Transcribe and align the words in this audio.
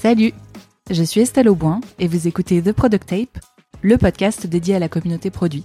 Salut, 0.00 0.32
je 0.92 1.02
suis 1.02 1.22
Estelle 1.22 1.48
Auboin 1.48 1.80
et 1.98 2.06
vous 2.06 2.28
écoutez 2.28 2.62
The 2.62 2.70
Product 2.70 3.04
Tape, 3.04 3.44
le 3.82 3.98
podcast 3.98 4.46
dédié 4.46 4.76
à 4.76 4.78
la 4.78 4.88
communauté 4.88 5.28
produit. 5.28 5.64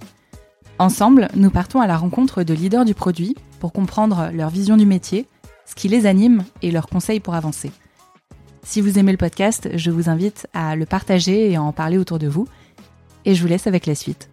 Ensemble, 0.80 1.28
nous 1.36 1.50
partons 1.50 1.80
à 1.80 1.86
la 1.86 1.96
rencontre 1.96 2.42
de 2.42 2.52
leaders 2.52 2.84
du 2.84 2.94
produit 2.94 3.36
pour 3.60 3.72
comprendre 3.72 4.30
leur 4.34 4.50
vision 4.50 4.76
du 4.76 4.86
métier, 4.86 5.28
ce 5.66 5.76
qui 5.76 5.86
les 5.86 6.04
anime 6.06 6.44
et 6.62 6.72
leurs 6.72 6.88
conseils 6.88 7.20
pour 7.20 7.36
avancer. 7.36 7.70
Si 8.64 8.80
vous 8.80 8.98
aimez 8.98 9.12
le 9.12 9.18
podcast, 9.18 9.68
je 9.72 9.92
vous 9.92 10.10
invite 10.10 10.48
à 10.52 10.74
le 10.74 10.84
partager 10.84 11.52
et 11.52 11.54
à 11.54 11.62
en 11.62 11.72
parler 11.72 11.96
autour 11.96 12.18
de 12.18 12.26
vous. 12.26 12.48
Et 13.24 13.36
je 13.36 13.40
vous 13.40 13.48
laisse 13.48 13.68
avec 13.68 13.86
la 13.86 13.94
suite. 13.94 14.30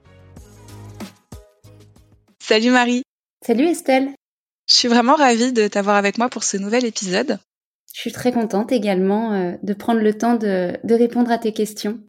Salut 2.39 2.71
Marie. 2.71 3.03
Salut 3.45 3.65
Estelle. 3.65 4.09
Je 4.67 4.73
suis 4.73 4.87
vraiment 4.87 5.13
ravie 5.13 5.53
de 5.53 5.67
t'avoir 5.67 5.95
avec 5.95 6.17
moi 6.17 6.27
pour 6.27 6.43
ce 6.43 6.57
nouvel 6.57 6.85
épisode. 6.85 7.37
Je 7.93 7.99
suis 7.99 8.11
très 8.11 8.31
contente 8.31 8.71
également 8.71 9.33
euh, 9.33 9.53
de 9.63 9.73
prendre 9.73 10.01
le 10.01 10.17
temps 10.17 10.35
de, 10.35 10.77
répondre 10.93 11.31
à 11.31 11.37
tes 11.37 11.53
questions. 11.53 11.99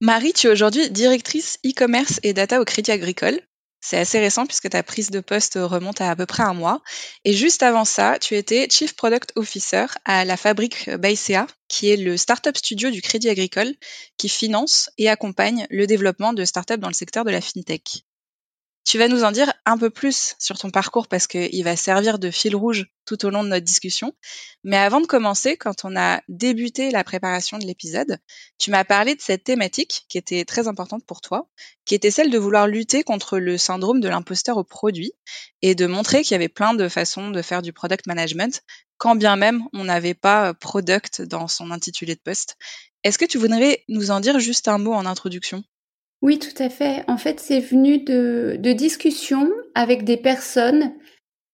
Marie, 0.00 0.32
tu 0.32 0.46
es 0.46 0.50
aujourd'hui 0.50 0.90
directrice 0.90 1.58
e-commerce 1.66 2.20
et 2.22 2.32
data 2.32 2.60
au 2.60 2.64
Crédit 2.64 2.90
Agricole. 2.90 3.40
C'est 3.80 3.98
assez 3.98 4.18
récent 4.18 4.44
puisque 4.44 4.70
ta 4.70 4.82
prise 4.82 5.10
de 5.10 5.20
poste 5.20 5.54
remonte 5.54 6.00
à 6.00 6.10
à 6.10 6.16
peu 6.16 6.26
près 6.26 6.42
un 6.42 6.54
mois. 6.54 6.82
Et 7.24 7.32
juste 7.32 7.62
avant 7.62 7.84
ça, 7.84 8.18
tu 8.20 8.34
étais 8.34 8.68
Chief 8.68 8.94
Product 8.94 9.32
Officer 9.36 9.86
à 10.04 10.24
la 10.24 10.36
fabrique 10.36 10.90
Baïséa, 10.90 11.46
qui 11.68 11.90
est 11.90 11.96
le 11.96 12.16
startup 12.16 12.56
studio 12.56 12.90
du 12.90 13.02
Crédit 13.02 13.28
Agricole 13.28 13.74
qui 14.16 14.28
finance 14.28 14.90
et 14.98 15.08
accompagne 15.08 15.66
le 15.70 15.86
développement 15.86 16.32
de 16.32 16.44
startups 16.44 16.78
dans 16.78 16.88
le 16.88 16.94
secteur 16.94 17.24
de 17.24 17.30
la 17.30 17.40
fintech. 17.40 18.04
Tu 18.88 18.96
vas 18.96 19.08
nous 19.08 19.22
en 19.22 19.32
dire 19.32 19.52
un 19.66 19.76
peu 19.76 19.90
plus 19.90 20.34
sur 20.38 20.56
ton 20.56 20.70
parcours 20.70 21.08
parce 21.08 21.26
qu'il 21.26 21.62
va 21.62 21.76
servir 21.76 22.18
de 22.18 22.30
fil 22.30 22.56
rouge 22.56 22.86
tout 23.04 23.22
au 23.26 23.28
long 23.28 23.44
de 23.44 23.50
notre 23.50 23.66
discussion. 23.66 24.14
Mais 24.64 24.78
avant 24.78 25.02
de 25.02 25.06
commencer, 25.06 25.58
quand 25.58 25.84
on 25.84 25.94
a 25.94 26.22
débuté 26.28 26.90
la 26.90 27.04
préparation 27.04 27.58
de 27.58 27.66
l'épisode, 27.66 28.16
tu 28.56 28.70
m'as 28.70 28.84
parlé 28.84 29.14
de 29.14 29.20
cette 29.20 29.44
thématique 29.44 30.06
qui 30.08 30.16
était 30.16 30.46
très 30.46 30.68
importante 30.68 31.04
pour 31.04 31.20
toi, 31.20 31.50
qui 31.84 31.94
était 31.94 32.10
celle 32.10 32.30
de 32.30 32.38
vouloir 32.38 32.66
lutter 32.66 33.04
contre 33.04 33.38
le 33.38 33.58
syndrome 33.58 34.00
de 34.00 34.08
l'imposteur 34.08 34.56
au 34.56 34.64
produit 34.64 35.12
et 35.60 35.74
de 35.74 35.84
montrer 35.84 36.22
qu'il 36.22 36.32
y 36.32 36.36
avait 36.36 36.48
plein 36.48 36.72
de 36.72 36.88
façons 36.88 37.30
de 37.30 37.42
faire 37.42 37.60
du 37.60 37.74
product 37.74 38.06
management, 38.06 38.62
quand 38.96 39.16
bien 39.16 39.36
même 39.36 39.64
on 39.74 39.84
n'avait 39.84 40.14
pas 40.14 40.54
product 40.54 41.20
dans 41.20 41.46
son 41.46 41.72
intitulé 41.72 42.14
de 42.14 42.22
poste. 42.24 42.56
Est-ce 43.04 43.18
que 43.18 43.26
tu 43.26 43.36
voudrais 43.36 43.84
nous 43.88 44.10
en 44.10 44.20
dire 44.20 44.40
juste 44.40 44.66
un 44.66 44.78
mot 44.78 44.94
en 44.94 45.04
introduction? 45.04 45.62
Oui, 46.20 46.38
tout 46.38 46.62
à 46.62 46.68
fait. 46.68 47.04
En 47.06 47.16
fait, 47.16 47.38
c'est 47.38 47.60
venu 47.60 47.98
de, 47.98 48.58
discussions 48.72 49.50
avec 49.74 50.04
des 50.04 50.16
personnes 50.16 50.94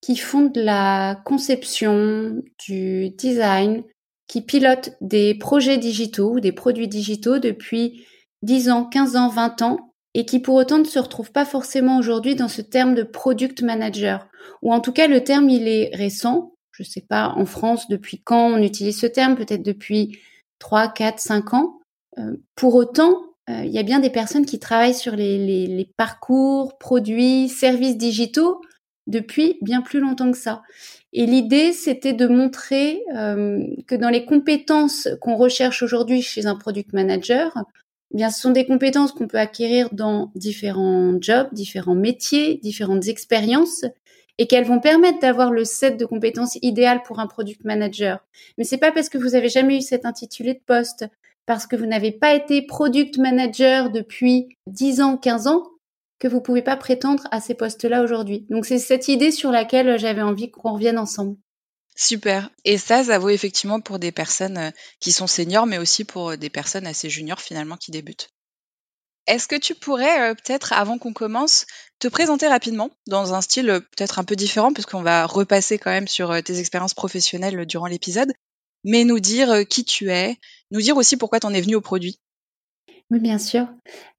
qui 0.01 0.17
font 0.17 0.47
de 0.47 0.61
la 0.61 1.21
conception, 1.25 2.43
du 2.67 3.11
design, 3.11 3.85
qui 4.27 4.41
pilotent 4.41 4.93
des 5.01 5.35
projets 5.35 5.79
digitaux 5.79 6.35
ou 6.35 6.41
des 6.41 6.53
produits 6.53 6.89
digitaux 6.89 7.39
depuis 7.39 8.07
10 8.43 8.71
ans, 8.71 8.85
15 8.85 9.17
ans, 9.17 9.29
20 9.29 9.63
ans 9.63 9.95
et 10.15 10.25
qui 10.25 10.39
pour 10.39 10.55
autant 10.55 10.79
ne 10.79 10.85
se 10.85 10.99
retrouvent 10.99 11.33
pas 11.33 11.45
forcément 11.45 11.99
aujourd'hui 11.99 12.37
dans 12.37 12.49
ce 12.49 12.63
terme 12.63 12.95
de 12.95 13.03
product 13.03 13.63
manager. 13.63 14.29
Ou 14.63 14.73
en 14.73 14.81
tout 14.81 14.93
cas, 14.93 15.09
le 15.09 15.25
terme, 15.25 15.51
il 15.51 15.69
est 15.69 15.91
récent. 15.95 16.55
Je 16.71 16.85
ne 16.85 16.89
sais 16.89 17.05
pas 17.07 17.35
en 17.37 17.47
France 17.47 17.89
depuis 17.89 18.23
quand 18.23 18.47
on 18.47 18.63
utilise 18.63 18.99
ce 18.99 19.07
terme, 19.07 19.37
peut-être 19.37 19.63
depuis 19.63 20.19
3, 20.61 20.89
4, 20.89 21.19
5 21.19 21.55
ans. 21.55 21.81
Euh, 22.19 22.37
pour 22.55 22.77
autant, 22.77 23.34
il 23.49 23.71
y 23.71 23.79
a 23.79 23.83
bien 23.83 24.01
des 24.01 24.11
personnes 24.11 24.47
qui 24.47 24.59
travaillent 24.59 24.95
sur 24.95 25.15
les, 25.17 25.39
les, 25.39 25.67
les, 25.67 25.85
parcours, 25.97 26.79
produits, 26.79 27.49
services 27.49 27.97
digitaux 27.97 28.61
depuis 29.07 29.59
bien 29.63 29.83
plus 29.83 30.01
longtemps 30.01 30.31
que 30.31 30.39
ça. 30.39 30.63
Et 31.13 31.27
l'idée, 31.27 31.73
c'était 31.73 32.13
de 32.13 32.27
montrer 32.27 33.03
euh, 33.15 33.63
que 33.87 33.95
dans 33.95 34.09
les 34.09 34.25
compétences 34.25 35.09
qu'on 35.21 35.37
recherche 35.37 35.83
aujourd'hui 35.83 36.23
chez 36.23 36.47
un 36.47 36.57
product 36.57 36.93
manager, 36.93 37.53
eh 38.13 38.17
bien, 38.17 38.31
ce 38.31 38.41
sont 38.41 38.51
des 38.51 38.67
compétences 38.67 39.13
qu'on 39.13 39.29
peut 39.29 39.39
acquérir 39.39 39.91
dans 39.93 40.33
différents 40.35 41.15
jobs, 41.21 41.49
différents 41.53 41.95
métiers, 41.95 42.59
différentes 42.63 43.07
expériences, 43.07 43.85
et 44.39 44.49
qu'elles 44.49 44.65
vont 44.65 44.81
permettre 44.81 45.21
d'avoir 45.21 45.53
le 45.53 45.65
set 45.65 45.97
de 45.97 46.05
compétences 46.05 46.59
idéal 46.63 47.03
pour 47.05 47.21
un 47.21 47.29
product 47.29 47.63
manager. 47.65 48.25
Mais 48.59 48.65
c'est 48.65 48.79
pas 48.79 48.91
parce 48.91 49.09
que 49.09 49.19
vous 49.19 49.37
avez 49.37 49.49
jamais 49.49 49.77
eu 49.77 49.81
cet 49.81 50.05
intitulé 50.07 50.55
de 50.55 50.61
poste, 50.67 51.07
parce 51.47 51.67
que 51.67 51.77
vous 51.77 51.87
n'avez 51.87 52.13
pas 52.13 52.35
été 52.35 52.63
product 52.63 53.19
manager 53.19 53.91
depuis 53.91 54.57
10 54.67 55.01
ans, 55.01 55.17
15 55.17 55.47
ans, 55.47 55.65
que 56.19 56.29
vous 56.29 56.41
pouvez 56.41 56.63
pas 56.63 56.77
prétendre 56.77 57.27
à 57.31 57.41
ces 57.41 57.55
postes-là 57.55 58.03
aujourd'hui. 58.03 58.47
Donc 58.51 58.65
c'est 58.65 58.79
cette 58.79 59.09
idée 59.09 59.31
sur 59.31 59.51
laquelle 59.51 59.99
j'avais 59.99 60.23
envie 60.23 60.51
qu'on 60.51 60.75
revienne 60.75 60.99
ensemble. 60.99 61.37
Super. 61.97 62.51
Et 62.65 62.79
ça, 62.79 63.05
ça 63.05 63.19
vaut 63.19 63.29
effectivement 63.29 63.81
pour 63.81 63.99
des 63.99 64.11
personnes 64.11 64.59
euh, 64.59 64.71
qui 65.01 65.13
sont 65.13 65.29
seniors, 65.29 65.67
mais 65.67 65.79
aussi 65.79 66.05
pour 66.05 66.31
euh, 66.31 66.37
des 66.37 66.51
personnes 66.51 66.87
assez 66.87 67.09
juniors 67.09 67.41
finalement 67.41 67.77
qui 67.77 67.93
débutent. 67.93 68.31
Est-ce 69.27 69.47
que 69.47 69.57
tu 69.57 69.75
pourrais 69.75 70.31
euh, 70.31 70.35
peut-être, 70.35 70.73
avant 70.73 70.99
qu'on 70.99 71.13
commence, 71.13 71.67
te 72.01 72.09
présenter 72.09 72.49
rapidement 72.49 72.91
dans 73.07 73.35
un 73.35 73.41
style 73.41 73.67
peut-être 73.67 74.19
un 74.19 74.25
peu 74.25 74.35
différent, 74.35 74.73
puisqu'on 74.73 75.03
va 75.03 75.25
repasser 75.25 75.79
quand 75.79 75.93
même 75.93 76.09
sur 76.09 76.43
tes 76.43 76.59
expériences 76.59 76.95
professionnelles 76.95 77.65
durant 77.65 77.87
l'épisode, 77.87 78.33
mais 78.85 79.05
nous 79.05 79.21
dire 79.21 79.67
qui 79.69 79.85
tu 79.85 80.11
es, 80.11 80.37
nous 80.71 80.81
dire 80.81 80.97
aussi 80.97 81.17
pourquoi 81.17 81.41
tu 81.41 81.47
en 81.47 81.55
es 81.55 81.61
venu 81.61 81.75
au 81.75 81.81
produit. 81.81 82.19
Oui, 83.11 83.21
bien 83.21 83.39
sûr. 83.39 83.67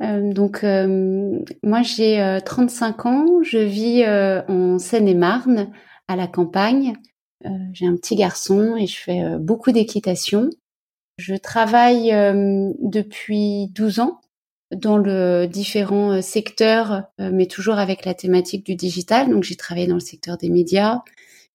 Euh, 0.02 0.32
donc, 0.32 0.64
euh, 0.64 1.40
moi, 1.64 1.82
j'ai 1.82 2.40
35 2.46 3.06
ans. 3.06 3.26
Je 3.44 3.58
vis 3.58 4.06
en 4.48 4.80
Seine-et-Marne, 4.80 5.72
à 6.08 6.16
la 6.16 6.28
campagne. 6.28 6.94
j'ai 7.74 7.88
un 7.88 7.96
petit 7.96 8.16
garçon 8.16 8.76
et 8.76 8.88
je 8.88 8.98
fais 8.98 9.38
beaucoup 9.40 9.72
d'équitation. 9.72 10.50
Je 11.18 11.36
travaille 11.36 12.12
depuis 12.80 13.68
12 13.70 14.00
ans 14.00 14.22
dans 14.76 14.98
le 14.98 15.46
différents 15.46 16.22
secteurs, 16.22 17.04
mais 17.20 17.48
toujours 17.48 17.78
avec 17.80 18.06
la 18.06 18.14
thématique 18.14 18.66
du 18.66 18.76
digital. 18.76 19.30
Donc, 19.30 19.44
j'ai 19.44 19.56
travaillé 19.56 19.88
dans 19.88 19.96
le 19.96 20.00
secteur 20.00 20.38
des 20.38 20.50
médias, 20.50 21.02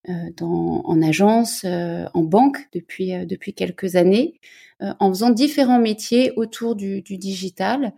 dans, 0.09 0.83
en 0.85 1.03
agence, 1.03 1.65
en 1.65 2.23
banque 2.23 2.69
depuis 2.73 3.13
depuis 3.27 3.55
quelques 3.55 3.97
années. 3.97 4.41
Euh, 4.83 4.95
en 4.99 5.11
faisant 5.11 5.31
différents 5.31 5.79
métiers 5.79 6.33
autour 6.37 6.75
du, 6.75 7.03
digital. 7.03 7.93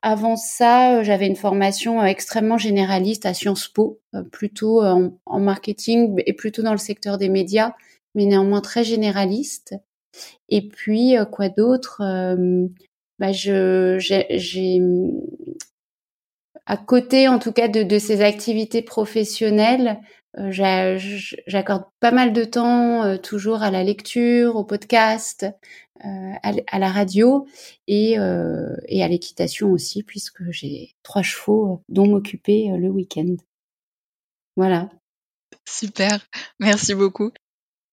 Avant 0.00 0.36
ça, 0.36 0.96
euh, 0.98 1.04
j'avais 1.04 1.26
une 1.26 1.36
formation 1.36 2.00
euh, 2.00 2.04
extrêmement 2.04 2.56
généraliste 2.56 3.26
à 3.26 3.34
Sciences 3.34 3.68
Po, 3.68 4.00
plutôt 4.30 4.82
en, 4.82 5.40
marketing 5.40 6.22
et 6.26 6.32
plutôt 6.32 6.62
dans 6.62 6.72
le 6.72 6.78
secteur 6.78 7.18
des 7.18 7.28
médias, 7.28 7.74
mais 8.14 8.24
néanmoins 8.24 8.62
très 8.62 8.82
généraliste. 8.84 9.74
Et 10.48 10.68
puis 10.68 11.14
quoi 11.30 11.48
d'autre 11.48 12.02
bah 13.18 13.32
je 13.32 13.96
j'ai 13.98 14.80
à 16.66 16.76
côté 16.76 17.28
en 17.28 17.38
tout 17.38 17.52
cas 17.52 17.68
de, 17.68 17.82
de 17.82 17.98
ces 17.98 18.20
activités 18.20 18.82
professionnelles, 18.82 20.00
j'accorde 20.34 21.84
pas 22.00 22.10
mal 22.10 22.32
de 22.32 22.44
temps 22.44 23.18
toujours 23.18 23.62
à 23.62 23.70
la 23.70 23.84
lecture, 23.84 24.56
au 24.56 24.64
podcast, 24.64 25.46
euh, 26.04 26.32
à, 26.42 26.78
la 26.80 26.90
radio 26.90 27.46
et, 27.86 28.18
euh, 28.18 28.74
et 28.86 29.04
à 29.04 29.08
l'équitation 29.08 29.70
aussi, 29.70 30.02
puisque 30.02 30.50
j'ai 30.50 30.96
trois 31.04 31.22
chevaux 31.22 31.84
dont 31.88 32.08
m'occuper 32.08 32.72
euh, 32.72 32.76
le 32.76 32.88
week-end. 32.88 33.36
Voilà. 34.56 34.90
Super, 35.68 36.26
merci 36.58 36.94
beaucoup. 36.94 37.30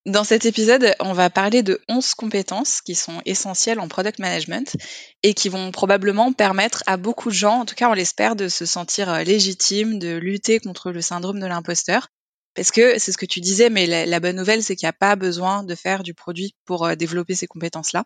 Dans 0.07 0.23
cet 0.23 0.45
épisode, 0.45 0.95
on 0.99 1.13
va 1.13 1.29
parler 1.29 1.61
de 1.61 1.81
11 1.87 2.15
compétences 2.15 2.81
qui 2.81 2.95
sont 2.95 3.21
essentielles 3.25 3.79
en 3.79 3.87
product 3.87 4.17
management 4.17 4.75
et 5.21 5.35
qui 5.35 5.49
vont 5.49 5.69
probablement 5.69 6.33
permettre 6.33 6.83
à 6.87 6.97
beaucoup 6.97 7.29
de 7.29 7.35
gens, 7.35 7.59
en 7.59 7.65
tout 7.65 7.75
cas 7.75 7.91
on 7.91 7.93
l'espère, 7.93 8.35
de 8.35 8.47
se 8.47 8.65
sentir 8.65 9.23
légitimes, 9.23 9.99
de 9.99 10.17
lutter 10.17 10.59
contre 10.59 10.91
le 10.91 11.01
syndrome 11.01 11.39
de 11.39 11.45
l'imposteur 11.45 12.07
parce 12.55 12.71
que 12.71 12.99
c'est 12.99 13.11
ce 13.11 13.17
que 13.17 13.25
tu 13.25 13.39
disais, 13.41 13.69
mais 13.69 13.85
la, 13.85 14.19
bonne 14.19 14.35
nouvelle, 14.35 14.63
c'est 14.63 14.75
qu'il 14.75 14.85
n'y 14.85 14.89
a 14.89 14.93
pas 14.93 15.15
besoin 15.15 15.63
de 15.63 15.75
faire 15.75 16.03
du 16.03 16.13
produit 16.13 16.55
pour 16.65 16.85
euh, 16.85 16.95
développer 16.95 17.35
ces 17.35 17.47
compétences-là. 17.47 18.05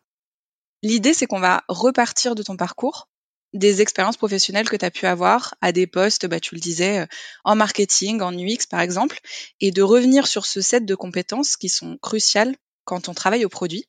L'idée, 0.82 1.14
c'est 1.14 1.26
qu'on 1.26 1.40
va 1.40 1.64
repartir 1.70 2.36
de 2.36 2.44
ton 2.44 2.58
parcours, 2.58 3.08
des 3.54 3.82
expériences 3.82 4.18
professionnelles 4.18 4.70
que 4.70 4.76
tu 4.76 4.86
as 4.86 4.92
pu 4.92 5.06
avoir 5.06 5.56
à 5.62 5.72
des 5.72 5.88
postes, 5.88 6.26
bah, 6.26 6.40
tu 6.40 6.56
le 6.56 6.62
disais, 6.62 7.00
euh, 7.00 7.06
en 7.44 7.56
marketing, 7.56 8.22
en 8.22 8.34
UX 8.34 8.68
par 8.70 8.82
exemple, 8.82 9.20
et 9.62 9.72
de 9.72 9.82
revenir 9.82 10.28
sur 10.28 10.46
ce 10.46 10.62
set 10.62 10.86
de 10.86 10.96
compétences 10.96 11.56
qui 11.56 11.70
sont 11.70 11.98
cruciales 12.02 12.56
quand 12.84 13.08
on 13.10 13.14
travaille 13.14 13.46
au 13.46 13.50
produit, 13.50 13.88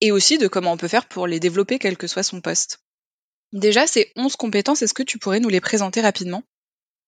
et 0.00 0.12
aussi 0.12 0.38
de 0.38 0.48
comment 0.48 0.72
on 0.72 0.76
peut 0.76 0.88
faire 0.88 1.06
pour 1.06 1.26
les 1.26 1.40
développer 1.40 1.78
quel 1.78 1.96
que 1.96 2.06
soit 2.06 2.22
son 2.22 2.40
poste. 2.40 2.80
Déjà, 3.52 3.86
ces 3.86 4.12
11 4.16 4.36
compétences, 4.36 4.82
est-ce 4.82 4.94
que 4.94 5.02
tu 5.02 5.18
pourrais 5.18 5.40
nous 5.40 5.48
les 5.48 5.60
présenter 5.60 6.00
rapidement? 6.00 6.42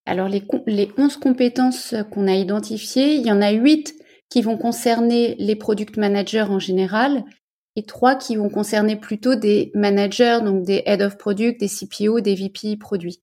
Alors 0.07 0.29
les, 0.29 0.43
les 0.67 0.91
11 0.99 1.17
compétences 1.17 1.95
qu'on 2.11 2.27
a 2.27 2.35
identifiées, 2.35 3.15
il 3.15 3.27
y 3.27 3.33
en 3.33 3.41
a 3.41 3.51
8 3.53 3.95
qui 4.29 4.43
vont 4.43 4.57
concerner 4.57 5.37
les 5.39 5.57
product 5.57 5.97
managers 5.97 6.47
en 6.49 6.59
général 6.59 7.25
et 7.77 7.85
3 7.85 8.17
qui 8.17 8.37
vont 8.37 8.51
concerner 8.51 8.97
plutôt 8.97 9.35
des 9.35 9.71
managers, 9.75 10.39
donc 10.45 10.65
des 10.65 10.83
head 10.87 11.03
of 11.03 11.17
product, 11.19 11.61
des 11.61 11.69
CPO, 11.69 12.21
des 12.21 12.35
VP 12.35 12.77
produits. 12.77 13.23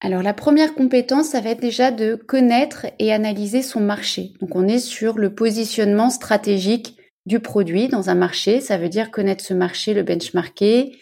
Alors 0.00 0.22
la 0.22 0.32
première 0.32 0.74
compétence, 0.74 1.28
ça 1.28 1.40
va 1.40 1.50
être 1.50 1.60
déjà 1.60 1.90
de 1.90 2.14
connaître 2.14 2.86
et 2.98 3.12
analyser 3.12 3.62
son 3.62 3.80
marché. 3.80 4.32
Donc 4.40 4.56
on 4.56 4.66
est 4.66 4.78
sur 4.78 5.18
le 5.18 5.34
positionnement 5.34 6.08
stratégique 6.08 6.96
du 7.26 7.38
produit 7.38 7.88
dans 7.88 8.08
un 8.08 8.14
marché. 8.14 8.60
Ça 8.60 8.78
veut 8.78 8.88
dire 8.88 9.10
connaître 9.10 9.44
ce 9.44 9.52
marché, 9.52 9.92
le 9.92 10.02
benchmarker, 10.02 10.96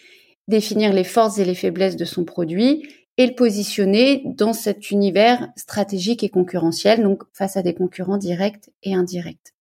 définir 0.47 0.91
les 0.91 1.05
forces 1.05 1.37
et 1.37 1.45
les 1.45 1.55
faiblesses 1.55 1.95
de 1.95 2.05
son 2.05 2.25
produit 2.25 2.89
et 3.19 3.27
le 3.27 3.35
positionner 3.35 4.23
dans 4.25 4.53
cet 4.53 4.91
univers 4.91 5.49
stratégique 5.57 6.23
et 6.23 6.29
concurrentiel, 6.29 7.03
donc 7.03 7.23
face 7.33 7.57
à 7.57 7.61
des 7.61 7.73
concurrents 7.73 8.17
directs 8.17 8.71
et 8.81 8.95
indirects. 8.95 9.53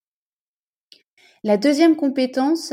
La 1.43 1.57
deuxième 1.57 1.97
compétence, 1.97 2.73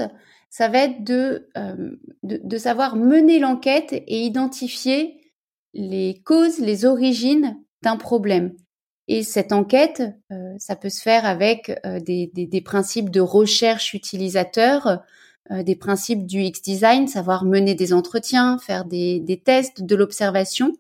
ça 0.52 0.68
va 0.68 0.84
être 0.84 1.04
de, 1.04 1.50
euh, 1.58 1.96
de, 2.22 2.58
savoir 2.60 2.98
mener 2.98 3.40
l'enquête 3.40 3.94
et 3.94 4.22
identifier 4.22 5.20
les 5.74 6.22
causes, 6.24 6.60
les 6.60 6.86
origines 6.86 7.58
d'un 7.82 7.98
problème. 7.98 8.54
Et 9.08 9.24
cette 9.24 9.54
enquête, 9.54 10.04
euh, 10.32 10.54
ça 10.60 10.76
peut 10.76 10.90
se 10.90 11.02
faire 11.02 11.26
avec 11.26 11.72
euh, 11.84 12.00
des, 12.00 12.30
des, 12.32 12.62
principes 12.62 13.10
de 13.10 13.22
recherche 13.22 13.96
utilisateur, 13.96 15.04
des 15.50 15.76
principes 15.76 16.26
du 16.26 16.42
X-Design, 16.42 17.08
savoir 17.08 17.46
mener 17.46 17.76
des 17.76 17.94
entretiens, 17.94 18.58
faire 18.58 18.86
des, 18.86 19.42
tests, 19.44 19.84
de 19.84 19.96
l'observation. 19.96 20.74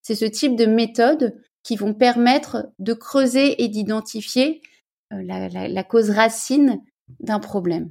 C'est 0.00 0.14
ce 0.14 0.24
type 0.24 0.56
de 0.56 0.66
méthodes 0.66 1.36
qui 1.62 1.76
vont 1.76 1.94
permettre 1.94 2.68
de 2.78 2.92
creuser 2.92 3.62
et 3.62 3.68
d'identifier 3.68 4.62
la, 5.10 5.48
la, 5.48 5.68
la, 5.68 5.84
cause 5.84 6.10
racine 6.10 6.80
d'un 7.20 7.38
problème. 7.40 7.90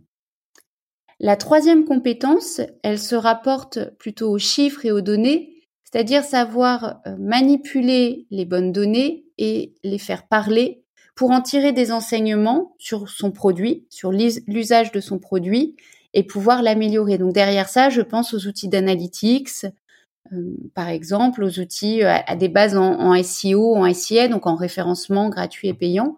La 1.20 1.36
troisième 1.36 1.86
compétence, 1.86 2.62
elle 2.82 2.98
se 2.98 3.16
rapporte 3.16 3.96
plutôt 4.00 4.32
aux 4.32 4.40
chiffres 4.40 4.86
et 4.86 4.92
aux 4.92 5.02
données, 5.02 5.62
c'est-à-dire 5.84 6.24
savoir 6.24 7.02
euh, 7.06 7.16
manipuler 7.20 8.26
les 8.32 8.46
bonnes 8.46 8.72
données 8.72 9.26
et 9.38 9.76
les 9.84 10.00
faire 10.00 10.28
parler 10.28 10.84
pour 11.16 11.30
en 11.30 11.42
tirer 11.42 11.74
des 11.74 11.92
enseignements 11.92 12.76
sur 12.80 13.08
son 13.08 13.32
produit, 13.32 13.86
sur 13.90 14.12
l'usage 14.12 14.92
de 14.92 15.00
son 15.00 15.20
produit 15.20 15.76
et 16.14 16.24
pouvoir 16.24 16.62
l'améliorer. 16.62 17.18
Donc 17.18 17.34
derrière 17.34 17.70
ça, 17.70 17.90
je 17.90 18.02
pense 18.02 18.34
aux 18.34 18.48
outils 18.48 18.68
d'analytics, 18.68 19.66
euh, 20.34 20.56
par 20.74 20.90
exemple, 20.90 21.44
aux 21.44 21.60
outils 21.60 22.04
euh, 22.04 22.14
à, 22.26 22.36
des 22.36 22.50
bases 22.50 22.78
en, 22.78 23.00
en, 23.00 23.24
SEO, 23.24 23.76
en 23.76 23.94
SIA, 23.94 24.28
donc 24.28 24.48
en 24.48 24.56
référencement 24.56 25.30
gratuit 25.30 25.68
et 25.68 25.74
payant, 25.74 26.18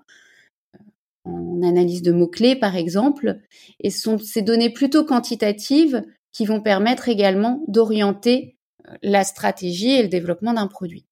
en 1.26 1.62
analyse 1.64 2.02
de 2.02 2.12
mots-clés 2.12 2.56
par 2.56 2.76
exemple, 2.76 3.40
et 3.80 3.90
ce 3.90 4.02
sont 4.02 4.18
ces 4.18 4.42
données 4.42 4.72
plutôt 4.72 5.06
quantitatives 5.06 6.04
qui 6.32 6.46
vont 6.46 6.62
permettre 6.62 7.10
également 7.10 7.64
d'orienter 7.68 8.58
euh, 8.88 8.94
la 9.02 9.24
stratégie 9.24 9.92
et 9.92 10.04
le 10.04 10.10
développement 10.10 10.54
d'un 10.54 10.68
produit. 10.68 11.06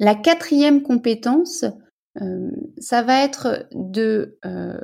La 0.00 0.14
quatrième 0.14 0.82
compétence, 0.82 1.64
euh, 2.20 2.50
ça 2.78 3.02
va 3.02 3.22
être 3.22 3.66
de 3.72 4.38
euh, 4.44 4.78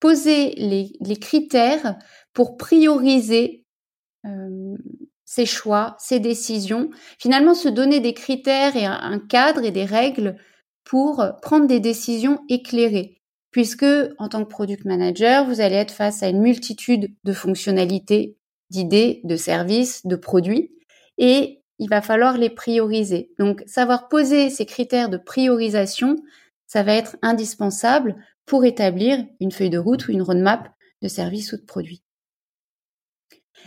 poser 0.00 0.50
les, 0.56 1.16
critères 1.16 1.96
pour 2.32 2.56
prioriser 2.56 3.64
ses 5.24 5.46
choix, 5.46 5.96
ses 5.98 6.20
décisions, 6.20 6.90
finalement 7.18 7.54
se 7.54 7.68
donner 7.68 7.98
des 7.98 8.14
critères 8.14 8.76
et 8.76 8.84
un 8.84 9.18
cadre 9.18 9.64
et 9.64 9.72
des 9.72 9.84
règles 9.84 10.36
pour 10.84 11.24
prendre 11.40 11.66
des 11.66 11.80
décisions 11.80 12.40
éclairées. 12.48 13.22
Puisque, 13.50 13.86
en 14.18 14.28
tant 14.28 14.44
que 14.44 14.48
product 14.48 14.84
manager, 14.84 15.46
vous 15.46 15.60
allez 15.60 15.76
être 15.76 15.92
face 15.92 16.22
à 16.22 16.28
une 16.28 16.40
multitude 16.40 17.14
de 17.24 17.32
fonctionnalités, 17.32 18.38
d'idées, 18.70 19.20
de 19.24 19.36
services, 19.36 20.06
de 20.06 20.16
produits, 20.16 20.70
et 21.18 21.62
il 21.78 21.88
va 21.88 22.00
falloir 22.00 22.38
les 22.38 22.48
prioriser. 22.48 23.30
Donc, 23.38 23.62
savoir 23.66 24.08
poser 24.08 24.48
ces 24.48 24.64
critères 24.64 25.10
de 25.10 25.18
priorisation, 25.18 26.16
ça 26.72 26.82
va 26.82 26.94
être 26.94 27.18
indispensable 27.20 28.16
pour 28.46 28.64
établir 28.64 29.22
une 29.40 29.52
feuille 29.52 29.68
de 29.68 29.76
route 29.76 30.08
ou 30.08 30.12
une 30.12 30.22
roadmap 30.22 30.74
de 31.02 31.08
services 31.08 31.52
ou 31.52 31.58
de 31.58 31.66
produits. 31.66 32.02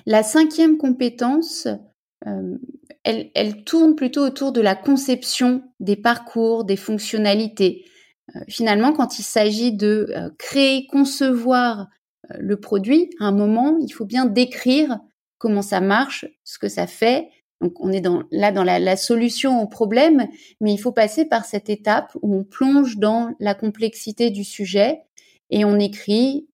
La 0.07 0.23
cinquième 0.23 0.79
compétence, 0.79 1.67
euh, 2.25 2.57
elle, 3.03 3.63
tourne 3.63 3.93
plutôt 3.95 4.25
autour 4.25 4.51
de 4.53 4.59
la 4.59 4.73
conception 4.73 5.61
des 5.79 5.95
parcours, 5.95 6.63
des 6.63 6.77
fonctionnalités. 6.77 7.85
Euh, 8.35 8.39
finalement, 8.47 8.91
quand 8.91 9.19
il 9.19 9.23
s'agit 9.23 9.71
de 9.71 10.07
euh, 10.09 10.31
créer, 10.39 10.87
concevoir 10.87 11.89
le 12.39 12.59
produit, 12.59 13.11
à 13.19 13.25
un 13.25 13.31
moment, 13.31 13.77
il 13.81 13.91
faut 13.91 14.05
bien 14.05 14.25
décrire 14.25 14.97
comment 15.37 15.61
ça 15.61 15.79
marche, 15.79 16.25
ce 16.43 16.57
que 16.57 16.69
ça 16.69 16.87
fait. 16.87 17.29
Donc, 17.61 17.79
on 17.79 17.91
est 17.91 18.03
là 18.31 18.51
dans 18.51 18.63
la, 18.63 18.97
solution 18.97 19.61
au 19.61 19.67
problème, 19.67 20.27
mais 20.61 20.73
il 20.73 20.77
faut 20.77 20.91
passer 20.91 21.25
par 21.25 21.45
cette 21.45 21.69
étape 21.69 22.15
où 22.21 22.35
on 22.35 22.43
plonge 22.43 22.97
dans 22.97 23.33
la 23.39 23.55
complexité 23.55 24.29
du 24.29 24.43
sujet 24.43 25.01
et 25.49 25.65
on 25.65 25.79
écrit 25.79 26.47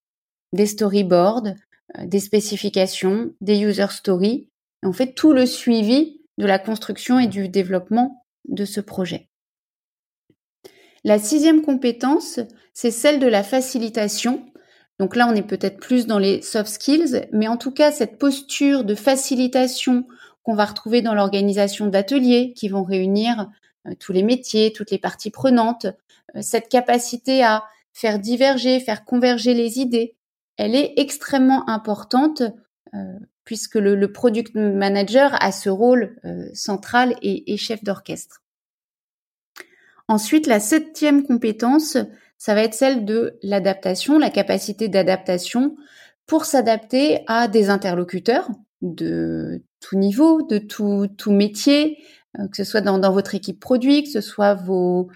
des 0.54 0.68
storyboards, 0.68 1.48
des 2.04 2.20
spécifications, 2.20 3.34
des 3.42 3.62
user 3.62 3.88
stories 3.90 4.48
on 4.84 4.94
fait 4.94 5.14
tout 5.14 5.34
le 5.34 5.46
suivi 5.46 6.22
de 6.38 6.46
la 6.46 6.60
construction 6.60 7.20
et 7.20 7.28
du 7.28 7.50
développement 7.50 8.26
de 8.48 8.66
ce 8.66 8.82
projet. 8.82 9.30
La 11.04 11.20
sixième 11.20 11.62
compétence, 11.62 12.40
c'est 12.74 12.92
celle 12.92 13.20
de 13.20 13.28
la 13.28 13.44
facilitation. 13.44 14.46
Donc 15.00 15.16
là, 15.16 15.28
on 15.28 15.36
est 15.36 15.48
peut-être 15.48 15.80
plus 15.80 16.06
dans 16.06 16.20
les 16.20 16.42
soft 16.42 16.70
skills, 16.70 17.28
mais 17.32 17.48
en 17.48 17.58
tout 17.58 17.72
cas, 17.72 17.92
cette 17.92 18.18
posture 18.18 18.84
de 18.84 18.96
facilitation 18.96 20.06
qu'on 20.44 20.56
va 20.56 20.66
retrouver 20.66 21.02
dans 21.02 21.14
l'organisation 21.14 21.88
d'ateliers 21.88 22.54
qui 22.56 22.70
vont 22.70 22.84
réunir 22.84 23.50
euh, 23.88 23.94
tous 24.00 24.12
les 24.12 24.24
métiers, 24.24 24.74
toutes 24.74 24.92
les 24.92 24.98
parties 24.98 25.32
prenantes, 25.32 25.86
euh, 26.36 26.42
cette 26.42 26.70
capacité 26.70 27.44
à 27.44 27.64
faire 27.94 28.20
diverger, 28.20 28.80
faire 28.80 29.06
converger 29.06 29.54
les 29.54 29.80
idées, 29.80 30.16
elle 30.58 30.76
est 30.76 30.94
extrêmement 30.98 31.68
importante 31.70 32.44
euh, 32.94 33.20
puisque 33.44 33.76
le, 33.76 34.12
product 34.12 34.56
manager 34.56 35.36
a 35.42 35.52
ce 35.52 35.70
rôle 35.70 36.16
central 36.54 37.16
et, 37.22 37.58
chef 37.58 37.84
d'orchestre. 37.84 38.44
Ensuite, 40.08 40.46
la 40.46 40.60
septième 40.60 41.24
compétence, 41.24 41.98
ça 42.38 42.54
va 42.54 42.62
être 42.62 42.76
celle 42.76 43.04
de 43.04 43.40
l'adaptation, 43.42 44.20
la 44.20 44.30
capacité 44.30 44.90
d'adaptation 44.90 45.76
pour 46.28 46.46
s'adapter 46.46 47.24
à 47.28 47.48
des 47.48 47.70
interlocuteurs 47.70 48.48
de 48.82 49.64
tout 49.80 49.98
niveau, 49.98 50.42
de 50.42 50.58
tout, 50.58 51.32
métier, 51.32 51.98
euh, 52.40 52.48
que 52.48 52.58
ce 52.58 52.64
soit 52.64 52.82
dans, 52.82 53.00
votre 53.12 53.36
équipe 53.36 53.60
produit, 53.60 54.04
que 54.04 54.10
ce 54.10 54.22
soit 54.22 54.54
vos, 54.54 55.10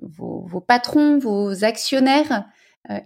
vos 0.00 0.60
patrons, 0.60 1.18
vos 1.18 1.64
actionnaires. 1.64 2.44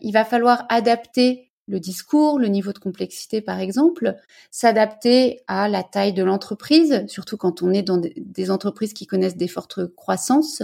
il 0.02 0.12
va 0.12 0.24
falloir 0.24 0.66
adapter 0.68 1.50
le 1.66 1.80
discours, 1.80 2.38
le 2.38 2.48
niveau 2.48 2.72
de 2.72 2.78
complexité 2.78 3.40
par 3.40 3.60
exemple, 3.60 4.16
s'adapter 4.50 5.42
à 5.46 5.68
la 5.68 5.82
taille 5.82 6.12
de 6.12 6.22
l'entreprise, 6.22 7.04
surtout 7.08 7.36
quand 7.36 7.62
on 7.62 7.72
est 7.72 7.82
dans 7.82 7.98
des 7.98 8.50
entreprises 8.50 8.92
qui 8.92 9.06
connaissent 9.06 9.36
des 9.36 9.48
fortes 9.48 9.86
croissances. 9.94 10.62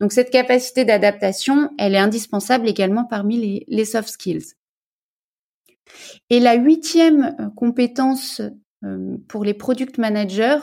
Donc 0.00 0.12
cette 0.12 0.30
capacité 0.30 0.84
d'adaptation, 0.84 1.70
elle 1.78 1.94
est 1.94 1.98
indispensable 1.98 2.68
également 2.68 3.04
parmi 3.04 3.64
les, 3.68 3.84
soft 3.84 4.08
skills. 4.08 4.54
Et 6.30 6.40
la 6.40 6.54
huitième 6.54 7.36
euh, 7.40 7.48
compétence 7.54 8.40
euh, 8.84 9.16
pour 9.28 9.44
les 9.44 9.54
product 9.54 9.98
managers, 9.98 10.60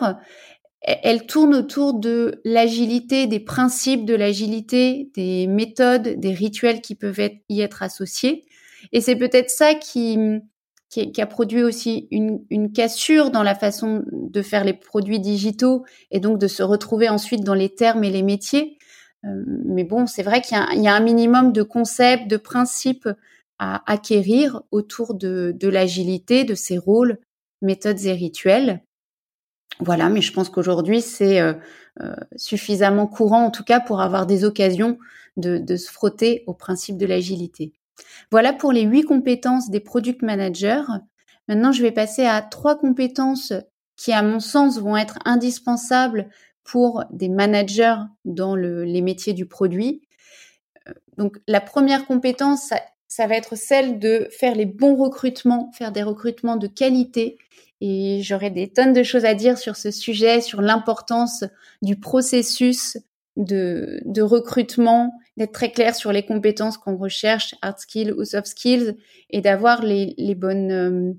elle 0.81 1.25
tourne 1.25 1.55
autour 1.55 1.95
de 1.95 2.39
l'agilité, 2.45 3.27
des 3.27 3.39
principes 3.39 4.05
de 4.05 4.13
l'agilité, 4.13 5.11
des 5.15 5.47
méthodes, 5.47 6.19
des 6.19 6.33
rituels 6.33 6.81
qui 6.81 6.95
peuvent 6.95 7.19
y 7.49 7.61
être 7.61 7.83
associés. 7.83 8.45
Et 8.91 9.01
c'est 9.01 9.15
peut-être 9.15 9.49
ça 9.49 9.73
qui, 9.73 10.17
a 11.17 11.25
produit 11.25 11.63
aussi 11.63 12.07
une, 12.11 12.71
cassure 12.71 13.31
dans 13.31 13.43
la 13.43 13.55
façon 13.55 14.03
de 14.11 14.41
faire 14.41 14.63
les 14.63 14.73
produits 14.73 15.19
digitaux 15.19 15.83
et 16.11 16.19
donc 16.19 16.39
de 16.39 16.47
se 16.47 16.63
retrouver 16.63 17.09
ensuite 17.09 17.43
dans 17.43 17.53
les 17.53 17.69
termes 17.69 18.03
et 18.03 18.11
les 18.11 18.23
métiers. 18.23 18.77
Euh, 19.25 19.43
mais 19.65 19.83
bon, 19.83 20.05
c'est 20.05 20.23
vrai 20.23 20.41
qu'il 20.41 20.57
y, 20.57 20.87
a 20.87 20.93
un 20.93 20.99
minimum 20.99 21.51
de 21.51 21.63
concepts, 21.63 22.27
de 22.27 22.37
principes 22.37 23.09
à 23.59 23.83
acquérir 23.91 24.61
autour 24.71 25.13
de, 25.13 25.53
de 25.55 25.67
l'agilité, 25.67 26.43
de 26.43 26.55
ses 26.55 26.77
rôles, 26.77 27.19
méthodes 27.61 28.05
et 28.05 28.13
rituels. 28.13 28.83
Voilà, 29.79 30.09
mais 30.09 30.21
je 30.21 30.33
pense 30.33 30.49
qu'aujourd'hui, 30.49 31.01
c'est 31.01 31.39
euh, 31.39 31.53
euh, 32.01 32.15
suffisamment 32.35 33.07
courant, 33.07 33.45
en 33.45 33.51
tout 33.51 33.63
cas, 33.63 33.79
pour 33.79 34.01
avoir 34.01 34.25
des 34.25 34.43
occasions 34.43 34.97
de, 35.35 35.75
se 35.75 35.91
frotter 35.91 36.43
aux 36.47 36.53
principes 36.53 36.97
de 36.97 37.05
l'agilité. 37.05 37.73
Voilà 38.31 38.53
pour 38.53 38.71
les 38.71 38.81
huit 38.81 39.03
compétences 39.03 39.69
des 39.69 39.79
product 39.79 40.23
managers. 40.23 40.83
Maintenant, 41.47 41.71
je 41.71 41.83
vais 41.83 41.91
passer 41.91 42.25
à 42.25 42.41
trois 42.41 42.77
compétences 42.77 43.53
qui, 43.95 44.13
à 44.13 44.23
mon 44.23 44.39
sens, 44.39 44.79
vont 44.79 44.97
être 44.97 45.19
indispensables 45.25 46.29
pour 46.63 47.03
des 47.11 47.29
managers 47.29 47.97
dans 48.25 48.55
les 48.55 49.01
métiers 49.01 49.33
du 49.33 49.45
produit. 49.45 50.01
Euh, 50.87 50.93
donc, 51.17 51.37
la 51.47 51.61
première 51.61 52.05
compétence, 52.07 52.73
va 53.27 53.35
être 53.35 53.55
celle 53.55 53.99
de 53.99 54.27
faire 54.31 54.55
les 54.55 54.65
bons 54.65 54.95
recrutements, 54.95 55.71
faire 55.73 55.91
des 55.91 56.03
recrutements 56.03 56.57
de 56.57 56.67
qualité. 56.67 57.37
Et 57.79 58.21
j'aurai 58.21 58.49
des 58.49 58.67
tonnes 58.67 58.93
de 58.93 59.03
choses 59.03 59.25
à 59.25 59.33
dire 59.33 59.57
sur 59.57 59.75
ce 59.75 59.91
sujet, 59.91 60.41
sur 60.41 60.61
l'importance 60.61 61.43
du 61.81 61.99
processus 61.99 62.97
de, 63.37 64.21
recrutement, 64.21 65.13
d'être 65.37 65.51
très 65.51 65.71
clair 65.71 65.95
sur 65.95 66.11
les 66.11 66.25
compétences 66.25 66.77
qu'on 66.77 66.97
recherche, 66.97 67.55
hard 67.61 67.77
skills 67.79 68.11
ou 68.11 68.25
soft 68.25 68.47
skills, 68.47 68.97
et 69.29 69.41
d'avoir 69.41 69.83
les, 69.83 70.15
euh, 70.43 71.13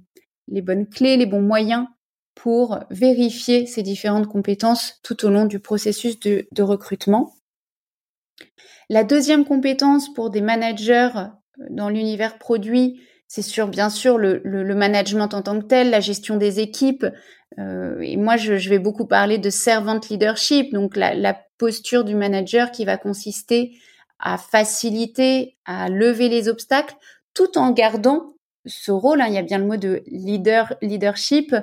bonnes 0.49 0.89
clés, 0.89 1.17
les 1.17 1.27
bons 1.27 1.43
moyens 1.43 1.87
pour 2.35 2.81
vérifier 2.91 3.67
ces 3.67 3.83
différentes 3.83 4.29
compétences 4.29 5.01
tout 5.03 5.25
au 5.25 5.31
long 5.31 5.47
du 5.47 5.59
processus 5.59 6.19
de 6.21 6.63
recrutement. 6.63 7.35
La 8.91 9.05
deuxième 9.05 9.45
compétence 9.45 10.13
pour 10.13 10.31
des 10.31 10.41
managers 10.41 11.11
dans 11.71 11.89
l'univers 11.89 12.39
produit, 12.39 13.01
c'est 13.27 13.43
sûr, 13.43 13.69
bien 13.69 13.91
sûr, 13.91 14.17
le, 14.17 14.41
le, 14.43 14.75
management 14.75 15.35
en 15.35 15.43
tant 15.43 15.61
que 15.61 15.67
tel, 15.67 15.91
la 15.91 16.01
gestion 16.01 16.37
des 16.37 16.61
équipes. 16.61 17.07
Euh, 17.59 18.01
et 18.01 18.17
moi, 18.17 18.37
je, 18.37 18.57
je, 18.57 18.71
vais 18.71 18.79
beaucoup 18.79 19.07
parler 19.07 19.39
de 19.39 19.51
servant 19.51 20.01
leadership, 20.09 20.73
donc 20.73 20.97
la, 20.97 21.15
la, 21.15 21.39
posture 21.59 22.05
du 22.05 22.15
manager 22.15 22.71
qui 22.71 22.85
va 22.85 22.97
consister 22.97 23.73
à 24.21 24.39
faciliter, 24.39 25.57
à 25.65 25.89
lever 25.89 26.29
les 26.29 26.49
obstacles, 26.49 26.95
tout 27.35 27.59
en 27.59 27.73
gardant 27.73 28.35
ce 28.67 28.93
rôle. 28.93 29.21
Hein, 29.21 29.27
il 29.29 29.35
y 29.35 29.39
a 29.39 29.43
bien 29.43 29.59
le 29.59 29.67
mot 29.67 29.77
de 29.77 30.03
leader, 30.07 30.75
leadership, 30.83 31.55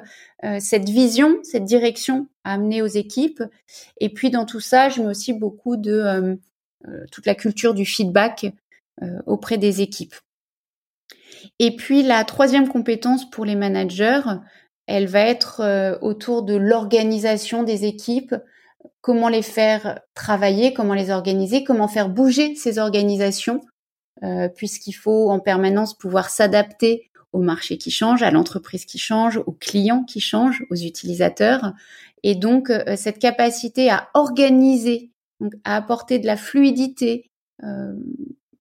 euh, 0.44 0.58
cette 0.60 0.90
vision, 0.90 1.38
cette 1.44 1.66
direction 1.66 2.28
à 2.44 2.54
amener 2.54 2.82
aux 2.82 2.88
équipes. 2.88 3.44
Et 4.00 4.10
puis 4.10 4.30
dans 4.30 4.46
tout 4.46 4.60
ça, 4.60 4.90
je 4.90 5.02
mets 5.02 5.08
aussi 5.08 5.34
beaucoup 5.34 5.78
de 5.78 5.94
euh, 5.94 6.36
euh, 6.88 7.06
toute 7.12 7.26
la 7.26 7.36
culture 7.36 7.74
du 7.74 7.86
feedback 7.86 8.48
auprès 9.26 9.58
des 9.58 9.82
équipes. 9.82 10.16
Et 11.60 11.76
puis 11.76 12.04
la 12.04 12.24
troisième 12.24 12.68
compétence 12.68 13.30
pour 13.30 13.46
les 13.46 13.56
managers, 13.56 14.22
elle 14.88 15.08
va 15.08 15.22
être 15.22 15.62
euh, 15.62 15.98
autour 16.02 16.44
de 16.44 16.56
l'organisation 16.56 17.64
des 17.64 17.86
équipes, 17.86 18.36
comment 19.02 19.30
les 19.30 19.42
faire 19.42 20.00
travailler, 20.14 20.74
comment 20.74 20.94
les 20.94 21.10
organiser, 21.10 21.64
comment 21.64 21.88
faire 21.88 22.10
bouger 22.10 22.56
ces 22.56 22.78
organisations, 22.78 23.62
euh, 24.24 24.48
puisqu'il 24.50 24.94
faut 24.94 25.30
en 25.30 25.40
permanence 25.40 25.98
pouvoir 25.98 26.30
s'adapter 26.30 27.10
au 27.34 27.40
marché 27.40 27.78
qui 27.78 27.92
change, 27.92 28.24
à 28.24 28.32
l'entreprise 28.32 28.86
qui 28.86 28.98
change, 28.98 29.38
aux 29.46 29.52
clients 29.52 30.04
qui 30.04 30.20
changent, 30.20 30.64
aux 30.70 30.76
utilisateurs. 30.76 31.74
Et 32.24 32.36
donc, 32.36 32.70
euh, 32.70 32.96
cette 32.96 33.20
capacité 33.20 33.90
à 33.90 34.10
organiser, 34.14 35.12
à 35.64 35.76
apporter 35.76 36.20
de 36.20 36.28
la 36.28 36.38
fluidité, 36.38 37.30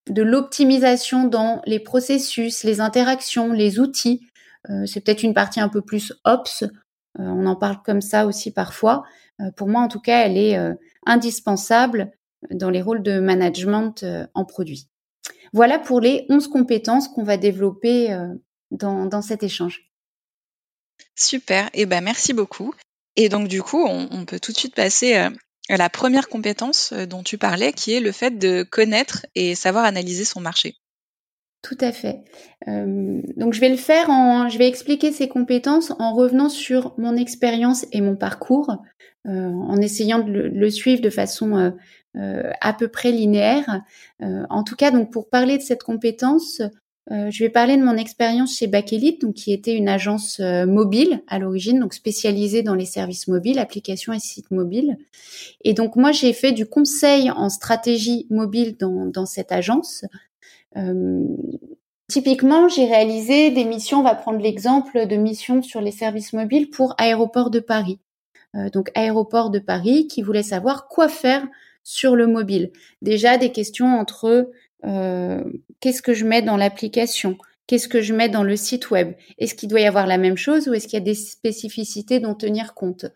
de 0.09 0.23
l'optimisation 0.23 1.25
dans 1.25 1.63
les 1.67 1.81
processus, 1.81 2.65
les 2.65 2.81
interactions, 2.81 3.53
les 3.53 3.81
outils. 3.81 4.27
Euh, 4.71 4.87
c'est 4.87 5.01
peut-être 5.01 5.23
une 5.23 5.35
partie 5.35 5.61
un 5.61 5.69
peu 5.69 5.81
plus 5.81 6.13
ops. 6.25 6.63
Euh, 6.63 6.69
on 7.19 7.47
en 7.47 7.57
parle 7.57 7.81
comme 7.83 8.01
ça 8.01 8.27
aussi 8.27 8.51
parfois. 8.51 9.05
Euh, 9.41 9.51
pour 9.57 9.69
moi, 9.69 9.81
en 9.81 9.89
tout 9.89 10.01
cas, 10.01 10.27
elle 10.27 10.37
est 10.37 10.59
indispensable 11.07 12.13
dans 12.51 12.71
les 12.71 12.83
rôles 12.83 13.03
de 13.03 13.21
management 13.21 14.05
en 14.35 14.45
produit. 14.45 14.89
Voilà 15.53 15.79
pour 15.79 16.01
les 16.01 16.27
11 16.29 16.49
compétences 16.49 17.09
qu'on 17.09 17.23
va 17.23 17.37
développer 17.37 18.17
dans, 18.71 19.07
dans, 19.07 19.23
cet 19.23 19.43
échange. 19.43 19.91
Super, 21.15 21.71
eh 21.73 21.87
ben 21.87 22.03
merci 22.03 22.33
beaucoup. 22.33 22.75
Et 23.17 23.29
donc 23.29 23.49
du 23.49 23.63
coup, 23.63 23.83
on, 23.83 24.09
on 24.11 24.25
peut 24.25 24.41
tout 24.41 24.53
de 24.53 24.59
suite 24.59 24.75
passer 24.75 25.29
la 25.69 25.89
première 25.89 26.29
compétence 26.29 26.93
euh, 26.93 27.07
dont 27.07 27.23
tu 27.23 27.39
parlais, 27.39 27.73
qui 27.73 27.95
est 27.95 28.01
le 28.01 28.13
fait 28.13 28.39
de 28.39 28.63
connaître 28.63 29.27
et 29.35 29.55
savoir 29.55 29.85
analyser 29.85 30.25
son 30.25 30.41
marché. 30.41 30.77
Tout 31.63 31.79
à 31.81 31.93
fait. 31.93 32.21
Euh, 32.69 33.23
donc 33.37 33.55
je 33.55 33.61
vais 33.61 33.71
le 33.71 33.77
faire 33.77 34.11
en, 34.11 34.51
je 34.51 34.59
vais 34.59 34.69
expliquer 34.69 35.13
ces 35.13 35.29
compétences 35.29 35.93
en 35.99 36.15
revenant 36.15 36.51
sur 36.51 36.95
mon 36.99 37.17
expérience 37.17 37.87
et 37.91 38.03
mon 38.03 38.17
parcours, 38.17 38.71
euh, 39.27 39.51
en 39.51 39.81
essayant 39.81 40.19
de 40.19 40.31
le, 40.31 40.71
suivre 40.71 41.01
de 41.01 41.11
façon 41.11 41.73
à 42.17 42.73
peu 42.75 42.87
près 42.87 43.11
linéaire. 43.11 43.81
en 44.21 44.63
tout 44.63 44.77
cas, 44.77 44.93
donc 44.93 45.11
pour 45.11 45.29
parler 45.29 45.57
de 45.59 45.63
cette 45.63 45.83
compétence, 45.83 46.63
euh, 47.11 47.31
je 47.31 47.45
vais 47.45 47.51
parler 47.51 47.77
de 47.77 47.83
mon 47.83 47.97
expérience 47.97 48.57
chez 48.57 48.67
Bakelite, 48.67 49.21
donc 49.21 49.35
qui 49.35 49.53
était 49.53 49.75
une 49.75 49.89
agence 49.89 50.41
euh, 50.41 50.67
mobile 50.67 51.23
à 51.27 51.39
l'origine, 51.39 51.81
donc 51.81 51.93
spécialisée 51.93 52.63
dans 52.63 52.75
les 52.75 52.87
services 52.87 53.29
mobiles, 53.29 53.59
applications 53.59 54.13
et 54.13 54.19
sites 54.19 54.51
mobiles. 54.51 54.97
Et 55.65 55.75
donc 55.75 55.97
moi 55.97 56.13
j'ai 56.13 56.33
fait 56.33 56.53
du 56.53 56.65
conseil 56.67 57.31
en 57.31 57.51
stratégie 57.51 58.27
mobile 58.31 58.77
dans, 58.79 59.07
dans 59.07 59.27
cette 59.27 59.53
agence. 59.53 60.05
Euh, 60.77 61.25
typiquement, 62.09 62.69
j'ai 62.69 62.87
réalisé 62.87 63.51
des 63.51 63.65
missions. 63.65 64.01
On 64.01 64.05
va 64.05 64.15
prendre 64.15 64.41
l'exemple 64.41 65.07
de 65.07 65.17
missions 65.17 65.63
sur 65.63 65.81
les 65.81 65.93
services 65.93 66.33
mobiles 66.33 66.71
pour 66.71 66.95
Aéroport 66.99 67.51
de 67.51 67.61
Paris. 67.61 67.99
Euh, 68.55 68.71
donc 68.71 68.91
Aéroport 68.95 69.51
de 69.51 69.59
Paris 69.59 70.07
qui 70.07 70.23
voulait 70.23 70.43
savoir 70.43 70.89
quoi 70.89 71.09
faire 71.09 71.47
sur 71.83 72.17
le 72.17 72.27
mobile. 72.27 72.73
Déjà 73.03 73.37
des 73.37 73.53
questions 73.53 73.99
entre 73.99 74.51
qu'est-ce 75.81 76.03
que 76.03 76.15
je 76.15 76.25
mets 76.25 76.43
dans 76.43 76.57
l'application? 76.57 77.37
Qu'est-ce 77.67 77.89
que 77.89 78.03
je 78.03 78.13
mets 78.13 78.29
dans 78.29 78.43
le 78.43 78.57
site 78.57 78.91
web? 78.91 79.15
Est-ce 79.39 79.55
qu'il 79.55 79.71
doit 79.71 79.81
y 79.81 79.87
avoir 79.87 80.07
la 80.07 80.19
même 80.19 80.37
chose 80.37 80.69
ou 80.69 80.75
est-ce 80.75 80.87
qu'il 80.87 80.99
y 80.99 81.03
a 81.03 81.05
des 81.05 81.15
spécificités 81.15 82.21
dont 82.21 82.35
tenir 82.35 82.75
compte? 82.75 83.07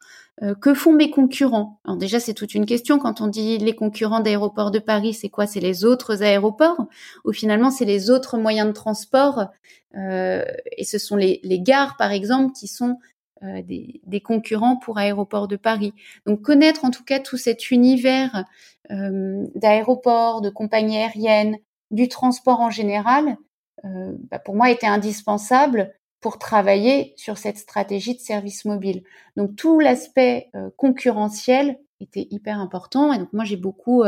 Euh, 0.43 0.55
Que 0.55 0.73
font 0.73 0.93
mes 0.93 1.11
concurrents? 1.11 1.81
Alors 1.85 1.99
déjà, 1.99 2.19
c'est 2.19 2.33
toute 2.33 2.55
une 2.55 2.65
question. 2.65 2.99
Quand 2.99 3.21
on 3.21 3.27
dit 3.27 3.59
les 3.59 3.75
concurrents 3.75 4.21
d'aéroports 4.21 4.71
de 4.71 4.79
Paris, 4.79 5.13
c'est 5.13 5.29
quoi? 5.29 5.47
C'est 5.47 5.61
les 5.61 5.85
autres 5.85 6.23
aéroports? 6.23 6.87
Ou 7.27 7.33
finalement 7.33 7.71
c'est 7.71 7.85
les 7.85 8.09
autres 8.09 8.39
moyens 8.39 8.69
de 8.69 8.73
transport? 8.73 9.49
Euh, 9.97 10.45
Et 10.79 10.85
ce 10.85 10.99
sont 10.99 11.17
les, 11.17 11.41
les, 11.43 11.61
gares, 11.61 11.97
par 11.99 12.13
exemple, 12.13 12.53
qui 12.59 12.69
sont 12.69 12.97
euh, 13.45 13.63
des, 13.63 14.21
concurrents 14.21 14.77
pour 14.77 14.99
aéroports 14.99 15.47
de 15.47 15.55
Paris. 15.55 15.95
Donc 16.27 16.43
connaître 16.43 16.85
en 16.85 16.91
tout 16.91 17.05
cas 17.05 17.21
tout 17.21 17.37
cet 17.37 17.71
univers 17.71 18.45
euh, 18.91 19.47
d'aéroports, 19.55 20.41
de 20.41 20.51
compagnies 20.51 20.97
aériennes, 20.97 21.57
du 21.93 22.09
transport 22.09 22.59
en 22.59 22.71
général, 22.71 23.37
euh, 23.85 24.13
bah 24.29 24.41
pour 24.41 24.57
moi 24.57 24.71
était 24.71 24.89
indispensable 24.89 25.95
pour 26.21 26.41
travailler 26.41 27.15
sur 27.17 27.39
cette 27.39 27.59
stratégie 27.59 28.17
de 28.17 28.21
service 28.21 28.65
mobile. 28.65 29.05
Donc 29.37 29.55
tout 29.55 29.79
l'aspect 29.79 30.51
concurrentiel 30.77 31.79
était 32.01 32.27
hyper 32.33 32.59
important. 32.59 33.13
Et 33.13 33.19
donc 33.19 33.33
moi 33.33 33.45
j'ai 33.45 33.57
beaucoup 33.57 34.03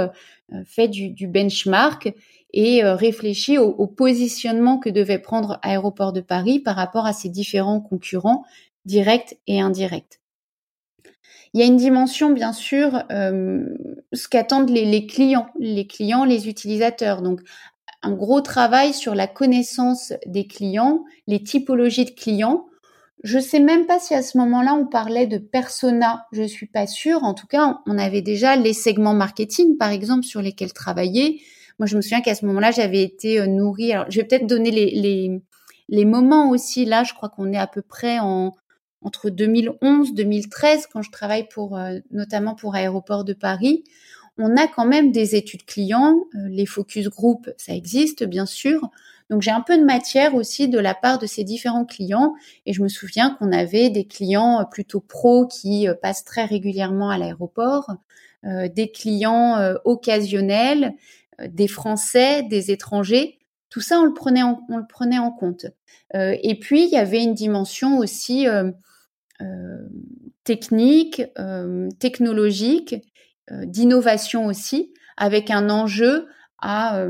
fait 0.67 0.89
du, 0.89 1.11
du, 1.11 1.29
benchmark 1.29 2.13
et 2.53 2.83
réfléchi 2.83 3.59
au, 3.59 3.69
au, 3.69 3.87
positionnement 3.87 4.79
que 4.79 4.91
devait 4.91 5.21
prendre 5.21 5.61
Aéroport 5.63 6.13
de 6.13 6.21
Paris 6.21 6.59
par 6.59 6.75
rapport 6.75 7.07
à 7.07 7.13
ses 7.13 7.29
différents 7.29 7.81
concurrents 7.81 8.45
directs 8.85 9.39
et 9.47 9.61
indirects. 9.61 10.21
Il 11.53 11.61
y 11.61 11.65
a 11.65 11.67
une 11.67 11.77
dimension, 11.77 12.31
bien 12.31 12.53
sûr, 12.53 13.03
euh, 13.11 13.65
ce 14.13 14.29
qu'attendent 14.29 14.71
les, 14.71 14.85
les, 14.85 15.07
clients, 15.07 15.49
les 15.59 15.87
clients, 15.87 16.25
les 16.25 16.49
utilisateurs. 16.49 17.23
Donc, 17.23 17.41
un 18.03 18.13
gros 18.13 18.41
travail 18.41 18.95
sur 18.95 19.15
la 19.15 19.27
connaissance 19.27 20.13
des 20.27 20.47
clients, 20.47 21.05
les 21.27 21.43
typologies 21.43 22.05
de 22.05 22.11
clients. 22.11 22.67
Je 23.23 23.39
sais 23.39 23.61
même 23.61 23.87
pas 23.87 23.99
si 23.99 24.15
à 24.15 24.23
ce 24.23 24.39
moment-là 24.39 24.75
on 24.75 24.87
parlait 24.87 25.27
de 25.27 25.39
persona. 25.39 26.27
Je 26.33 26.45
suis 26.45 26.67
pas 26.67 26.87
sûre. 26.87 27.25
En 27.25 27.35
tout 27.35 27.47
cas, 27.47 27.81
on 27.87 27.99
avait 27.99 28.23
déjà 28.23 28.57
les 28.57 28.73
segments 28.73 29.13
marketing, 29.13 29.77
par 29.77 29.91
exemple, 29.91 30.25
sur 30.25 30.41
lesquels 30.41 30.73
travailler. 30.73 31.43
Moi, 31.79 31.87
je 31.87 31.97
me 31.97 32.01
souviens 32.01 32.21
qu'à 32.23 32.35
ce 32.35 32.47
moment-là, 32.47 32.71
j'avais 32.71 33.03
été 33.03 33.41
euh, 33.41 33.47
nourrie. 33.47 33.93
Alors, 33.93 34.07
je 34.09 34.21
vais 34.21 34.27
peut-être 34.27 34.47
donner 34.47 34.71
les, 34.71 34.91
les, 34.93 35.43
les 35.89 36.05
moments 36.05 36.49
aussi. 36.51 36.85
Là, 36.85 37.05
je 37.05 37.13
crois 37.13 37.29
qu'on 37.29 37.53
est 37.53 37.59
à 37.59 37.67
peu 37.67 37.83
près 37.83 38.19
en 38.21 38.55
entre 39.03 39.31
2011 39.31 40.15
2013 40.15 40.87
quand 40.93 41.03
je 41.03 41.11
travaille 41.11 41.49
pour 41.49 41.77
euh, 41.77 41.99
notamment 42.11 42.55
pour 42.55 42.75
Aéroport 42.75 43.25
de 43.25 43.33
Paris 43.33 43.85
on 44.39 44.57
a 44.57 44.67
quand 44.67 44.87
même 44.87 45.13
des 45.13 45.37
études 45.37 45.65
clients 45.65 46.17
euh, 46.35 46.49
les 46.49 46.67
focus 46.67 47.09
group 47.09 47.51
ça 47.57 47.75
existe 47.75 48.25
bien 48.25 48.47
sûr. 48.47 48.91
Donc 49.29 49.43
j'ai 49.43 49.53
un 49.53 49.61
peu 49.61 49.79
de 49.79 49.85
matière 49.85 50.35
aussi 50.35 50.69
de 50.69 50.79
la 50.81 50.93
part 50.93 51.21
de 51.21 51.27
ces 51.27 51.45
différents 51.45 51.85
clients 51.85 52.35
et 52.67 52.73
je 52.73 52.83
me 52.83 52.89
souviens 52.89 53.37
qu'on 53.39 53.53
avait 53.53 53.89
des 53.89 54.05
clients 54.05 54.61
euh, 54.61 54.65
plutôt 54.65 55.01
pros 55.01 55.47
qui 55.47 55.87
passent 56.03 56.25
très 56.25 56.45
régulièrement 56.45 57.11
à 57.11 57.19
l'aéroport 57.19 57.95
des 58.43 58.91
clients 58.91 59.59
occasionnels 59.85 60.95
des 61.47 61.69
français 61.69 62.43
des 62.43 62.71
étrangers. 62.71 63.39
Tout 63.69 63.83
ça 63.83 64.01
on 64.01 64.05
le 64.05 64.15
prenait 64.15 64.43
on 64.43 64.79
le 64.79 64.87
prenait 64.89 65.19
en 65.19 65.31
compte. 65.31 65.67
Et 66.15 66.59
puis 66.59 66.85
il 66.85 66.91
y 66.91 66.97
avait 66.97 67.23
une 67.23 67.35
dimension 67.35 67.99
aussi 67.99 68.47
euh, 69.41 69.89
technique, 70.45 71.23
euh, 71.39 71.89
technologique, 71.99 72.95
euh, 73.51 73.65
d'innovation 73.65 74.47
aussi, 74.47 74.93
avec 75.17 75.51
un 75.51 75.71
enjeu 75.71 76.27
à 76.63 77.05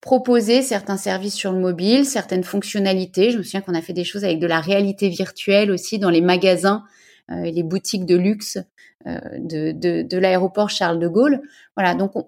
proposer 0.00 0.62
certains 0.62 0.96
services 0.96 1.34
sur 1.34 1.52
le 1.52 1.60
mobile, 1.60 2.04
certaines 2.04 2.42
fonctionnalités. 2.42 3.30
Je 3.30 3.38
me 3.38 3.42
souviens 3.42 3.60
qu'on 3.60 3.74
a 3.74 3.82
fait 3.82 3.92
des 3.92 4.04
choses 4.04 4.24
avec 4.24 4.40
de 4.40 4.46
la 4.46 4.60
réalité 4.60 5.08
virtuelle 5.08 5.70
aussi 5.70 5.98
dans 5.98 6.10
les 6.10 6.20
magasins 6.20 6.82
et 7.30 7.52
les 7.52 7.62
boutiques 7.62 8.04
de 8.04 8.16
luxe 8.16 8.58
de, 9.04 10.02
de, 10.02 10.18
l'aéroport 10.18 10.70
Charles 10.70 10.98
de 10.98 11.06
Gaulle. 11.06 11.40
Voilà, 11.76 11.94
donc 11.94 12.16
on, 12.16 12.26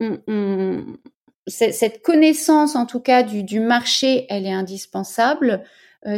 on, 0.00 0.18
on, 0.28 0.84
cette 1.48 2.02
connaissance 2.02 2.76
en 2.76 2.86
tout 2.86 3.00
cas 3.00 3.22
du, 3.22 3.42
du, 3.42 3.60
marché, 3.60 4.26
elle 4.28 4.46
est 4.46 4.52
indispensable. 4.52 5.64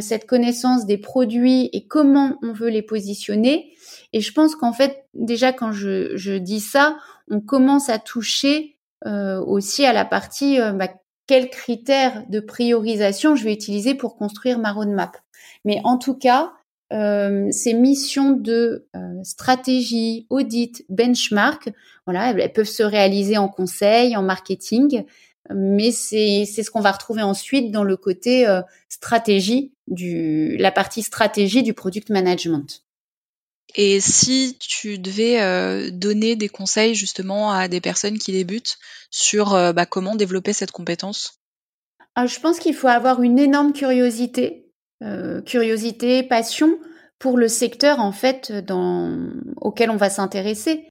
Cette 0.01 0.27
connaissance 0.27 0.85
des 0.85 0.97
produits 0.97 1.69
et 1.73 1.87
comment 1.87 2.37
on 2.43 2.53
veut 2.53 2.69
les 2.69 2.81
positionner. 2.81 3.73
Et 4.13 4.21
je 4.21 4.31
pense 4.33 4.55
qu'en 4.55 4.73
fait, 4.73 5.05
déjà 5.13 5.51
quand 5.51 5.71
je, 5.71 6.15
je, 6.15 6.33
dis 6.33 6.59
ça, 6.59 6.97
on 7.29 7.41
commence 7.41 7.89
à 7.89 7.97
toucher 7.97 8.77
aussi 9.05 9.85
à 9.85 9.93
la 9.93 10.05
partie 10.05 10.59
bah, 10.75 10.89
quels 11.29 11.51
critères 11.51 12.23
de 12.29 12.39
priorisation 12.39 13.35
je 13.35 13.43
vais 13.43 13.53
utiliser 13.53 13.93
pour 13.93 14.15
construire 14.15 14.57
ma 14.57 14.71
roadmap. 14.71 15.15
Mais 15.63 15.79
en 15.83 15.97
tout 15.97 16.15
cas, 16.15 16.53
euh, 16.91 17.47
ces 17.51 17.73
missions 17.73 18.31
de 18.31 18.87
euh, 18.95 19.23
stratégie, 19.23 20.25
audit, 20.31 20.83
benchmark, 20.89 21.71
voilà, 22.05 22.31
elles 22.31 22.51
peuvent 22.51 22.65
se 22.65 22.81
réaliser 22.81 23.37
en 23.37 23.47
conseil, 23.47 24.17
en 24.17 24.23
marketing, 24.23 25.03
mais 25.53 25.91
c'est 25.91 26.45
ce 26.45 26.69
qu'on 26.69 26.81
va 26.81 26.91
retrouver 26.91 27.21
ensuite 27.21 27.71
dans 27.71 27.83
le 27.83 27.97
côté 27.97 28.47
euh, 28.47 28.61
stratégie 28.87 29.73
du 29.87 30.57
la 30.57 30.71
partie 30.71 31.01
stratégie 31.01 31.63
du 31.63 31.73
product 31.73 32.09
management. 32.09 32.83
Et 33.75 33.99
si 33.99 34.57
tu 34.59 34.97
devais 34.97 35.41
euh, 35.41 35.91
donner 35.91 36.35
des 36.35 36.49
conseils 36.49 36.95
justement 36.95 37.51
à 37.51 37.67
des 37.67 37.81
personnes 37.81 38.17
qui 38.17 38.31
débutent 38.31 38.79
sur 39.11 39.53
euh, 39.53 39.73
bah, 39.73 39.85
comment 39.85 40.15
développer 40.15 40.53
cette 40.53 40.71
compétence? 40.71 41.39
Ah, 42.15 42.25
Je 42.25 42.39
pense 42.39 42.59
qu'il 42.59 42.73
faut 42.73 42.87
avoir 42.87 43.21
une 43.21 43.39
énorme 43.39 43.73
curiosité, 43.73 44.65
curiosité, 45.45 46.23
passion 46.23 46.77
pour 47.19 47.37
le 47.37 47.47
secteur 47.47 47.99
en 47.99 48.11
fait 48.11 48.51
dans, 48.51 49.17
auquel 49.57 49.89
on 49.89 49.97
va 49.97 50.09
s'intéresser. 50.09 50.89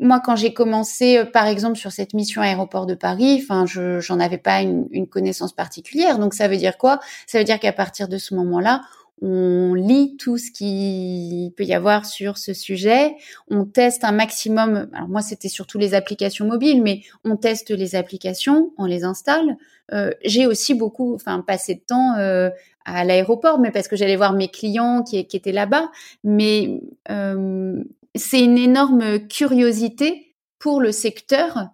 Moi, 0.00 0.20
quand 0.20 0.36
j'ai 0.36 0.52
commencé, 0.52 1.24
par 1.32 1.46
exemple, 1.46 1.76
sur 1.76 1.92
cette 1.92 2.14
mission 2.14 2.42
aéroport 2.42 2.86
de 2.86 2.94
Paris, 2.94 3.40
enfin, 3.42 3.66
je 3.66 4.00
j'en 4.00 4.20
avais 4.20 4.38
pas 4.38 4.60
une, 4.60 4.86
une 4.90 5.06
connaissance 5.06 5.52
particulière. 5.52 6.18
Donc, 6.18 6.34
ça 6.34 6.48
veut 6.48 6.56
dire 6.56 6.78
quoi? 6.78 7.00
Ça 7.26 7.38
veut 7.38 7.44
dire 7.44 7.60
qu'à 7.60 7.72
partir 7.72 8.08
de 8.08 8.18
ce 8.18 8.34
moment-là, 8.34 8.80
on 9.22 9.74
lit 9.74 10.16
tout 10.16 10.38
ce 10.38 10.50
qu'il 10.50 11.52
peut 11.52 11.64
y 11.64 11.72
avoir 11.72 12.04
sur 12.04 12.36
ce 12.36 12.52
sujet, 12.52 13.14
on 13.48 13.64
teste 13.64 14.04
un 14.04 14.12
maximum. 14.12 14.88
Alors 14.92 15.08
moi, 15.08 15.22
c'était 15.22 15.48
surtout 15.48 15.78
les 15.78 15.94
applications 15.94 16.46
mobiles, 16.46 16.82
mais 16.82 17.02
on 17.24 17.36
teste 17.36 17.70
les 17.70 17.94
applications, 17.94 18.72
on 18.76 18.86
les 18.86 19.04
installe. 19.04 19.56
Euh, 19.92 20.10
j'ai 20.24 20.46
aussi 20.46 20.74
beaucoup, 20.74 21.14
enfin, 21.14 21.40
passé 21.40 21.74
de 21.74 21.80
temps 21.80 22.16
euh, 22.18 22.50
à 22.84 23.04
l'aéroport, 23.04 23.60
mais 23.60 23.70
parce 23.70 23.88
que 23.88 23.96
j'allais 23.96 24.16
voir 24.16 24.32
mes 24.32 24.48
clients 24.48 25.02
qui, 25.02 25.18
étaient 25.18 25.52
là-bas. 25.52 25.90
Mais 26.24 26.80
euh, 27.10 27.82
c'est 28.14 28.42
une 28.42 28.58
énorme 28.58 29.26
curiosité 29.28 30.34
pour 30.58 30.80
le 30.80 30.92
secteur. 30.92 31.68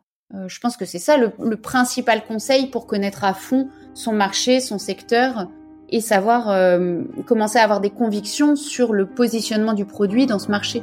je 0.47 0.59
pense 0.61 0.77
que 0.77 0.85
c'est 0.85 0.99
ça 0.99 1.17
le 1.17 1.57
principal 1.57 2.25
conseil 2.25 2.69
pour 2.69 2.87
connaître 2.87 3.25
à 3.25 3.35
fond 3.35 3.69
son 3.95 4.13
marché, 4.13 4.61
son 4.61 4.79
secteur 4.79 5.49
et 5.91 6.01
savoir 6.01 6.51
euh, 6.51 7.03
commencer 7.27 7.59
à 7.59 7.65
avoir 7.65 7.81
des 7.81 7.91
convictions 7.91 8.57
sur 8.57 8.93
le 8.93 9.07
positionnement 9.07 9.73
du 9.73 9.85
produit 9.85 10.27
dans 10.27 10.39
ce 10.39 10.49
marché. 10.49 10.83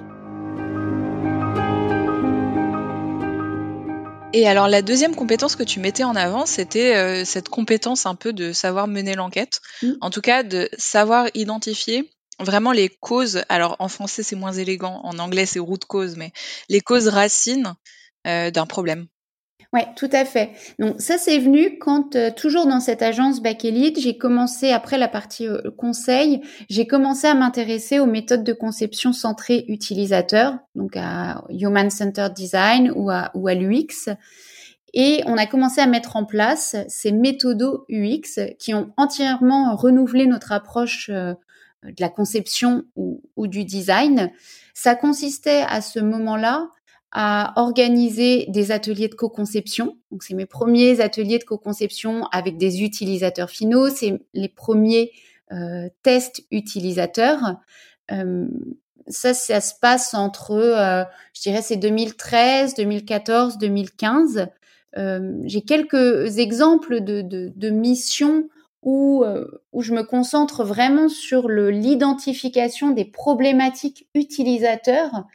Et 4.33 4.47
alors 4.47 4.67
la 4.67 4.81
deuxième 4.81 5.15
compétence 5.15 5.55
que 5.55 5.63
tu 5.63 5.79
mettais 5.79 6.03
en 6.03 6.15
avant, 6.15 6.45
c'était 6.45 6.95
euh, 6.95 7.25
cette 7.25 7.49
compétence 7.49 8.05
un 8.05 8.15
peu 8.15 8.33
de 8.33 8.51
savoir 8.51 8.87
mener 8.87 9.15
l'enquête, 9.15 9.61
mmh. 9.81 9.93
en 10.01 10.09
tout 10.09 10.21
cas 10.21 10.43
de 10.43 10.69
savoir 10.77 11.27
identifier 11.33 12.09
vraiment 12.39 12.71
les 12.71 12.89
causes. 12.89 13.43
Alors 13.49 13.75
en 13.79 13.87
français 13.87 14.23
c'est 14.23 14.35
moins 14.35 14.53
élégant, 14.53 15.01
en 15.03 15.19
anglais 15.19 15.45
c'est 15.45 15.59
root 15.59 15.79
cause, 15.87 16.15
mais 16.15 16.31
les 16.69 16.81
causes 16.81 17.07
racines 17.07 17.73
euh, 18.25 18.51
d'un 18.51 18.65
problème. 18.65 19.07
Ouais, 19.73 19.85
tout 19.97 20.09
à 20.13 20.23
fait. 20.23 20.51
Donc 20.79 21.01
ça 21.01 21.17
c'est 21.17 21.39
venu 21.39 21.77
quand 21.77 22.15
euh, 22.15 22.31
toujours 22.31 22.67
dans 22.67 22.79
cette 22.79 23.01
agence 23.01 23.41
Back 23.41 23.65
Elite, 23.65 23.99
j'ai 23.99 24.17
commencé 24.17 24.71
après 24.71 24.97
la 24.97 25.09
partie 25.09 25.47
euh, 25.47 25.71
conseil, 25.77 26.41
j'ai 26.69 26.87
commencé 26.87 27.27
à 27.27 27.33
m'intéresser 27.33 27.99
aux 27.99 28.05
méthodes 28.05 28.45
de 28.45 28.53
conception 28.53 29.11
centrées 29.11 29.65
utilisateur, 29.67 30.57
donc 30.75 30.95
à 30.95 31.43
Human 31.49 31.89
Centered 31.89 32.33
Design 32.33 32.91
ou 32.95 33.09
à, 33.09 33.31
ou 33.33 33.49
l'UX. 33.49 34.09
Et 34.93 35.21
on 35.25 35.37
a 35.37 35.45
commencé 35.45 35.81
à 35.81 35.85
mettre 35.85 36.15
en 36.15 36.23
place 36.23 36.77
ces 36.87 37.11
méthodos 37.11 37.85
UX 37.89 38.39
qui 38.57 38.73
ont 38.73 38.93
entièrement 38.95 39.75
renouvelé 39.75 40.27
notre 40.27 40.53
approche 40.53 41.11
de 41.83 41.95
la 41.99 42.09
conception 42.09 42.83
ou, 42.95 43.47
du 43.47 43.65
design. 43.65 44.31
Ça 44.73 44.95
consistait 44.95 45.63
à 45.67 45.81
ce 45.81 45.99
moment-là 45.99 46.69
à 47.11 47.53
organiser 47.55 48.45
des 48.49 48.71
ateliers 48.71 49.07
de 49.07 49.15
co-conception. 49.15 49.97
Donc, 50.11 50.23
c'est 50.23 50.33
mes 50.33 50.45
premiers 50.45 50.99
ateliers 50.99 51.39
de 51.39 51.45
co-conception 51.45 52.25
avec 52.31 52.57
des 52.57 52.83
utilisateurs 52.83 53.49
finaux. 53.49 53.89
C'est 53.89 54.19
les 54.33 54.49
premiers 54.49 55.11
euh, 55.53 55.87
tests 56.03 56.43
utilisateurs. 56.51 57.55
Euh, 58.11 58.47
ça, 59.07 59.33
ça 59.33 59.61
se 59.61 59.73
passe 59.79 60.13
entre, 60.13 60.51
euh, 60.51 61.03
je 61.33 61.41
dirais, 61.41 61.61
c'est 61.61 61.77
2013, 61.77 62.75
2014, 62.75 63.57
2015. 63.57 64.47
J'ai 65.45 65.61
quelques 65.61 66.39
exemples 66.39 67.01
de 67.01 67.69
missions 67.69 68.49
où, 68.83 69.23
où 69.73 69.81
je 69.81 69.93
me 69.93 70.03
concentre 70.03 70.63
vraiment 70.63 71.09
sur 71.09 71.49
l'identification 71.49 72.91
des 72.91 73.05
problématiques 73.05 74.07
utilisateurs 74.13 75.25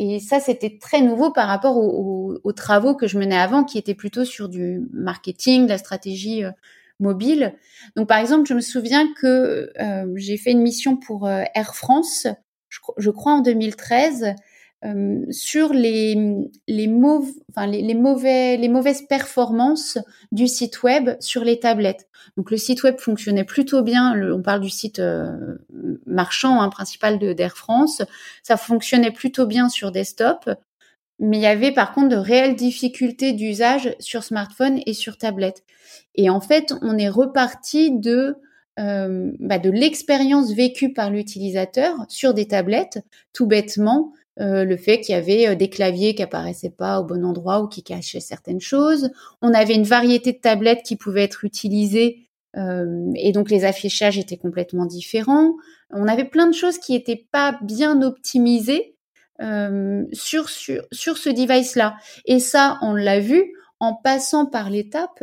et 0.00 0.20
ça, 0.20 0.38
c'était 0.38 0.78
très 0.80 1.00
nouveau 1.00 1.32
par 1.32 1.48
rapport 1.48 1.76
aux, 1.76 2.52
travaux 2.52 2.94
que 2.94 3.08
je 3.08 3.18
menais 3.18 3.36
avant, 3.36 3.64
qui 3.64 3.78
étaient 3.78 3.94
plutôt 3.94 4.24
sur 4.24 4.48
du 4.48 4.88
marketing, 4.92 5.64
de 5.64 5.70
la 5.70 5.78
stratégie 5.78 6.44
euh, 6.44 6.52
mobile. 7.00 7.54
Donc, 7.96 8.08
par 8.08 8.18
exemple, 8.18 8.46
je 8.48 8.54
me 8.54 8.60
souviens 8.60 9.12
que 9.20 9.70
euh, 9.80 10.06
j'ai 10.14 10.36
fait 10.36 10.52
une 10.52 10.62
mission 10.62 10.96
pour 10.96 11.26
euh, 11.26 11.42
Air 11.54 11.74
France, 11.74 12.28
je, 12.68 13.10
crois 13.10 13.32
en 13.32 13.40
2013, 13.40 14.34
euh, 14.84 15.24
sur 15.30 15.72
les, 15.72 16.14
les, 16.68 16.86
les, 16.86 17.94
mauvais, 17.94 18.56
les 18.56 18.68
mauvaises 18.68 19.02
performances 19.02 19.98
du 20.30 20.46
site 20.46 20.82
web 20.84 21.10
sur 21.18 21.42
les 21.42 21.58
tablettes. 21.58 22.08
Donc 22.36 22.50
le 22.50 22.56
site 22.56 22.84
web 22.84 22.98
fonctionnait 22.98 23.44
plutôt 23.44 23.82
bien, 23.82 24.14
on 24.32 24.40
parle 24.40 24.60
du 24.60 24.70
site 24.70 25.00
euh, 25.00 25.58
marchand 26.06 26.60
hein, 26.60 26.68
principal 26.68 27.18
d'Air 27.18 27.56
France, 27.56 28.02
ça 28.42 28.56
fonctionnait 28.56 29.10
plutôt 29.10 29.46
bien 29.46 29.68
sur 29.68 29.90
desktop, 29.90 30.48
mais 31.18 31.38
il 31.38 31.42
y 31.42 31.46
avait 31.46 31.72
par 31.72 31.92
contre 31.92 32.10
de 32.10 32.16
réelles 32.16 32.54
difficultés 32.54 33.32
d'usage 33.32 33.96
sur 33.98 34.22
smartphone 34.22 34.80
et 34.86 34.92
sur 34.92 35.18
tablette. 35.18 35.64
Et 36.14 36.30
en 36.30 36.40
fait, 36.40 36.72
on 36.82 36.96
est 36.98 37.08
reparti 37.08 37.98
de 37.98 38.36
euh, 38.78 39.32
bah, 39.40 39.58
de 39.58 39.70
l'expérience 39.70 40.52
vécue 40.52 40.92
par 40.92 41.10
l'utilisateur 41.10 41.96
sur 42.08 42.32
des 42.32 42.46
tablettes, 42.46 43.00
tout 43.32 43.46
bêtement, 43.48 44.12
euh, 44.40 44.64
le 44.64 44.76
fait 44.76 45.00
qu'il 45.00 45.14
y 45.14 45.18
avait 45.18 45.48
euh, 45.48 45.54
des 45.56 45.68
claviers 45.68 46.14
qui 46.14 46.22
apparaissaient 46.22 46.70
pas 46.70 47.00
au 47.00 47.04
bon 47.04 47.24
endroit 47.24 47.60
ou 47.60 47.66
qui 47.66 47.82
cachaient 47.82 48.20
certaines 48.20 48.60
choses. 48.60 49.10
On 49.42 49.52
avait 49.52 49.74
une 49.74 49.84
variété 49.84 50.32
de 50.32 50.38
tablettes 50.38 50.84
qui 50.84 50.94
pouvaient 50.94 51.24
être 51.24 51.44
utilisées 51.44 52.28
euh, 52.56 53.10
et 53.16 53.32
donc 53.32 53.50
les 53.50 53.64
affichages 53.64 54.16
étaient 54.16 54.36
complètement 54.36 54.86
différents. 54.86 55.54
On 55.90 56.06
avait 56.06 56.24
plein 56.24 56.46
de 56.46 56.54
choses 56.54 56.78
qui 56.78 56.92
n'étaient 56.92 57.26
pas 57.32 57.58
bien 57.62 58.02
optimisées 58.02 58.94
sur, 60.12 60.48
sur, 60.48 60.84
sur 60.90 61.16
ce 61.16 61.28
device-là. 61.28 61.96
Et 62.24 62.40
ça, 62.40 62.76
on 62.82 62.92
l'a 62.92 63.20
vu 63.20 63.52
en 63.78 63.94
passant 63.94 64.46
par 64.46 64.68
l'étape 64.68 65.22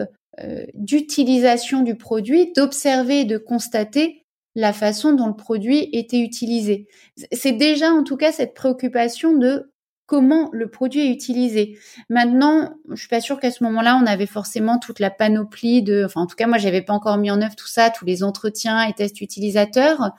d'utilisation 0.73 1.82
du 1.82 1.95
produit, 1.95 2.54
d'observer 2.54 3.25
de 3.25 3.38
constater 3.38 4.24
la 4.55 4.73
façon 4.73 5.13
dont 5.13 5.27
le 5.27 5.35
produit 5.35 5.89
était 5.91 6.19
utilisé. 6.19 6.87
C'est 7.31 7.51
déjà 7.51 7.91
en 7.91 8.03
tout 8.03 8.17
cas 8.17 8.31
cette 8.31 8.53
préoccupation 8.53 9.37
de 9.37 9.71
comment 10.05 10.49
le 10.53 10.69
produit 10.69 11.01
est 11.01 11.11
utilisé. 11.11 11.77
Maintenant, 12.09 12.75
je 12.91 12.95
suis 12.95 13.07
pas 13.07 13.21
sûre 13.21 13.39
qu'à 13.39 13.49
ce 13.51 13.63
moment-là, 13.63 13.99
on 14.01 14.05
avait 14.05 14.27
forcément 14.27 14.77
toute 14.77 14.99
la 14.99 15.09
panoplie 15.09 15.81
de, 15.81 16.03
enfin 16.05 16.21
en 16.21 16.27
tout 16.27 16.35
cas 16.35 16.47
moi 16.47 16.57
j'avais 16.57 16.83
pas 16.83 16.93
encore 16.93 17.17
mis 17.17 17.31
en 17.31 17.41
œuvre 17.41 17.55
tout 17.55 17.67
ça, 17.67 17.89
tous 17.89 18.05
les 18.05 18.23
entretiens 18.23 18.83
et 18.83 18.93
tests 18.93 19.19
utilisateurs. 19.21 20.11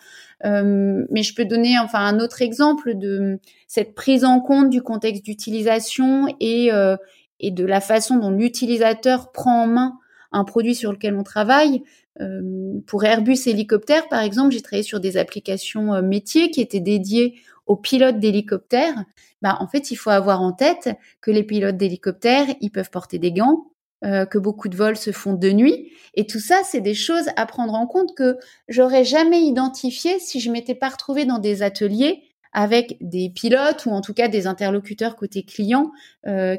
Euh, 0.45 1.05
mais 1.11 1.23
je 1.23 1.35
peux 1.35 1.45
donner 1.45 1.79
enfin 1.79 2.01
un 2.01 2.21
autre 2.21 2.43
exemple 2.43 2.95
de 2.95 3.41
cette 3.69 3.95
prise 3.95 4.25
en 4.25 4.41
compte 4.41 4.71
du 4.71 4.83
contexte 4.83 5.25
d'utilisation 5.25 6.27
et 6.41 6.73
euh, 6.73 6.97
et 7.41 7.51
de 7.51 7.65
la 7.65 7.81
façon 7.81 8.17
dont 8.17 8.31
l'utilisateur 8.31 9.31
prend 9.33 9.63
en 9.63 9.67
main 9.67 9.99
un 10.33 10.45
produit 10.45 10.75
sur 10.75 10.93
lequel 10.93 11.15
on 11.17 11.23
travaille. 11.23 11.83
Euh, 12.21 12.81
pour 12.87 13.05
Airbus 13.05 13.39
Hélicoptère, 13.47 14.09
par 14.09 14.21
exemple, 14.21 14.53
j'ai 14.53 14.63
travaillé 14.63 14.83
sur 14.83 15.01
des 15.01 15.17
applications 15.17 15.95
euh, 15.95 16.03
métiers 16.03 16.51
qui 16.51 16.61
étaient 16.61 16.81
dédiées 16.81 17.35
aux 17.67 17.77
pilotes 17.77 18.19
d'hélicoptères. 18.19 19.05
Bah, 19.43 19.57
en 19.61 19.67
fait, 19.67 19.91
il 19.91 19.97
faut 19.97 20.11
avoir 20.11 20.41
en 20.41 20.53
tête 20.53 20.91
que 21.21 21.31
les 21.31 21.43
pilotes 21.43 21.77
d'hélicoptères, 21.77 22.47
ils 22.61 22.71
peuvent 22.71 22.91
porter 22.91 23.19
des 23.19 23.33
gants, 23.33 23.67
euh, 24.05 24.25
que 24.25 24.39
beaucoup 24.39 24.69
de 24.69 24.77
vols 24.77 24.97
se 24.97 25.11
font 25.11 25.35
de 25.35 25.51
nuit. 25.51 25.93
Et 26.15 26.27
tout 26.27 26.41
ça, 26.41 26.61
c'est 26.65 26.81
des 26.81 26.95
choses 26.95 27.29
à 27.37 27.45
prendre 27.47 27.75
en 27.75 27.87
compte 27.87 28.15
que 28.15 28.37
j'aurais 28.69 29.05
jamais 29.05 29.43
identifié 29.43 30.19
si 30.19 30.41
je 30.41 30.51
m'étais 30.51 30.75
pas 30.75 30.89
retrouvée 30.89 31.27
dans 31.27 31.39
des 31.39 31.63
ateliers 31.63 32.23
avec 32.53 32.97
des 33.03 33.29
pilotes 33.29 33.85
ou 33.85 33.91
en 33.91 34.01
tout 34.01 34.15
cas 34.15 34.29
des 34.29 34.47
interlocuteurs 34.47 35.17
côté 35.17 35.43
client 35.43 35.91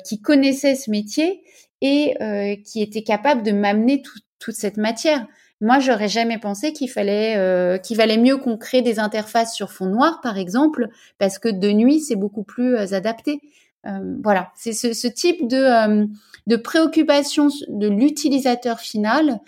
qui 0.03 0.21
connaissaient 0.21 0.75
ce 0.75 0.91
métier 0.91 1.41
et 1.81 2.61
qui 2.63 2.83
étaient 2.83 3.01
capables 3.01 3.41
de 3.41 3.51
m'amener 3.51 4.03
toute 4.37 4.55
cette 4.55 4.77
matière. 4.77 5.25
Moi, 5.59 5.79
j'aurais 5.79 6.07
jamais 6.07 6.37
pensé 6.37 6.71
qu'il 6.71 6.89
fallait 6.89 7.35
euh, 7.37 7.77
qu'il 7.79 7.97
valait 7.97 8.17
mieux 8.17 8.37
qu'on 8.37 8.57
crée 8.57 8.83
des 8.83 8.99
interfaces 8.99 9.55
sur 9.55 9.71
fond 9.71 9.87
noir, 9.87 10.21
par 10.21 10.37
exemple, 10.37 10.89
parce 11.17 11.39
que 11.39 11.49
de 11.49 11.71
nuit, 11.71 11.99
c'est 11.99 12.15
beaucoup 12.15 12.43
plus 12.43 12.75
euh, 12.75 12.93
adapté. 12.93 13.41
Euh, 13.87 14.17
voilà, 14.23 14.51
c'est 14.55 14.73
ce, 14.73 14.93
ce, 14.93 15.07
type 15.07 15.47
de, 15.47 16.07
de 16.45 16.55
préoccupation 16.57 17.47
de 17.69 17.87
l'utilisateur 17.87 18.79
final 18.79 19.39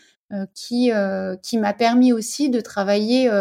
qui 0.53 0.91
qui 1.41 1.57
m'a 1.57 1.73
permis 1.73 2.13
aussi 2.13 2.51
de 2.51 2.61
travailler 2.61 3.31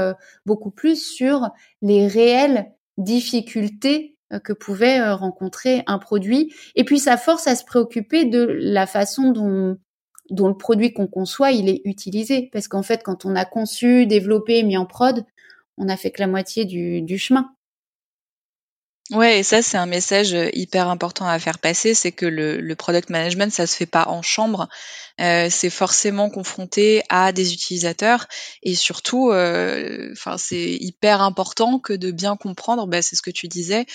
beaucoup 0.47 0.71
plus 0.71 0.97
sur 0.97 1.51
les 1.83 2.07
réelles 2.07 2.73
difficultés 2.97 4.17
que 4.43 4.55
pouvait 4.55 5.07
rencontrer 5.11 5.83
un 5.87 5.99
produit 5.99 6.51
et 6.77 6.85
puis 6.85 6.99
ça 6.99 7.19
force 7.19 7.47
à 7.47 7.57
se 7.57 7.65
préoccuper 7.67 8.25
de 8.25 8.43
la 8.43 8.87
façon 8.87 9.33
dont 9.33 9.77
dont 10.31 10.49
le 10.49 10.57
produit 10.57 10.93
qu'on 10.93 11.07
conçoit, 11.07 11.53
il 11.53 11.69
est 11.69 11.83
utilisé. 11.85 12.49
Parce 12.53 12.69
qu'en 12.69 12.83
fait, 12.83 13.03
quand 13.03 13.25
on 13.25 13.37
a 13.37 13.45
conçu, 13.45 14.07
développé, 14.07 14.63
mis 14.63 14.77
en 14.77 14.87
prod, 14.87 15.25
on 15.77 15.89
a 15.89 15.97
fait 15.97 16.11
que 16.11 16.21
la 16.21 16.27
moitié 16.27 16.65
du, 16.65 17.03
du 17.03 17.19
chemin. 17.19 17.51
Ouais, 19.11 19.39
et 19.39 19.43
ça, 19.43 19.63
c'est 19.63 19.79
un 19.79 19.87
message 19.87 20.35
euh, 20.35 20.51
hyper 20.53 20.89
important 20.89 21.27
à 21.27 21.39
faire 21.39 21.59
passer, 21.59 21.95
c'est 21.95 22.13
que 22.13 22.27
le, 22.27 22.75
product 22.75 23.09
management, 23.09 23.51
ça 23.51 23.67
se 23.67 23.75
fait 23.75 23.87
pas 23.87 24.07
en 24.07 24.21
chambre, 24.21 24.69
euh, 25.19 25.49
c'est 25.51 25.71
forcément 25.71 26.29
confronté 26.29 27.03
à 27.09 27.33
des 27.33 27.55
utilisateurs, 27.55 28.27
et 28.63 28.75
surtout, 28.75 29.31
euh, 29.31 30.11
enfin, 30.13 30.37
c'est 30.37 30.75
hyper 30.75 31.23
important 31.23 31.79
que 31.79 31.95
de 31.95 32.11
bien 32.11 32.37
comprendre, 32.37 32.87
bah, 32.87 33.01
c'est 33.01 33.17
ce 33.17 33.23
que 33.23 33.31
tu 33.31 33.49
disais, 33.49 33.87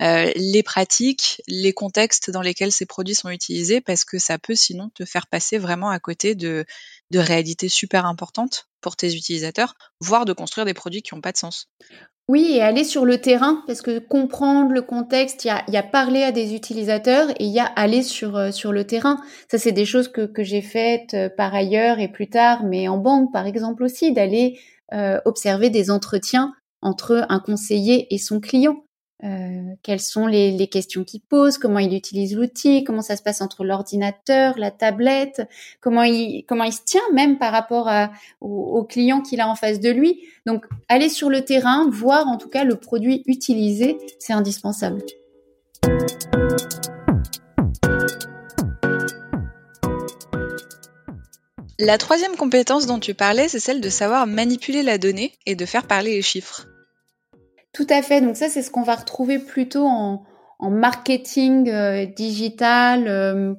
les 0.00 0.62
pratiques, 0.64 1.42
les 1.46 1.74
contextes 1.74 2.30
dans 2.30 2.42
lesquels 2.42 2.72
ces 2.72 2.86
produits 2.86 3.14
sont 3.14 3.28
utilisés, 3.28 3.82
parce 3.82 4.04
que 4.04 4.18
ça 4.18 4.38
peut 4.38 4.54
sinon 4.54 4.88
te 4.94 5.04
faire 5.04 5.26
passer 5.26 5.58
vraiment 5.58 5.90
à 5.90 5.98
côté 6.00 6.34
de, 6.34 6.64
de 7.10 7.18
réalités 7.18 7.68
super 7.68 8.06
importantes 8.06 8.68
pour 8.80 8.96
tes 8.96 9.14
utilisateurs, 9.14 9.74
voire 10.00 10.24
de 10.24 10.32
construire 10.32 10.64
des 10.64 10.74
produits 10.74 11.02
qui 11.02 11.14
n'ont 11.14 11.20
pas 11.20 11.32
de 11.32 11.36
sens. 11.36 11.68
Oui, 12.28 12.52
et 12.54 12.62
aller 12.62 12.84
sur 12.84 13.04
le 13.04 13.18
terrain, 13.18 13.62
parce 13.66 13.82
que 13.82 13.98
comprendre 13.98 14.72
le 14.72 14.82
contexte, 14.82 15.44
il 15.44 15.48
y 15.48 15.50
a, 15.50 15.64
y 15.68 15.90
parler 15.90 16.22
à 16.22 16.30
des 16.30 16.54
utilisateurs 16.54 17.30
et 17.30 17.44
il 17.44 17.50
y 17.50 17.58
a 17.58 17.64
aller 17.64 18.02
sur, 18.02 18.36
euh, 18.36 18.52
sur 18.52 18.72
le 18.72 18.86
terrain. 18.86 19.18
Ça, 19.50 19.58
c'est 19.58 19.72
des 19.72 19.84
choses 19.84 20.08
que, 20.08 20.26
que 20.26 20.44
j'ai 20.44 20.62
faites 20.62 21.14
euh, 21.14 21.28
par 21.28 21.52
ailleurs 21.52 21.98
et 21.98 22.08
plus 22.08 22.28
tard, 22.28 22.64
mais 22.64 22.86
en 22.86 22.96
banque, 22.96 23.32
par 23.32 23.46
exemple 23.46 23.82
aussi, 23.82 24.12
d'aller 24.12 24.58
euh, 24.92 25.20
observer 25.24 25.68
des 25.68 25.90
entretiens 25.90 26.52
entre 26.80 27.26
un 27.28 27.40
conseiller 27.40 28.06
et 28.14 28.18
son 28.18 28.40
client. 28.40 28.84
Euh, 29.24 29.74
quelles 29.82 30.00
sont 30.00 30.26
les, 30.26 30.66
questions 30.66 31.04
qu'il 31.04 31.20
pose, 31.20 31.58
comment 31.58 31.78
il 31.78 31.94
utilise 31.94 32.34
l'outil, 32.34 32.82
comment 32.82 33.02
ça 33.02 33.16
se 33.16 33.22
passe 33.22 33.40
entre 33.40 33.64
l'ordinateur, 33.64 34.58
la 34.58 34.70
tablette, 34.70 35.42
comment 35.80 36.02
il 36.02 36.44
se 36.48 36.84
tient 36.84 37.02
même 37.12 37.38
par 37.38 37.52
rapport 37.52 37.90
au, 38.40 38.48
au, 38.48 38.84
client 38.84 39.20
qu'il 39.20 39.40
a 39.40 39.48
en 39.48 39.54
face 39.54 39.80
de 39.80 39.90
lui. 39.90 40.20
Donc 40.46 40.64
aller 40.88 41.08
sur 41.08 41.30
le 41.30 41.44
terrain, 41.44 41.88
voir 41.90 42.26
en 42.26 42.36
tout 42.36 42.48
cas 42.48 42.64
le 42.64 42.76
produit 42.76 43.22
utilisé, 43.26 43.96
c'est 44.18 44.32
indispensable. 44.32 45.02
La 51.84 51.98
troisième 51.98 52.36
compétence 52.36 52.86
dont 52.86 53.00
tu 53.00 53.12
parlais, 53.12 53.48
c'est 53.48 53.58
celle 53.58 53.80
de 53.80 53.88
savoir 53.88 54.28
manipuler 54.28 54.84
la 54.84 54.98
donnée 54.98 55.32
et 55.46 55.56
de 55.56 55.66
faire 55.66 55.86
parler 55.86 56.12
les 56.12 56.22
chiffres. 56.22 56.68
Tout 57.72 57.86
à 57.88 58.02
fait. 58.02 58.20
Donc 58.20 58.36
ça, 58.36 58.48
c'est 58.48 58.62
ce 58.62 58.70
qu'on 58.70 58.82
va 58.82 58.96
retrouver 58.96 59.38
plutôt 59.38 59.86
en, 59.86 60.24
marketing 60.60 61.68
euh, 61.70 62.06
digital, 62.06 63.08
euh, 63.08 63.54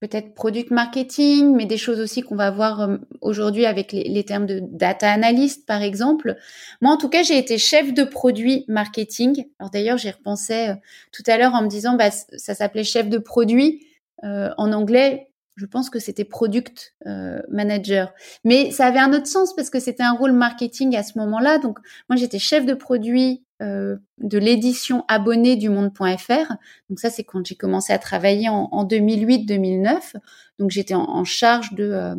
peut-être 0.00 0.34
product 0.34 0.70
marketing, 0.70 1.54
mais 1.56 1.64
des 1.64 1.78
choses 1.78 1.98
aussi 1.98 2.20
qu'on 2.20 2.36
va 2.36 2.50
voir 2.50 2.80
euh, 2.82 2.96
aujourd'hui 3.22 3.64
avec 3.64 3.92
les, 3.92 4.04
les, 4.04 4.24
termes 4.24 4.44
de 4.44 4.60
data 4.60 5.10
analyst, 5.10 5.64
par 5.64 5.80
exemple. 5.80 6.36
Moi, 6.82 6.92
en 6.92 6.98
tout 6.98 7.08
cas, 7.08 7.22
j'ai 7.22 7.38
été 7.38 7.56
chef 7.56 7.94
de 7.94 8.04
produit 8.04 8.66
marketing. 8.68 9.46
Alors 9.58 9.70
d'ailleurs, 9.70 9.96
j'y 9.96 10.10
repensais 10.10 10.76
tout 11.10 11.22
à 11.26 11.38
l'heure 11.38 11.54
en 11.54 11.62
me 11.62 11.68
disant, 11.68 11.96
bah, 11.96 12.10
ça 12.10 12.54
s'appelait 12.54 12.84
chef 12.84 13.08
de 13.08 13.18
produit. 13.18 13.86
en 14.22 14.72
anglais, 14.72 15.29
je 15.60 15.66
pense 15.66 15.90
que 15.90 15.98
c'était 15.98 16.24
product 16.24 16.94
euh, 17.06 17.42
manager. 17.50 18.14
Mais 18.44 18.70
ça 18.70 18.86
avait 18.86 18.98
un 18.98 19.12
autre 19.12 19.26
sens 19.26 19.54
parce 19.54 19.68
que 19.68 19.78
c'était 19.78 20.02
un 20.02 20.14
rôle 20.14 20.32
marketing 20.32 20.96
à 20.96 21.02
ce 21.02 21.18
moment-là. 21.18 21.58
Donc 21.58 21.78
moi 22.08 22.16
j'étais 22.16 22.38
chef 22.38 22.64
de 22.64 22.72
produit 22.72 23.44
euh, 23.60 23.96
de 24.16 24.38
l'édition 24.38 25.04
abonnée 25.06 25.56
du 25.56 25.68
monde.fr. 25.68 26.54
Donc 26.88 26.98
ça 26.98 27.10
c'est 27.10 27.24
quand 27.24 27.44
j'ai 27.44 27.56
commencé 27.56 27.92
à 27.92 27.98
travailler 27.98 28.48
en, 28.48 28.70
en 28.72 28.86
2008-2009. 28.86 30.14
Donc 30.58 30.70
j'étais 30.70 30.94
en, 30.94 31.24
charge 31.24 31.68
euh, 31.78 32.14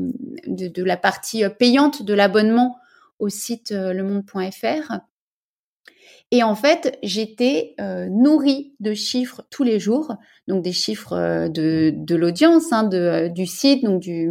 de, 0.45 0.67
de, 0.67 0.83
la 0.83 0.97
partie 0.97 1.43
payante 1.57 2.03
de 2.03 2.13
l'abonnement 2.13 2.77
au 3.17 3.29
site 3.29 3.71
le 3.71 4.03
monde.fr. 4.03 4.99
Et 6.31 6.43
en 6.43 6.55
fait, 6.55 6.97
j'étais 7.03 7.75
euh, 7.81 8.07
nourrie 8.09 8.73
de 8.79 8.93
chiffres 8.93 9.43
tous 9.49 9.63
les 9.63 9.79
jours, 9.79 10.15
donc 10.47 10.63
des 10.63 10.71
chiffres 10.71 11.13
euh, 11.13 11.49
de, 11.49 12.15
l'audience, 12.15 12.71
hein, 12.71 12.89
euh, 12.93 13.27
du 13.27 13.45
site, 13.45 13.83
donc 13.83 14.01
du 14.01 14.29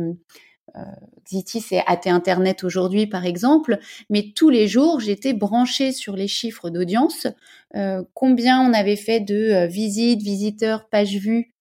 euh, 0.77 0.81
Ziti, 1.29 1.61
c'est 1.61 1.83
AT 1.87 2.07
Internet 2.07 2.65
aujourd'hui, 2.65 3.07
par 3.07 3.27
exemple, 3.27 3.79
mais 4.09 4.33
tous 4.35 4.49
les 4.49 4.67
jours, 4.67 4.99
j'étais 4.99 5.35
branchée 5.35 5.93
sur 5.93 6.17
les 6.17 6.27
chiffres 6.27 6.71
d'audience, 6.71 7.27
euh, 7.77 8.03
combien 8.15 8.61
on 8.63 8.73
avait 8.73 8.97
fait 8.97 9.21
de 9.21 9.67
visites, 9.67 10.23
visiteurs, 10.23 10.89
pages 10.89 11.17
vues 11.17 11.53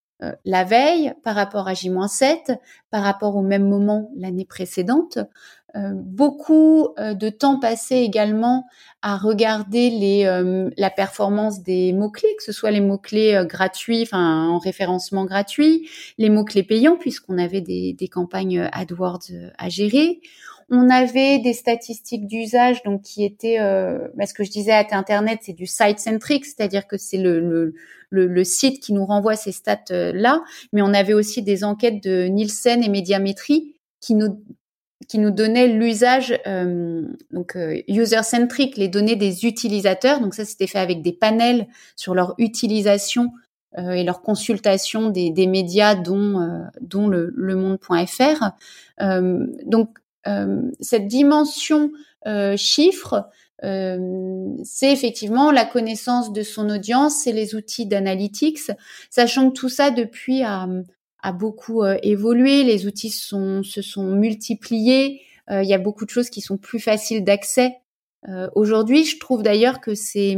la 0.44 0.66
veille 0.66 1.14
par 1.24 1.34
rapport 1.34 1.70
à 1.70 1.74
J-7, 1.74 2.58
par 2.90 3.04
rapport 3.04 3.38
au 3.38 3.42
même 3.42 3.66
moment 3.70 4.12
l'année 4.18 4.44
précédente, 4.44 5.18
beaucoup 5.76 6.90
euh, 6.98 7.14
de 7.14 7.30
temps 7.30 7.60
passé 7.60 7.98
également 7.98 8.66
à 9.02 9.18
regarder 9.18 9.90
les, 9.90 10.26
euh, 10.26 10.70
la 10.78 10.90
performance 10.90 11.64
des 11.64 11.94
mots-clés, 11.94 12.36
que 12.38 12.44
ce 12.44 12.52
soit 12.52 12.72
les 12.72 12.82
mots-clés 12.82 13.44
gratuits, 13.46 14.02
enfin 14.04 14.48
en 14.48 14.58
référencement 14.58 15.26
gratuit, 15.26 15.90
les 16.18 16.30
mots-clés 16.30 16.64
payants, 16.64 16.98
puisqu'on 16.98 17.38
avait 17.38 17.62
des, 17.62 17.94
des, 17.94 18.08
campagnes 18.08 18.68
AdWords 18.72 19.32
à 19.58 19.70
gérer. 19.70 20.20
On 20.72 20.90
avait 20.90 21.40
des 21.40 21.54
statistiques 21.54 22.28
d'usage, 22.28 22.84
donc 22.84 23.02
qui 23.02 23.24
étaient, 23.24 23.58
bah, 24.16 24.26
ce 24.28 24.34
que 24.34 24.44
je 24.44 24.52
disais 24.52 24.72
à 24.72 24.86
Internet, 24.92 25.40
c'est 25.42 25.54
du 25.54 25.66
site-centric, 25.66 26.46
c'est-à-dire 26.46 26.86
que 26.86 26.98
c'est 26.98 27.18
le, 27.18 27.40
le, 27.40 28.28
le, 28.28 28.44
site 28.44 28.80
qui 28.80 28.94
nous 28.94 29.06
renvoie 29.06 29.36
ces 29.36 29.52
stats-là, 29.52 30.44
mais 30.74 30.82
on 30.82 30.94
avait 30.94 31.14
aussi 31.14 31.42
des 31.42 31.64
enquêtes 31.64 32.04
de 32.04 32.26
Nielsen 32.28 32.84
et 32.84 32.90
Médiamétrie 32.90 33.80
qui 34.02 34.16
nous 34.16 34.42
qui 35.08 35.18
nous 35.18 35.32
donnait 35.32 35.68
l'usage 35.68 36.38
euh, 36.46 37.04
donc 37.32 37.56
euh, 37.56 37.82
user 37.88 38.24
centric, 38.24 38.78
les 38.78 38.90
données 38.90 39.16
des 39.16 39.46
utilisateurs. 39.46 40.20
Donc 40.20 40.34
ça, 40.34 40.46
c'était 40.46 40.68
fait 40.68 40.80
avec 40.80 41.02
des 41.02 41.14
panels 41.14 41.68
sur 41.96 42.14
leur 42.14 42.36
utilisation 42.38 43.32
euh, 43.78 43.92
et 43.92 44.04
leur 44.04 44.22
consultation 44.22 45.10
des, 45.10 45.30
des 45.30 45.46
médias, 45.46 45.94
dont 45.94 46.42
euh, 46.42 46.64
dont 46.82 47.08
le, 47.08 47.32
le 47.36 47.56
Monde.fr. 47.56 48.52
Euh, 49.02 49.46
donc 49.66 49.98
cette 50.80 51.08
dimension 51.08 51.92
chiffre, 52.56 53.30
c'est 53.64 54.92
effectivement 54.92 55.50
la 55.50 55.66
connaissance 55.66 56.32
de 56.32 56.44
son 56.44 56.70
audience, 56.70 57.22
c'est 57.24 57.32
les 57.32 57.56
outils 57.56 57.88
d'analytics, 57.88 58.72
sachant 59.10 59.50
que 59.50 59.56
tout 59.56 59.70
ça 59.70 59.90
depuis 59.90 60.44
a 61.22 61.32
beaucoup 61.32 61.84
euh, 61.84 61.98
évolué, 62.04 62.64
les 62.64 62.86
outils 62.86 63.10
se 63.10 63.82
sont 63.82 64.04
multipliés, 64.04 65.22
euh, 65.50 65.64
il 65.64 65.70
y 65.70 65.74
a 65.74 65.80
beaucoup 65.80 66.06
de 66.06 66.10
choses 66.10 66.30
qui 66.30 66.42
sont 66.42 66.58
plus 66.58 66.80
faciles 66.80 67.24
d'accès. 67.24 67.78
Euh, 68.28 68.50
aujourd'hui, 68.56 69.06
je 69.06 69.20
trouve 69.20 69.44
d'ailleurs 69.44 69.82
que 69.82 69.96
c'est 69.96 70.38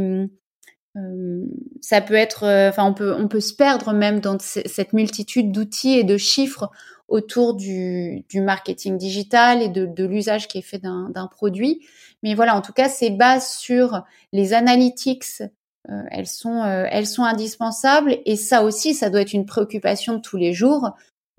ça 1.80 2.02
peut 2.02 2.12
être, 2.12 2.44
enfin 2.68 2.84
on 2.84 2.92
peut 2.92 3.14
on 3.14 3.26
peut 3.26 3.40
se 3.40 3.54
perdre 3.54 3.94
même 3.94 4.20
dans 4.20 4.36
cette 4.38 4.92
multitude 4.92 5.50
d'outils 5.50 5.94
et 5.94 6.04
de 6.04 6.18
chiffres 6.18 6.70
autour 7.08 7.54
du, 7.54 8.24
marketing 8.34 8.98
digital 8.98 9.62
et 9.62 9.70
de, 9.70 9.86
de 9.86 10.04
l'usage 10.04 10.48
qui 10.48 10.58
est 10.58 10.62
fait 10.62 10.78
d'un 10.78 11.28
produit. 11.30 11.86
Mais 12.22 12.34
voilà, 12.34 12.54
en 12.54 12.60
tout 12.60 12.74
cas, 12.74 12.90
c'est 12.90 13.08
base 13.08 13.48
sur 13.52 14.02
les 14.32 14.52
analytics 14.52 15.42
euh, 15.90 16.02
elles 16.10 16.26
sont 16.26 16.62
euh, 16.62 16.86
elles 16.90 17.06
sont 17.06 17.24
indispensables 17.24 18.18
et 18.24 18.36
ça 18.36 18.62
aussi 18.62 18.94
ça 18.94 19.10
doit 19.10 19.22
être 19.22 19.32
une 19.32 19.46
préoccupation 19.46 20.20
tous 20.20 20.36
les 20.36 20.52
jours 20.52 20.90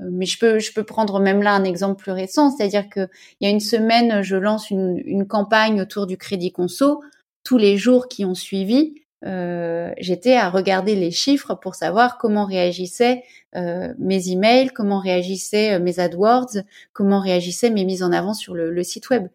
euh, 0.01 0.09
mais 0.11 0.25
je 0.25 0.37
peux 0.37 0.59
je 0.59 0.73
peux 0.73 0.83
prendre 0.83 1.19
même 1.19 1.41
là 1.41 1.53
un 1.53 1.63
exemple 1.63 2.01
plus 2.01 2.11
récent 2.11 2.51
c'est-à-dire 2.51 2.89
que 2.89 3.07
il 3.39 3.45
y 3.45 3.47
a 3.47 3.53
une 3.53 3.61
semaine 3.61 4.21
je 4.21 4.35
lance 4.35 4.69
une, 4.69 5.01
une 5.05 5.27
campagne 5.27 5.81
autour 5.81 6.07
du 6.07 6.17
crédit 6.17 6.51
conso 6.51 7.01
tous 7.43 7.57
les 7.57 7.77
jours 7.77 8.07
qui 8.07 8.25
ont 8.25 8.35
suivi 8.35 8.95
euh, 9.25 9.93
j'étais 9.99 10.35
à 10.35 10.49
regarder 10.49 10.95
les 10.95 11.11
chiffres 11.11 11.55
pour 11.55 11.75
savoir 11.75 12.17
comment 12.17 12.45
réagissaient 12.45 13.23
euh, 13.55 13.93
mes 13.97 14.29
emails, 14.29 14.69
comment 14.69 14.99
réagissaient 14.99 15.79
mes 15.79 15.99
AdWords, 15.99 16.57
comment 16.91 17.21
réagissaient 17.21 17.69
mes 17.69 17.85
mises 17.85 18.03
en 18.03 18.11
avant 18.11 18.33
sur 18.33 18.53
le, 18.53 18.71
le 18.71 18.83
site 18.83 19.09
web. 19.09 19.27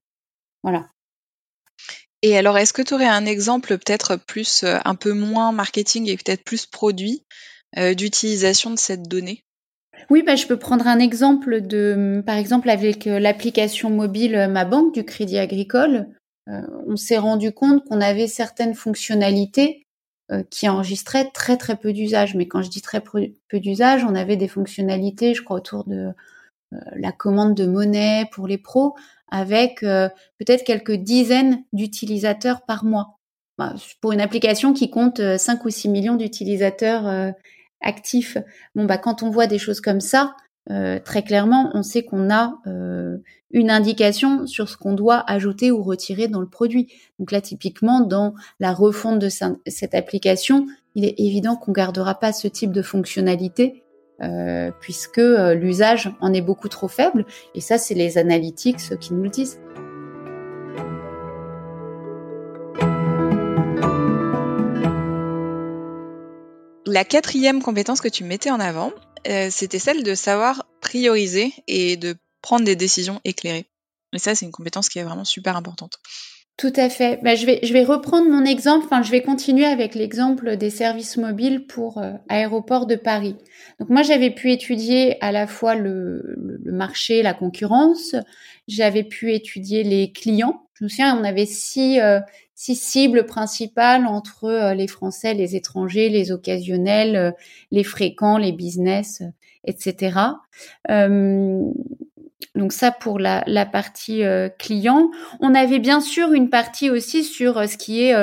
Voilà. 0.63 0.89
Et 2.23 2.37
alors, 2.37 2.59
est-ce 2.59 2.73
que 2.73 2.83
tu 2.83 2.95
aurais 2.95 3.07
un 3.07 3.27
exemple 3.27 3.79
peut-être 3.79 4.17
plus, 4.17 4.65
euh, 4.65 4.79
un 4.85 4.95
peu 4.95 5.13
moins 5.13 5.53
marketing 5.53 6.09
et 6.09 6.17
peut-être 6.17 6.43
plus 6.43 6.67
produit, 6.67 7.23
euh, 7.77 7.95
d'utilisation 7.95 8.71
de 8.71 8.79
cette 8.79 9.09
donnée? 9.09 9.45
Oui, 10.11 10.23
bah, 10.23 10.37
je 10.37 10.47
peux 10.47 10.59
prendre 10.59 10.87
un 10.87 10.99
exemple 10.99 11.61
de, 11.61 12.23
par 12.27 12.37
exemple, 12.37 12.71
avec 12.71 13.05
l'application 13.05 13.91
mobile 13.91 14.49
Ma 14.51 14.65
Banque 14.65 14.95
du 14.95 15.05
Crédit 15.05 15.39
Agricole. 15.39 16.09
on 16.47 16.97
s'est 16.97 17.19
rendu 17.19 17.53
compte 17.53 17.85
qu'on 17.85 18.01
avait 18.01 18.29
certaines 18.29 18.75
fonctionnalités 18.75 19.83
qui 20.51 20.69
enregistraient 20.69 21.31
très 21.35 21.57
très 21.57 21.77
peu 21.77 21.93
d'usage. 21.93 22.37
Mais 22.37 22.47
quand 22.47 22.63
je 22.63 22.71
dis 22.71 22.81
très 22.81 23.03
peu 23.03 23.61
d'usage, 23.61 24.05
on 24.05 24.15
avait 24.15 24.37
des 24.37 24.49
fonctionnalités, 24.49 25.35
je 25.35 25.43
crois, 25.43 25.57
autour 25.57 25.85
de 25.85 26.13
la 26.71 27.13
commande 27.13 27.55
de 27.55 27.67
monnaie 27.67 28.25
pour 28.31 28.47
les 28.47 28.59
pros, 28.59 28.95
avec 29.31 29.81
peut-être 29.81 30.65
quelques 30.65 30.95
dizaines 30.95 31.63
d'utilisateurs 31.73 32.63
par 32.67 32.85
mois. 32.85 33.19
Bah, 33.59 33.75
pour 34.01 34.13
une 34.13 34.21
application 34.21 34.73
qui 34.73 34.91
compte 34.91 35.21
5 35.37 35.65
ou 35.65 35.71
6 35.71 35.89
millions 35.89 36.15
d'utilisateurs 36.15 37.35
actifs. 37.81 38.39
Bon, 38.75 38.85
bah, 38.85 38.99
quand 38.99 39.23
on 39.23 39.31
voit 39.31 39.47
des 39.47 39.59
choses 39.59 39.81
comme 39.81 40.01
ça, 40.01 40.35
euh, 40.71 40.99
très 41.03 41.23
clairement, 41.23 41.71
on 41.75 41.83
sait 41.83 42.05
qu'on 42.05 42.31
a 42.31 42.59
euh, 42.67 43.17
une 43.51 43.71
indication 43.71 44.47
sur 44.47 44.69
ce 44.69 44.77
qu'on 44.77 44.93
doit 44.93 45.25
ajouter 45.31 45.71
ou 45.71 45.83
retirer 45.83 46.29
dans 46.29 46.41
le 46.41 46.49
produit. 46.49 46.93
Donc 47.19 47.33
là, 47.33 47.41
typiquement, 47.41 48.01
dans 48.01 48.35
la 48.61 48.73
refonte 48.73 49.19
de 49.19 49.29
cette 49.29 49.95
application, 49.95 50.67
il 50.95 51.05
est 51.05 51.15
évident 51.19 51.57
qu'on 51.57 51.73
gardera 51.73 52.19
pas 52.19 52.33
ce 52.33 52.49
type 52.49 52.73
de 52.73 52.83
fonctionnalité 52.83 53.85
euh, 54.21 54.71
puisque 54.81 55.19
l'usage 55.19 56.11
en 56.21 56.33
est 56.33 56.41
beaucoup 56.41 56.69
trop 56.69 56.89
faible. 56.89 57.25
Et 57.55 57.61
ça, 57.61 57.79
c'est 57.79 57.95
les 57.95 58.19
analytics 58.19 58.99
qui 58.99 59.15
nous 59.15 59.23
le 59.23 59.29
disent. 59.29 59.59
La 66.87 67.05
quatrième 67.05 67.63
compétence 67.63 68.01
que 68.01 68.09
tu 68.09 68.25
mettais 68.25 68.51
en 68.51 68.61
avant, 68.61 68.93
euh, 69.29 69.49
c'était 69.51 69.79
celle 69.79 70.03
de 70.03 70.15
savoir 70.15 70.65
prioriser 70.81 71.53
et 71.67 71.97
de 71.97 72.17
prendre 72.41 72.65
des 72.65 72.77
décisions 72.77 73.21
éclairées. 73.25 73.67
Et 74.15 74.19
ça, 74.19 74.35
c'est 74.35 74.47
une 74.47 74.53
compétence 74.53 74.89
qui 74.89 74.99
est 74.99 75.05
vraiment 75.05 75.25
super 75.25 75.57
importante. 75.57 75.99
Tout 76.59 76.73
à 76.75 76.89
fait. 76.89 77.21
Bah, 77.23 77.37
je, 77.37 77.47
vais, 77.47 77.85
reprendre 77.85 78.29
mon 78.29 78.45
exemple, 78.45 78.85
enfin 78.85 79.03
je 79.03 79.13
vais 79.13 79.23
continuer 79.23 79.65
avec 79.65 79.95
l'exemple 79.95 80.57
des 80.57 80.71
services 80.71 81.17
mobiles 81.17 81.67
pour 81.67 81.99
euh, 81.99 82.15
aéroports 82.29 82.87
de 82.87 82.97
Paris. 82.97 83.37
Donc 83.79 83.91
moi 83.91 84.03
j'avais 84.03 84.31
pu 84.31 84.51
étudier 84.51 85.23
à 85.23 85.31
la 85.31 85.47
fois 85.47 85.77
le, 85.77 86.61
marché, 86.65 87.23
la 87.23 87.33
concurrence, 87.33 88.17
j'avais 88.67 89.05
pu 89.05 89.33
étudier 89.33 89.85
les 89.85 90.11
clients. 90.11 90.67
Je 90.75 90.83
me 90.83 90.89
souviens, 90.89 91.17
on 91.17 91.23
avait 91.23 91.47
six, 91.47 92.01
euh, 92.01 92.19
six 92.57 92.75
cibles 92.75 93.25
principales 93.25 94.05
entre 94.07 94.47
euh, 94.47 94.75
les 94.75 94.89
Français, 94.89 95.35
les 95.35 95.55
étrangers, 95.55 96.09
les 96.09 96.33
occasionnels, 96.33 97.15
euh, 97.15 97.31
les 97.71 97.85
fréquents, 97.85 98.37
les 98.37 98.51
business, 98.51 99.23
etc. 99.65 100.19
donc 102.55 102.73
ça 102.73 102.91
pour 102.93 103.19
la, 103.19 103.43
la 103.47 103.67
partie 103.67 104.23
client. 104.59 105.11
On 105.41 105.55
avait 105.55 105.79
bien 105.79 106.01
sûr 106.01 106.33
une 106.33 106.51
partie 106.51 106.91
aussi 106.91 107.25
sur 107.25 107.69
ce 107.69 107.77
qui 107.77 108.03
est 108.03 108.15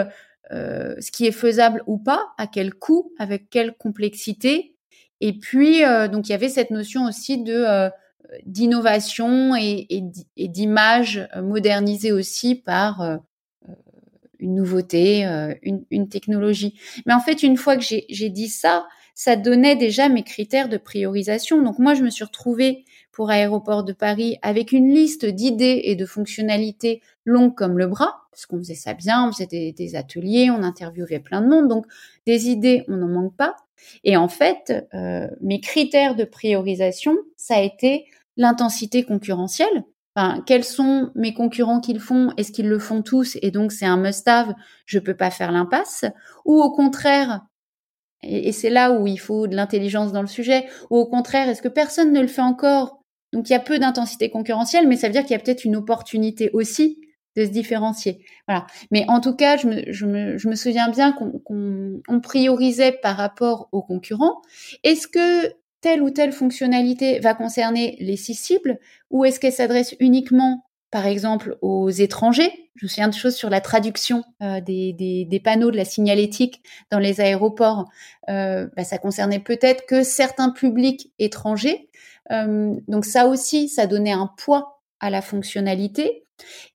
ce 0.52 1.12
qui 1.12 1.26
est 1.26 1.32
faisable 1.32 1.84
ou 1.88 1.98
pas, 1.98 2.34
à 2.38 2.48
quel 2.48 2.74
coût, 2.74 3.12
avec 3.18 3.50
quelle 3.50 3.74
complexité. 3.74 4.76
Et 5.22 5.34
puis 5.34 5.82
donc 6.12 6.30
il 6.30 6.32
y 6.32 6.36
avait 6.36 6.50
cette 6.50 6.72
notion 6.72 7.06
aussi 7.06 7.44
de 7.44 7.90
d'innovation 8.46 9.56
et, 9.56 9.88
et 10.38 10.48
d'image 10.48 11.28
modernisée 11.36 12.12
aussi 12.12 12.56
par 12.56 13.20
une 14.40 14.56
nouveauté, 14.56 15.26
euh, 15.26 15.54
une, 15.62 16.10
technologie. 16.10 16.80
Mais 17.06 17.14
en 17.14 17.20
fait, 17.20 17.44
une 17.44 17.58
fois 17.58 17.78
que 17.78 17.84
j'ai 17.84 18.30
dit 18.30 18.48
ça, 18.48 18.88
ça 19.16 19.38
donnait 19.38 19.78
déjà 19.78 20.10
mes 20.10 20.24
critères 20.24 20.70
de 20.70 20.78
priorisation. 20.78 21.62
Donc 21.62 21.80
moi, 21.80 21.94
je 21.94 22.04
me 22.04 22.10
suis 22.10 22.26
retrouvée 22.26 22.84
pour 23.12 23.32
Aéroport 23.32 23.86
de 23.86 23.94
Paris 23.94 24.38
avec 24.42 24.74
une 24.74 24.94
liste 24.94 25.26
d'idées 25.26 25.82
et 25.86 25.96
de 25.96 26.06
fonctionnalités 26.06 27.02
longues 27.24 27.56
comme 27.56 27.78
le 27.78 27.88
bras, 27.88 28.28
parce 28.30 28.46
qu'on 28.46 28.58
faisait 28.58 28.76
ça 28.76 28.94
bien, 28.94 29.28
on 29.28 29.32
faisait 29.32 29.72
des, 29.72 29.96
ateliers, 29.96 30.52
on 30.52 30.62
interviewait 30.62 31.22
plein 31.22 31.42
de 31.42 31.48
monde, 31.48 31.70
donc 31.70 31.86
des 32.28 32.50
idées, 32.50 32.84
on 32.90 32.98
n'en 32.98 33.08
manque 33.08 33.36
pas. 33.36 33.56
Et 34.04 34.18
en 34.18 34.28
fait, 34.28 34.88
euh, 34.94 35.28
mes 35.42 35.62
critères 35.62 36.16
de 36.16 36.26
priorisation, 36.26 37.16
ça 37.38 37.56
a 37.56 37.62
été 37.62 38.06
l'intensité 38.36 39.04
concurrentielle, 39.04 39.86
quels 40.46 40.64
sont 40.64 41.12
mes 41.14 41.34
concurrents 41.34 41.82
qui 41.82 41.94
le 41.94 42.00
font? 42.00 42.32
Est-ce 42.38 42.54
qu'ils 42.54 42.70
le 42.70 42.80
font 42.80 43.02
tous? 43.02 43.38
Et 43.42 43.52
donc 43.52 43.74
c'est 43.74 43.86
un 43.86 43.98
must-have 43.98 44.54
Je 44.86 45.00
peux 45.00 45.16
pas 45.16 45.30
faire 45.30 45.52
l'impasse. 45.52 46.06
Ou 46.46 46.62
au 46.62 46.72
contraire, 46.72 47.42
et, 48.26 48.52
c'est 48.52 48.70
là 48.70 48.92
où 48.92 49.08
il 49.08 49.20
faut 49.20 49.48
de 49.48 49.56
l'intelligence 49.56 50.12
dans 50.12 50.22
le 50.22 50.28
sujet. 50.28 50.66
Ou 50.90 50.98
au 50.98 51.06
contraire, 51.06 51.50
est-ce 51.50 51.62
que 51.62 51.68
personne 51.68 52.12
ne 52.12 52.22
le 52.22 52.28
fait 52.28 52.42
encore? 52.42 53.00
Donc 53.34 53.50
il 53.50 53.54
y 53.54 53.56
a 53.56 53.60
peu 53.60 53.80
d'intensité 53.80 54.30
concurrentielle, 54.30 54.88
mais 54.88 54.96
ça 54.96 55.08
veut 55.08 55.14
dire 55.14 55.24
qu'il 55.24 55.32
y 55.32 55.36
a 55.36 55.40
peut-être 55.40 55.66
une 55.66 55.76
opportunité 55.76 56.50
aussi 56.54 57.00
de 57.36 57.44
se 57.44 57.50
différencier. 57.50 58.26
Voilà. 58.48 58.66
Mais 58.92 59.06
en 59.10 59.20
tout 59.20 59.36
cas, 59.36 59.58
je 59.58 59.68
me, 59.68 59.92
je 59.92 60.06
me, 60.06 60.38
je 60.38 60.48
me 60.48 60.56
souviens 60.56 60.90
bien 60.90 61.12
qu'on 61.12 62.20
priorisait 62.22 62.94
par 62.94 63.18
rapport 63.18 63.68
aux 63.72 63.82
concurrents. 63.82 64.42
Est-ce 64.84 65.08
que 65.08 65.54
telle 65.82 66.02
ou 66.02 66.10
telle 66.10 66.32
fonctionnalité 66.32 67.20
va 67.20 67.34
concerner 67.34 67.98
les 68.00 68.16
six 68.16 68.36
cibles? 68.36 68.80
Ou 69.12 69.26
est-ce 69.26 69.40
qu'elle 69.40 69.54
s'adresse 69.54 69.96
uniquement 70.00 70.64
par 70.96 71.08
exemple 71.08 71.58
aux 71.62 71.90
étrangers. 71.90 72.70
Je 72.76 72.86
me 72.86 72.88
souviens 72.88 73.10
de 73.10 73.14
choses 73.14 73.36
sur 73.36 73.50
la 73.50 73.60
traduction 73.60 74.24
euh, 74.42 74.62
des, 74.62 75.42
panneaux 75.44 75.70
de 75.70 75.76
la 75.76 75.84
signalétique 75.84 76.62
dans 76.90 77.00
les 77.00 77.20
aéroports. 77.20 77.90
Euh, 78.30 78.70
bah, 78.78 78.86
ça 78.86 78.98
concernait 78.98 79.42
peut-être 79.42 79.86
que 79.88 80.04
certains 80.04 80.52
publics 80.52 81.12
étrangers. 81.20 81.90
Euh, 82.32 82.74
donc 82.88 83.04
ça 83.04 83.28
aussi, 83.28 83.68
ça 83.68 83.88
donnait 83.88 84.14
un 84.14 84.32
poids 84.38 84.80
à 85.02 85.10
la 85.10 85.22
fonctionnalité. 85.22 86.24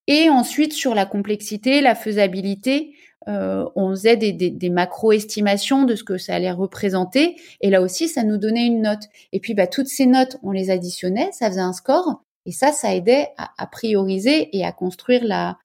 Et 0.06 0.28
ensuite, 0.28 0.74
sur 0.74 0.94
la 0.94 1.06
complexité, 1.06 1.80
la 1.80 1.94
faisabilité, 1.94 2.92
euh, 3.26 3.64
on 3.74 3.88
faisait 3.92 4.18
des, 4.18 4.32
des, 4.34 4.68
macro-estimations 4.68 5.84
de 5.84 5.94
ce 5.94 6.04
que 6.04 6.18
ça 6.18 6.34
allait 6.34 6.50
représenter. 6.50 7.36
Et 7.62 7.70
là 7.70 7.80
aussi, 7.80 8.06
ça 8.06 8.22
nous 8.22 8.36
donnait 8.36 8.66
une 8.66 8.82
note. 8.82 9.04
Et 9.32 9.40
puis, 9.40 9.54
bah, 9.54 9.66
toutes 9.66 9.88
ces 9.88 10.04
notes, 10.04 10.36
on 10.42 10.50
les 10.50 10.68
additionnait, 10.68 11.30
ça 11.32 11.48
faisait 11.48 11.60
un 11.60 11.72
score. 11.72 12.22
Et 12.46 12.52
ça, 12.52 12.72
ça 12.72 12.94
aidait 12.94 13.28
à, 13.36 13.66
prioriser 13.66 14.56
et 14.56 14.64
à 14.64 14.72
construire 14.72 15.24
la, 15.24 15.58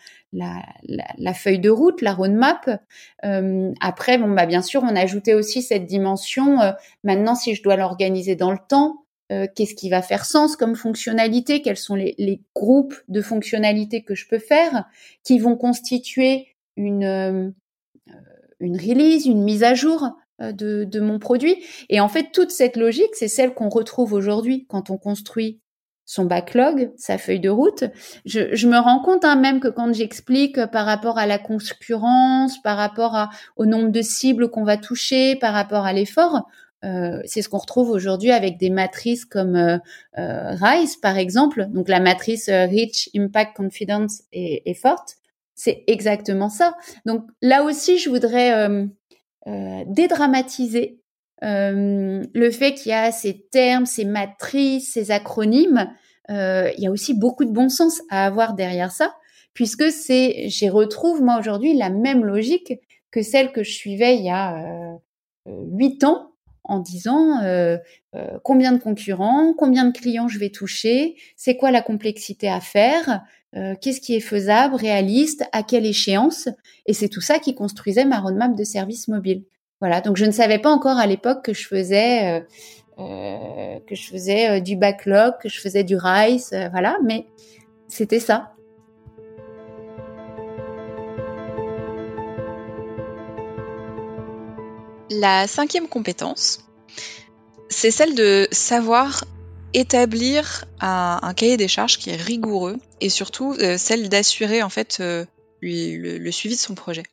feuille 1.33 1.59
de 1.59 1.69
route, 1.69 2.01
la 2.01 2.13
roadmap. 2.13 2.81
Euh, 3.23 3.71
après, 3.79 4.17
bon, 4.17 4.29
bah, 4.31 4.45
bien 4.45 4.61
sûr, 4.61 4.83
on 4.83 4.95
ajoutait 4.95 5.33
aussi 5.33 5.61
cette 5.61 5.85
dimension. 5.85 6.61
Euh, 6.61 6.71
maintenant, 7.03 7.35
si 7.35 7.55
je 7.55 7.63
dois 7.63 7.77
l'organiser 7.77 8.35
dans 8.35 8.51
le 8.51 8.59
temps, 8.67 9.05
qu'est-ce 9.29 9.73
qui 9.73 9.89
va 9.89 10.01
faire 10.01 10.25
sens 10.25 10.55
comme 10.55 10.75
fonctionnalité? 10.75 11.61
Quels 11.61 11.77
sont 11.77 11.95
les, 11.95 12.41
groupes 12.53 12.95
de 13.07 13.21
fonctionnalités 13.21 14.03
que 14.03 14.15
je 14.15 14.27
peux 14.27 14.39
faire 14.39 14.85
qui 15.23 15.39
vont 15.39 15.55
constituer 15.55 16.55
une, 16.77 17.03
euh, 17.03 17.49
release, 18.61 19.25
une 19.25 19.43
mise 19.43 19.63
à 19.63 19.73
jour 19.73 20.09
euh, 20.41 20.51
de, 20.51 20.83
de, 20.83 20.99
mon 20.99 21.19
produit? 21.19 21.63
Et 21.89 21.99
en 21.99 22.07
fait, 22.07 22.31
toute 22.31 22.51
cette 22.51 22.77
logique, 22.77 23.15
c'est 23.15 23.27
celle 23.27 23.53
qu'on 23.53 23.69
retrouve 23.69 24.13
aujourd'hui 24.13 24.65
quand 24.67 24.89
on 24.89 24.97
construit 24.97 25.59
son 26.05 26.25
backlog, 26.25 26.91
sa 26.97 27.17
feuille 27.17 27.39
de 27.39 27.49
route. 27.49 27.83
Je, 28.25 28.55
je 28.55 28.67
me 28.67 28.77
rends 28.77 29.01
compte 29.01 29.25
hein, 29.25 29.35
même 29.35 29.59
que 29.59 29.67
quand 29.67 29.93
j'explique 29.93 30.65
par 30.67 30.85
rapport 30.85 31.17
à 31.17 31.25
la 31.25 31.37
concurrence, 31.37 32.61
par 32.61 32.77
rapport 32.77 33.15
à, 33.15 33.29
au 33.55 33.65
nombre 33.65 33.89
de 33.89 34.01
cibles 34.01 34.49
qu'on 34.49 34.63
va 34.63 34.77
toucher, 34.77 35.35
par 35.35 35.53
rapport 35.53 35.85
à 35.85 35.93
l'effort, 35.93 36.47
euh, 36.83 37.19
c'est 37.25 37.41
ce 37.41 37.49
qu'on 37.49 37.57
retrouve 37.57 37.89
aujourd'hui 37.89 38.31
avec 38.31 38.57
des 38.57 38.69
matrices 38.69 39.25
comme 39.25 39.55
euh, 39.55 39.79
RISE 40.15 40.97
par 40.97 41.17
exemple. 41.17 41.65
Donc 41.69 41.89
la 41.89 41.99
matrice 41.99 42.47
Reach, 42.49 43.09
Impact, 43.15 43.55
Confidence 43.57 44.21
et 44.31 44.69
Effort. 44.69 45.05
C'est 45.55 45.83
exactement 45.87 46.49
ça. 46.49 46.75
Donc 47.05 47.23
là 47.41 47.63
aussi, 47.63 47.97
je 47.97 48.09
voudrais 48.09 48.53
euh, 48.53 48.85
euh, 49.47 49.83
dédramatiser 49.87 50.99
euh, 51.43 52.23
le 52.33 52.51
fait 52.51 52.73
qu'il 52.73 52.91
y 52.91 52.93
a 52.93 53.11
ces 53.11 53.45
termes, 53.51 53.85
ces 53.85 54.05
matrices, 54.05 54.93
ces 54.93 55.11
acronymes. 55.11 55.89
il 56.29 56.79
y 56.79 56.87
a 56.87 56.91
aussi 56.91 57.13
beaucoup 57.13 57.45
de 57.45 57.51
bon 57.51 57.69
sens 57.69 58.01
à 58.09 58.25
avoir 58.25 58.53
derrière 58.53 58.91
ça, 58.91 59.15
puisque 59.53 59.91
c'est, 59.91 60.49
j'y 60.49 60.69
retrouve 60.69 61.21
moi 61.21 61.37
aujourd'hui 61.39 61.75
la 61.75 61.89
même 61.89 62.25
logique 62.25 62.73
que 63.11 63.21
celle 63.21 63.51
que 63.51 63.63
je 63.63 63.71
suivais 63.71 64.17
il 64.17 64.25
y 64.25 64.29
a 64.29 64.97
huit 65.45 66.03
ans 66.03 66.31
en 66.63 66.79
disant 66.79 67.41
combien 68.43 68.71
de 68.71 68.79
concurrents, 68.79 69.53
combien 69.53 69.85
de 69.85 69.91
clients 69.91 70.27
je 70.27 70.39
vais 70.39 70.49
toucher, 70.49 71.15
c'est 71.35 71.57
quoi 71.57 71.69
la 71.69 71.81
complexité 71.81 72.49
à 72.49 72.59
faire, 72.59 73.21
euh, 73.55 73.73
qu'est-ce 73.79 74.01
qui 74.01 74.15
est 74.15 74.21
faisable, 74.21 74.75
réaliste, 74.75 75.45
à 75.53 75.63
quelle 75.63 75.85
échéance. 75.85 76.49
Et 76.85 76.93
c'est 76.93 77.07
tout 77.07 77.21
ça 77.21 77.39
qui 77.39 77.55
construisait 77.55 78.05
ma 78.05 78.19
roadmap 78.19 78.55
de 78.55 78.63
service 78.63 79.07
mobile. 79.07 79.45
Donc 80.03 80.17
je 80.17 80.25
ne 80.25 80.31
savais 80.31 80.59
pas 80.59 80.69
encore 80.69 80.97
à 80.97 81.07
l'époque 81.07 81.43
que 81.43 81.53
je 81.53 81.67
faisais 81.67 82.39
euh, 82.39 82.41
euh, 82.99 83.79
que 83.87 83.95
je 83.95 84.07
faisais 84.07 84.61
du 84.61 84.75
backlog, 84.75 85.33
que 85.41 85.49
je 85.49 85.59
faisais 85.59 85.83
du 85.83 85.95
RISE, 85.97 86.55
voilà, 86.71 86.97
mais 87.03 87.27
c'était 87.87 88.19
ça. 88.19 88.51
La 95.11 95.47
cinquième 95.47 95.87
compétence, 95.87 96.65
c'est 97.69 97.91
celle 97.91 98.15
de 98.15 98.47
savoir 98.51 99.23
établir 99.75 100.65
un, 100.79 101.33
cahier 101.35 101.57
des 101.57 101.67
charges 101.67 101.97
qui 101.97 102.09
est 102.09 102.15
rigoureux 102.15 102.77
et 103.01 103.09
surtout 103.09 103.53
euh, 103.59 103.77
celle 103.77 104.09
d'assurer 104.09 104.63
en 104.63 104.69
fait 104.69 104.97
euh, 105.01 105.25
le, 105.61 106.31
suivi 106.31 106.55
de 106.55 106.59
son 106.59 106.75
projet. 106.75 107.03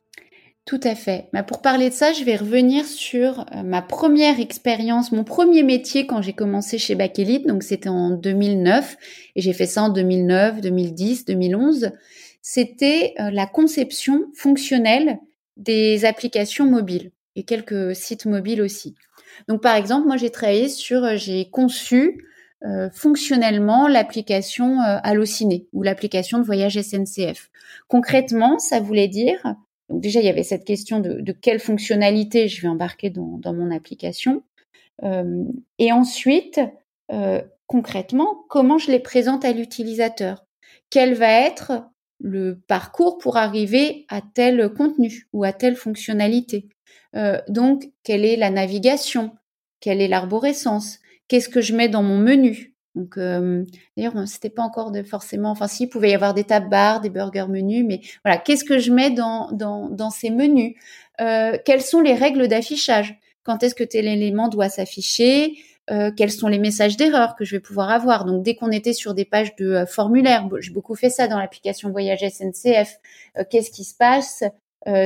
Tout 0.65 0.79
à 0.83 0.95
fait. 0.95 1.27
Bah, 1.33 1.43
pour 1.43 1.61
parler 1.61 1.89
de 1.89 1.93
ça, 1.93 2.13
je 2.13 2.23
vais 2.23 2.37
revenir 2.37 2.85
sur 2.85 3.41
euh, 3.41 3.63
ma 3.63 3.81
première 3.81 4.39
expérience, 4.39 5.11
mon 5.11 5.25
premier 5.25 5.61
métier 5.61 6.07
quand 6.07 6.21
j'ai 6.21 6.33
commencé 6.33 6.77
chez 6.77 6.95
Bakelite. 6.95 7.47
Donc 7.47 7.63
c'était 7.63 7.89
en 7.89 8.11
2009 8.11 8.97
et 9.35 9.41
j'ai 9.41 9.53
fait 9.53 9.65
ça 9.65 9.83
en 9.83 9.89
2009, 9.89 10.61
2010, 10.61 11.25
2011. 11.25 11.91
C'était 12.41 13.13
la 13.17 13.45
conception 13.45 14.25
fonctionnelle 14.35 15.19
des 15.55 16.03
applications 16.03 16.65
mobiles 16.65 17.11
et 17.37 17.43
quelques 17.43 17.95
sites 17.95 18.25
mobiles 18.25 18.61
aussi. 18.61 18.95
Donc 19.47 19.61
par 19.61 19.75
exemple, 19.75 20.07
moi 20.07 20.17
j'ai 20.17 20.29
travaillé 20.29 20.67
sur, 20.69 21.15
j'ai 21.15 21.49
conçu 21.49 22.25
euh, 22.65 22.89
fonctionnellement 22.93 23.89
l'application 23.89 24.79
euh, 24.81 24.97
Allociné 25.03 25.67
ou 25.73 25.83
l'application 25.83 26.37
de 26.37 26.45
voyage 26.45 26.79
SNCF. 26.79 27.49
Concrètement, 27.89 28.57
ça 28.57 28.79
voulait 28.79 29.09
dire, 29.09 29.55
donc 29.89 30.01
déjà 30.01 30.19
il 30.19 30.25
y 30.25 30.29
avait 30.29 30.43
cette 30.43 30.65
question 30.65 30.99
de, 30.99 31.21
de 31.21 31.31
quelle 31.31 31.59
fonctionnalité 31.59 32.47
je 32.47 32.61
vais 32.61 32.67
embarquer 32.67 33.09
dans, 33.09 33.53
mon 33.53 33.71
application, 33.71 34.43
euh, 35.03 35.43
et 35.79 35.91
ensuite 35.91 36.59
euh, 37.11 37.41
concrètement 37.67 38.45
comment 38.49 38.77
je 38.77 38.91
les 38.91 38.99
présente 38.99 39.45
à 39.45 39.51
l'utilisateur? 39.51 40.45
Quel 40.89 41.15
va 41.15 41.31
être 41.31 41.83
le 42.19 42.59
parcours 42.67 43.17
pour 43.17 43.37
arriver 43.37 44.05
à 44.09 44.21
tel 44.21 44.69
contenu 44.73 45.27
ou 45.33 45.43
à 45.43 45.53
telle 45.53 45.75
fonctionnalité? 45.75 46.69
Euh, 47.15 47.39
donc, 47.47 47.89
quelle 48.03 48.25
est 48.25 48.35
la 48.35 48.49
navigation? 48.49 49.31
Quelle 49.79 50.01
est 50.01 50.07
l'arborescence? 50.07 50.99
Qu'est-ce 51.27 51.49
que 51.49 51.61
je 51.61 51.75
mets 51.75 51.89
dans 51.89 52.03
mon 52.03 52.17
menu? 52.17 52.72
Donc, 52.95 53.17
euh, 53.17 53.63
d'ailleurs, 53.97 54.13
c'était 54.27 54.49
pas 54.49 54.61
encore 54.61 54.91
de 54.91 55.01
forcément. 55.03 55.51
Enfin, 55.51 55.67
si, 55.67 55.87
pouvait 55.87 56.11
y 56.11 56.13
avoir 56.13 56.33
des 56.33 56.43
tab 56.43 56.69
bars, 56.69 57.01
des 57.01 57.09
burgers 57.09 57.47
menus, 57.49 57.83
mais 57.87 58.01
voilà, 58.23 58.37
qu'est-ce 58.37 58.63
que 58.63 58.77
je 58.77 58.91
mets 58.91 59.09
dans 59.09 59.51
dans, 59.51 59.89
dans 59.89 60.11
ces 60.11 60.29
menus? 60.29 60.75
Euh, 61.21 61.57
Quelles 61.65 61.81
sont 61.81 62.01
les 62.01 62.13
règles 62.13 62.47
d'affichage? 62.47 63.17
Quand 63.43 63.63
est-ce 63.63 63.75
que 63.75 63.83
tel 63.83 64.07
élément 64.07 64.47
doit 64.47 64.69
s'afficher? 64.69 65.55
Euh, 65.91 66.11
Quels 66.15 66.31
sont 66.31 66.47
les 66.47 66.59
messages 66.59 66.95
d'erreur 66.95 67.35
que 67.35 67.45
je 67.45 67.55
vais 67.55 67.59
pouvoir 67.59 67.89
avoir? 67.89 68.25
Donc, 68.25 68.43
dès 68.43 68.55
qu'on 68.55 68.71
était 68.71 68.93
sur 68.93 69.15
des 69.15 69.25
pages 69.25 69.55
de 69.55 69.65
euh, 69.69 69.85
formulaires, 69.87 70.47
j'ai 70.59 70.71
beaucoup 70.71 70.95
fait 70.95 71.09
ça 71.09 71.27
dans 71.27 71.39
l'application 71.39 71.89
Voyage 71.91 72.21
SNCF. 72.21 72.99
Qu'est-ce 73.49 73.71
qui 73.71 73.83
se 73.83 73.95
passe 73.95 74.43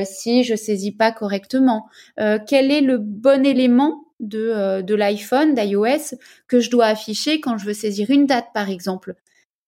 si 0.03 0.43
je 0.43 0.55
saisis 0.55 0.91
pas 0.91 1.11
correctement? 1.11 1.85
Quel 2.17 2.71
est 2.71 2.81
le 2.81 2.97
bon 2.97 3.45
élément 3.45 4.06
de, 4.19 4.49
euh, 4.49 4.81
de 4.81 4.95
l'iPhone, 4.95 5.53
d'iOS, 5.53 6.15
que 6.47 6.59
je 6.59 6.69
dois 6.69 6.87
afficher 6.87 7.39
quand 7.39 7.57
je 7.57 7.65
veux 7.65 7.73
saisir 7.73 8.09
une 8.09 8.25
date, 8.25 8.47
par 8.53 8.69
exemple. 8.69 9.15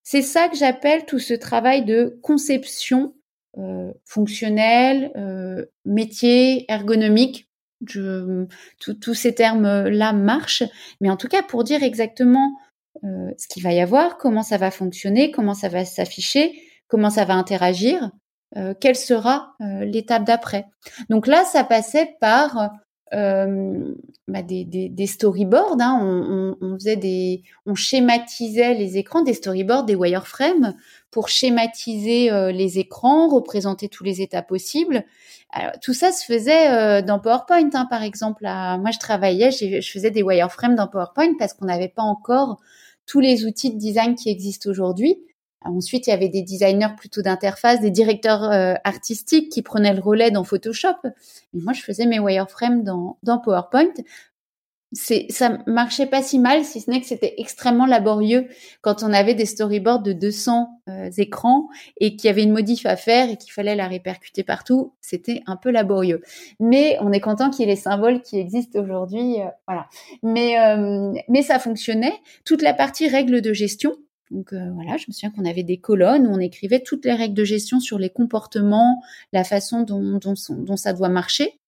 C'est 0.03 0.21
ça 0.21 0.47
que 0.47 0.57
j'appelle 0.57 1.05
tout 1.05 1.19
ce 1.19 1.33
travail 1.33 1.85
de 1.85 2.17
conception 2.23 3.13
euh, 3.57 3.91
fonctionnelle, 4.05 5.11
euh, 5.15 5.65
métier, 5.85 6.65
ergonomique. 6.71 7.47
Tous 7.85 9.13
ces 9.13 9.33
termes-là 9.33 10.11
marchent, 10.13 10.63
mais 10.99 11.09
en 11.09 11.15
tout 11.15 11.29
cas 11.29 11.41
pour 11.41 11.63
dire 11.63 11.81
exactement 11.81 12.51
euh, 13.05 13.31
ce 13.37 13.47
qu'il 13.47 13.63
va 13.63 13.71
y 13.71 13.79
avoir, 13.79 14.17
comment 14.17 14.43
ça 14.43 14.57
va 14.57 14.69
fonctionner, 14.69 15.31
comment 15.31 15.53
ça 15.53 15.69
va 15.69 15.85
s'afficher, 15.85 16.61
comment 16.87 17.09
ça 17.09 17.23
va 17.23 17.35
interagir, 17.35 18.11
euh, 18.57 18.73
quelle 18.79 18.97
sera 18.97 19.55
l'étape 19.59 20.25
d'après. 20.25 20.65
Donc 21.09 21.25
là, 21.25 21.45
ça 21.45 21.63
passait 21.63 22.17
par 22.19 22.71
euh, 23.13 23.95
bah 24.27 24.43
des, 24.43 24.65
des, 24.65 24.87
des, 24.89 25.07
storyboards. 25.07 25.77
Hein. 25.79 25.99
On, 26.01 26.55
on, 26.61 26.73
on, 26.73 26.73
faisait 26.75 26.95
des, 26.95 27.41
on 27.65 27.73
schématisait 27.73 28.75
les 28.75 28.97
écrans, 28.97 29.23
des 29.23 29.33
storyboards, 29.33 29.85
des 29.85 29.95
wireframes 29.95 30.75
pour 31.09 31.29
schématiser 31.29 32.31
euh, 32.31 32.51
les 32.51 32.77
écrans, 32.77 33.27
représenter 33.27 33.89
tous 33.89 34.03
les 34.03 34.21
états 34.21 34.43
possibles. 34.43 35.03
Alors, 35.51 35.71
tout 35.81 35.93
ça 35.93 36.11
se 36.11 36.23
faisait 36.23 36.69
euh, 36.71 37.01
dans 37.01 37.19
PowerPoint, 37.19 37.69
hein, 37.73 37.87
par 37.89 38.03
exemple. 38.03 38.43
moi, 38.43 38.91
je 38.93 38.99
travaillais, 38.99 39.49
je 39.49 39.91
faisais 39.91 40.11
des 40.11 40.21
wireframes 40.21 40.75
dans 40.75 40.87
PowerPoint 40.87 41.33
parce 41.39 41.53
qu'on 41.53 41.65
n'avait 41.65 41.89
pas 41.89 42.03
encore 42.03 42.59
tous 43.07 43.19
les 43.19 43.45
outils 43.45 43.73
de 43.73 43.79
design 43.79 44.13
qui 44.13 44.29
existent 44.29 44.69
aujourd'hui. 44.69 45.17
Ensuite, 45.61 46.07
il 46.07 46.11
y 46.11 46.13
avait 46.13 46.29
des 46.29 46.41
designers 46.41 46.95
plutôt 46.97 47.21
d'interface, 47.21 47.81
des 47.81 47.91
directeurs 47.91 48.43
euh, 48.43 48.75
artistiques 48.85 49.51
qui 49.51 49.61
prenaient 49.61 49.93
le 49.93 49.99
relais 49.99 50.31
dans 50.31 50.45
Photoshop. 50.45 50.95
Et 51.53 51.59
moi, 51.61 51.73
je 51.73 51.81
faisais 51.81 52.05
mes 52.05 52.19
wireframes 52.19 52.83
dans, 52.83 53.17
dans 53.23 53.39
PowerPoint. 53.39 53.93
C'est, 54.91 55.27
ça 55.29 55.59
marchait 55.67 56.07
pas 56.07 56.23
si 56.23 56.39
mal, 56.39 56.65
si 56.65 56.81
ce 56.81 56.89
n'est 56.89 56.99
que 56.99 57.05
c'était 57.05 57.35
extrêmement 57.37 57.85
laborieux 57.85 58.47
quand 58.81 59.03
on 59.03 59.13
avait 59.13 59.35
des 59.35 59.45
storyboards 59.45 60.01
de 60.01 60.13
200 60.13 60.67
euh, 60.87 61.11
écrans 61.17 61.67
et 61.99 62.15
qu'il 62.15 62.27
y 62.27 62.31
avait 62.31 62.41
une 62.41 62.53
modif 62.53 62.87
à 62.87 62.95
faire 62.95 63.29
et 63.29 63.37
qu'il 63.37 63.51
fallait 63.51 63.75
la 63.75 63.87
répercuter 63.87 64.43
partout. 64.43 64.93
C'était 64.99 65.43
un 65.45 65.57
peu 65.57 65.69
laborieux. 65.69 66.21
Mais 66.59 66.97
on 67.01 67.11
est 67.11 67.19
content 67.19 67.51
qu'il 67.51 67.67
y 67.67 67.69
ait 67.69 67.75
les 67.75 67.79
symboles 67.79 68.23
qui 68.23 68.39
existent 68.39 68.79
aujourd'hui. 68.79 69.41
Euh, 69.41 69.45
voilà. 69.67 69.87
Mais, 70.23 70.55
mais 71.27 71.43
ça 71.43 71.59
fonctionnait. 71.59 72.15
Toute 72.43 72.63
la 72.63 72.73
partie 72.73 73.07
règles 73.09 73.41
de 73.41 73.53
gestion, 73.53 73.95
donc 74.31 74.53
euh, 74.53 74.69
voilà, 74.73 74.97
je 74.97 75.05
me 75.07 75.13
souviens 75.13 75.31
qu'on 75.31 75.45
avait 75.45 75.63
des 75.63 75.77
colonnes 75.77 76.27
où 76.27 76.31
on 76.31 76.39
écrivait 76.39 76.81
toutes 76.81 77.05
les 77.05 77.13
règles 77.13 77.33
de 77.33 77.43
gestion 77.43 77.79
sur 77.79 77.97
les 77.97 78.09
comportements, 78.09 79.01
la 79.33 79.43
façon 79.43 79.81
dont, 79.81 80.75
ça 80.75 80.93
doit 80.93 81.09
marcher. 81.09 81.59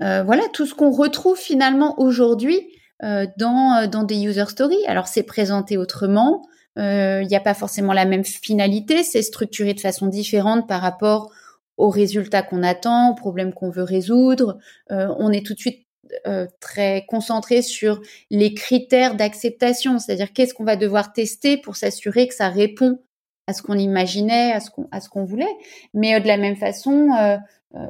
Euh, 0.00 0.22
voilà, 0.22 0.42
tout 0.52 0.66
ce 0.66 0.74
qu'on 0.74 0.90
retrouve 0.90 1.36
finalement 1.36 2.00
aujourd'hui 2.00 2.60
euh, 3.02 3.26
dans, 3.38 3.88
dans 3.90 4.04
des 4.04 4.24
user 4.24 4.46
stories. 4.46 4.86
Alors 4.86 5.08
c'est 5.08 5.24
présenté 5.24 5.76
autrement, 5.76 6.46
il 6.76 7.26
n'y 7.26 7.36
a 7.36 7.40
pas 7.40 7.54
forcément 7.54 7.92
la 7.92 8.06
même 8.06 8.24
finalité, 8.24 9.02
c'est 9.02 9.20
structuré 9.20 9.74
de 9.74 9.80
façon 9.80 10.06
différente 10.06 10.66
par 10.66 10.80
rapport 10.80 11.30
aux 11.76 11.90
résultats 11.90 12.42
qu'on 12.42 12.62
attend, 12.62 13.10
aux 13.10 13.14
problèmes 13.14 13.52
qu'on 13.52 13.68
veut 13.68 13.82
résoudre. 13.82 14.58
on 14.88 15.30
est 15.32 15.44
tout 15.44 15.52
de 15.52 15.58
suite 15.58 15.86
euh, 16.26 16.46
très 16.60 17.04
concentré 17.08 17.62
sur 17.62 18.00
les 18.30 18.54
critères 18.54 19.14
d'acceptation, 19.14 19.98
c'est-à-dire 19.98 20.32
qu'est-ce 20.32 20.54
qu'on 20.54 20.64
va 20.64 20.76
devoir 20.76 21.12
tester 21.12 21.56
pour 21.56 21.76
s'assurer 21.76 22.28
que 22.28 22.34
ça 22.34 22.48
répond 22.48 23.00
à 23.46 23.52
ce 23.52 23.62
qu'on 23.62 23.78
imaginait, 23.78 24.52
à 24.52 24.60
ce 24.60 24.70
qu'on 24.70 24.88
à 24.90 25.00
ce 25.00 25.08
qu'on 25.08 25.24
voulait. 25.24 25.54
Mais 25.94 26.14
euh, 26.14 26.20
de 26.20 26.26
la 26.26 26.36
même 26.36 26.56
façon, 26.56 27.08
euh, 27.18 27.36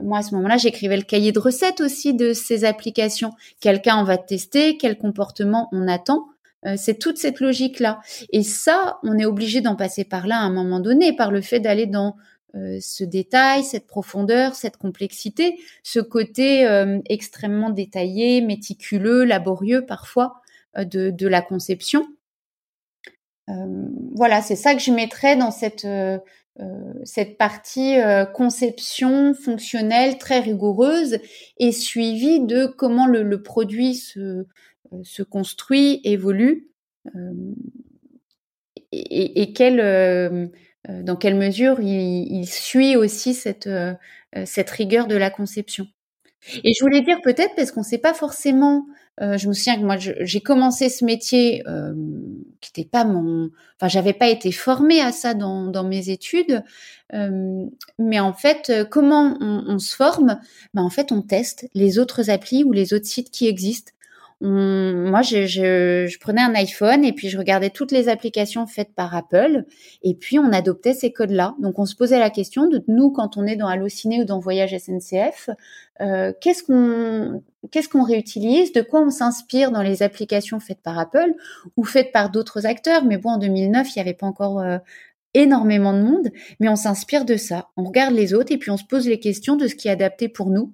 moi 0.02 0.18
à 0.18 0.22
ce 0.22 0.34
moment-là, 0.36 0.56
j'écrivais 0.56 0.96
le 0.96 1.02
cahier 1.02 1.32
de 1.32 1.38
recettes 1.38 1.80
aussi 1.80 2.14
de 2.14 2.32
ces 2.32 2.64
applications. 2.64 3.32
Quelqu'un 3.60 3.98
on 3.98 4.04
va 4.04 4.18
tester, 4.18 4.76
quel 4.76 4.98
comportement 4.98 5.68
on 5.72 5.88
attend. 5.88 6.26
c'est 6.76 6.98
toute 7.00 7.18
cette 7.18 7.40
logique-là. 7.40 8.00
Et 8.32 8.44
ça, 8.44 9.00
on 9.02 9.18
est 9.18 9.24
obligé 9.24 9.60
d'en 9.60 9.74
passer 9.74 10.04
par 10.04 10.28
là 10.28 10.36
à 10.36 10.42
un 10.42 10.52
moment 10.52 10.78
donné, 10.78 11.12
par 11.12 11.32
le 11.32 11.40
fait 11.40 11.58
d'aller 11.58 11.86
dans 11.86 12.14
euh, 12.54 12.78
ce 12.80 13.04
détail, 13.04 13.64
cette 13.64 13.86
profondeur, 13.86 14.54
cette 14.54 14.76
complexité, 14.76 15.58
ce 15.82 16.00
côté 16.00 16.66
euh, 16.66 17.00
extrêmement 17.08 17.70
détaillé, 17.70 18.40
méticuleux, 18.40 19.24
laborieux 19.24 19.86
parfois 19.86 20.40
euh, 20.76 20.84
de, 20.84 21.10
de, 21.10 21.28
la 21.28 21.42
conception. 21.42 22.06
voilà, 24.14 24.40
c'est 24.42 24.56
ça 24.56 24.74
que 24.74 24.80
je 24.80 24.92
mettrais 24.92 25.36
dans 25.36 25.50
cette, 25.50 25.86
cette 27.04 27.36
partie 27.36 27.96
conception 28.34 29.34
fonctionnelle 29.34 30.16
très 30.16 30.40
rigoureuse 30.40 31.18
et 31.58 31.72
suivie 31.72 32.40
de 32.40 32.66
comment 32.66 33.06
le, 33.06 33.22
le 33.22 33.42
produit 33.42 33.94
se, 33.94 34.46
se 35.02 35.22
construit, 35.22 36.00
évolue 36.04 36.68
et, 38.92 39.42
et 39.42 39.52
quelle 39.52 39.80
euh, 39.80 40.46
dans 40.88 41.16
quelle 41.16 41.36
mesure 41.36 41.80
il, 41.80 42.46
suit 42.46 42.96
aussi 42.96 43.34
cette, 43.34 43.66
euh, 43.66 43.94
euh, 44.36 44.44
cette 44.46 44.70
rigueur 44.70 45.06
de 45.06 45.16
la 45.16 45.30
conception. 45.30 45.86
Et 46.64 46.72
je 46.74 46.82
voulais 46.82 47.02
dire 47.02 47.20
peut-être 47.22 47.54
parce 47.54 47.70
qu'on 47.70 47.82
ne 47.82 47.86
sait 47.86 47.98
pas 47.98 48.14
forcément. 48.14 48.86
je 49.20 49.46
me 49.46 49.52
souviens 49.52 49.76
que 49.76 49.84
moi 49.84 49.96
j'ai 49.96 50.40
commencé 50.40 50.88
ce 50.88 51.04
métier 51.04 51.62
qui 52.60 52.70
n'était 52.76 52.90
pas 52.90 53.04
mon. 53.04 53.50
Enfin, 53.76 53.86
j'avais 53.86 54.12
pas 54.12 54.26
été 54.26 54.50
formée 54.50 55.00
à 55.00 55.12
ça 55.12 55.34
dans, 55.34 55.68
dans 55.68 55.84
mes 55.84 56.10
études. 56.10 56.64
mais 57.12 58.18
en 58.18 58.32
fait, 58.32 58.72
comment 58.90 59.36
on, 59.40 59.66
on 59.68 59.78
se 59.78 59.94
forme? 59.94 60.40
Ben, 60.74 60.82
En 60.82 60.90
fait, 60.90 61.12
on 61.12 61.22
teste 61.22 61.68
les 61.74 62.00
autres 62.00 62.28
applis 62.28 62.64
ou 62.64 62.72
les 62.72 62.92
autres 62.92 63.06
sites 63.06 63.30
qui 63.30 63.46
existent 63.46 63.92
moi, 64.44 65.22
je, 65.22 65.46
je, 65.46 66.06
je, 66.08 66.18
prenais 66.18 66.42
un 66.42 66.54
iPhone 66.54 67.04
et 67.04 67.12
puis 67.12 67.28
je 67.28 67.38
regardais 67.38 67.70
toutes 67.70 67.92
les 67.92 68.08
applications 68.08 68.66
faites 68.66 68.92
par 68.92 69.14
Apple 69.14 69.64
et 70.02 70.14
puis 70.14 70.40
on 70.40 70.52
adoptait 70.52 70.94
ces 70.94 71.12
codes-là. 71.12 71.54
Donc 71.60 71.78
on 71.78 71.86
se 71.86 71.94
posait 71.94 72.18
la 72.18 72.28
question 72.28 72.66
de 72.66 72.82
nous 72.88 73.10
quand 73.12 73.36
on 73.36 73.46
est 73.46 73.54
dans 73.54 73.68
Allociné 73.68 74.20
ou 74.20 74.24
dans 74.24 74.40
Voyage 74.40 74.76
SNCF, 74.76 75.48
euh, 76.00 76.32
qu'est-ce 76.40 76.64
qu'on 76.64 77.42
qu'est-ce 77.70 77.88
qu'on 77.88 78.02
réutilise, 78.02 78.72
de 78.72 78.82
quoi 78.82 79.00
on 79.00 79.10
s'inspire 79.10 79.70
dans 79.70 79.82
les 79.82 80.02
applications 80.02 80.58
faites 80.58 80.82
par 80.82 80.98
Apple 80.98 81.34
ou 81.76 81.84
faites 81.84 82.10
par 82.10 82.30
d'autres 82.30 82.66
acteurs? 82.66 83.04
Mais 83.04 83.18
bon, 83.18 83.30
en 83.30 83.38
2009, 83.38 83.94
il 83.94 83.98
n'y 83.98 84.02
avait 84.02 84.14
pas 84.14 84.26
encore 84.26 84.58
euh, 84.58 84.78
énormément 85.34 85.92
de 85.92 86.02
monde, 86.02 86.30
mais 86.58 86.68
on 86.68 86.76
s'inspire 86.76 87.24
de 87.24 87.36
ça. 87.36 87.68
On 87.76 87.84
regarde 87.84 88.14
les 88.14 88.34
autres 88.34 88.52
et 88.52 88.58
puis 88.58 88.70
on 88.70 88.76
se 88.76 88.84
pose 88.84 89.06
les 89.06 89.20
questions 89.20 89.54
de 89.54 89.68
ce 89.68 89.76
qui 89.76 89.86
est 89.86 89.92
adapté 89.92 90.28
pour 90.28 90.50
nous. 90.50 90.72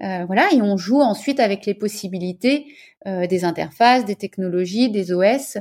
Voilà, 0.00 0.52
et 0.52 0.60
on 0.60 0.76
joue 0.76 1.00
ensuite 1.00 1.40
avec 1.40 1.66
les 1.66 1.74
possibilités 1.74 2.66
des 3.06 3.44
interfaces, 3.44 4.04
des 4.04 4.16
technologies, 4.16 4.90
des 4.90 5.12
OS. 5.12 5.58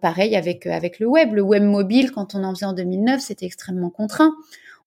pareil 0.00 0.34
avec 0.34 0.66
avec 0.66 0.98
le 0.98 1.06
web. 1.06 1.34
Le 1.34 1.42
web 1.42 1.62
mobile, 1.62 2.10
quand 2.10 2.34
on 2.34 2.42
en 2.42 2.54
faisait 2.54 2.66
en 2.66 2.72
2009, 2.72 3.20
c'était 3.20 3.46
extrêmement 3.46 3.90
contraint. 3.90 4.34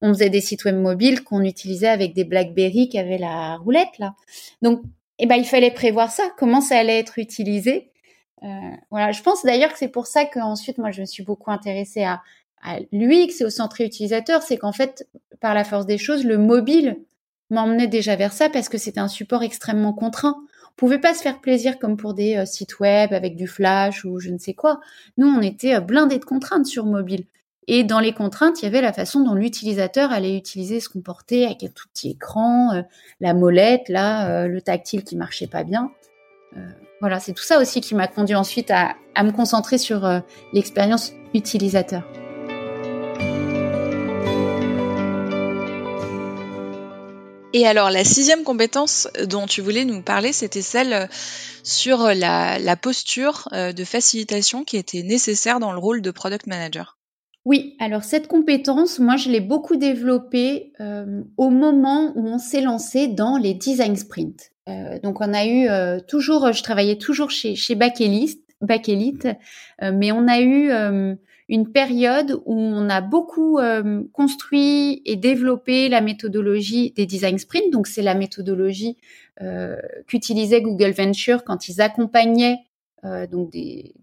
On 0.01 0.13
faisait 0.13 0.29
des 0.29 0.41
sites 0.41 0.63
web 0.65 0.75
mobiles 0.75 1.23
qu'on 1.23 1.43
utilisait 1.43 1.87
avec 1.87 2.13
des 2.13 2.23
BlackBerry 2.23 2.89
qui 2.89 2.97
avaient 2.97 3.17
la 3.17 3.57
roulette 3.57 3.97
là. 3.99 4.15
Donc, 4.61 4.81
eh 5.19 5.25
ben, 5.25 5.35
il 5.35 5.45
fallait 5.45 5.71
prévoir 5.71 6.11
ça. 6.11 6.23
Comment 6.37 6.61
ça 6.61 6.77
allait 6.77 6.97
être 6.97 7.19
utilisé 7.19 7.91
euh, 8.43 8.47
Voilà. 8.89 9.11
Je 9.11 9.21
pense 9.21 9.43
d'ailleurs 9.43 9.71
que 9.71 9.77
c'est 9.77 9.89
pour 9.89 10.07
ça 10.07 10.25
qu'ensuite, 10.25 10.77
moi, 10.77 10.91
je 10.91 11.01
me 11.01 11.05
suis 11.05 11.23
beaucoup 11.23 11.51
intéressée 11.51 12.03
à, 12.03 12.21
à 12.61 12.79
l'UX 12.93 13.41
et 13.41 13.45
au 13.45 13.49
centre 13.49 13.81
utilisateur. 13.81 14.41
C'est 14.41 14.57
qu'en 14.57 14.71
fait, 14.71 15.07
par 15.41 15.53
la 15.53 15.65
force 15.65 15.85
des 15.85 15.97
choses, 15.97 16.23
le 16.23 16.37
mobile 16.37 16.97
m'emmenait 17.49 17.87
déjà 17.87 18.15
vers 18.15 18.33
ça 18.33 18.49
parce 18.49 18.69
que 18.69 18.77
c'était 18.77 18.99
un 18.99 19.07
support 19.07 19.43
extrêmement 19.43 19.93
contraint. 19.93 20.37
On 20.71 20.75
pouvait 20.77 20.99
pas 20.99 21.13
se 21.13 21.21
faire 21.21 21.41
plaisir 21.41 21.77
comme 21.77 21.97
pour 21.97 22.13
des 22.13 22.37
euh, 22.37 22.45
sites 22.45 22.79
web 22.79 23.11
avec 23.13 23.35
du 23.35 23.47
flash 23.47 24.05
ou 24.05 24.19
je 24.19 24.29
ne 24.29 24.37
sais 24.37 24.53
quoi. 24.53 24.79
Nous, 25.17 25.27
on 25.27 25.41
était 25.41 25.75
euh, 25.75 25.81
blindés 25.81 26.19
de 26.19 26.25
contraintes 26.25 26.65
sur 26.65 26.85
mobile. 26.85 27.25
Et 27.67 27.83
dans 27.83 27.99
les 27.99 28.13
contraintes, 28.13 28.61
il 28.61 28.65
y 28.65 28.67
avait 28.67 28.81
la 28.81 28.93
façon 28.93 29.19
dont 29.19 29.35
l'utilisateur 29.35 30.11
allait 30.11 30.35
utiliser 30.35 30.79
ce 30.79 30.89
comporter 30.89 31.45
avec 31.45 31.63
un 31.63 31.67
tout 31.67 31.87
petit 31.93 32.11
écran, 32.11 32.73
euh, 32.73 32.81
la 33.19 33.33
molette, 33.33 33.89
là, 33.89 34.47
le 34.47 34.61
tactile 34.61 35.03
qui 35.03 35.15
marchait 35.15 35.45
pas 35.45 35.63
bien. 35.63 35.91
Voilà, 36.99 37.19
c'est 37.19 37.33
tout 37.33 37.43
ça 37.43 37.59
aussi 37.61 37.79
qui 37.79 37.93
m'a 37.93 38.07
conduit 38.07 38.35
ensuite 38.35 38.71
à, 38.71 38.95
à 39.13 39.23
me 39.23 39.31
concentrer 39.31 39.77
sur 39.77 40.09
l'expérience 40.51 41.13
utilisateur. 41.35 42.03
Et 47.51 47.65
alors, 47.65 47.89
la 47.89 48.03
sixième 48.03 48.43
compétence 48.43 49.07
dont 49.27 49.47
tu 49.47 49.61
voulais 49.61 49.85
nous 49.85 50.03
parler, 50.03 50.33
c'était 50.33 50.61
celle 50.61 51.09
sur 51.63 52.13
la, 52.13 52.59
la 52.59 52.75
posture 52.75 53.47
de 53.51 53.83
facilitation 53.83 54.63
qui 54.63 54.77
était 54.77 55.01
nécessaire 55.01 55.59
dans 55.59 55.71
le 55.71 55.79
rôle 55.79 56.01
de 56.01 56.11
product 56.11 56.45
manager. 56.45 56.99
Oui, 57.45 57.75
alors 57.79 58.03
cette 58.03 58.27
compétence, 58.27 58.99
moi, 58.99 59.15
je 59.15 59.29
l'ai 59.29 59.39
beaucoup 59.39 59.77
développée 59.77 60.73
euh, 60.79 61.23
au 61.37 61.49
moment 61.49 62.11
où 62.15 62.27
on 62.27 62.37
s'est 62.37 62.61
lancé 62.61 63.07
dans 63.07 63.37
les 63.37 63.55
design 63.55 63.95
sprints. 63.95 64.51
Euh, 64.67 64.99
donc, 64.99 65.21
on 65.21 65.33
a 65.33 65.45
eu 65.45 65.67
euh, 65.67 65.99
toujours, 65.99 66.51
je 66.51 66.61
travaillais 66.61 66.97
toujours 66.97 67.31
chez, 67.31 67.55
chez 67.55 67.75
Elite, 67.99 69.27
mais 69.81 70.11
on 70.11 70.27
a 70.27 70.41
eu 70.41 70.69
une 71.49 71.71
période 71.71 72.39
où 72.45 72.55
on 72.55 72.89
a 72.89 73.01
beaucoup 73.01 73.59
construit 74.13 75.01
et 75.05 75.15
développé 75.15 75.89
la 75.89 75.99
méthodologie 75.99 76.91
des 76.91 77.05
design 77.05 77.37
sprints. 77.37 77.71
Donc, 77.71 77.87
c'est 77.87 78.03
la 78.03 78.13
méthodologie 78.13 78.97
qu'utilisait 80.07 80.61
Google 80.61 80.91
Venture 80.91 81.43
quand 81.43 81.67
ils 81.67 81.81
accompagnaient 81.81 82.59
donc 83.03 83.49
des, 83.51 83.93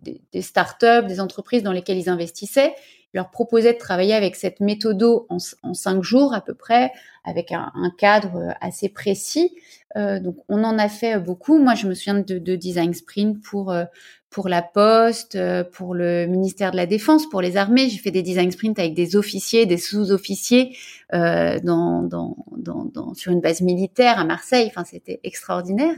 startups, 0.43 1.07
des 1.07 1.21
entreprises 1.21 1.63
dans 1.63 1.73
lesquelles 1.73 1.99
ils 1.99 2.09
investissaient 2.09 2.75
leur 3.17 3.31
proposais 3.31 3.73
de 3.73 3.79
travailler 3.79 4.15
avec 4.15 4.37
cette 4.37 4.61
méthode 4.61 5.03
en 5.03 5.75
cinq 5.75 6.03
jours 6.03 6.35
à 6.35 6.41
peu 6.41 6.55
près, 6.55 6.93
avec 7.25 7.51
un, 7.51 7.73
cadre 7.99 8.55
assez 8.61 8.89
précis. 8.89 9.57
Euh, 9.97 10.21
donc 10.21 10.37
on 10.49 10.65
en 10.65 10.79
a 10.79 10.89
fait 10.89 11.19
beaucoup. 11.19 11.59
Moi, 11.59 11.75
je 11.75 11.87
me 11.87 11.95
souviens 11.95 12.21
de, 12.21 12.39
de 12.39 12.57
design 12.57 12.93
sprint 12.93 13.41
pour 13.43 13.71
euh, 13.71 13.85
pour 14.29 14.49
la 14.51 14.61
Poste, 14.61 15.37
euh, 15.37 15.65
pour 15.65 15.95
le 15.95 16.27
ministère 16.27 16.71
de 16.71 16.77
la 16.77 16.85
Défense, 16.85 17.27
pour 17.31 17.41
les 17.41 17.57
armées. 17.57 17.89
J'ai 17.89 17.97
fait 17.97 18.11
des 18.11 18.23
design 18.23 18.51
sprints 18.51 18.79
avec 18.79 18.93
des 18.93 19.17
officiers, 19.17 19.65
des 19.65 19.79
sous-officiers 19.79 20.77
euh, 21.15 21.59
dans, 21.61 22.03
dans, 22.03 22.37
dans, 22.57 22.85
dans, 22.85 23.15
sur 23.15 23.33
une 23.33 23.41
base 23.41 23.63
militaire 23.63 24.19
à 24.19 24.25
Marseille. 24.25 24.67
Enfin, 24.67 24.85
c'était 24.85 25.21
extraordinaire. 25.25 25.95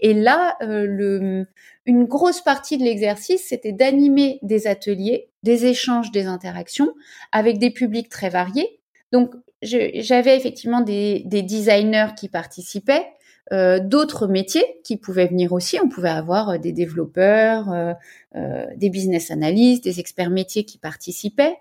Et 0.00 0.12
là, 0.12 0.56
euh, 0.60 0.84
le, 0.86 1.46
une 1.86 2.04
grosse 2.04 2.42
partie 2.42 2.76
de 2.76 2.82
l'exercice, 2.82 3.46
c'était 3.48 3.72
d'animer 3.72 4.38
des 4.42 4.66
ateliers, 4.66 5.30
des 5.42 5.64
échanges, 5.64 6.10
des 6.10 6.26
interactions 6.26 6.92
avec 7.32 7.58
des 7.58 7.70
publics 7.70 8.10
très 8.10 8.28
variés. 8.28 8.80
Donc, 9.12 9.34
j'avais 9.62 10.36
effectivement 10.36 10.82
des, 10.82 11.22
des 11.24 11.42
designers 11.42 12.08
qui 12.16 12.28
participaient, 12.28 13.06
euh, 13.52 13.80
d'autres 13.80 14.26
métiers 14.26 14.64
qui 14.84 14.98
pouvaient 14.98 15.26
venir 15.26 15.52
aussi. 15.52 15.78
On 15.82 15.88
pouvait 15.88 16.10
avoir 16.10 16.50
euh, 16.50 16.58
des 16.58 16.72
développeurs, 16.72 17.72
euh, 17.72 18.66
des 18.76 18.90
business 18.90 19.30
analysts, 19.30 19.84
des 19.84 20.00
experts 20.00 20.30
métiers 20.30 20.64
qui 20.64 20.78
participaient. 20.78 21.56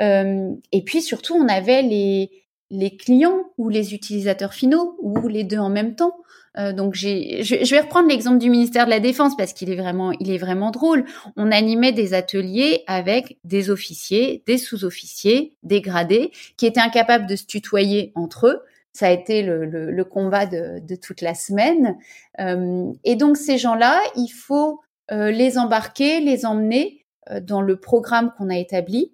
et 0.00 0.82
puis 0.84 1.00
surtout, 1.00 1.34
on 1.34 1.48
avait 1.48 1.82
les, 1.82 2.30
les 2.70 2.96
clients 2.96 3.44
ou 3.56 3.68
les 3.68 3.94
utilisateurs 3.94 4.52
finaux 4.52 4.96
ou 5.00 5.28
les 5.28 5.44
deux 5.44 5.58
en 5.58 5.70
même 5.70 5.94
temps. 5.94 6.16
donc 6.76 6.94
j'ai, 6.94 7.42
je, 7.44 7.70
vais 7.70 7.80
reprendre 7.80 8.08
l'exemple 8.08 8.38
du 8.38 8.50
ministère 8.50 8.84
de 8.84 8.90
la 8.90 9.00
Défense 9.00 9.36
parce 9.36 9.52
qu'il 9.52 9.70
est 9.70 9.76
vraiment, 9.76 10.12
il 10.12 10.30
est 10.30 10.38
vraiment 10.38 10.70
drôle. 10.70 11.04
On 11.36 11.52
animait 11.52 11.92
des 11.92 12.14
ateliers 12.14 12.82
avec 12.88 13.38
des 13.44 13.70
officiers, 13.70 14.42
des 14.46 14.58
sous-officiers, 14.58 15.54
des 15.62 15.80
gradés 15.80 16.32
qui 16.56 16.66
étaient 16.66 16.80
incapables 16.80 17.26
de 17.26 17.36
se 17.36 17.46
tutoyer 17.46 18.12
entre 18.16 18.48
eux 18.48 18.62
ça 18.92 19.06
a 19.06 19.10
été 19.10 19.42
le, 19.42 19.64
le, 19.64 20.04
combat 20.04 20.46
de, 20.46 20.78
de, 20.80 20.96
toute 20.96 21.22
la 21.22 21.34
semaine. 21.34 21.96
Euh, 22.40 22.92
et 23.04 23.16
donc 23.16 23.36
ces 23.36 23.58
gens-là, 23.58 24.00
il 24.16 24.28
faut 24.28 24.80
euh, 25.10 25.30
les 25.30 25.58
embarquer, 25.58 26.20
les 26.20 26.44
emmener 26.44 27.04
euh, 27.30 27.40
dans 27.40 27.62
le 27.62 27.76
programme 27.76 28.32
qu'on 28.36 28.50
a 28.50 28.56
établi 28.56 29.12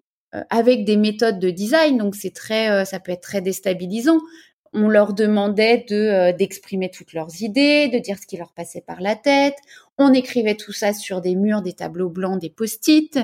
avec 0.50 0.84
des 0.84 0.98
méthodes 0.98 1.38
de 1.38 1.48
design. 1.48 1.96
Donc 1.96 2.14
c'est 2.14 2.34
très, 2.34 2.84
ça 2.84 3.00
peut 3.00 3.12
être 3.12 3.22
très 3.22 3.40
déstabilisant 3.40 4.18
on 4.72 4.88
leur 4.88 5.14
demandait 5.14 5.84
de 5.88 5.96
euh, 5.96 6.32
d'exprimer 6.32 6.90
toutes 6.90 7.12
leurs 7.12 7.42
idées, 7.42 7.88
de 7.88 7.98
dire 7.98 8.18
ce 8.18 8.26
qui 8.26 8.36
leur 8.36 8.52
passait 8.52 8.80
par 8.80 9.00
la 9.00 9.16
tête. 9.16 9.56
On 9.98 10.12
écrivait 10.12 10.54
tout 10.54 10.72
ça 10.72 10.92
sur 10.92 11.20
des 11.20 11.34
murs, 11.34 11.62
des 11.62 11.72
tableaux 11.72 12.08
blancs, 12.08 12.40
des 12.40 12.50
post-it. 12.50 13.18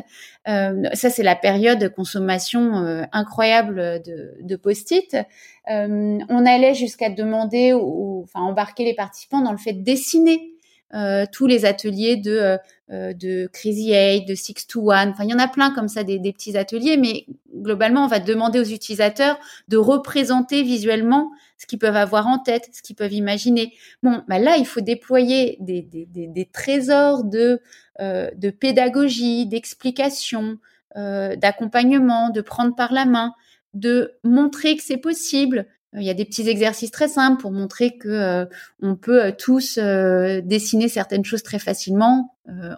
Euh, 0.49 0.83
ça, 0.93 1.11
c'est 1.11 1.23
la 1.23 1.37
période 1.37 1.79
de 1.79 1.89
consommation 1.89 2.85
euh, 2.85 3.03
incroyable 3.13 4.03
de, 4.05 4.35
de 4.41 4.57
post-it. 4.57 5.17
on 5.69 6.47
allait 6.47 6.75
jusqu'à 6.75 7.11
demander, 7.11 7.73
ou, 7.73 8.23
enfin 8.25 8.41
embarquer 8.41 8.85
les 8.85 8.95
participants 8.95 9.41
dans 9.41 9.53
le 9.53 9.59
fait 9.59 9.73
de 9.73 9.85
dessiner 9.85 10.54
tous 11.33 11.47
les 11.47 11.65
ateliers 11.65 12.17
de 12.17 12.59
de 12.91 13.49
Crazy 13.53 13.93
Eight, 13.93 14.29
de 14.29 14.35
Six 14.35 14.67
to 14.67 14.93
One. 14.93 15.11
Enfin, 15.11 15.25
il 15.25 15.31
y 15.31 15.35
en 15.35 15.39
a 15.39 15.49
plein 15.49 15.73
comme 15.73 15.89
ça 15.89 16.05
des, 16.05 16.21
petits 16.33 16.57
ateliers, 16.57 16.97
mais 16.97 17.27
globalement, 17.53 18.05
on 18.05 18.09
va 18.09 18.21
demander 18.21 18.61
aux 18.61 18.65
utilisateurs 18.65 19.39
de 19.69 19.77
représenter 19.77 20.63
visuellement 20.63 21.33
ce 21.59 21.67
qu'ils 21.67 21.79
peuvent 21.79 21.97
avoir 21.97 22.27
en 22.27 22.39
tête, 22.39 22.69
ce 22.73 22.83
qu'ils 22.83 22.97
peuvent 22.97 23.13
imaginer. 23.13 23.73
Bon, 24.03 24.23
bah 24.29 24.39
là, 24.39 24.57
il 24.59 24.67
faut 24.67 24.83
déployer 24.83 25.57
des, 25.61 26.49
trésors 26.53 27.25
de, 27.25 27.61
euh, 28.01 28.31
de 28.37 28.51
pédagogie, 28.51 29.47
d'explication, 29.47 30.59
euh, 30.97 31.37
d'accompagnement, 31.37 32.31
de 32.31 32.41
prendre 32.41 32.75
par 32.75 32.93
la 32.93 33.07
main, 33.07 33.33
de 33.73 34.13
montrer 34.23 34.77
que 34.77 34.83
c'est 34.83 34.99
possible, 34.99 35.67
il 35.97 36.03
y 36.03 36.11
a 36.11 36.15
des 36.15 36.25
petits 36.25 36.49
exercices 36.49 36.91
très 36.91 37.09
simples 37.09 37.41
pour 37.41 37.53
montrer 37.53 37.97
que 37.97 38.09
euh, 38.09 38.47
on 38.83 38.97
peut 38.97 39.27
euh, 39.27 39.33
tous 39.37 39.79
euh, 39.79 40.41
dessiner 40.41 40.89
certaines 40.89 41.25
choses 41.25 41.43
très 41.43 41.59
facilement 41.59 42.31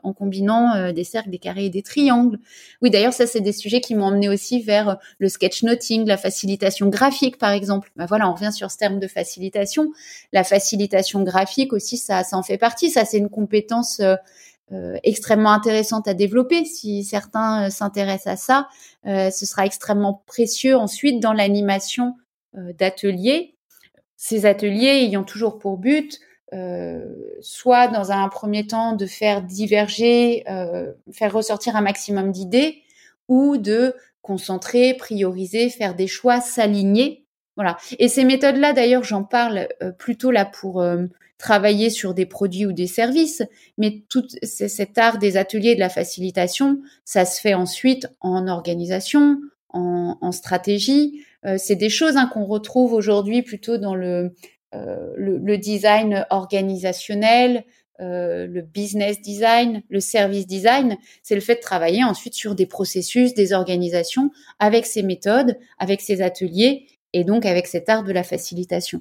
en 0.05 0.13
combinant 0.13 0.93
des 0.93 1.03
cercles, 1.03 1.31
des 1.31 1.41
carrés 1.41 1.65
et 1.65 1.71
des 1.71 1.83
triangles. 1.83 2.39
Oui, 2.83 2.91
d'ailleurs, 2.91 3.13
ça 3.13 3.27
c'est 3.27 3.41
des 3.41 3.51
sujets 3.51 3.81
qui 3.81 3.97
m'ont 3.97 4.05
emmené 4.05 4.29
aussi 4.29 4.63
vers 4.63 4.97
le 5.19 5.29
sketchnoting, 5.29 6.07
la 6.07 6.17
facilitation 6.17 6.89
graphique, 6.89 7.37
par 7.37 7.51
exemple. 7.51 7.91
Ben 7.97 8.07
voilà, 8.07 8.31
on 8.31 8.35
revient 8.35 8.53
sur 8.53 8.71
ce 8.71 8.77
terme 8.77 9.01
de 9.01 9.09
facilitation. 9.09 9.91
La 10.33 10.45
facilitation 10.45 11.25
graphique 11.25 11.73
aussi, 11.73 11.97
ça, 11.97 12.23
ça 12.23 12.37
en 12.37 12.45
fait 12.45 12.59
partie. 12.59 12.91
Ça, 12.91 13.05
c'est 13.05 13.19
une 13.19 13.29
compétence 13.29 14.01
extrêmement 15.03 15.51
intéressante 15.51 16.07
à 16.07 16.15
développer. 16.15 16.65
Si 16.65 17.03
certains 17.03 17.69
s'intéressent 17.69 18.35
à 18.35 18.37
ça, 18.37 19.31
ce 19.33 19.47
sera 19.47 19.67
extrêmement 19.67 20.23
précieux 20.29 20.77
ensuite 20.77 21.19
dans 21.19 21.33
l'animation 21.33 22.15
euh, 22.15 22.23
d'ateliers. 22.55 23.55
Ces 24.17 24.47
ateliers 24.47 25.05
ayant 25.05 25.25
toujours 25.25 25.59
pour 25.59 25.77
but 25.77 26.21
euh, 26.53 27.05
soit 27.41 27.89
dans 27.89 28.13
un 28.13 28.29
premier 28.29 28.67
temps 28.67 28.93
de 28.93 29.07
faire 29.07 29.43
diverger, 29.43 30.45
euh, 30.49 30.93
faire 31.13 31.33
ressortir 31.33 31.75
un 31.75 31.81
maximum 31.81 32.31
d'idées, 32.31 32.83
ou 33.29 33.57
de 33.57 33.95
concentrer, 34.23 34.95
prioriser, 34.95 35.69
faire 35.69 35.97
des 35.97 36.07
choix, 36.07 36.41
s'aligner. 36.41 37.25
Voilà. 37.57 37.77
Et 37.99 38.07
ces 38.07 38.25
méthodes-là, 38.25 38.73
d'ailleurs, 38.73 39.03
j'en 39.03 39.25
parle 39.25 39.69
plutôt 39.99 40.31
là 40.31 40.45
pour 40.45 40.85
travailler 41.39 41.91
sur 41.91 42.15
des 42.15 42.27
produits 42.27 42.67
ou 42.67 42.73
des 42.73 42.87
services, 42.87 43.43
mais 43.79 44.03
tout 44.09 44.27
cet 44.43 44.97
art 44.99 45.19
des 45.19 45.37
ateliers 45.37 45.75
de 45.75 45.81
la 45.81 45.89
facilitation, 45.89 46.81
ça 47.05 47.25
se 47.25 47.41
fait 47.41 47.55
ensuite 47.55 48.09
en 48.21 48.47
organisation, 48.49 49.41
en, 49.71 50.33
stratégie. 50.33 51.26
Euh, 51.45 51.57
c'est 51.59 51.77
des 51.77 51.91
choses 51.91 52.17
hein, 52.17 52.31
qu'on 52.33 52.45
retrouve 52.45 52.93
aujourd'hui 52.93 53.43
plutôt 53.43 53.79
dans 53.79 53.95
le, 53.95 54.35
euh, 54.75 55.57
design 55.57 56.27
organisationnel, 56.31 57.65
euh, 58.01 58.47
le 58.47 58.63
business 58.63 59.21
design, 59.21 59.83
le 59.89 60.01
service 60.01 60.47
design, 60.47 60.97
c'est 61.23 61.35
le 61.35 61.41
fait 61.41 61.57
de 61.57 61.61
travailler 61.61 62.05
ensuite 62.05 62.35
sur 62.35 62.55
des 62.55 62.67
processus, 62.67 63.33
des 63.33 63.53
organisations, 63.53 64.31
avec 64.59 64.87
ces 64.87 65.03
méthodes, 65.03 65.59
avec 65.79 66.01
ces 66.01 66.21
ateliers, 66.21 66.87
et 67.13 67.25
donc 67.25 67.47
avec 67.47 67.67
cet 67.67 67.89
art 67.89 68.05
de 68.05 68.13
la 68.13 68.23
facilitation. 68.23 69.01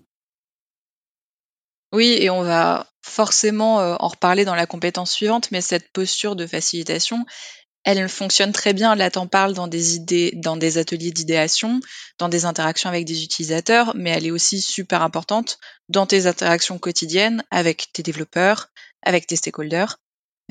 Oui, 1.92 2.18
et 2.20 2.30
on 2.30 2.42
va 2.42 2.88
forcément 3.02 3.78
en 3.78 4.08
reparler 4.08 4.46
dans 4.46 4.56
la 4.56 4.66
compétence 4.66 5.12
suivante, 5.12 5.52
mais 5.52 5.62
cette 5.62 5.92
posture 5.92 6.36
de 6.36 6.48
facilitation, 6.48 7.26
elle 7.86 8.10
fonctionne 8.10 8.52
très 8.52 8.74
bien. 8.74 8.96
Là, 8.96 9.12
t'en 9.12 9.28
parles 9.28 9.54
dans 9.54 9.68
des 9.68 9.96
idées, 9.96 10.34
dans 10.36 10.58
des 10.58 10.78
ateliers 10.78 11.12
d'idéation, 11.12 11.80
dans 12.18 12.30
des 12.30 12.46
interactions 12.46 12.90
avec 12.90 13.06
des 13.06 13.24
utilisateurs, 13.24 13.94
mais 13.96 14.10
elle 14.10 14.26
est 14.26 14.32
aussi 14.32 14.60
super 14.60 15.04
importante 15.04 15.60
dans 15.88 16.08
tes 16.08 16.26
interactions 16.26 16.80
quotidiennes 16.80 17.44
avec 17.52 17.88
tes 17.94 18.04
développeurs, 18.04 18.68
avec 19.04 19.28
tes 19.28 19.36
stakeholders. 19.36 19.98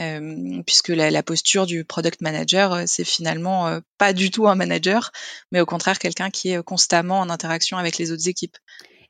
Euh, 0.00 0.60
puisque 0.66 0.88
la, 0.88 1.22
posture 1.22 1.66
du 1.66 1.84
product 1.84 2.20
manager, 2.20 2.72
euh, 2.72 2.82
c'est 2.86 3.04
finalement 3.04 3.68
euh, 3.68 3.80
pas 3.96 4.12
du 4.12 4.32
tout 4.32 4.48
un 4.48 4.56
manager, 4.56 5.12
mais 5.52 5.60
au 5.60 5.66
contraire 5.66 6.00
quelqu'un 6.00 6.30
qui 6.30 6.50
est 6.50 6.60
constamment 6.64 7.20
en 7.20 7.30
interaction 7.30 7.76
avec 7.76 7.98
les 7.98 8.10
autres 8.10 8.28
équipes. 8.28 8.56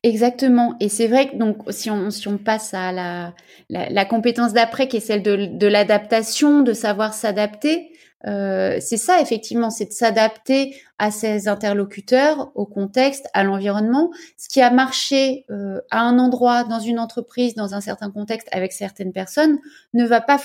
Exactement. 0.03 0.77
Et 0.81 0.91
c'est 0.91 1.07
vrai 1.07 1.31
que 1.31 1.37
donc 1.37 1.57
si 1.71 1.91
on, 1.91 2.11
si 2.11 2.29
on 2.29 2.37
passe 2.37 2.75
à 2.75 2.93
la, 2.93 3.33
la, 3.71 4.05
compétence 4.05 4.53
d'après, 4.53 4.87
qui 4.87 4.99
est 4.99 5.01
celle 5.01 5.23
de, 5.23 5.47
de 5.47 5.67
l'adaptation, 5.67 6.61
de 6.61 6.75
savoir 6.75 7.15
s'adapter, 7.15 7.91
euh, 8.27 8.79
c'est 8.81 8.97
ça 8.97 9.21
effectivement, 9.21 9.71
c'est 9.71 9.87
de 9.87 9.93
s'adapter 9.93 10.75
à 10.99 11.11
ses 11.11 11.49
interlocuteurs, 11.49 12.51
au 12.55 12.67
contexte, 12.67 13.27
à 13.35 13.45
l'environnement. 13.45 14.11
Ce 14.37 14.49
qui 14.49 14.61
a 14.61 14.71
marché 14.71 15.45
euh, 15.51 15.81
à 15.91 16.03
un 16.03 16.19
endroit, 16.19 16.65
dans 16.65 16.81
une 16.81 16.99
entreprise, 16.99 17.55
dans 17.55 17.75
un 17.75 17.81
certain 17.81 18.11
contexte, 18.11 18.49
avec 18.53 18.73
certaines 18.73 19.13
personnes, 19.13 19.59
ne 19.93 20.07
va 20.07 20.21
pas 20.21 20.41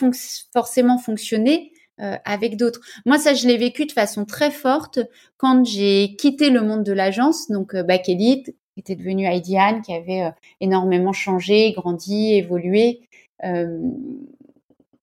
forcément 0.53 0.97
fonctionner 0.97 1.71
euh, 2.01 2.15
avec 2.25 2.57
d'autres. 2.57 2.81
Moi, 3.05 3.17
ça, 3.17 3.33
je 3.33 3.47
l'ai 3.47 3.57
vécu 3.57 3.85
de 3.85 3.91
façon 3.91 4.25
très 4.25 4.51
forte 4.51 4.99
quand 5.37 5.65
j'ai 5.65 6.15
quitté 6.17 6.49
le 6.49 6.61
monde 6.61 6.83
de 6.83 6.93
l'agence, 6.93 7.49
donc 7.49 7.75
euh, 7.75 7.83
Back 7.83 8.09
Elite, 8.09 8.55
qui 8.73 8.79
était 8.79 8.95
devenu 8.95 9.27
IDEAN, 9.27 9.81
qui 9.81 9.93
avait 9.93 10.31
énormément 10.61 11.11
changé, 11.13 11.73
grandi, 11.73 12.33
évolué. 12.35 13.01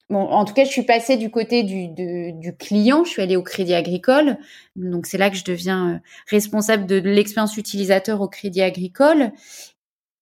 En 0.09 0.45
tout 0.45 0.55
cas, 0.55 0.65
je 0.65 0.71
suis 0.71 0.85
passée 0.85 1.17
du 1.17 1.31
côté 1.31 1.65
du, 1.65 2.57
client. 2.57 3.05
Je 3.05 3.11
suis 3.11 3.23
allée 3.23 3.37
au 3.37 3.43
Crédit 3.43 3.75
Agricole. 3.75 4.39
Donc, 4.77 5.07
c'est 5.07 5.19
là 5.19 5.31
que 5.31 5.37
je 5.37 5.45
deviens 5.45 5.95
euh, 5.95 5.99
responsable 6.31 6.87
de 6.87 6.97
l'expérience 6.97 7.57
utilisateur 7.57 8.21
au 8.21 8.29
Crédit 8.29 8.63
Agricole. 8.63 9.33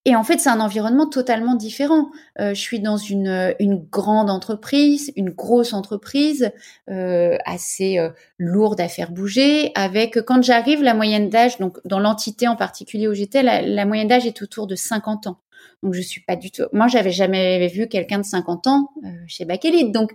Et 0.07 0.14
en 0.14 0.22
fait, 0.22 0.39
c'est 0.39 0.51
un 0.51 0.61
environnement 0.61 1.09
totalement 1.09 1.55
différent. 1.55 2.11
Euh, 2.39 2.53
je 2.53 2.61
suis 2.61 2.80
dans 2.80 2.99
une, 2.99 3.55
une 3.59 3.76
grande 3.76 4.28
entreprise, 4.28 5.12
une 5.16 5.30
grosse 5.30 5.72
entreprise, 5.72 6.51
euh, 6.91 7.39
assez 7.47 7.99
euh, 7.99 8.11
lourde 8.39 8.80
à 8.80 8.89
faire 8.89 9.12
bouger. 9.12 9.72
Avec, 9.74 10.20
quand 10.20 10.43
j'arrive, 10.43 10.82
la 10.82 10.93
moyenne 10.93 11.30
d'âge, 11.30 11.57
donc 11.59 11.78
dans 11.87 12.01
l'entité 12.01 12.49
en 12.49 12.57
particulier 12.57 13.09
où 13.09 13.14
j'étais, 13.14 13.43
la, 13.43 13.62
la, 13.62 13.87
moyenne 13.87 14.09
d'âge 14.09 14.26
est 14.26 14.43
autour 14.43 14.66
de 14.66 14.74
50 14.74 15.26
ans. 15.26 15.39
Donc 15.82 15.94
je 15.94 16.00
suis 16.00 16.22
pas 16.22 16.36
du 16.36 16.50
tout. 16.50 16.64
Moi, 16.72 16.88
j'avais 16.88 17.10
jamais 17.10 17.68
vu 17.68 17.88
quelqu'un 17.88 18.18
de 18.18 18.24
50 18.24 18.66
ans 18.66 18.90
euh, 19.04 19.08
chez 19.26 19.44
Bakelite. 19.44 19.92
Donc 19.92 20.12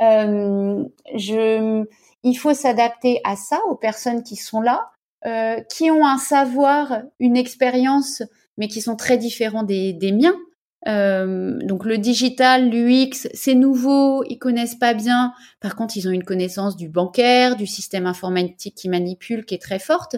euh, 0.00 0.84
je, 1.14 1.84
il 2.22 2.34
faut 2.34 2.54
s'adapter 2.54 3.20
à 3.24 3.36
ça, 3.36 3.60
aux 3.68 3.76
personnes 3.76 4.22
qui 4.22 4.36
sont 4.36 4.60
là, 4.60 4.90
euh, 5.26 5.60
qui 5.70 5.90
ont 5.90 6.06
un 6.06 6.18
savoir, 6.18 7.02
une 7.20 7.36
expérience, 7.36 8.22
mais 8.58 8.68
qui 8.68 8.80
sont 8.80 8.96
très 8.96 9.16
différents 9.16 9.62
des, 9.62 9.92
des 9.92 10.12
miens. 10.12 10.36
Euh, 10.88 11.58
donc 11.62 11.84
le 11.84 11.98
digital, 11.98 12.68
l'UX, 12.70 13.28
c'est 13.34 13.54
nouveau, 13.54 14.24
ils 14.28 14.38
connaissent 14.38 14.74
pas 14.74 14.94
bien. 14.94 15.32
Par 15.60 15.76
contre, 15.76 15.96
ils 15.96 16.08
ont 16.08 16.10
une 16.10 16.24
connaissance 16.24 16.76
du 16.76 16.88
bancaire, 16.88 17.56
du 17.56 17.66
système 17.66 18.06
informatique 18.06 18.74
qui 18.74 18.88
manipule, 18.88 19.44
qui 19.44 19.54
est 19.54 19.62
très 19.62 19.78
forte. 19.78 20.16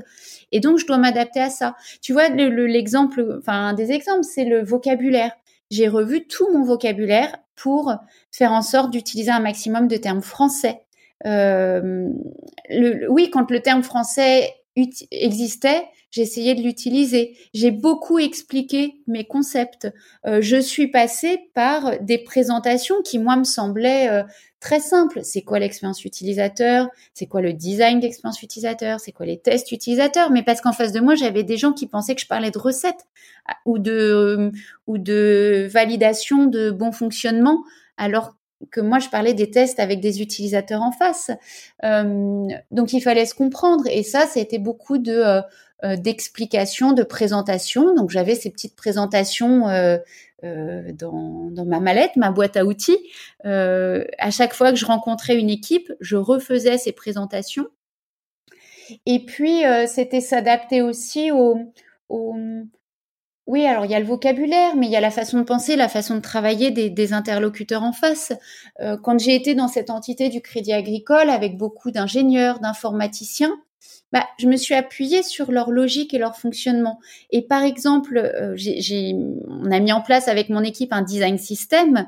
Et 0.52 0.60
donc, 0.60 0.78
je 0.78 0.86
dois 0.86 0.98
m'adapter 0.98 1.40
à 1.40 1.50
ça. 1.50 1.74
Tu 2.00 2.12
vois, 2.12 2.28
l'exemple, 2.28 3.22
le, 3.22 3.38
enfin, 3.38 3.68
un 3.68 3.74
des 3.74 3.92
exemples, 3.92 4.24
c'est 4.24 4.44
le 4.44 4.64
vocabulaire. 4.64 5.32
J'ai 5.70 5.88
revu 5.88 6.26
tout 6.26 6.50
mon 6.52 6.62
vocabulaire 6.62 7.36
pour 7.56 7.94
faire 8.30 8.52
en 8.52 8.62
sorte 8.62 8.90
d'utiliser 8.90 9.30
un 9.30 9.40
maximum 9.40 9.88
de 9.88 9.96
termes 9.96 10.22
français. 10.22 10.80
Euh, 11.26 12.08
le, 12.68 13.10
oui, 13.10 13.30
quand 13.30 13.50
le 13.50 13.60
terme 13.60 13.82
français 13.82 14.52
existait, 14.76 15.84
essayé 16.22 16.54
de 16.54 16.62
l'utiliser. 16.62 17.36
J'ai 17.52 17.70
beaucoup 17.70 18.18
expliqué 18.18 18.94
mes 19.06 19.24
concepts. 19.24 19.88
Euh, 20.26 20.40
je 20.40 20.56
suis 20.56 20.88
passée 20.88 21.50
par 21.54 22.00
des 22.00 22.18
présentations 22.18 23.02
qui, 23.02 23.18
moi, 23.18 23.36
me 23.36 23.44
semblaient 23.44 24.08
euh, 24.08 24.22
très 24.60 24.80
simples. 24.80 25.20
C'est 25.22 25.42
quoi 25.42 25.58
l'expérience 25.58 26.04
utilisateur? 26.04 26.88
C'est 27.14 27.26
quoi 27.26 27.40
le 27.40 27.52
design 27.52 28.00
d'expérience 28.00 28.42
utilisateur? 28.42 29.00
C'est 29.00 29.12
quoi 29.12 29.26
les 29.26 29.38
tests 29.38 29.72
utilisateurs? 29.72 30.30
Mais 30.30 30.42
parce 30.42 30.60
qu'en 30.60 30.72
face 30.72 30.92
de 30.92 31.00
moi, 31.00 31.14
j'avais 31.14 31.42
des 31.42 31.56
gens 31.56 31.72
qui 31.72 31.86
pensaient 31.86 32.14
que 32.14 32.20
je 32.20 32.26
parlais 32.26 32.50
de 32.50 32.58
recettes 32.58 33.06
ah, 33.46 33.56
ou 33.64 33.78
de, 33.78 33.92
euh, 33.92 34.50
ou 34.86 34.98
de 34.98 35.68
validation 35.70 36.46
de 36.46 36.70
bon 36.70 36.92
fonctionnement, 36.92 37.64
alors 37.96 38.34
que 38.70 38.80
moi 38.80 38.98
je 38.98 39.08
parlais 39.08 39.34
des 39.34 39.50
tests 39.50 39.80
avec 39.80 40.00
des 40.00 40.22
utilisateurs 40.22 40.82
en 40.82 40.92
face. 40.92 41.30
Euh, 41.84 42.46
donc 42.70 42.92
il 42.92 43.00
fallait 43.00 43.26
se 43.26 43.34
comprendre 43.34 43.84
et 43.88 44.02
ça, 44.02 44.26
ça 44.26 44.40
a 44.40 44.42
été 44.42 44.58
beaucoup 44.58 44.98
de 44.98 45.12
euh, 45.12 45.40
euh, 45.84 45.96
d'explications, 45.96 46.92
de 46.92 47.02
présentations. 47.02 47.94
Donc 47.94 48.10
j'avais 48.10 48.34
ces 48.34 48.50
petites 48.50 48.76
présentations 48.76 49.68
euh, 49.68 49.98
dans, 50.42 51.50
dans, 51.50 51.64
ma 51.64 51.80
mallette, 51.80 52.16
ma 52.16 52.30
boîte 52.30 52.56
à 52.56 52.64
outils. 52.64 52.98
à 53.44 54.30
chaque 54.30 54.54
fois 54.54 54.70
que 54.70 54.78
je 54.78 54.86
rencontrais 54.86 55.36
une 55.36 55.50
équipe, 55.50 55.92
je 56.00 56.16
refaisais 56.16 56.78
ces 56.78 56.92
présentations. 56.92 57.66
Et 59.06 59.24
puis 59.24 59.62
c'était 59.86 60.20
s'adapter 60.20 60.82
aussi 60.82 61.32
au, 61.32 61.58
au 62.10 62.34
oui, 63.46 63.66
alors 63.66 63.84
il 63.84 63.90
y 63.90 63.94
a 63.94 64.00
le 64.00 64.06
vocabulaire, 64.06 64.74
mais 64.74 64.86
il 64.86 64.92
y 64.92 64.96
a 64.96 65.00
la 65.00 65.10
façon 65.10 65.38
de 65.38 65.44
penser, 65.44 65.76
la 65.76 65.90
façon 65.90 66.14
de 66.14 66.20
travailler 66.20 66.70
des, 66.70 67.12
interlocuteurs 67.12 67.82
en 67.82 67.92
face. 67.92 68.32
Euh, 68.80 68.96
quand 68.96 69.18
j'ai 69.18 69.34
été 69.34 69.54
dans 69.54 69.68
cette 69.68 69.90
entité 69.90 70.30
du 70.30 70.40
Crédit 70.40 70.72
Agricole 70.72 71.28
avec 71.28 71.58
beaucoup 71.58 71.90
d'ingénieurs, 71.90 72.60
d'informaticiens, 72.60 73.54
bah, 74.12 74.26
je 74.38 74.46
me 74.46 74.56
suis 74.56 74.74
appuyée 74.74 75.22
sur 75.22 75.52
leur 75.52 75.70
logique 75.70 76.14
et 76.14 76.18
leur 76.18 76.36
fonctionnement. 76.36 77.00
Et 77.30 77.42
par 77.42 77.62
exemple, 77.62 78.16
euh, 78.16 78.56
on 79.46 79.70
a 79.70 79.80
mis 79.80 79.92
en 79.92 80.00
place 80.00 80.28
avec 80.28 80.48
mon 80.48 80.62
équipe 80.62 80.92
un 80.92 81.02
design 81.02 81.36
system, 81.36 82.06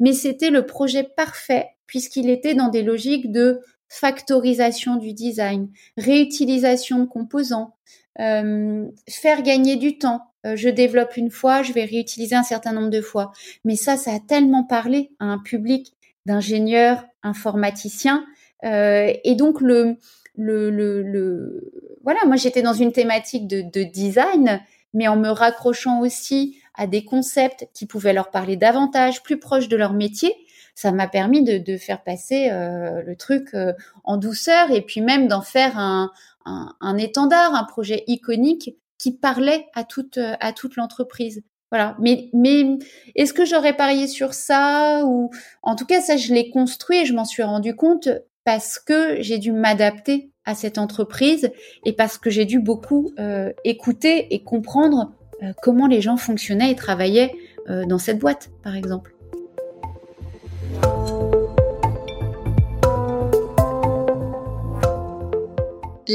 mais 0.00 0.12
c'était 0.12 0.50
le 0.50 0.66
projet 0.66 1.04
parfait 1.04 1.70
puisqu'il 1.86 2.28
était 2.28 2.54
dans 2.54 2.68
des 2.68 2.82
logiques 2.82 3.30
de 3.30 3.60
factorisation 3.88 4.96
du 4.96 5.12
design, 5.12 5.70
réutilisation 5.96 6.98
de 6.98 7.04
composants, 7.04 7.76
euh, 8.20 8.86
faire 9.08 9.42
gagner 9.42 9.76
du 9.76 9.98
temps. 9.98 10.22
Euh, 10.46 10.56
je 10.56 10.68
développe 10.68 11.16
une 11.16 11.30
fois, 11.30 11.62
je 11.62 11.72
vais 11.72 11.84
réutiliser 11.84 12.34
un 12.34 12.42
certain 12.42 12.72
nombre 12.72 12.90
de 12.90 13.00
fois. 13.00 13.32
Mais 13.64 13.76
ça, 13.76 13.96
ça 13.96 14.12
a 14.12 14.20
tellement 14.20 14.64
parlé 14.64 15.10
à 15.18 15.24
un 15.24 15.38
public 15.38 15.94
d'ingénieurs, 16.26 17.04
informaticiens. 17.22 18.24
Euh, 18.64 19.12
et 19.24 19.34
donc, 19.34 19.60
le, 19.60 19.96
le, 20.36 20.70
le, 20.70 21.72
voilà, 22.02 22.20
moi, 22.26 22.36
j'étais 22.36 22.62
dans 22.62 22.72
une 22.72 22.92
thématique 22.92 23.46
de, 23.46 23.62
de 23.62 23.82
design, 23.84 24.60
mais 24.92 25.08
en 25.08 25.16
me 25.16 25.28
raccrochant 25.28 26.00
aussi 26.00 26.58
à 26.74 26.86
des 26.86 27.04
concepts 27.04 27.68
qui 27.72 27.86
pouvaient 27.86 28.12
leur 28.12 28.30
parler 28.30 28.56
davantage, 28.56 29.22
plus 29.22 29.38
proches 29.38 29.68
de 29.68 29.76
leur 29.76 29.92
métier, 29.92 30.34
ça 30.74 30.92
m'a 30.92 31.06
permis 31.06 31.42
de, 31.42 31.58
de, 31.58 31.76
faire 31.76 32.02
passer 32.02 32.50
euh, 32.50 33.02
le 33.02 33.16
truc 33.16 33.50
euh, 33.54 33.72
en 34.02 34.16
douceur 34.16 34.70
et 34.70 34.82
puis 34.82 35.00
même 35.00 35.28
d'en 35.28 35.42
faire 35.42 35.78
un, 35.78 36.10
un, 36.44 36.74
un, 36.80 36.96
étendard, 36.96 37.54
un 37.54 37.64
projet 37.64 38.04
iconique 38.06 38.76
qui 38.98 39.12
parlait 39.12 39.66
à 39.74 39.84
toute 39.84 40.18
à 40.18 40.52
toute 40.52 40.76
l'entreprise. 40.76 41.42
Voilà. 41.70 41.96
Mais 42.00 42.30
mais 42.32 42.78
est-ce 43.14 43.32
que 43.32 43.44
j'aurais 43.44 43.76
parié 43.76 44.06
sur 44.06 44.34
ça 44.34 45.02
ou 45.04 45.30
en 45.62 45.74
tout 45.76 45.86
cas 45.86 46.00
ça 46.00 46.16
je 46.16 46.32
l'ai 46.32 46.50
construit 46.50 46.98
et 46.98 47.04
je 47.04 47.14
m'en 47.14 47.24
suis 47.24 47.42
rendu 47.42 47.74
compte 47.74 48.08
parce 48.44 48.78
que 48.78 49.20
j'ai 49.20 49.38
dû 49.38 49.52
m'adapter 49.52 50.30
à 50.44 50.54
cette 50.54 50.78
entreprise 50.78 51.50
et 51.84 51.92
parce 51.92 52.18
que 52.18 52.30
j'ai 52.30 52.44
dû 52.44 52.60
beaucoup 52.60 53.12
euh, 53.18 53.52
écouter 53.64 54.34
et 54.34 54.42
comprendre 54.42 55.12
euh, 55.42 55.52
comment 55.62 55.86
les 55.86 56.00
gens 56.00 56.16
fonctionnaient 56.16 56.70
et 56.70 56.76
travaillaient 56.76 57.34
euh, 57.70 57.84
dans 57.86 57.98
cette 57.98 58.18
boîte, 58.18 58.50
par 58.62 58.76
exemple. 58.76 59.13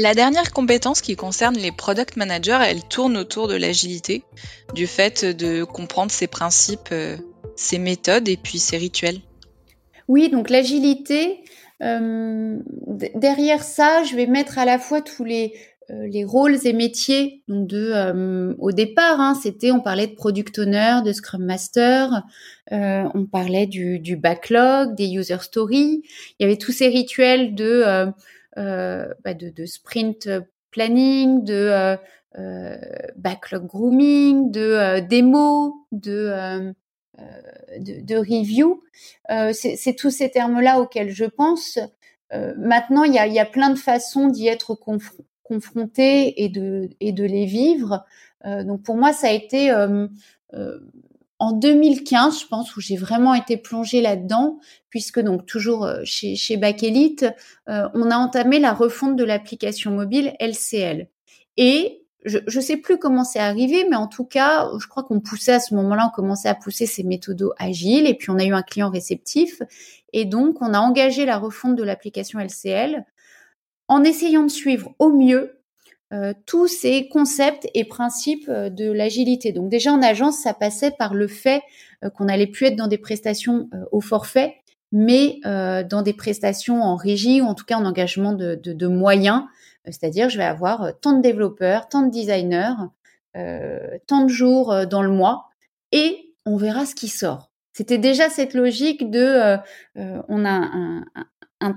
La 0.02 0.14
dernière 0.14 0.50
compétence 0.52 1.02
qui 1.02 1.14
concerne 1.14 1.58
les 1.58 1.72
product 1.72 2.16
managers, 2.16 2.58
elle 2.66 2.82
tourne 2.82 3.18
autour 3.18 3.48
de 3.48 3.54
l'agilité, 3.54 4.22
du 4.74 4.86
fait 4.86 5.26
de 5.26 5.62
comprendre 5.62 6.10
ses 6.10 6.26
principes, 6.26 6.88
euh, 6.90 7.18
ses 7.54 7.78
méthodes 7.78 8.26
et 8.26 8.38
puis 8.38 8.58
ses 8.58 8.78
rituels. 8.78 9.18
Oui, 10.08 10.30
donc 10.30 10.48
l'agilité, 10.48 11.44
euh, 11.82 12.56
derrière 13.14 13.62
ça, 13.62 14.02
je 14.04 14.16
vais 14.16 14.26
mettre 14.26 14.58
à 14.58 14.64
la 14.64 14.78
fois 14.78 15.02
tous 15.02 15.24
les, 15.24 15.52
euh, 15.90 16.06
les 16.08 16.24
rôles 16.24 16.56
et 16.66 16.72
métiers. 16.72 17.42
Donc 17.46 17.70
au 18.58 18.72
départ, 18.72 19.20
hein, 19.20 19.38
c'était, 19.42 19.70
on 19.70 19.80
parlait 19.80 20.06
de 20.06 20.14
product 20.14 20.60
owner, 20.60 21.00
de 21.04 21.12
scrum 21.12 21.44
master, 21.44 22.22
on 22.70 23.26
parlait 23.30 23.66
du, 23.66 24.16
backlog, 24.16 24.94
des 24.94 25.08
user 25.08 25.42
stories. 25.42 26.04
Il 26.38 26.42
y 26.42 26.44
avait 26.46 26.56
tous 26.56 26.72
ces 26.72 26.88
rituels 26.88 27.54
de 27.54 28.14
bah 28.60 29.34
de, 29.34 29.66
sprint 29.66 30.28
planning, 30.70 31.44
de 31.44 31.54
euh, 31.54 31.96
euh, 32.38 32.76
backlog 33.16 33.66
grooming, 33.66 34.50
de 34.50 35.00
démo, 35.00 35.86
de 35.92 36.72
de, 37.78 38.16
review. 38.16 38.82
C'est 39.52 39.96
tous 39.96 40.10
ces 40.10 40.30
termes-là 40.30 40.80
auxquels 40.80 41.10
je 41.10 41.26
pense. 41.26 41.78
maintenant, 42.56 43.04
il 43.04 43.12
y 43.12 43.18
a, 43.18 43.26
y 43.26 43.38
a, 43.38 43.44
plein 43.44 43.70
de 43.70 43.78
façons 43.78 44.28
d'y 44.28 44.46
être 44.46 44.78
confronté 45.42 46.42
et 46.42 46.48
de, 46.48 46.88
et 47.00 47.12
de 47.12 47.24
les 47.24 47.44
vivre. 47.44 48.04
donc 48.44 48.82
pour 48.82 48.96
moi, 48.96 49.12
ça 49.12 49.28
a 49.28 49.32
été 49.32 49.70
en 51.40 51.52
2015, 51.52 52.40
je 52.42 52.46
pense, 52.46 52.76
où 52.76 52.80
j'ai 52.80 52.96
vraiment 52.96 53.34
été 53.34 53.56
plongée 53.56 54.02
là-dedans, 54.02 54.58
puisque 54.90 55.20
donc 55.20 55.46
toujours 55.46 55.86
euh, 55.86 56.02
chez, 56.04 56.36
chez 56.36 56.60
Elite, 56.62 57.26
euh, 57.68 57.88
on 57.94 58.10
a 58.10 58.16
entamé 58.16 58.58
la 58.58 58.74
refonte 58.74 59.16
de 59.16 59.24
l'application 59.24 59.90
mobile 59.90 60.34
LCL. 60.38 61.08
Et 61.56 62.04
je 62.26 62.38
ne 62.54 62.60
sais 62.60 62.76
plus 62.76 62.98
comment 62.98 63.24
c'est 63.24 63.38
arrivé, 63.38 63.86
mais 63.88 63.96
en 63.96 64.06
tout 64.06 64.26
cas, 64.26 64.68
je 64.78 64.86
crois 64.86 65.02
qu'on 65.02 65.20
poussait 65.20 65.54
à 65.54 65.60
ce 65.60 65.74
moment-là, 65.74 66.10
on 66.12 66.14
commençait 66.14 66.50
à 66.50 66.54
pousser 66.54 66.84
ces 66.84 67.02
méthodes 67.02 67.48
agiles, 67.58 68.06
et 68.06 68.14
puis 68.14 68.28
on 68.28 68.38
a 68.38 68.44
eu 68.44 68.52
un 68.52 68.62
client 68.62 68.90
réceptif, 68.90 69.62
et 70.12 70.26
donc 70.26 70.60
on 70.60 70.74
a 70.74 70.78
engagé 70.78 71.24
la 71.24 71.38
refonte 71.38 71.76
de 71.76 71.82
l'application 71.82 72.38
LCL 72.38 73.06
en 73.88 74.04
essayant 74.04 74.42
de 74.42 74.50
suivre 74.50 74.94
au 74.98 75.10
mieux 75.10 75.59
euh, 76.12 76.32
tous 76.44 76.66
ces 76.66 77.08
concepts 77.08 77.68
et 77.72 77.84
principes 77.84 78.48
euh, 78.48 78.68
de 78.68 78.90
l'agilité. 78.90 79.52
Donc 79.52 79.68
déjà 79.68 79.92
en 79.92 80.02
agence, 80.02 80.38
ça 80.38 80.52
passait 80.54 80.90
par 80.90 81.14
le 81.14 81.28
fait 81.28 81.62
euh, 82.02 82.10
qu'on 82.10 82.26
allait 82.26 82.48
plus 82.48 82.66
être 82.66 82.74
dans 82.74 82.88
des 82.88 82.98
prestations 82.98 83.70
au 83.92 84.00
forfait, 84.00 84.56
mais 84.90 85.38
dans 85.44 86.02
des 86.02 86.12
prestations 86.12 86.82
en 86.82 86.96
régie 86.96 87.40
ou 87.40 87.44
en 87.44 87.54
tout 87.54 87.64
cas 87.64 87.76
en 87.76 87.84
engagement 87.84 88.32
de, 88.32 88.56
de, 88.56 88.72
de 88.72 88.86
moyens. 88.88 89.44
C'est-à-dire, 89.84 90.28
je 90.28 90.36
vais 90.36 90.44
avoir 90.44 90.98
tant 91.00 91.12
de 91.12 91.22
développeurs, 91.22 91.88
tant 91.88 92.02
de 92.02 92.10
designers, 92.10 92.74
tant 94.08 94.24
de 94.24 94.28
jours 94.28 94.86
dans 94.88 95.02
le 95.02 95.10
mois, 95.10 95.46
et 95.92 96.34
on 96.44 96.56
verra 96.56 96.86
ce 96.86 96.96
qui 96.96 97.06
sort. 97.06 97.52
C'était 97.72 97.98
déjà 97.98 98.28
cette 98.28 98.54
logique 98.54 99.10
de 99.10 99.56
on 99.94 100.44
a 100.44 100.50
un, 100.50 101.04
un 101.14 101.26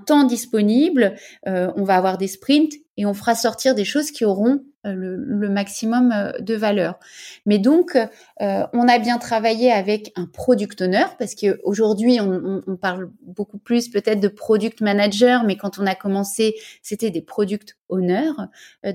temps 0.05 0.23
disponible, 0.23 1.15
on 1.45 1.83
va 1.83 1.95
avoir 1.95 2.17
des 2.17 2.27
sprints 2.27 2.73
et 2.97 3.05
on 3.05 3.13
fera 3.13 3.35
sortir 3.35 3.75
des 3.75 3.85
choses 3.85 4.11
qui 4.11 4.25
auront 4.25 4.63
euh, 4.85 4.93
le, 4.95 5.49
maximum 5.49 6.11
euh, 6.11 6.31
de 6.39 6.55
valeur. 6.55 6.99
Mais 7.45 7.57
donc, 7.57 7.95
euh, 7.95 8.63
on 8.73 8.87
a 8.87 8.99
bien 8.99 9.17
travaillé 9.17 9.71
avec 9.71 10.11
un 10.15 10.25
product 10.25 10.81
owner 10.81 11.05
parce 11.17 11.35
qu'aujourd'hui, 11.35 12.19
on, 12.19 12.61
on, 12.67 12.75
parle 12.75 13.09
beaucoup 13.21 13.57
plus 13.57 13.89
peut-être 13.89 14.19
de 14.19 14.27
product 14.27 14.81
manager, 14.81 15.43
mais 15.43 15.55
quand 15.57 15.79
on 15.79 15.85
a 15.85 15.95
commencé, 15.95 16.55
c'était 16.81 17.11
des 17.11 17.21
product 17.21 17.77
owners. 17.89 18.33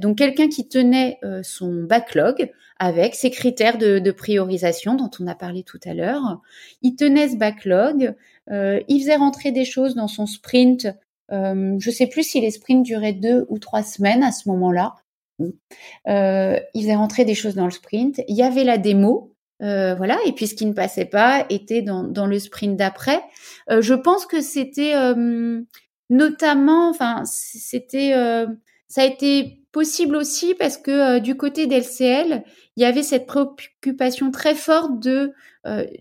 donc, 0.00 0.18
quelqu'un 0.18 0.48
qui 0.48 0.68
tenait 0.68 1.20
son 1.42 1.84
backlog 1.84 2.50
avec 2.78 3.14
ses 3.14 3.30
critères 3.30 3.78
de, 3.78 3.98
de, 3.98 4.10
priorisation 4.10 4.94
dont 4.94 5.10
on 5.20 5.26
a 5.26 5.34
parlé 5.34 5.62
tout 5.62 5.80
à 5.84 5.94
l'heure. 5.94 6.40
Il 6.82 6.96
tenait 6.96 7.28
ce 7.28 7.36
backlog, 7.36 8.14
il 8.50 9.00
faisait 9.00 9.16
rentrer 9.16 9.52
des 9.52 9.64
choses 9.64 9.94
dans 9.94 10.08
son 10.08 10.26
sprint 10.26 10.88
euh, 11.30 11.76
je 11.78 11.90
sais 11.90 12.06
plus 12.06 12.22
si 12.22 12.40
les 12.40 12.50
sprints 12.50 12.84
duraient 12.84 13.12
deux 13.12 13.46
ou 13.48 13.58
trois 13.58 13.82
semaines 13.82 14.22
à 14.22 14.32
ce 14.32 14.48
moment-là. 14.48 14.94
Euh, 15.40 16.58
il 16.74 16.82
faisait 16.82 16.94
rentrer 16.94 17.24
des 17.24 17.34
choses 17.34 17.54
dans 17.54 17.64
le 17.64 17.70
sprint. 17.70 18.20
Il 18.28 18.36
y 18.36 18.42
avait 18.42 18.64
la 18.64 18.78
démo, 18.78 19.34
euh, 19.62 19.94
voilà. 19.94 20.18
Et 20.26 20.32
puis 20.32 20.46
ce 20.46 20.54
qui 20.54 20.66
ne 20.66 20.72
passait 20.72 21.04
pas 21.04 21.46
était 21.50 21.82
dans, 21.82 22.02
dans 22.04 22.26
le 22.26 22.38
sprint 22.38 22.76
d'après. 22.76 23.22
Euh, 23.70 23.80
je 23.82 23.94
pense 23.94 24.26
que 24.26 24.40
c'était 24.40 24.94
euh, 24.94 25.60
notamment, 26.10 26.90
enfin, 26.90 27.22
c'était, 27.24 28.14
euh, 28.14 28.46
ça 28.88 29.02
a 29.02 29.04
été 29.04 29.62
possible 29.72 30.16
aussi 30.16 30.54
parce 30.54 30.76
que 30.76 31.18
du 31.18 31.36
côté 31.36 31.66
d'LCL, 31.66 32.42
il 32.76 32.82
y 32.82 32.86
avait 32.86 33.02
cette 33.02 33.26
préoccupation 33.26 34.30
très 34.30 34.54
forte 34.54 35.00
de 35.00 35.32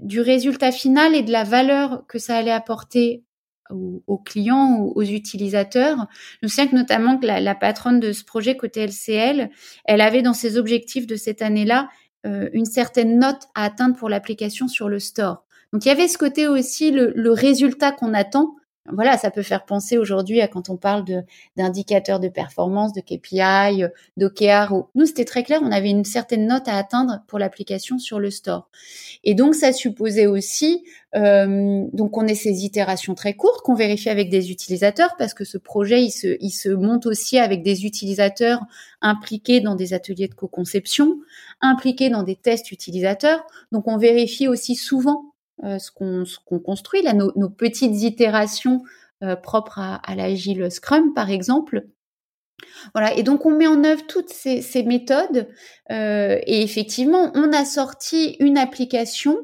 du 0.02 0.22
résultat 0.22 0.72
final 0.72 1.14
et 1.14 1.24
de 1.24 1.32
la 1.32 1.44
valeur 1.44 2.06
que 2.08 2.20
ça 2.20 2.38
allait 2.38 2.52
apporter 2.52 3.26
aux, 3.72 4.18
clients, 4.18 4.80
aux, 4.80 4.94
aux, 4.96 5.04
utilisateurs. 5.04 6.08
Je 6.42 6.48
sais 6.48 6.68
que 6.68 6.76
notamment 6.76 7.18
que 7.18 7.26
la, 7.26 7.40
la, 7.40 7.56
patronne 7.56 8.00
de 8.00 8.12
ce 8.12 8.24
projet 8.24 8.58
côté 8.58 8.86
LCL, 8.86 9.50
elle 9.86 10.02
avait 10.02 10.22
dans 10.22 10.34
ses 10.34 10.58
objectifs 10.58 11.08
de 11.08 11.16
cette 11.16 11.42
année-là 11.42 11.90
euh, 12.26 12.50
une 12.54 12.66
certaine 12.66 13.20
note 13.20 13.44
à 13.56 13.66
atteindre 13.66 13.96
pour 13.96 14.10
l'application 14.10 14.68
sur 14.68 14.90
le 14.90 15.00
store. 15.00 15.44
Donc 15.74 15.86
il 15.86 15.90
y 15.90 15.92
avait 15.92 16.08
ce 16.08 16.18
côté 16.18 16.48
aussi 16.48 16.92
le, 16.92 17.12
le 17.16 17.32
résultat 17.32 17.92
qu'on 17.92 18.14
attend 18.14 18.56
voilà, 18.92 19.18
ça 19.18 19.32
peut 19.32 19.44
faire 19.44 19.66
penser 19.66 19.98
aujourd'hui 19.98 20.42
à 20.42 20.48
quand 20.48 20.70
on 20.70 20.78
parle 20.78 21.04
d'indicateurs 21.56 22.20
de, 22.20 22.30
performance, 22.30 22.94
de 22.94 23.02
KPI, 23.02 23.84
d'OKR. 24.18 24.88
Nous, 24.96 25.06
c'était 25.06 25.26
très 25.26 25.44
clair, 25.44 25.60
on 25.64 25.72
avait 25.72 25.90
une 25.90 26.06
certaine 26.06 26.48
note 26.48 26.68
à 26.68 26.78
atteindre 26.78 27.22
pour 27.28 27.40
l'application 27.40 28.00
sur 28.00 28.20
le 28.20 28.32
store. 28.32 28.70
Et 29.24 29.34
donc, 29.34 29.56
ça 29.56 29.74
supposait 29.74 30.28
aussi 30.28 30.84
euh, 31.16 31.86
donc 31.94 32.18
on 32.18 32.28
ait 32.28 32.36
ces 32.36 32.66
itérations 32.66 33.16
très 33.16 33.34
courtes 33.34 33.62
qu'on 33.62 33.76
vérifie 33.76 34.10
avec 34.10 34.30
des 34.30 34.52
utilisateurs 34.52 35.16
parce 35.18 35.34
que 35.34 35.46
ce 35.46 35.58
projet, 35.58 36.04
il 36.04 36.12
se, 36.12 36.38
il 36.42 36.52
se 36.52 36.70
monte 36.70 37.06
aussi 37.06 37.40
avec 37.40 37.64
des 37.64 37.86
utilisateurs 37.86 38.62
impliqués 39.02 39.62
dans 39.62 39.76
des 39.76 39.94
ateliers 39.94 40.28
de 40.28 40.34
co-conception, 40.34 41.20
impliqués 41.62 42.10
dans 42.10 42.24
des 42.24 42.36
tests 42.36 42.72
utilisateurs. 42.72 43.46
Donc, 43.72 43.88
on 43.88 43.98
vérifie 43.98 44.48
aussi 44.48 44.76
souvent 44.76 45.24
euh, 45.24 45.37
ce 45.64 45.92
qu'on 45.92 46.60
construit, 46.60 47.02
là, 47.02 47.14
nos, 47.14 47.32
nos 47.36 47.50
petites 47.50 48.04
itérations 48.04 48.84
euh, 49.24 49.36
propres 49.36 49.80
à, 49.80 49.96
à 49.96 50.14
l'agile 50.14 50.70
Scrum, 50.70 51.16
par 51.16 51.32
exemple. 51.32 51.88
Voilà, 52.94 53.16
et 53.16 53.24
donc 53.24 53.48
on 53.48 53.52
met 53.52 53.66
en 53.66 53.84
œuvre 53.84 54.06
toutes 54.08 54.30
ces, 54.30 54.62
ces 54.62 54.84
méthodes 54.84 55.48
euh, 55.92 56.40
et 56.46 56.62
effectivement 56.62 57.32
on 57.34 57.52
a 57.52 57.66
sorti 57.66 58.36
une 58.40 58.60
application, 58.60 59.38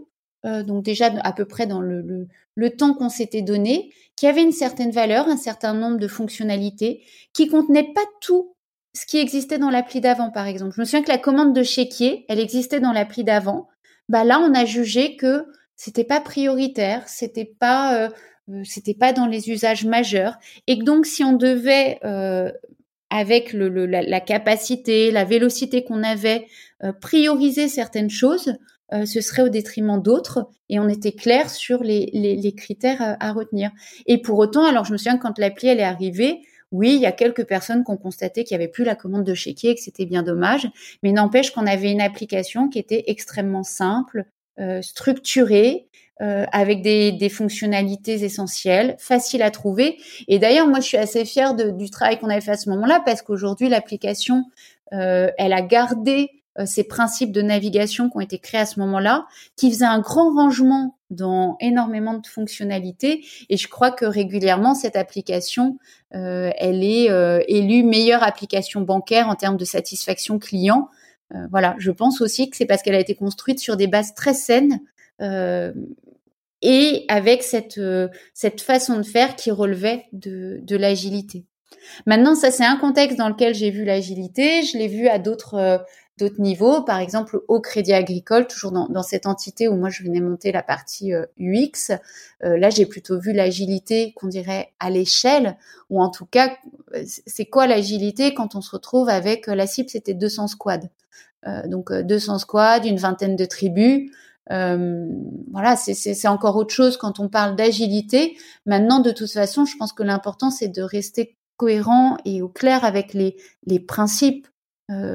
euh, 0.46 0.62
donc 0.62 0.84
déjà 0.84 1.12
à 1.24 1.34
peu 1.34 1.46
près 1.46 1.66
dans 1.66 1.82
le, 1.82 2.02
le, 2.02 2.28
le 2.54 2.70
temps 2.70 2.94
qu'on 2.94 3.10
s'était 3.10 3.42
donné, 3.42 3.92
qui 4.16 4.28
avait 4.28 4.44
une 4.44 4.52
certaine 4.52 4.92
valeur, 4.92 5.28
un 5.28 5.38
certain 5.38 5.74
nombre 5.74 5.98
de 5.98 6.08
fonctionnalités, 6.08 7.04
qui 7.34 7.48
contenait 7.48 7.94
pas 7.96 8.06
tout 8.22 8.56
ce 8.96 9.08
qui 9.08 9.18
existait 9.18 9.58
dans 9.58 9.72
l'appli 9.72 10.02
d'avant 10.02 10.30
par 10.30 10.46
exemple. 10.46 10.74
Je 10.76 10.82
me 10.82 10.86
souviens 10.86 11.02
que 11.02 11.12
la 11.12 11.18
commande 11.18 11.56
de 11.56 11.64
chéquier, 11.64 12.26
elle 12.30 12.40
existait 12.40 12.80
dans 12.80 12.94
l'appli 12.94 13.24
d'avant. 13.24 13.70
Bah 14.08 14.24
là 14.24 14.40
on 14.40 14.54
a 14.54 14.66
jugé 14.66 15.18
que 15.18 15.48
c'était 15.76 16.04
pas 16.04 16.22
prioritaire, 16.22 17.08
c'était 17.08 17.52
pas 17.60 17.98
euh, 17.98 18.10
euh, 18.50 18.62
c'était 18.64 18.94
pas 18.94 19.14
dans 19.14 19.26
les 19.26 19.50
usages 19.50 19.86
majeurs. 19.86 20.38
Et 20.68 20.80
que 20.80 20.84
donc 20.84 21.06
si 21.06 21.24
on 21.24 21.34
devait 21.34 22.00
euh, 22.04 22.52
avec 23.10 23.54
le, 23.54 23.70
la, 23.86 24.02
la, 24.02 24.20
capacité, 24.20 25.12
la 25.12 25.24
vélocité 25.24 25.84
qu'on 25.84 26.04
avait, 26.04 26.48
prioriser 27.00 27.68
certaines 27.68 28.10
choses, 28.10 28.56
ce 28.92 29.22
serait 29.22 29.44
au 29.44 29.50
détriment 29.50 30.02
d'autres. 30.02 30.50
Et 30.68 30.80
on 30.80 30.90
était 30.90 31.12
clair 31.12 31.50
sur 31.52 31.84
les, 31.84 32.10
les, 32.12 32.36
les 32.36 32.56
critères 32.56 33.16
à, 33.20 33.32
retenir. 33.32 33.70
Et 34.08 34.20
pour 34.20 34.40
autant, 34.40 34.66
alors 34.66 34.84
je 34.84 34.94
me 34.94 34.98
souviens 34.98 35.18
quand 35.18 35.38
l'appli 35.38 35.68
elle 35.68 35.80
est 35.80 35.84
arrivée, 35.84 36.42
oui, 36.74 36.96
il 36.96 37.02
y 37.02 37.06
a 37.06 37.12
quelques 37.12 37.46
personnes 37.46 37.84
qui 37.86 37.92
ont 37.92 37.98
constaté 37.98 38.44
qu'il 38.44 38.58
n'y 38.58 38.64
avait 38.64 38.72
plus 38.72 38.84
la 38.84 38.96
commande 38.96 39.24
de 39.24 39.36
chéquier 39.36 39.70
et 39.70 39.76
que 39.76 39.82
c'était 39.82 40.08
bien 40.08 40.24
dommage, 40.24 40.68
mais 41.04 41.12
n'empêche 41.12 41.52
qu'on 41.52 41.68
avait 41.68 41.92
une 41.92 42.02
application 42.02 42.68
qui 42.68 42.80
était 42.80 43.04
extrêmement 43.08 43.62
simple, 43.62 44.26
euh, 44.26 44.43
structuré, 44.82 45.88
euh, 46.22 46.46
avec 46.52 46.84
des, 46.84 47.12
des, 47.12 47.28
fonctionnalités 47.28 48.24
essentielles, 48.24 48.96
faciles 49.00 49.42
à 49.42 49.50
trouver. 49.50 49.98
Et 50.28 50.38
d'ailleurs, 50.38 50.68
moi, 50.68 50.80
je 50.80 50.86
suis 50.86 50.98
assez 50.98 51.26
fière 51.26 51.56
de, 51.56 51.72
du 51.72 51.90
travail 51.90 52.20
qu'on 52.20 52.30
avait 52.30 52.40
fait 52.40 52.52
à 52.52 52.58
ce 52.58 52.70
moment-là, 52.70 53.02
parce 53.04 53.24
qu'aujourd'hui, 53.24 53.68
l'application, 53.68 54.46
euh, 54.94 55.32
elle 55.40 55.54
a 55.54 55.64
gardé 55.64 56.30
euh, 56.60 56.68
ces 56.68 56.84
principes 56.84 57.32
de 57.32 57.42
navigation 57.42 58.12
qui 58.12 58.18
ont 58.18 58.22
été 58.22 58.38
créés 58.38 58.62
à 58.62 58.68
ce 58.68 58.80
moment-là, 58.82 59.26
qui 59.56 59.72
faisaient 59.72 59.86
un 59.86 60.00
grand 60.00 60.32
rangement 60.32 60.96
dans 61.10 61.58
énormément 61.60 62.14
de 62.14 62.28
fonctionnalités. 62.28 63.26
Et 63.50 63.58
je 63.58 63.68
crois 63.68 63.90
que 63.90 64.06
régulièrement, 64.06 64.76
cette 64.76 64.96
application, 64.96 65.80
euh, 66.14 66.52
elle 66.60 66.84
est 66.84 67.10
élue 67.48 67.84
meilleure 67.84 68.22
application 68.22 68.82
bancaire 68.82 69.30
en 69.30 69.36
termes 69.36 69.58
de 69.58 69.66
satisfaction 69.66 70.38
client 70.38 70.90
euh, 70.90 71.03
voilà, 71.50 71.76
je 71.80 71.92
pense 71.92 72.22
aussi 72.22 72.50
que 72.50 72.58
c'est 72.58 72.66
parce 72.66 72.82
qu'elle 72.82 72.96
a 72.96 73.00
été 73.00 73.16
construite 73.16 73.60
sur 73.60 73.78
des 73.78 73.88
bases 73.88 74.14
très 74.14 74.34
saines 74.34 74.80
euh, 75.22 75.74
et 76.62 77.06
avec 77.08 77.44
cette, 77.44 77.78
euh, 77.78 78.08
cette 78.34 78.62
façon 78.62 78.98
de 78.98 79.04
faire 79.04 79.36
qui 79.36 79.52
relevait 79.52 80.06
de, 80.14 80.60
de 80.62 80.76
l'agilité. 80.76 81.46
Maintenant, 82.06 82.36
ça 82.36 82.52
c'est 82.52 82.66
un 82.66 82.78
contexte 82.78 83.18
dans 83.18 83.30
lequel 83.30 83.54
j'ai 83.54 83.70
vu 83.70 83.84
l'agilité. 83.84 84.64
Je 84.64 84.78
l'ai 84.78 84.88
vu 84.88 85.08
à 85.08 85.20
d'autres 85.20 85.84
d'autres 86.18 86.40
niveaux, 86.40 86.84
par 86.84 87.00
exemple 87.00 87.42
au 87.48 87.60
Crédit 87.60 87.94
Agricole, 87.94 88.48
toujours 88.48 88.72
dans, 88.72 89.04
cette 89.04 89.26
entité 89.26 89.68
où 89.68 89.76
moi 89.76 89.90
je 89.90 90.04
venais 90.04 90.20
monter 90.20 90.52
la 90.52 90.64
partie 90.64 91.12
UX. 91.40 91.92
là, 92.42 92.70
j'ai 92.70 92.86
plutôt 92.86 93.20
vu 93.20 93.34
l'agilité 93.34 94.14
qu'on 94.16 94.28
dirait 94.28 94.74
à 94.80 94.90
l'échelle, 94.90 95.58
ou 95.90 96.02
en 96.02 96.10
tout 96.10 96.26
cas, 96.26 96.56
c'est 97.06 97.46
quoi 97.46 97.66
l'agilité 97.68 98.34
quand 98.34 98.56
on 98.56 98.62
se 98.62 98.72
retrouve 98.72 99.10
avec 99.10 99.48
la 99.48 99.66
cible, 99.66 99.90
c'était 99.90 100.14
200 100.14 100.48
squads. 100.48 100.90
Euh, 101.48 101.68
donc 101.68 101.92
200 101.92 102.36
euh, 102.36 102.38
squads, 102.38 102.86
une 102.86 102.98
vingtaine 102.98 103.36
de 103.36 103.46
tribus. 103.46 104.12
Euh, 104.52 105.08
voilà, 105.52 105.76
c'est 105.76 106.28
encore 106.28 106.58
autre 106.58 106.74
chose 106.74 106.98
quand 106.98 107.20
on 107.20 107.30
parle 107.30 107.56
d'agilité. 107.56 108.38
Maintenant, 108.66 109.00
de 109.00 109.12
toute 109.12 109.32
façon, 109.32 109.66
je 109.66 109.78
pense 109.78 109.94
que 109.94 110.04
l'important 110.04 110.52
c'est 110.52 110.68
de 110.68 110.82
rester 110.82 111.38
cohérent 111.58 112.18
et 112.26 112.42
au 112.42 112.50
clair 112.50 112.84
avec 112.84 113.14
les 113.14 113.80
principes 113.80 114.48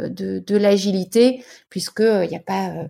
de, 0.08 0.38
de 0.38 0.56
l'agilité, 0.56 1.44
puisque 1.70 2.00
il 2.00 2.28
n'y 2.28 2.36
a 2.36 2.40
pas 2.40 2.88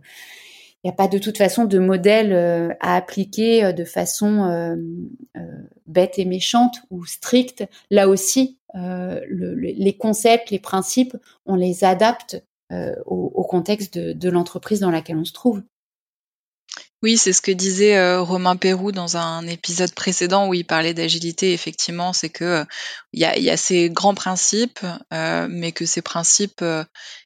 il 0.85 0.87
n'y 0.87 0.91
a 0.91 0.97
pas 0.97 1.09
de 1.09 1.19
toute 1.19 1.39
façon 1.39 1.65
de 1.65 1.79
modèle 1.81 2.33
à 2.81 2.95
appliquer 2.95 3.73
de 3.73 3.85
façon 3.85 4.79
bête 5.87 6.21
et 6.21 6.25
méchante 6.25 6.77
ou 6.91 7.05
stricte. 7.05 7.65
Là 7.91 8.09
aussi, 8.09 8.59
les 8.75 9.97
concepts, 9.99 10.51
les 10.51 10.61
principes, 10.61 11.17
on 11.47 11.57
les 11.57 11.83
adapte 11.83 12.45
au, 13.07 13.43
contexte 13.43 13.99
de 13.99 14.31
l'entreprise 14.31 14.79
dans 14.79 14.93
laquelle 14.93 15.17
on 15.17 15.25
se 15.25 15.33
trouve. 15.33 15.63
Oui, 17.01 17.17
c'est 17.17 17.33
ce 17.33 17.41
que 17.41 17.53
disait 17.53 17.97
euh, 17.97 18.21
Romain 18.21 18.57
Pérou 18.57 18.91
dans 18.91 19.17
un 19.17 19.47
épisode 19.47 19.95
précédent 19.95 20.49
où 20.49 20.55
il 20.55 20.65
parlait 20.65 20.95
d'agilité. 20.95 21.53
Effectivement, 21.53 22.13
c'est 22.13 22.29
que 22.29 22.45
euh, 22.45 22.65
il 23.13 23.21
y, 23.21 23.51
a, 23.51 23.57
ces 23.57 23.89
grands 23.89 24.15
principes, 24.15 24.81
euh, 25.15 25.47
mais 25.49 25.71
que 25.71 25.87
ces 25.87 26.03
principes, 26.03 26.65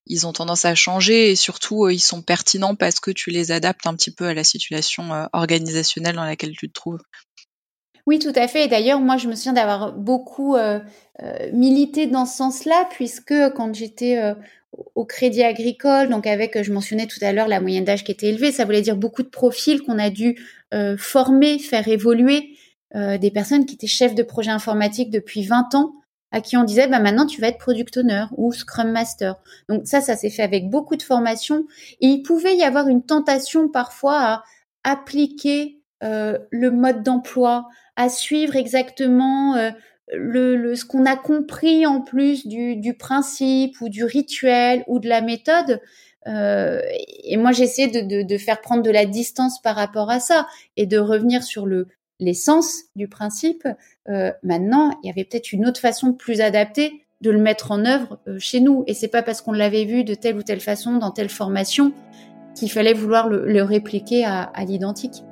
ils 0.07 0.27
ont 0.27 0.35
tendance 0.35 0.66
à 0.66 0.75
changer 0.75 1.31
et 1.31 1.37
surtout, 1.37 1.89
ils 1.89 2.01
sont 2.01 2.20
pertinents 2.20 2.75
parce 2.75 3.01
que 3.01 3.11
tu 3.11 3.31
les 3.31 3.51
adaptes 3.51 3.87
un 3.87 3.95
petit 3.95 4.11
peu 4.11 4.27
à 4.27 4.35
la 4.35 4.45
situation 4.45 5.29
organisationnelle 5.33 6.16
dans 6.16 6.25
laquelle 6.25 6.53
tu 6.53 6.68
te 6.68 6.75
trouves. 6.75 7.01
Oui, 8.07 8.18
tout 8.18 8.33
à 8.35 8.49
fait. 8.49 8.64
Et 8.64 8.68
d'ailleurs, 8.68 9.01
moi, 9.01 9.16
je 9.16 9.29
me 9.29 9.35
souviens 9.35 9.55
d'avoir 9.55 9.93
beaucoup 9.93 10.57
milité 11.53 12.07
dans 12.07 12.27
ce 12.27 12.37
sens-là, 12.37 12.89
puisque 12.91 13.35
quand 13.57 13.75
j'étais 13.75 14.35
au 14.95 15.05
crédit 15.05 15.43
agricole, 15.43 16.09
donc 16.09 16.27
avec, 16.27 16.61
je 16.62 16.73
mentionnais 16.73 17.07
tout 17.07 17.18
à 17.23 17.33
l'heure 17.33 17.49
la 17.49 17.61
moyenne 17.61 17.85
d'âge 17.85 18.05
qui 18.05 18.12
était 18.12 18.29
élevée, 18.29 18.53
ça 18.53 18.64
voulait 18.64 18.83
dire 18.83 18.97
beaucoup 18.97 19.23
de 19.23 19.29
profils 19.29 19.83
qu'on 19.83 19.99
a 19.99 20.11
dû 20.11 20.39
euh, 20.75 20.97
former, 20.97 21.59
faire 21.59 21.89
évoluer, 21.89 22.57
euh, 22.95 23.18
des 23.18 23.31
personnes 23.31 23.66
qui 23.66 23.75
étaient 23.75 23.87
chefs 23.87 24.14
de 24.14 24.23
projet 24.23 24.51
informatique 24.51 25.11
depuis 25.11 25.45
20 25.45 25.75
ans, 25.75 25.95
à 26.31 26.41
qui 26.41 26.57
on 26.57 26.64
disait, 26.64 26.87
bah 26.87 26.99
maintenant 26.99 27.27
tu 27.27 27.41
vas 27.41 27.49
être 27.49 27.59
product 27.59 27.99
owner 27.99 28.25
ou 28.37 28.53
scrum 28.53 28.91
master. 28.91 29.37
Donc 29.68 29.83
ça, 29.87 30.01
ça 30.01 30.16
s'est 30.16 30.31
fait 30.31 30.43
avec 30.43 30.70
beaucoup 30.70 30.97
de 30.97 31.03
formation. 31.03 31.66
Et 32.01 32.07
il 32.07 32.23
pouvait 32.23 32.57
y 32.57 32.62
avoir 32.62 32.89
une 32.89 33.05
tentation 33.05 33.68
parfois 33.68 34.20
à 34.20 34.45
appliquer 34.85 35.81
euh, 36.03 36.39
le 36.51 36.70
mode 36.70 37.03
d'emploi, 37.03 37.68
à 37.97 38.09
suivre 38.09 38.57
exactement 38.57 39.57
le, 40.12 40.74
ce 40.74 40.84
qu'on 40.84 41.07
a 41.07 41.16
compris 41.16 41.86
en 41.86 42.00
plus 42.00 42.46
du, 42.46 42.76
du, 42.76 42.94
principe 42.94 43.80
ou 43.80 43.88
du 43.88 44.05
rituel 44.05 44.84
ou 44.86 44.98
de 44.98 45.09
la 45.09 45.20
méthode. 45.20 45.80
Euh, 46.26 46.80
et 47.24 47.36
moi, 47.36 47.53
j'essaie 47.53 47.88
de, 47.88 48.22
de, 48.22 48.38
faire 48.38 48.61
prendre 48.61 48.82
de 48.82 48.90
la 48.90 49.07
distance 49.07 49.61
par 49.61 49.76
rapport 49.76 50.11
à 50.11 50.20
ça 50.20 50.46
et 50.76 50.86
de 50.86 50.98
revenir 50.98 51.42
sur 51.42 51.66
le 51.66 51.88
l'essence 52.20 52.82
du 52.94 53.09
principe. 53.09 53.66
Euh, 54.09 54.30
maintenant, 54.44 54.96
il 55.03 55.09
y 55.09 55.11
avait 55.11 55.24
peut-être 55.24 55.53
une 55.53 55.66
autre 55.66 55.80
façon 55.80 56.12
plus 56.12 56.40
adaptée 56.40 57.05
de 57.20 57.32
le 57.32 57.40
mettre 57.40 57.72
en 57.72 57.84
œuvre 57.84 58.20
euh, 58.28 58.38
chez 58.38 58.61
nous. 58.61 58.84
Et 58.86 58.94
c'est 58.94 59.09
pas 59.09 59.22
parce 59.22 59.40
qu'on 59.40 59.50
l'avait 59.50 59.84
vu 59.84 60.05
de 60.05 60.14
telle 60.14 60.36
ou 60.36 60.42
telle 60.42 60.61
façon 60.61 60.98
dans 60.98 61.11
telle 61.11 61.30
formation 61.30 61.92
qu'il 62.55 62.70
fallait 62.70 62.92
vouloir 62.92 63.28
le, 63.28 63.62
répliquer 63.62 64.24
à 64.24 64.53
l'identique. 64.64 65.24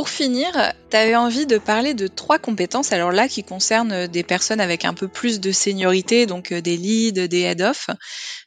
Pour 0.00 0.08
finir, 0.08 0.72
tu 0.90 0.96
avais 0.96 1.14
envie 1.14 1.44
de 1.44 1.58
parler 1.58 1.92
de 1.92 2.06
trois 2.06 2.38
compétences, 2.38 2.90
alors 2.94 3.12
là 3.12 3.28
qui 3.28 3.44
concernent 3.44 4.06
des 4.06 4.22
personnes 4.22 4.58
avec 4.58 4.86
un 4.86 4.94
peu 4.94 5.08
plus 5.08 5.40
de 5.40 5.52
seniorité, 5.52 6.24
donc 6.24 6.52
euh, 6.52 6.62
des 6.62 6.78
leads, 6.78 7.28
des 7.28 7.40
head-off. 7.42 7.90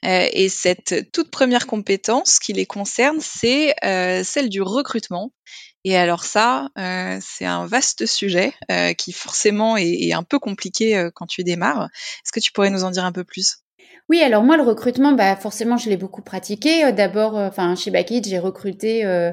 Euh, 0.04 0.28
et 0.34 0.50
cette 0.50 1.12
toute 1.12 1.30
première 1.30 1.68
compétence 1.68 2.40
qui 2.40 2.54
les 2.54 2.66
concerne, 2.66 3.20
c'est 3.22 3.76
euh, 3.86 4.24
celle 4.24 4.50
du 4.50 4.64
recrutement. 4.64 5.32
Et 5.84 5.96
alors 5.96 6.24
ça, 6.24 6.70
c'est 7.22 7.46
un 7.46 7.68
vaste 7.68 8.08
sujet 8.08 8.54
qui 8.98 9.12
forcément 9.12 9.78
est, 9.78 10.12
un 10.14 10.24
peu 10.24 10.40
compliqué 10.40 11.10
quand 11.14 11.28
tu 11.28 11.44
démarres. 11.44 11.90
Est-ce 12.26 12.32
que 12.32 12.40
tu 12.40 12.52
pourrais 12.52 12.72
nous 12.72 12.84
en 12.84 12.90
dire 12.90 13.06
un 13.06 13.12
peu 13.12 13.26
plus? 13.26 13.58
Oui, 14.10 14.22
alors 14.22 14.44
moi 14.44 14.58
le 14.58 14.64
recrutement, 14.64 15.14
bah 15.14 15.36
forcément 15.36 15.78
je 15.78 15.90
l'ai 15.90 15.98
beaucoup 15.98 16.22
pratiqué. 16.22 16.92
D'abord, 16.92 17.36
enfin 17.36 17.76
chez 17.76 17.92
Backit, 17.92 18.22
j'ai 18.26 18.40
recruté 18.40 19.06
euh, 19.06 19.32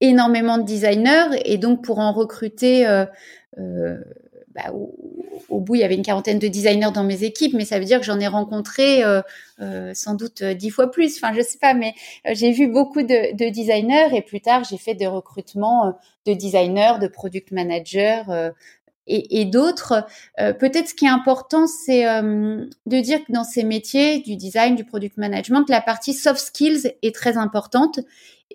énormément 0.00 0.58
de 0.58 0.64
designers 0.64 1.40
et 1.44 1.58
donc 1.58 1.82
pour 1.82 1.98
en 1.98 2.12
recruter 2.12 2.86
euh, 2.86 3.06
euh, 3.58 3.98
bah, 4.54 4.70
au, 5.48 5.60
bout, 5.60 5.76
il 5.76 5.80
y 5.80 5.84
avait 5.84 5.94
une 5.94 6.02
quarantaine 6.02 6.38
de 6.38 6.48
designers 6.48 6.90
dans 6.92 7.04
mes 7.04 7.24
équipes, 7.24 7.54
mais 7.54 7.64
ça 7.64 7.78
veut 7.78 7.86
dire 7.86 7.98
que 8.00 8.04
j'en 8.04 8.20
ai 8.20 8.26
rencontré 8.26 9.02
euh, 9.02 9.22
euh, 9.60 9.92
sans 9.94 10.14
doute 10.14 10.42
dix 10.42 10.68
fois 10.68 10.90
plus. 10.90 11.16
Enfin, 11.16 11.32
je 11.34 11.40
sais 11.40 11.58
pas, 11.58 11.72
mais 11.72 11.94
j'ai 12.32 12.52
vu 12.52 12.68
beaucoup 12.68 13.02
de, 13.02 13.34
de, 13.34 13.48
designers 13.50 14.14
et 14.14 14.20
plus 14.20 14.42
tard, 14.42 14.64
j'ai 14.64 14.76
fait 14.76 14.94
des 14.94 15.06
recrutements 15.06 15.94
de 16.26 16.34
designers, 16.34 16.98
de 17.00 17.08
product 17.08 17.50
managers 17.50 18.22
et, 19.06 19.40
et 19.40 19.46
d'autres. 19.46 20.06
Peut-être 20.36 20.88
ce 20.88 20.94
qui 20.94 21.06
est 21.06 21.10
important, 21.10 21.66
c'est 21.66 22.04
de 22.04 23.00
dire 23.00 23.24
que 23.24 23.32
dans 23.32 23.44
ces 23.44 23.64
métiers 23.64 24.20
du 24.20 24.36
design, 24.36 24.76
du 24.76 24.84
product 24.84 25.16
management, 25.16 25.64
la 25.70 25.80
partie 25.80 26.12
soft 26.12 26.40
skills 26.40 26.92
est 27.02 27.14
très 27.14 27.38
importante 27.38 28.00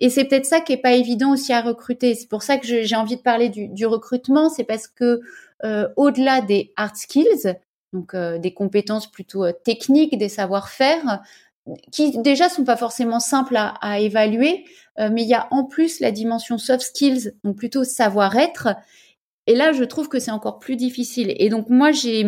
et 0.00 0.10
c'est 0.10 0.24
peut-être 0.24 0.46
ça 0.46 0.60
qui 0.60 0.72
est 0.72 0.78
pas 0.78 0.92
évident 0.92 1.32
aussi 1.32 1.52
à 1.52 1.60
recruter. 1.60 2.14
C'est 2.14 2.28
pour 2.28 2.42
ça 2.42 2.58
que 2.58 2.66
j'ai 2.66 2.96
envie 2.96 3.16
de 3.16 3.22
parler 3.22 3.48
du, 3.48 3.86
recrutement, 3.86 4.48
c'est 4.48 4.64
parce 4.64 4.86
que 4.86 5.20
euh, 5.64 5.88
au-delà 5.96 6.40
des 6.40 6.72
hard 6.76 6.96
skills, 6.96 7.56
donc 7.92 8.14
euh, 8.14 8.38
des 8.38 8.54
compétences 8.54 9.10
plutôt 9.10 9.44
euh, 9.44 9.52
techniques, 9.52 10.16
des 10.16 10.28
savoir-faire, 10.28 11.20
qui 11.92 12.16
déjà 12.18 12.48
sont 12.48 12.64
pas 12.64 12.76
forcément 12.76 13.20
simples 13.20 13.56
à 13.58 14.00
évaluer, 14.00 14.64
mais 14.96 15.22
il 15.22 15.28
y 15.28 15.34
a 15.34 15.48
en 15.50 15.64
plus 15.64 16.00
la 16.00 16.10
dimension 16.10 16.56
soft 16.56 16.80
skills, 16.80 17.34
donc 17.44 17.56
plutôt 17.56 17.84
savoir-être. 17.84 18.68
Et 19.48 19.54
là, 19.54 19.72
je 19.72 19.82
trouve 19.82 20.10
que 20.10 20.18
c'est 20.18 20.30
encore 20.30 20.58
plus 20.58 20.76
difficile. 20.76 21.34
Et 21.38 21.48
donc 21.48 21.70
moi, 21.70 21.90
j'ai 21.90 22.22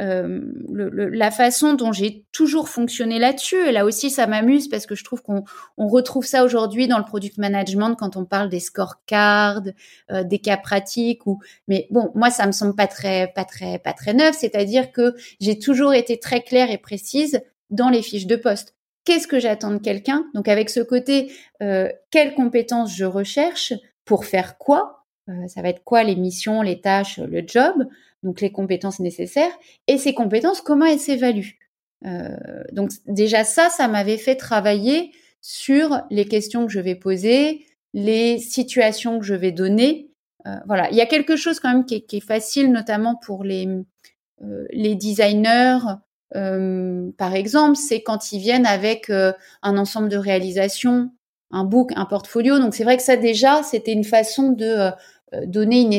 euh, 0.00 0.40
le, 0.70 1.08
la 1.08 1.30
façon 1.30 1.72
dont 1.72 1.90
j'ai 1.90 2.26
toujours 2.32 2.68
fonctionné 2.68 3.18
là-dessus. 3.18 3.66
Et 3.66 3.72
là 3.72 3.86
aussi, 3.86 4.10
ça 4.10 4.26
m'amuse 4.26 4.68
parce 4.68 4.84
que 4.84 4.94
je 4.94 5.04
trouve 5.04 5.22
qu'on 5.22 5.44
on 5.78 5.88
retrouve 5.88 6.26
ça 6.26 6.44
aujourd'hui 6.44 6.86
dans 6.86 6.98
le 6.98 7.04
product 7.04 7.38
management 7.38 7.94
quand 7.94 8.18
on 8.18 8.26
parle 8.26 8.50
des 8.50 8.60
scorecards, 8.60 9.62
euh, 10.10 10.22
des 10.22 10.38
cas 10.38 10.58
pratiques. 10.58 11.26
Ou 11.26 11.40
mais 11.66 11.86
bon, 11.90 12.12
moi, 12.14 12.28
ça 12.28 12.46
me 12.46 12.52
semble 12.52 12.76
pas 12.76 12.88
très, 12.88 13.32
pas 13.34 13.46
très, 13.46 13.78
pas 13.78 13.94
très 13.94 14.12
neuf. 14.12 14.36
C'est-à-dire 14.38 14.92
que 14.92 15.14
j'ai 15.40 15.58
toujours 15.58 15.94
été 15.94 16.20
très 16.20 16.42
claire 16.42 16.70
et 16.70 16.76
précise 16.76 17.40
dans 17.70 17.88
les 17.88 18.02
fiches 18.02 18.26
de 18.26 18.36
poste. 18.36 18.74
Qu'est-ce 19.06 19.26
que 19.26 19.40
j'attends 19.40 19.70
de 19.70 19.78
quelqu'un? 19.78 20.26
Donc 20.34 20.46
avec 20.46 20.68
ce 20.68 20.80
côté, 20.80 21.32
euh, 21.62 21.88
quelles 22.10 22.34
compétences 22.34 22.94
je 22.94 23.06
recherche? 23.06 23.72
Pour 24.04 24.26
faire 24.26 24.58
quoi? 24.58 25.03
Euh, 25.28 25.48
Ça 25.48 25.62
va 25.62 25.68
être 25.68 25.84
quoi 25.84 26.04
les 26.04 26.16
missions, 26.16 26.62
les 26.62 26.80
tâches, 26.80 27.18
le 27.18 27.42
job 27.46 27.86
donc 28.24 28.40
les 28.40 28.50
compétences 28.50 28.98
nécessaires, 28.98 29.52
et 29.86 29.98
ces 29.98 30.14
compétences, 30.14 30.60
comment 30.60 30.86
elles 30.86 30.98
s'évaluent. 30.98 31.58
Euh, 32.06 32.36
donc 32.72 32.90
déjà 33.06 33.44
ça, 33.44 33.68
ça 33.68 33.86
m'avait 33.86 34.16
fait 34.16 34.34
travailler 34.34 35.12
sur 35.40 36.02
les 36.10 36.24
questions 36.24 36.66
que 36.66 36.72
je 36.72 36.80
vais 36.80 36.96
poser, 36.96 37.66
les 37.92 38.38
situations 38.38 39.20
que 39.20 39.24
je 39.24 39.34
vais 39.34 39.52
donner. 39.52 40.10
Euh, 40.46 40.56
voilà, 40.66 40.90
il 40.90 40.96
y 40.96 41.00
a 41.00 41.06
quelque 41.06 41.36
chose 41.36 41.60
quand 41.60 41.72
même 41.72 41.84
qui 41.84 42.04
est, 42.10 42.20
facile, 42.20 42.72
notamment 42.72 43.14
pour 43.14 43.44
les, 43.44 43.68
euh, 44.42 44.66
les 44.70 44.94
designers. 44.96 45.78
par 46.32 47.34
exemple, 47.34 47.76
c'est 47.76 48.02
quand 48.02 48.32
ils 48.32 48.40
viennent 48.40 48.66
avec 48.66 49.10
un 49.10 49.78
ensemble 49.78 50.08
de 50.08 50.16
réalisations, 50.16 51.10
un 51.50 51.64
book, 51.64 51.92
un 51.94 52.06
portfolio. 52.06 52.58
Donc 52.58 52.74
c'est 52.74 52.84
vrai 52.84 52.96
que 52.96 53.02
ça 53.02 53.16
déjà, 53.16 53.62
c'était 53.62 53.92
une 53.92 54.04
façon 54.04 54.50
de 54.50 54.90
donner 55.46 55.80
une, 55.80 55.92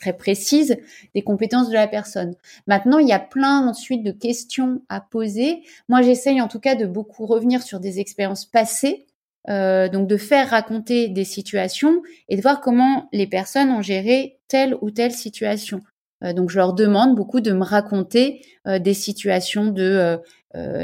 très 0.00 0.12
précise 0.14 0.76
des 1.14 1.22
compétences 1.22 1.68
de 1.68 1.74
la 1.74 1.86
personne. 1.86 2.34
Maintenant, 2.66 2.98
il 2.98 3.08
y 3.08 3.12
a 3.12 3.20
plein 3.20 3.68
ensuite 3.68 4.02
de 4.02 4.10
questions 4.10 4.82
à 4.88 5.00
poser. 5.00 5.62
Moi, 5.88 6.02
j'essaye 6.02 6.40
en 6.40 6.48
tout 6.48 6.58
cas 6.58 6.74
de 6.74 6.86
beaucoup 6.86 7.26
revenir 7.26 7.62
sur 7.62 7.78
des 7.78 8.00
expériences 8.00 8.46
passées, 8.46 9.06
euh, 9.48 9.88
donc 9.88 10.08
de 10.08 10.16
faire 10.16 10.48
raconter 10.48 11.08
des 11.08 11.24
situations 11.24 12.02
et 12.28 12.36
de 12.36 12.42
voir 12.42 12.60
comment 12.60 13.08
les 13.12 13.26
personnes 13.26 13.70
ont 13.70 13.82
géré 13.82 14.38
telle 14.48 14.76
ou 14.80 14.90
telle 14.90 15.12
situation. 15.12 15.80
Euh, 16.22 16.32
donc, 16.32 16.50
je 16.50 16.56
leur 16.56 16.72
demande 16.72 17.14
beaucoup 17.14 17.40
de 17.40 17.52
me 17.52 17.64
raconter 17.64 18.42
euh, 18.66 18.78
des 18.78 18.94
situations 18.94 19.66
de 19.66 20.18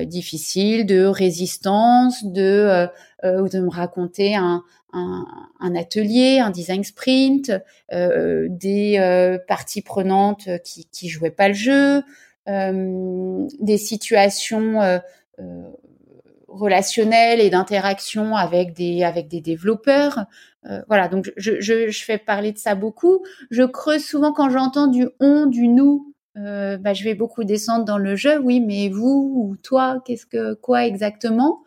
difficiles, 0.04 0.86
de 0.86 1.06
résistance, 1.06 2.24
de 2.24 2.86
ou 3.24 3.48
de 3.48 3.58
me 3.58 3.68
raconter 3.68 4.36
un, 4.36 4.62
un, 5.60 5.74
atelier, 5.74 6.38
un 6.38 6.50
design 6.50 6.84
sprint, 6.84 7.52
euh, 7.92 8.46
des 8.50 8.98
euh, 8.98 9.38
parties 9.46 9.82
prenantes 9.82 10.48
qui, 10.64 10.86
qui 10.86 11.08
jouaient 11.08 11.30
pas 11.30 11.48
le 11.48 11.54
jeu, 11.54 12.02
euh, 12.48 13.46
des 13.60 13.78
situations 13.78 15.00
relationnelles 16.56 17.40
et 17.40 17.50
d'interaction 17.50 18.36
avec 18.36 18.72
des 18.72 19.04
avec 19.04 19.28
des 19.28 19.40
développeurs. 19.40 20.26
voilà, 20.88 21.08
donc 21.08 21.32
je, 21.36 21.60
je, 21.60 22.04
fais 22.04 22.18
parler 22.18 22.52
de 22.52 22.58
ça 22.58 22.74
beaucoup. 22.74 23.24
Je 23.50 23.62
creuse 23.62 24.04
souvent 24.04 24.32
quand 24.32 24.50
j'entends 24.50 24.88
du 24.88 25.08
on, 25.20 25.46
du 25.46 25.68
nous. 25.68 26.12
bah, 26.34 26.92
je 26.92 27.04
vais 27.04 27.14
beaucoup 27.14 27.44
descendre 27.44 27.84
dans 27.84 27.98
le 27.98 28.16
jeu. 28.16 28.38
Oui, 28.38 28.60
mais 28.60 28.88
vous 28.88 29.32
ou 29.36 29.56
toi, 29.62 30.02
qu'est-ce 30.04 30.26
que 30.26 30.54
quoi 30.54 30.86
exactement? 30.86 31.62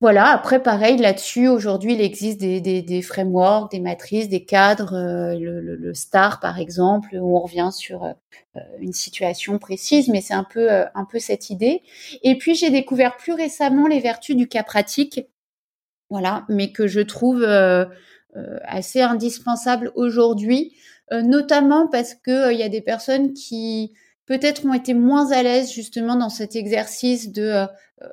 Voilà, 0.00 0.28
après 0.28 0.62
pareil 0.62 0.96
là-dessus, 0.96 1.46
aujourd'hui 1.48 1.92
il 1.92 2.00
existe 2.00 2.40
des, 2.40 2.62
des, 2.62 2.80
des, 2.80 3.02
frameworks, 3.02 3.70
des 3.70 3.80
matrices, 3.80 4.30
des 4.30 4.46
cadres, 4.46 4.94
euh, 4.94 5.38
le, 5.38 5.60
le, 5.60 5.94
STAR 5.94 6.40
par 6.40 6.58
exemple, 6.58 7.14
où 7.16 7.36
on 7.36 7.40
revient 7.40 7.68
sur 7.70 8.04
euh, 8.04 8.12
une 8.78 8.94
situation 8.94 9.58
précise, 9.58 10.08
mais 10.08 10.22
c'est 10.22 10.32
un 10.32 10.44
peu 10.44 10.72
euh, 10.72 10.86
un 10.94 11.04
peu 11.04 11.18
cette 11.18 11.50
idée. 11.50 11.82
Et 12.22 12.38
puis 12.38 12.54
j'ai 12.54 12.70
découvert 12.70 13.18
plus 13.18 13.34
récemment 13.34 13.86
les 13.86 14.00
vertus 14.00 14.36
du 14.36 14.48
cas 14.48 14.62
pratique, 14.62 15.20
voilà, 16.08 16.46
mais 16.48 16.72
que 16.72 16.86
je 16.86 17.00
trouve 17.00 17.44
assez 18.64 19.00
indispensable 19.00 19.92
aujourd'hui, 19.94 20.74
notamment 21.12 21.88
parce 21.88 22.14
que 22.14 22.52
il 22.52 22.58
y 22.58 22.62
a 22.62 22.68
des 22.68 22.80
personnes 22.80 23.32
qui 23.32 23.92
peut-être 24.30 24.64
ont 24.64 24.72
été 24.72 24.94
moins 24.94 25.32
à 25.32 25.42
l'aise 25.42 25.72
justement 25.72 26.14
dans 26.14 26.28
cet 26.28 26.54
exercice 26.54 27.32
de 27.32 27.42
euh, 27.42 27.66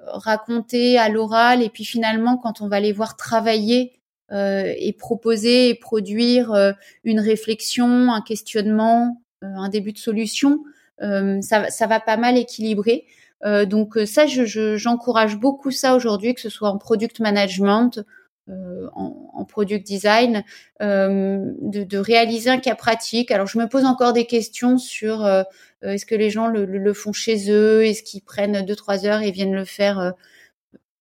raconter 0.08 0.98
à 0.98 1.10
l'oral 1.10 1.62
et 1.62 1.70
puis 1.70 1.86
finalement 1.86 2.38
quand 2.38 2.60
on 2.60 2.68
va 2.68 2.80
les 2.80 2.92
voir 2.92 3.16
travailler 3.16 4.00
euh, 4.32 4.74
et 4.80 4.94
proposer 4.94 5.70
et 5.70 5.76
produire 5.76 6.52
euh, 6.54 6.72
une 7.04 7.20
réflexion, 7.20 8.12
un 8.12 8.22
questionnement, 8.22 9.22
un 9.44 9.70
début 9.70 9.94
de 9.94 10.00
solution, 10.00 10.64
ça, 11.00 11.88
va 11.88 12.00
pas 12.00 12.18
mal 12.18 12.36
équilibrer. 12.36 13.06
donc 13.68 14.00
ça, 14.08 14.26
j'encourage 14.26 15.34
je, 15.34 15.38
beaucoup 15.38 15.70
ça 15.70 15.96
aujourd'hui, 15.96 16.34
que 16.34 16.42
ce 16.42 16.50
soit 16.50 16.72
en 16.72 16.80
product 16.80 17.20
management, 17.20 18.04
euh, 18.50 18.88
en, 18.94 19.30
en, 19.34 19.46
product 19.46 19.86
design, 19.86 20.44
euh, 20.82 21.52
de, 21.62 21.84
de, 21.84 21.98
réaliser 21.98 22.50
un 22.50 22.60
cas 22.60 22.76
pratique. 22.76 23.32
Alors 23.32 23.48
je 23.48 23.58
me 23.58 23.68
pose 23.68 23.86
encore 23.86 24.14
des 24.14 24.26
questions 24.26 24.78
sur 24.78 25.26
euh, 25.26 25.44
est-ce 25.82 26.06
que 26.06 26.16
les 26.16 26.30
gens 26.30 26.48
le, 26.48 26.66
le, 26.66 26.94
font 26.94 27.14
chez 27.14 27.52
eux, 27.52 27.86
est-ce 27.86 28.04
qu'ils 28.04 28.22
prennent 28.22 28.66
deux 28.66 28.76
trois 28.76 29.06
heures 29.06 29.22
et 29.22 29.32
viennent 29.32 29.54
le 29.54 29.66
faire 29.66 30.14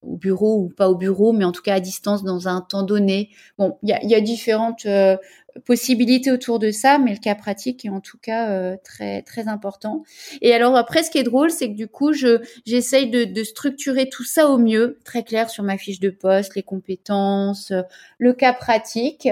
au 0.07 0.17
bureau 0.17 0.57
ou 0.63 0.69
pas 0.69 0.89
au 0.89 0.95
bureau, 0.95 1.33
mais 1.33 1.45
en 1.45 1.53
tout 1.53 1.63
cas 1.63 1.75
à 1.75 1.81
distance 1.81 2.23
dans 2.23 2.49
un 2.49 2.61
temps 2.61 2.83
donné? 2.83 3.31
Bon, 3.59 3.79
il 3.83 3.91
y 3.91 3.93
a, 3.93 4.05
y 4.05 4.15
a, 4.15 4.21
différentes 4.21 4.87
euh, 4.87 5.17
possibilités 5.65 6.31
autour 6.31 6.59
de 6.59 6.71
ça, 6.71 6.99
mais 6.99 7.13
le 7.13 7.19
cas 7.19 7.35
pratique 7.35 7.85
est 7.85 7.89
en 7.89 8.01
tout 8.01 8.19
cas 8.19 8.51
euh, 8.51 8.77
très 8.85 9.23
très 9.23 9.49
important. 9.49 10.03
Et 10.43 10.53
alors 10.53 10.77
après, 10.77 11.03
ce 11.03 11.11
qui 11.11 11.19
est 11.19 11.23
drôle, 11.23 11.51
c'est 11.51 11.71
que 11.71 11.77
du 11.77 11.89
coup, 11.89 12.13
je 12.13 12.41
j'essaye 12.67 13.11
de, 13.11 13.45
structurer 13.45 14.09
tout 14.09 14.25
ça 14.25 14.49
au 14.49 14.59
mieux, 14.59 14.99
très 15.05 15.23
clair 15.23 15.51
sur 15.51 15.65
ma 15.65 15.79
fiche 15.79 16.01
de 16.01 16.11
poste, 16.11 16.55
les 16.57 16.63
compétences, 16.63 17.71
euh, 17.71 17.83
le 18.19 18.33
cas 18.33 18.53
pratique. 18.53 19.29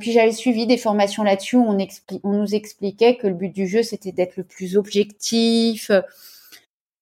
puis 0.00 0.12
j'avais 0.12 0.32
suivi 0.32 0.66
des 0.66 0.76
formations 0.76 1.22
là-dessus 1.22 1.56
où 1.56 1.64
on, 1.64 1.78
on 2.24 2.32
nous 2.32 2.54
expliquait 2.54 3.16
que 3.16 3.26
le 3.28 3.34
but 3.34 3.54
du 3.54 3.66
jeu, 3.68 3.82
c'était 3.82 4.12
d'être 4.12 4.36
le 4.36 4.44
plus 4.44 4.76
objectif. 4.76 5.90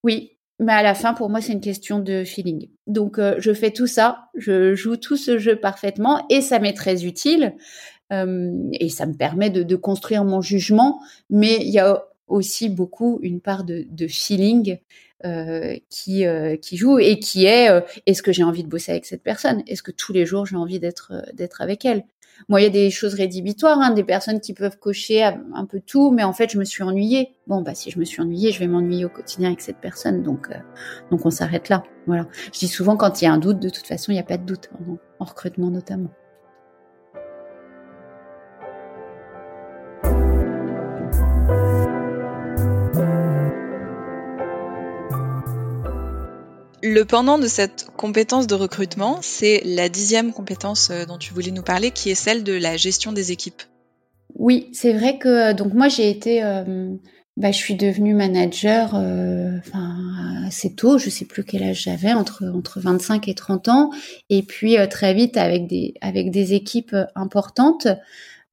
Oui, 0.05 0.39
mais 0.61 0.73
à 0.73 0.83
la 0.83 0.95
fin, 0.95 1.15
pour 1.15 1.31
moi, 1.31 1.41
c'est 1.41 1.53
une 1.53 1.61
question 1.61 2.01
de 2.01 2.25
feeling. 2.25 2.69
Donc, 2.87 3.19
euh, 3.19 3.37
je 3.39 3.53
fais 3.53 3.71
tout 3.71 3.87
ça, 3.87 4.29
je 4.35 4.75
joue 4.75 4.97
tout 4.97 5.17
ce 5.17 5.39
jeu 5.39 5.57
parfaitement 5.57 6.27
et 6.31 6.41
ça 6.41 6.59
m'est 6.59 6.73
très 6.73 7.05
utile. 7.05 7.55
Euh, 8.13 8.69
et 8.73 8.89
ça 8.89 9.07
me 9.07 9.15
permet 9.15 9.51
de, 9.51 9.77
construire 9.77 10.25
mon 10.25 10.41
jugement, 10.41 11.01
mais 11.31 11.59
il 11.61 11.69
y 11.69 11.79
a 11.79 12.05
aussi 12.27 12.69
beaucoup 12.69 13.19
une 13.23 13.41
part 13.41 13.65
de, 13.65 13.87
feeling 14.09 14.79
euh, 15.25 15.77
qui, 15.91 16.27
euh, 16.27 16.57
qui 16.57 16.77
joue 16.77 16.99
et 16.99 17.19
qui 17.19 17.45
est 17.45 17.71
euh, 17.71 17.81
est-ce 18.07 18.23
que 18.23 18.33
j'ai 18.33 18.45
envie 18.45 18.63
de 18.63 18.69
bosser 18.69 18.93
avec 18.93 19.05
cette 19.05 19.23
personne? 19.23 19.63
Est-ce 19.67 19.83
que 19.83 19.91
tous 19.91 20.13
les 20.13 20.27
jours 20.27 20.47
j'ai 20.47 20.57
envie 20.57 20.79
d'être 20.79 21.13
d'être 21.35 21.61
avec 21.61 21.85
elle? 21.85 22.05
Moi, 22.49 22.61
il 22.61 22.65
y 22.65 22.67
a 22.69 22.71
des 22.71 22.89
choses 22.91 23.15
rédhibitoires, 23.15 23.81
hein, 23.81 23.91
des 23.91 24.05
personnes 24.05 24.39
qui 24.39 24.55
peuvent 24.55 24.79
cocher 24.79 25.25
un 25.25 25.67
peu 25.67 25.81
tout, 25.85 26.13
mais 26.13 26.23
en 26.23 26.33
fait, 26.33 26.53
je 26.53 26.59
me 26.59 26.65
suis 26.65 26.85
ennuyée. 26.85 27.35
Bon, 27.49 27.63
bah 27.63 27.75
si 27.75 27.91
je 27.91 27.99
me 27.99 28.05
suis 28.05 28.23
ennuyée, 28.23 28.53
je 28.53 28.61
vais 28.61 28.69
m'ennuyer 28.69 29.05
au 29.05 29.09
quotidien 29.09 29.49
avec 29.49 29.61
cette 29.61 29.79
personne, 29.79 30.23
donc 30.23 30.49
donc 31.11 31.27
on 31.27 31.31
s'arrête 31.31 31.69
là. 31.69 31.83
Voilà. 32.07 32.29
Je 32.53 32.61
dis 32.61 32.69
souvent 32.69 32.97
quand 32.97 33.21
il 33.21 33.25
y 33.25 33.29
a 33.29 33.33
un 33.33 33.39
doute, 33.39 33.59
de 33.59 33.71
toute 33.71 33.89
façon, 33.89 34.13
il 34.13 34.15
n'y 34.15 34.21
a 34.21 34.25
pas 34.25 34.39
de 34.39 34.47
doute 34.47 34.71
en 35.19 35.25
recrutement 35.25 35.71
notamment. 35.71 36.11
Le 46.91 47.05
pendant 47.05 47.39
de 47.39 47.47
cette 47.47 47.89
compétence 47.99 48.47
de 48.47 48.55
recrutement, 48.55 49.19
c'est 49.21 49.61
la 49.63 49.91
dixième 49.91 50.33
compétence 50.33 50.89
euh, 50.91 51.05
dont 51.05 51.19
tu 51.19 51.35
voulais 51.35 51.51
nous 51.51 51.63
parler, 51.63 51.91
qui 51.91 52.09
est 52.09 52.15
celle 52.15 52.45
de 52.45 52.55
la 52.55 52.79
gestion 52.79 53.13
des 53.13 53.31
équipes. 53.31 53.63
Oui, 54.37 54.71
c'est 54.73 54.95
vrai 54.95 55.19
que 55.19 55.51
euh, 55.51 55.53
donc 55.53 55.75
moi 55.75 55.89
j'ai 55.89 56.09
été, 56.09 56.43
euh, 56.43 56.95
bah, 57.37 57.53
je 57.53 57.59
suis 57.59 57.75
devenue 57.75 58.15
manager 58.15 58.95
assez 60.47 60.75
tôt, 60.75 60.97
je 60.97 61.11
sais 61.11 61.27
plus 61.27 61.45
quel 61.45 61.63
âge 61.63 61.83
j'avais, 61.83 62.15
entre 62.15 62.47
entre 62.47 62.81
25 62.81 63.29
et 63.29 63.35
30 63.35 63.69
ans, 63.69 63.91
et 64.31 64.43
puis 64.43 64.77
très 64.89 65.13
vite 65.13 65.37
avec 65.37 65.67
des 65.67 65.93
avec 66.01 66.31
des 66.31 66.55
équipes 66.55 66.97
importantes. 67.15 67.87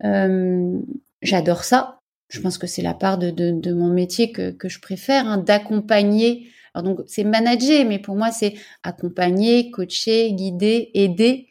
J'adore 0.01 1.63
ça. 1.63 1.99
Je 2.27 2.41
pense 2.41 2.57
que 2.57 2.67
c'est 2.67 2.81
la 2.81 2.95
part 2.95 3.17
de, 3.17 3.29
de, 3.29 3.73
mon 3.73 3.87
métier 3.87 4.31
que, 4.33 4.51
que 4.51 4.67
je 4.67 4.81
préfère, 4.81 5.25
hein, 5.25 5.37
d'accompagner 5.37 6.49
donc 6.81 7.01
c'est 7.07 7.23
manager, 7.23 7.85
mais 7.85 7.99
pour 7.99 8.15
moi 8.15 8.31
c'est 8.31 8.55
accompagner, 8.83 9.71
coacher, 9.71 10.31
guider, 10.33 10.91
aider 10.93 11.47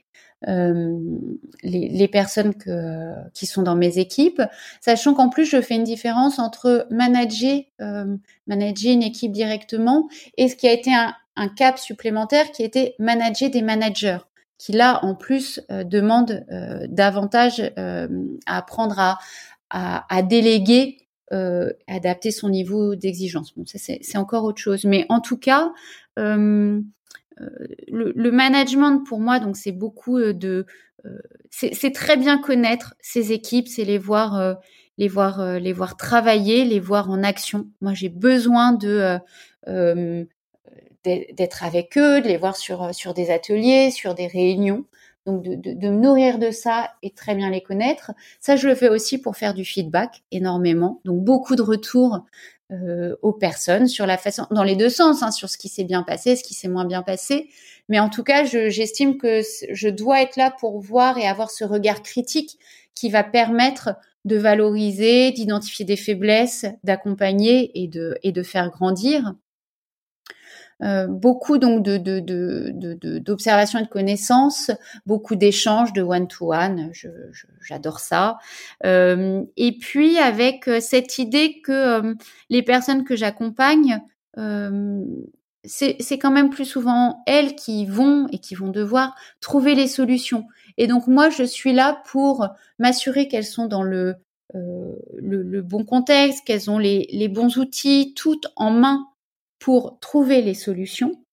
euh, 0.48 0.98
les, 1.62 1.88
les, 1.88 2.08
personnes 2.08 2.54
que, 2.54 3.14
qui 3.32 3.46
sont 3.46 3.62
dans 3.62 3.76
mes 3.76 3.98
équipes, 3.98 4.42
sachant 4.80 5.14
qu'en 5.14 5.30
plus 5.30 5.46
je 5.46 5.60
fais 5.62 5.76
une 5.76 5.84
différence 5.84 6.38
entre 6.38 6.86
manager, 6.90 7.60
euh, 7.80 8.16
manager 8.46 8.92
une 8.92 9.02
équipe 9.02 9.32
directement 9.32 10.08
et 10.36 10.48
ce 10.48 10.56
qui 10.56 10.68
a 10.68 10.72
été 10.72 10.92
un, 10.92 11.14
un 11.36 11.48
cap 11.48 11.78
supplémentaire 11.78 12.52
qui 12.52 12.62
était 12.62 12.94
manager 12.98 13.50
des 13.50 13.62
managers 13.62 14.18
qui 14.58 14.72
là 14.72 15.04
en 15.04 15.14
plus 15.14 15.60
euh, 15.70 15.84
demande 15.84 16.44
euh, 16.50 16.86
davantage 16.88 17.62
euh, 17.78 18.08
à 18.46 18.58
apprendre 18.58 18.98
à, 18.98 19.18
à, 19.70 20.14
à 20.14 20.22
déléguer 20.22 21.03
euh, 21.35 21.72
adapter 21.89 22.30
son 22.30 22.49
niveau 22.49 22.95
d'exigence. 22.95 23.55
Bon, 23.57 23.66
ça 23.66 23.78
c'est 23.78 24.18
encore 24.18 24.45
autre 24.45 24.61
chose. 24.61 24.85
Mais 24.85 25.05
en 25.09 25.20
tout 25.20 25.37
cas, 25.37 25.72
euh, 26.18 26.80
euh 27.41 27.49
le, 27.89 28.30
management 28.30 29.01
pour 29.01 29.18
moi, 29.20 29.41
donc 29.41 29.57
c'est 29.57 29.72
beaucoup 29.72 30.20
de, 30.20 30.64
c'est 31.51 31.93
très 31.93 32.16
bien 32.16 32.39
connaître 32.39 32.95
ces 33.01 33.32
équipes, 33.32 33.66
c'est 33.68 33.85
les 33.85 33.99
voir, 33.99 34.59
travailler, 35.99 36.64
les 36.64 36.80
voir 36.80 37.11
en 37.11 37.22
action. 37.22 37.68
Moi, 37.80 37.95
j'ai 37.95 38.09
besoin 38.09 38.72
d'être 38.72 39.24
avec 41.64 41.99
eux, 41.99 42.20
de 42.20 42.28
les 42.28 42.37
voir 42.37 42.57
sur 42.57 43.14
des 43.14 43.30
ateliers, 43.30 43.91
sur 43.91 44.14
des 44.14 44.28
réunions. 44.28 44.85
Donc 45.26 45.42
de, 45.42 45.54
de, 45.54 45.88
me 45.88 46.00
nourrir 46.00 46.38
de 46.38 46.50
ça 46.50 46.90
et 47.02 47.10
très 47.10 47.34
bien 47.34 47.50
les 47.50 47.62
connaître. 47.62 48.12
Ça, 48.40 48.56
je 48.56 48.68
le 48.68 48.74
fais 48.74 48.88
aussi 48.88 49.18
pour 49.18 49.36
faire 49.36 49.54
du 49.54 49.64
feedback 49.64 50.22
énormément. 50.30 51.00
Donc 51.04 51.24
beaucoup 51.24 51.56
de 51.56 51.62
retours 51.62 52.24
euh, 52.72 53.14
aux 53.20 53.32
personnes 53.32 53.88
sur 53.88 54.06
la 54.06 54.16
façon, 54.16 54.46
dans 54.50 54.64
les 54.64 54.74
deux 54.74 54.88
sens, 54.88 55.22
hein, 55.22 55.30
sur 55.30 55.50
ce 55.50 55.58
qui 55.58 55.68
s'est 55.68 55.84
bien 55.84 56.02
passé, 56.02 56.34
ce 56.34 56.42
qui 56.42 56.54
s'est 56.54 56.68
moins 56.68 56.86
bien 56.86 57.02
passé. 57.02 57.50
Mais 57.90 57.98
en 57.98 58.08
tout 58.08 58.22
cas, 58.22 58.44
j'estime 58.44 59.18
que 59.18 59.42
je 59.70 59.88
dois 59.88 60.22
être 60.22 60.36
là 60.36 60.50
pour 60.50 60.80
voir 60.80 61.18
et 61.18 61.26
avoir 61.26 61.50
ce 61.50 61.64
regard 61.64 62.02
critique 62.02 62.58
qui 62.94 63.10
va 63.10 63.22
permettre 63.22 63.90
de 64.24 64.36
valoriser, 64.36 65.30
d'identifier 65.32 65.84
des 65.84 65.96
faiblesses, 65.96 66.64
d'accompagner 66.84 67.70
et 67.82 67.86
de, 67.86 68.16
et 68.22 68.32
de 68.32 68.42
faire 68.42 68.70
grandir. 68.70 69.34
Euh, 70.82 71.06
beaucoup 71.06 71.58
donc 71.58 71.84
de, 71.84 73.18
d'observations 73.18 73.78
et 73.78 73.82
de 73.82 73.88
connaissances, 73.88 74.70
beaucoup 75.06 75.36
d'échanges 75.36 75.92
de 75.92 76.02
one-to-one, 76.02 76.90
j'adore 77.60 78.00
ça. 78.00 78.38
Euh, 78.84 79.42
et 79.56 79.78
puis 79.78 80.18
avec 80.18 80.68
euh, 80.68 80.80
cette 80.80 81.18
idée 81.18 81.60
que 81.62 82.16
les 82.50 82.62
personnes 82.62 83.04
que 83.04 83.16
j'accompagne, 83.16 84.00
c'est, 85.66 85.96
c'est 86.00 86.18
quand 86.18 86.32
même 86.32 86.50
plus 86.50 86.64
souvent 86.64 87.22
elles 87.26 87.54
qui 87.54 87.86
vont 87.86 88.26
et 88.32 88.38
qui 88.38 88.54
vont 88.54 88.68
devoir 88.68 89.14
trouver 89.40 89.74
les 89.74 89.86
solutions. 89.86 90.46
Et 90.76 90.88
donc 90.88 91.06
moi, 91.06 91.30
je 91.30 91.44
suis 91.44 91.72
là 91.72 92.02
pour 92.06 92.48
m'assurer 92.80 93.28
qu'elles 93.28 93.44
sont 93.46 93.66
dans 93.66 93.84
le, 93.84 94.16
le, 94.52 95.62
bon 95.62 95.84
contexte, 95.84 96.44
qu'elles 96.44 96.68
ont 96.68 96.78
les, 96.78 97.08
les 97.12 97.28
bons 97.28 97.56
outils, 97.58 98.12
toutes 98.14 98.48
en 98.56 98.72
main 98.72 99.06
pour 99.64 99.98
trouver 99.98 100.42
les 100.42 100.52
solutions. 100.52 101.24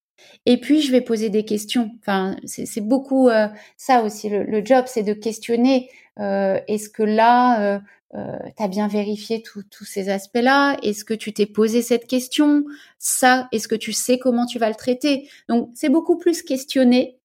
Et 0.46 0.58
puis, 0.58 0.80
je 0.80 0.90
vais 0.90 1.02
poser 1.02 1.28
des 1.28 1.44
questions. 1.44 1.90
Enfin, 2.00 2.34
c'est 2.46 2.80
beaucoup 2.80 3.28
euh, 3.28 3.46
ça 3.76 4.02
aussi. 4.02 4.30
Le, 4.30 4.64
job, 4.64 4.86
c'est 4.88 5.02
de 5.02 5.12
questionner. 5.12 5.90
Euh, 6.18 6.58
Est-ce 6.66 6.88
que 6.88 7.02
là, 7.02 7.76
euh, 8.14 8.38
tu 8.56 8.62
as 8.62 8.68
bien 8.68 8.88
vérifié 8.88 9.42
tous 9.42 9.84
ces 9.84 10.08
aspects-là? 10.08 10.78
Est-ce 10.82 11.04
que 11.04 11.12
tu 11.12 11.34
t'es 11.34 11.44
posé 11.44 11.82
cette 11.82 12.06
question? 12.06 12.64
Ça, 12.98 13.48
est-ce 13.52 13.68
que 13.68 13.74
tu 13.74 13.92
sais 13.92 14.18
comment 14.18 14.46
tu 14.46 14.58
vas 14.58 14.70
le 14.70 14.76
traiter? 14.76 15.28
Donc, 15.50 15.68
c'est 15.74 15.90
beaucoup 15.90 16.16
plus 16.16 16.40
questionner. 16.40 17.18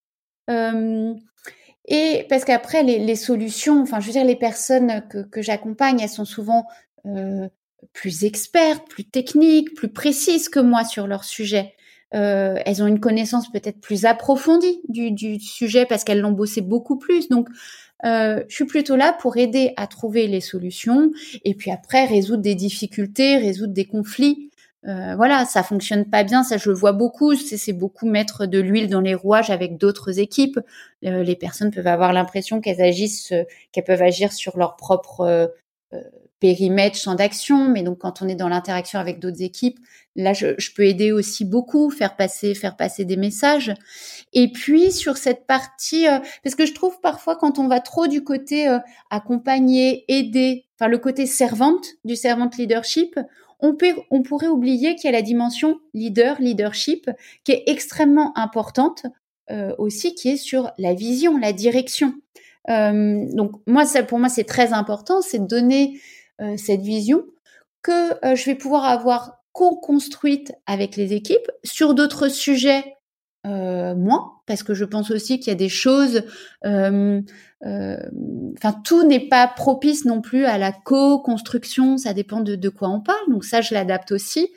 Et 0.49 2.26
parce 2.28 2.43
qu'après, 2.43 2.84
les, 2.84 3.16
solutions, 3.16 3.82
enfin, 3.82 4.01
je 4.01 4.08
veux 4.08 4.12
dire, 4.12 4.26
les 4.26 4.36
personnes 4.36 5.08
que 5.32 5.41
j'accompagne, 5.41 6.01
elles 6.01 6.10
sont 6.10 6.26
souvent 6.26 6.66
plus 7.98 8.26
expertes, 8.26 8.88
plus 8.88 9.06
techniques, 9.06 9.74
plus 9.74 9.89
précises 9.89 10.50
que 10.50 10.60
moi 10.60 10.86
sur 10.86 11.08
leur 11.08 11.24
sujet. 11.24 11.74
euh, 12.14 12.56
elles 12.66 12.82
ont 12.84 12.88
une 12.88 13.00
connaissance 13.02 13.52
peut-être 13.52 13.82
plus 13.82 14.06
approfondie 14.06 14.80
du, 14.88 15.12
du 15.12 15.39
sujet 15.39 15.86
parce 15.86 16.04
qu'elles 16.06 16.22
l'ont 16.22 16.32
bossé 16.32 16.62
beaucoup 16.62 16.98
plus. 16.98 17.28
Donc, 17.28 17.50
euh, 18.06 18.43
je 18.48 18.56
suis 18.56 18.66
plutôt 18.66 18.95
là 18.95 19.14
pour 19.20 19.38
aider 19.38 19.74
à 19.78 19.88
trouver 19.88 20.28
les 20.28 20.41
solutions 20.41 21.12
et 21.43 21.56
puis 21.56 21.72
après 21.72 22.06
résoudre 22.06 22.43
des 22.43 22.56
difficultés, 22.56 23.38
résoudre 23.38 23.74
des 23.74 23.86
conflits. 23.86 24.52
Euh, 24.86 25.16
voilà, 25.18 25.43
ça 25.45 25.64
fonctionne 25.64 26.06
pas 26.06 26.24
bien, 26.24 26.43
ça 26.43 26.58
je 26.58 26.70
le 26.70 26.76
vois 26.76 26.93
beaucoup. 26.93 27.36
C'est 27.36 27.74
beaucoup 27.74 28.08
mettre 28.08 28.45
de 28.45 28.60
l'huile 28.60 28.89
dans 28.89 29.02
les 29.02 29.16
rouages 29.16 29.50
avec 29.50 29.78
d'autres 29.78 30.20
équipes. 30.20 30.60
Euh, 31.04 31.24
les 31.24 31.36
personnes 31.36 31.72
peuvent 31.72 31.88
avoir 31.88 32.14
l'impression 32.14 32.62
qu'elles 32.62 32.82
agissent, 32.82 33.34
qu'elles 33.72 33.84
peuvent 33.84 34.04
agir 34.04 34.32
sur 34.32 34.56
leur 34.58 34.76
propre 34.78 35.52
périmètre, 36.40 36.98
champ 36.98 37.16
d'action, 37.16 37.68
mais 37.68 37.82
donc 37.82 38.00
quand 38.00 38.22
on 38.22 38.28
est 38.28 38.36
dans 38.36 38.50
l'interaction 38.50 39.00
avec 39.00 39.20
d'autres 39.20 39.42
équipes, 39.42 39.80
là 40.16 40.34
je, 40.34 40.54
peux 40.76 40.84
aider 40.84 41.12
aussi 41.12 41.46
beaucoup, 41.46 41.90
faire 41.90 42.16
passer, 42.16 42.54
faire 42.54 42.76
passer 42.76 43.06
des 43.06 43.18
messages. 43.18 43.74
Et 44.34 44.52
puis 44.52 44.92
sur 44.92 45.18
cette 45.18 45.48
partie, 45.48 46.08
euh, 46.08 46.20
parce 46.44 46.56
que 46.56 46.66
je 46.66 46.74
trouve 46.74 47.00
parfois 47.02 47.36
quand 47.36 47.58
on 47.58 47.68
va 47.68 47.80
trop 47.80 48.08
du 48.08 48.24
côté 48.24 48.68
euh, 48.68 48.78
accompagner, 49.10 50.06
aider, 50.08 50.66
enfin 50.80 50.88
le 50.88 51.00
côté 51.00 51.26
servante 51.26 51.88
du 52.06 52.16
servante 52.16 52.58
leadership, 52.58 53.20
on, 53.60 53.76
peut, 53.76 53.96
on 54.12 54.22
pourrait 54.22 54.48
oublier 54.48 54.96
qu'il 54.96 55.06
y 55.06 55.08
a 55.08 55.18
la 55.18 55.24
dimension 55.24 55.80
leader, 55.96 56.40
leadership, 56.40 57.10
qui 57.44 57.54
est 57.54 57.64
extrêmement 57.66 58.38
importante 58.38 59.08
euh, 59.50 59.74
aussi, 59.80 60.14
qui 60.14 60.30
est 60.30 60.38
sur 60.38 60.72
la 60.78 60.94
vision, 60.94 61.38
la 61.38 61.54
direction. 61.54 62.14
donc 62.68 63.54
moi, 63.66 63.86
ça, 63.86 64.04
pour 64.04 64.20
moi, 64.20 64.30
c'est 64.30 64.44
très 64.44 64.74
important, 64.74 65.22
c'est 65.22 65.40
de 65.40 65.48
donner 65.48 65.94
euh, 65.96 66.00
cette 66.58 66.82
vision 66.82 67.24
que 67.82 68.26
euh, 68.26 68.36
je 68.36 68.46
vais 68.46 68.56
pouvoir 68.56 68.86
avoir 68.86 69.38
co-construite 69.54 70.54
avec 70.66 70.96
les 70.98 71.14
équipes 71.14 71.50
sur 71.64 71.94
d'autres 71.94 72.28
sujets 72.28 72.96
euh, 73.46 73.96
moins, 73.96 74.34
parce 74.46 74.62
que 74.62 74.74
je 74.74 74.84
pense 74.84 75.10
aussi 75.10 75.40
qu'il 75.40 75.48
y 75.48 75.56
a 75.56 75.56
des 75.56 75.70
choses, 75.70 76.24
enfin 76.64 77.24
tout 78.84 79.04
n'est 79.04 79.28
pas 79.30 79.48
propice 79.48 80.04
non 80.06 80.22
plus 80.22 80.46
à 80.46 80.58
la 80.58 80.74
co-construction, 80.74 81.98
ça 81.98 82.14
dépend 82.14 82.42
de, 82.42 82.56
de, 82.56 82.70
quoi 82.70 82.90
on 82.90 83.00
parle, 83.00 83.30
donc 83.30 83.46
ça 83.46 83.62
je 83.62 83.74
l'adapte 83.74 84.12
aussi. 84.12 84.50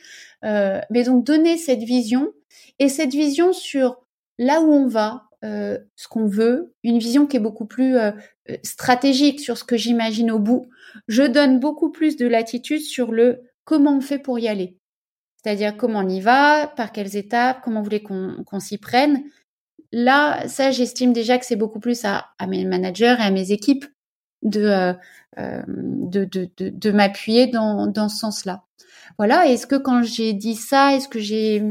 mais 0.43 1.05
donc 1.05 1.25
donner 1.25 1.57
cette 1.57 1.85
vision 1.85 2.33
et 2.79 2.89
cette 2.89 3.13
vision 3.13 3.53
sur 3.53 4.01
là 4.39 4.61
où 4.61 4.73
on 4.73 4.89
va, 4.89 5.30
euh, 5.43 5.79
ce 5.97 6.07
qu'on 6.07 6.27
veut, 6.27 6.75
une 6.83 6.99
vision 6.99 7.27
qui 7.27 7.39
est 7.39 7.41
beaucoup 7.41 7.65
plus 7.65 7.97
euh, 7.97 8.13
euh, 8.51 8.57
stratégique 8.63 9.41
sur 9.41 9.57
ce 9.57 9.65
que 9.65 9.77
j'imagine 9.77 10.31
au 10.31 10.39
bout. 10.39 10.67
Je 11.09 11.23
donne 11.23 11.61
beaucoup 11.61 11.91
plus 11.91 12.17
de 12.17 12.27
latitude 12.27 12.83
sur 12.83 13.11
le 13.11 13.41
comment 13.65 13.97
on 13.97 14.01
fait 14.03 14.19
pour 14.19 14.39
y 14.39 14.49
aller. 14.49 14.77
C'est-à-dire 15.43 15.79
comment 15.79 16.01
on 16.01 16.09
y 16.09 16.21
va, 16.21 16.67
par 16.67 16.93
quelles 16.93 17.17
étapes, 17.17 17.61
comment 17.65 17.81
vous 17.81 17.85
voulez 17.85 18.03
qu'on 18.03 18.61
s'y 18.61 18.77
prenne. 18.77 19.23
Là, 19.93 20.47
ça, 20.47 20.71
j'estime 20.73 21.15
déjà 21.15 21.39
que 21.39 21.47
c'est 21.47 21.57
beaucoup 21.57 21.81
plus 21.81 22.05
à, 22.05 22.29
mes 22.47 22.67
managers 22.67 23.17
et 23.19 23.23
à 23.23 23.31
mes 23.31 23.51
équipes 23.51 23.87
de, 24.43 24.95
de, 25.39 26.25
de, 26.27 26.51
de, 26.59 26.69
de 26.69 26.91
m'appuyer 26.91 27.47
dans, 27.47 27.87
dans 27.87 28.11
ce 28.11 28.19
sens-là. 28.19 28.65
Voilà. 29.17 29.47
Est-ce 29.47 29.67
que 29.67 29.77
quand 29.77 30.03
j'ai 30.03 30.35
dit 30.35 30.57
ça, 30.57 30.95
est-ce 30.95 31.09
que 31.09 31.19
j'ai 31.19 31.63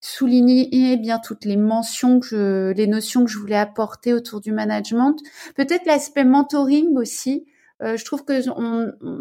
souligner 0.00 0.96
bien 0.96 1.18
toutes 1.18 1.44
les 1.44 1.56
mentions 1.56 2.20
que 2.20 2.26
je, 2.26 2.72
les 2.72 2.86
notions 2.86 3.24
que 3.24 3.30
je 3.30 3.38
voulais 3.38 3.56
apporter 3.56 4.12
autour 4.12 4.40
du 4.40 4.52
management. 4.52 5.16
Peut-être 5.56 5.86
l'aspect 5.86 6.24
mentoring 6.24 6.96
aussi. 6.96 7.46
Euh, 7.82 7.96
je 7.96 8.04
trouve 8.04 8.24
que 8.24 8.40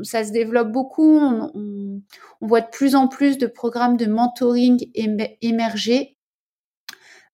ça 0.03 0.23
se 0.23 0.31
développe 0.31 0.71
beaucoup. 0.71 1.19
On, 1.19 2.01
voit 2.41 2.61
de 2.61 2.69
plus 2.71 2.95
en 2.95 3.07
plus 3.07 3.37
de 3.37 3.47
programmes 3.47 3.97
de 3.97 4.05
mentoring 4.05 4.91
émerger. 5.41 6.17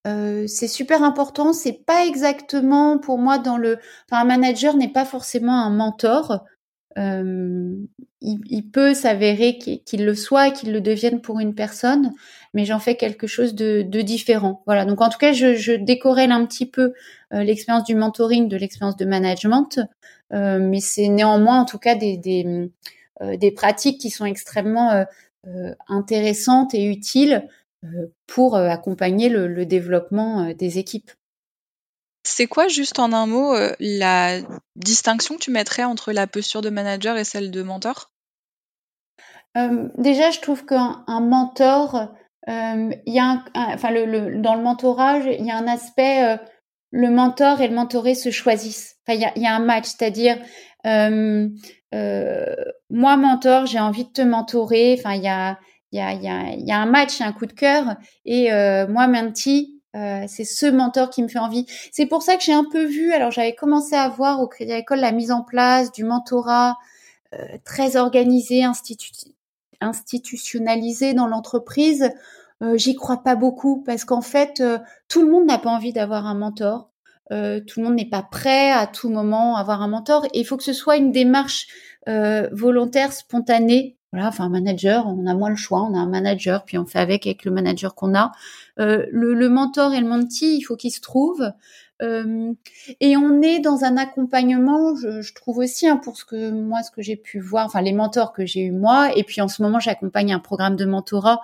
Euh, 0.05 0.47
c'est 0.47 0.67
super 0.67 1.03
important. 1.03 1.53
C'est 1.53 1.85
pas 1.85 2.05
exactement 2.05 2.97
pour 2.97 3.17
moi 3.17 3.37
dans 3.37 3.57
le. 3.57 3.77
Enfin, 4.09 4.21
un 4.21 4.25
manager 4.25 4.75
n'est 4.75 4.91
pas 4.91 5.05
forcément 5.05 5.61
un 5.61 5.69
mentor. 5.69 6.45
Euh, 6.97 7.75
il, 8.21 8.69
peut 8.71 8.93
s'avérer 8.93 9.57
qu'il 9.57 10.05
le 10.05 10.15
soit, 10.15 10.51
qu'il 10.51 10.71
le 10.71 10.79
devienne 10.79 11.21
pour 11.21 11.39
une 11.39 11.55
personne, 11.55 12.13
mais 12.53 12.65
j'en 12.65 12.79
fais 12.79 12.95
quelque 12.95 13.27
chose 13.27 13.55
de, 13.55 13.81
différent. 14.01 14.63
Voilà. 14.65 14.85
Donc 14.85 15.01
en 15.01 15.09
tout 15.09 15.17
cas, 15.17 15.33
je, 15.33 15.55
je 15.55 15.73
décorrèle 15.73 16.31
un 16.31 16.45
petit 16.45 16.65
peu 16.65 16.93
euh, 17.33 17.43
l'expérience 17.43 17.83
du 17.83 17.95
mentoring 17.95 18.47
de 18.47 18.57
l'expérience 18.57 18.95
de 18.95 19.05
management, 19.05 19.79
euh, 20.33 20.59
mais 20.59 20.79
c'est 20.79 21.09
néanmoins 21.09 21.59
en 21.59 21.65
tout 21.65 21.79
cas 21.79 21.95
des, 21.95 22.71
pratiques 23.55 23.99
qui 23.99 24.09
sont 24.09 24.25
extrêmement 24.25 25.05
intéressantes 25.87 26.73
et 26.73 26.85
utiles 26.85 27.47
pour 28.27 28.55
accompagner 28.55 29.29
le 29.29 29.65
développement 29.65 30.53
des 30.53 30.77
équipes. 30.77 31.11
C'est 32.23 32.47
quoi, 32.47 32.67
juste 32.67 32.99
en 32.99 33.11
un 33.11 33.27
mot, 33.27 33.53
la 33.79 34.39
distinction 34.75 35.35
que 35.35 35.41
tu 35.41 35.51
mettrais 35.51 35.83
entre 35.83 36.11
la 36.11 36.25
posture 36.25 36.61
de 36.61 36.69
manager 36.69 37.17
et 37.17 37.23
celle 37.23 37.51
de 37.51 37.63
mentor? 37.63 38.13
Euh, 39.57 39.89
Déjà, 39.97 40.31
je 40.31 40.39
trouve 40.39 40.65
qu'un 40.65 41.03
mentor, 41.07 42.09
euh, 42.49 42.91
il 43.05 43.19
un, 43.19 43.43
dans 44.41 44.55
le 44.55 44.63
mentorage, 44.63 45.23
il 45.25 45.45
y 45.45 45.51
a 45.51 45.57
un 45.57 45.67
aspect, 45.67 46.23
euh, 46.23 46.37
le 46.91 47.09
mentor 47.09 47.61
et 47.61 47.67
le 47.67 47.75
mentoré 47.75 48.15
se 48.15 48.31
choisissent. 48.31 48.95
Enfin, 49.07 49.19
il 49.35 49.41
y 49.41 49.47
a, 49.47 49.55
un 49.55 49.59
match, 49.59 49.85
c'est-à-dire 49.85 50.37
euh, 50.85 51.49
moi 52.89 53.17
mentor, 53.17 53.65
j'ai 53.65 53.79
envie 53.79 54.05
de 54.05 54.11
te 54.11 54.21
mentorer. 54.21 54.95
Enfin, 54.97 55.13
il 55.13 55.23
y 55.23 55.27
a 55.27 55.59
il 55.91 55.99
y 55.99 56.01
a, 56.01 56.13
y, 56.13 56.71
a, 56.71 56.79
un 56.79 56.87
match, 56.87 57.21
un 57.21 57.31
coup 57.33 57.45
de 57.45 57.53
cœur, 57.53 57.97
et 58.25 58.49
moi 58.89 59.05
mentee, 59.05 59.82
euh, 59.95 60.23
c'est 60.27 60.43
ce 60.43 60.65
mentor 60.65 61.09
qui 61.09 61.23
me 61.23 61.27
fait 61.27 61.39
envie. 61.39 61.65
C'est 61.91 62.05
pour 62.05 62.23
ça 62.23 62.35
que 62.35 62.43
j'ai 62.43 62.53
un 62.53 62.65
peu 62.65 62.83
vu, 62.83 63.13
alors 63.13 63.31
j'avais 63.31 63.55
commencé 63.55 63.95
à 63.95 64.09
voir 64.09 64.39
au 64.41 64.47
Crédit 64.47 64.71
Agricole 64.71 64.99
la 64.99 65.11
mise 65.11 65.31
en 65.31 65.43
place 65.43 65.91
du 65.91 66.03
mentorat 66.03 66.77
euh, 67.39 67.57
très 67.63 67.95
organisé, 67.95 68.63
institu 68.63 69.11
institutionnalisé 69.81 71.13
dans 71.13 71.27
l'entreprise, 71.27 72.09
euh, 72.61 72.77
j'y 72.77 72.95
crois 72.95 73.21
pas 73.21 73.35
beaucoup 73.35 73.83
parce 73.83 74.05
qu'en 74.05 74.21
fait, 74.21 74.61
euh, 74.61 74.77
tout 75.09 75.21
le 75.21 75.29
monde 75.29 75.45
n'a 75.45 75.57
pas 75.57 75.69
envie 75.69 75.91
d'avoir 75.91 76.25
un 76.25 76.35
mentor. 76.35 76.89
Tout 77.29 77.79
le 77.79 77.83
monde 77.85 77.95
n'est 77.95 78.09
pas 78.09 78.21
prêt 78.21 78.69
à 78.69 78.85
tout 78.85 79.09
moment 79.09 79.55
à 79.55 79.61
avoir 79.61 79.81
un 79.81 79.87
mentor. 79.87 80.27
Il 80.35 80.45
faut 80.45 80.55
que 80.55 80.63
ce 80.63 80.71
soit 80.71 80.97
une 80.97 81.11
démarche 81.11 81.65
volontaire, 82.05 83.11
spontanée. 83.11 83.97
Voilà, 84.13 84.29
enfin, 84.29 84.45
un 84.45 84.49
manager, 84.49 85.05
on 85.07 85.25
a 85.25 85.33
moins 85.33 85.49
le 85.49 85.57
choix. 85.57 85.81
On 85.81 85.93
a 85.93 85.97
un 85.97 86.07
manager, 86.07 86.63
puis 86.63 86.77
on 86.77 86.85
fait 86.85 86.99
avec 86.99 87.27
avec 87.27 87.43
le 87.43 87.51
manager 87.51 87.95
qu'on 87.95 88.15
a. 88.15 88.31
Le, 88.77 89.09
le, 89.11 89.49
mentor 89.49 89.93
et 89.93 89.99
le 89.99 90.07
mentee, 90.07 90.55
il 90.55 90.61
faut 90.61 90.77
qu'ils 90.77 90.91
se 90.91 91.01
trouvent. 91.01 91.51
Euh, 92.01 92.53
et 92.99 93.15
on 93.17 93.41
est 93.41 93.59
dans 93.59 93.83
un 93.83 93.97
accompagnement, 93.97 94.95
je, 94.95 95.21
je 95.21 95.33
trouve 95.33 95.59
aussi, 95.59 95.87
hein, 95.87 95.97
pour 95.97 96.17
ce 96.17 96.25
que 96.25 96.51
moi, 96.51 96.81
ce 96.83 96.91
que 96.91 97.01
j'ai 97.01 97.15
pu 97.15 97.39
voir, 97.39 97.65
enfin 97.65 97.81
les 97.81 97.93
mentors 97.93 98.33
que 98.33 98.45
j'ai 98.45 98.61
eu 98.61 98.71
moi, 98.71 99.15
et 99.15 99.23
puis 99.23 99.41
en 99.41 99.47
ce 99.47 99.61
moment, 99.61 99.79
j'accompagne 99.79 100.33
un 100.33 100.39
programme 100.39 100.75
de 100.75 100.85
mentorat 100.85 101.39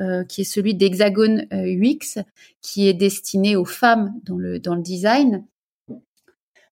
euh, 0.00 0.24
qui 0.24 0.40
est 0.40 0.44
celui 0.44 0.74
d'Hexagone 0.74 1.46
euh, 1.52 1.66
UX, 1.66 2.24
qui 2.62 2.88
est 2.88 2.94
destiné 2.94 3.54
aux 3.54 3.66
femmes 3.66 4.14
dans 4.24 4.36
le 4.36 4.58
dans 4.58 4.74
le 4.74 4.80
design. 4.80 5.44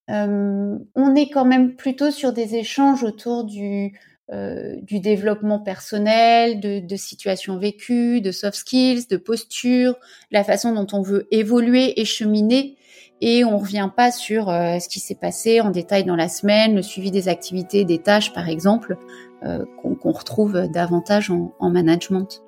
Euh, 0.09 0.79
on 0.95 1.15
est 1.15 1.29
quand 1.29 1.45
même 1.45 1.77
plutôt 1.77 2.11
sur 2.11 2.33
des 2.33 2.55
échanges 2.55 3.05
autour 3.05 3.45
du 3.45 3.93
euh, 4.33 4.77
du 4.83 5.01
développement 5.01 5.59
personnel, 5.59 6.61
de, 6.61 6.81
de 6.81 6.97
situations 6.97 7.59
vécues, 7.59 8.21
de 8.21 8.31
soft 8.31 8.59
skills, 8.59 9.07
de 9.09 9.17
posture, 9.17 9.95
la 10.31 10.45
façon 10.45 10.75
dont 10.75 10.87
on 10.93 11.03
veut 11.03 11.27
évoluer 11.31 11.99
et 12.01 12.05
cheminer 12.05 12.77
et 13.21 13.45
on 13.45 13.59
revient 13.59 13.91
pas 13.95 14.13
sur 14.13 14.49
euh, 14.49 14.79
ce 14.79 14.89
qui 14.89 15.01
s'est 15.01 15.15
passé 15.15 15.61
en 15.61 15.71
détail 15.71 16.05
dans 16.05 16.15
la 16.15 16.29
semaine, 16.29 16.75
le 16.75 16.83
suivi 16.83 17.11
des 17.11 17.29
activités, 17.29 17.85
des 17.85 17.99
tâches 17.99 18.33
par 18.33 18.49
exemple, 18.49 18.97
euh, 19.45 19.65
qu'on 19.83 20.13
retrouve 20.13 20.69
davantage 20.69 21.31
en, 21.31 21.53
en 21.59 21.71
management. 21.71 22.43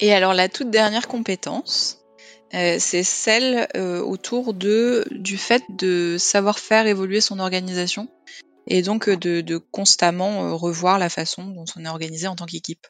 Et 0.00 0.12
alors 0.12 0.32
la 0.32 0.48
toute 0.48 0.70
dernière 0.70 1.08
compétence, 1.08 1.97
c'est 2.52 3.02
celle 3.02 3.68
euh, 3.76 4.00
autour 4.00 4.54
de 4.54 5.04
du 5.10 5.36
fait 5.36 5.62
de 5.68 6.16
savoir 6.18 6.58
faire 6.58 6.86
évoluer 6.86 7.20
son 7.20 7.38
organisation 7.38 8.08
et 8.66 8.82
donc 8.82 9.08
de, 9.08 9.40
de 9.40 9.56
constamment 9.56 10.56
revoir 10.56 10.98
la 10.98 11.08
façon 11.08 11.44
dont 11.44 11.64
on 11.76 11.84
est 11.84 11.88
organisé 11.88 12.26
en 12.26 12.36
tant 12.36 12.46
qu'équipe. 12.46 12.86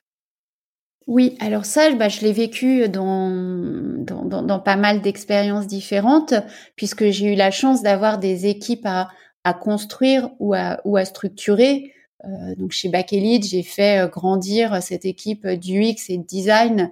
Oui, 1.09 1.37
alors 1.41 1.65
ça, 1.65 1.91
bah, 1.93 2.11
je 2.11 2.21
l'ai 2.21 2.35
vécu 2.35 2.87
dans, 2.89 3.31
dans, 3.31 4.61
pas 4.61 4.77
mal 4.77 5.01
d'expériences 5.01 5.67
différentes, 5.67 6.35
puisque 6.77 7.09
j'ai 7.09 7.33
eu 7.33 7.35
la 7.35 7.51
chance 7.51 7.83
d'avoir 7.83 8.19
des 8.19 8.47
équipes 8.47 8.85
à, 8.85 9.09
à 9.43 9.55
construire 9.55 10.29
ou 10.39 10.53
à, 10.53 10.81
ou 10.85 10.99
à 10.99 11.07
structurer. 11.07 11.95
Euh, 12.25 12.55
donc 12.57 12.73
chez 12.73 12.91
Bakelite, 12.91 13.47
j'ai 13.47 13.63
fait 13.63 14.05
euh, 14.05 14.09
grandir 14.09 14.83
cette 14.83 15.07
équipe 15.07 15.47
du 15.47 15.81
UX 15.81 16.11
et 16.11 16.19
design, 16.19 16.81
euh, 16.81 16.87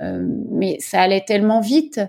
mais 0.00 0.78
ça 0.80 1.02
allait 1.02 1.24
tellement 1.24 1.60
vite 1.60 2.00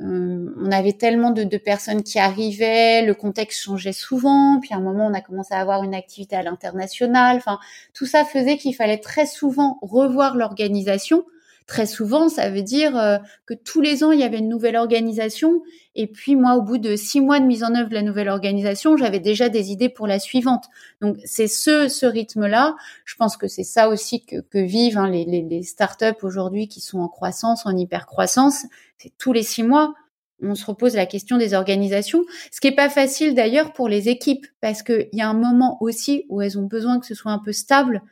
on 0.00 0.72
avait 0.72 0.94
tellement 0.94 1.30
de, 1.30 1.44
de, 1.44 1.56
personnes 1.56 2.02
qui 2.02 2.18
arrivaient, 2.18 3.02
le 3.02 3.14
contexte 3.14 3.62
changeait 3.62 3.92
souvent, 3.92 4.58
puis 4.60 4.74
à 4.74 4.78
un 4.78 4.80
moment 4.80 5.06
on 5.06 5.14
a 5.14 5.20
commencé 5.20 5.54
à 5.54 5.60
avoir 5.60 5.84
une 5.84 5.94
activité 5.94 6.34
à 6.34 6.42
l'international. 6.42 7.36
Enfin, 7.36 7.60
tout 7.92 8.06
ça 8.06 8.24
faisait 8.24 8.56
qu'il 8.56 8.74
fallait 8.74 8.98
très 8.98 9.26
souvent 9.26 9.78
revoir 9.82 10.36
l'organisation 10.36 11.24
Très 11.66 11.86
souvent, 11.86 12.28
ça 12.28 12.50
veut 12.50 12.62
dire 12.62 12.96
euh, 12.98 13.16
que 13.46 13.54
tous 13.54 13.80
les 13.80 14.04
ans, 14.04 14.12
il 14.12 14.20
y 14.20 14.22
avait 14.22 14.38
une 14.38 14.50
nouvelle 14.50 14.76
organisation. 14.76 15.62
Et 15.94 16.06
puis 16.06 16.36
moi, 16.36 16.56
au 16.56 16.62
bout 16.62 16.76
de 16.76 16.94
six 16.94 17.22
mois 17.22 17.40
de 17.40 17.46
mise 17.46 17.64
en 17.64 17.74
œuvre 17.74 17.88
de 17.88 17.94
la 17.94 18.02
nouvelle 18.02 18.28
organisation, 18.28 18.98
j'avais 18.98 19.20
déjà 19.20 19.48
des 19.48 19.70
idées 19.70 19.88
pour 19.88 20.06
la 20.06 20.18
suivante. 20.18 20.64
Donc 21.00 21.16
c'est 21.24 21.48
ce, 21.48 21.88
ce 21.88 22.04
rythme-là. 22.04 22.76
Je 23.06 23.14
pense 23.16 23.38
que 23.38 23.48
c'est 23.48 23.64
ça 23.64 23.88
aussi 23.88 24.24
que, 24.26 24.40
que 24.40 24.58
vivent 24.58 24.98
hein, 24.98 25.08
les, 25.08 25.24
les, 25.24 25.42
les 25.42 25.62
startups 25.62 26.22
aujourd'hui 26.22 26.68
qui 26.68 26.80
sont 26.80 26.98
en 26.98 27.08
croissance, 27.08 27.64
en 27.64 27.74
hyper 27.74 28.04
croissance. 28.04 28.66
C'est 28.98 29.16
tous 29.16 29.32
les 29.32 29.42
six 29.42 29.62
mois 29.62 29.94
on 30.42 30.54
se 30.54 30.66
repose 30.66 30.94
la 30.94 31.06
question 31.06 31.38
des 31.38 31.54
organisations, 31.54 32.24
ce 32.50 32.60
qui 32.60 32.68
est 32.68 32.74
pas 32.74 32.90
facile 32.90 33.34
d'ailleurs 33.34 33.72
pour 33.72 33.88
les 33.88 34.08
équipes 34.08 34.46
parce 34.60 34.82
qu'il 34.82 35.08
y 35.12 35.22
a 35.22 35.28
un 35.28 35.34
moment 35.34 35.78
aussi 35.80 36.26
où 36.28 36.42
elles 36.42 36.58
ont 36.58 36.66
besoin 36.66 37.00
que 37.00 37.06
ce 37.06 37.14
soit 37.14 37.32
un 37.32 37.38
peu 37.38 37.52
stable 37.52 38.02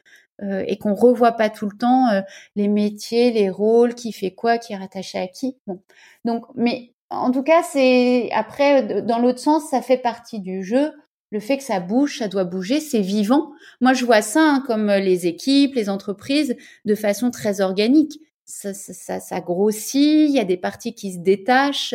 euh, 0.43 0.65
et 0.67 0.79
qu'on 0.79 0.95
revoit 0.95 1.33
pas 1.33 1.51
tout 1.51 1.67
le 1.67 1.77
temps 1.77 2.09
euh, 2.09 2.21
les 2.57 2.69
métiers, 2.69 3.31
les 3.31 3.51
rôles, 3.51 3.95
qui 3.95 4.13
fait 4.13 4.33
quoi, 4.33 4.59
qui 4.59 4.73
est 4.73 4.77
rattaché 4.77 5.19
à 5.19 5.27
qui. 5.29 5.57
Bon. 5.67 5.81
Donc, 6.25 6.45
mais 6.55 6.93
en 7.11 7.31
tout 7.31 7.43
cas, 7.43 7.63
c'est 7.63 8.31
après 8.33 9.03
dans 9.03 9.19
l'autre 9.19 9.39
sens, 9.39 9.71
ça 9.71 9.83
fait 9.83 9.99
partie 9.99 10.41
du 10.41 10.65
jeu. 10.65 10.93
Le 11.31 11.41
fait 11.41 11.57
que 11.57 11.63
ça 11.63 11.81
bouge, 11.81 12.19
ça 12.19 12.29
doit 12.29 12.45
bouger, 12.45 12.81
c'est 12.81 13.01
vivant. 13.01 13.53
Moi, 13.81 13.95
je 13.95 14.05
vois 14.05 14.21
ça 14.21 14.41
hein, 14.41 14.65
comme 14.67 14.89
les 14.91 15.27
équipes, 15.27 15.75
les 15.75 15.89
entreprises, 15.89 16.57
de 16.85 16.95
façon 16.95 17.31
très 17.31 17.61
organique. 17.61 18.21
Ça, 18.45 18.75
ça, 18.75 19.21
ça, 19.21 19.41
grossit, 19.41 20.29
il 20.29 20.35
y 20.35 20.41
a 20.41 20.45
des 20.45 20.59
parties 20.59 20.95
qui 20.95 21.13
se 21.13 21.19
détachent, 21.19 21.95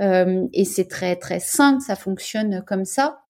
euh, 0.00 0.46
et 0.52 0.64
c'est 0.64 0.86
très 0.86 1.16
très 1.16 1.40
simple, 1.40 1.82
ça 1.82 1.96
fonctionne 1.96 2.62
comme 2.66 2.84
ça. 2.84 3.20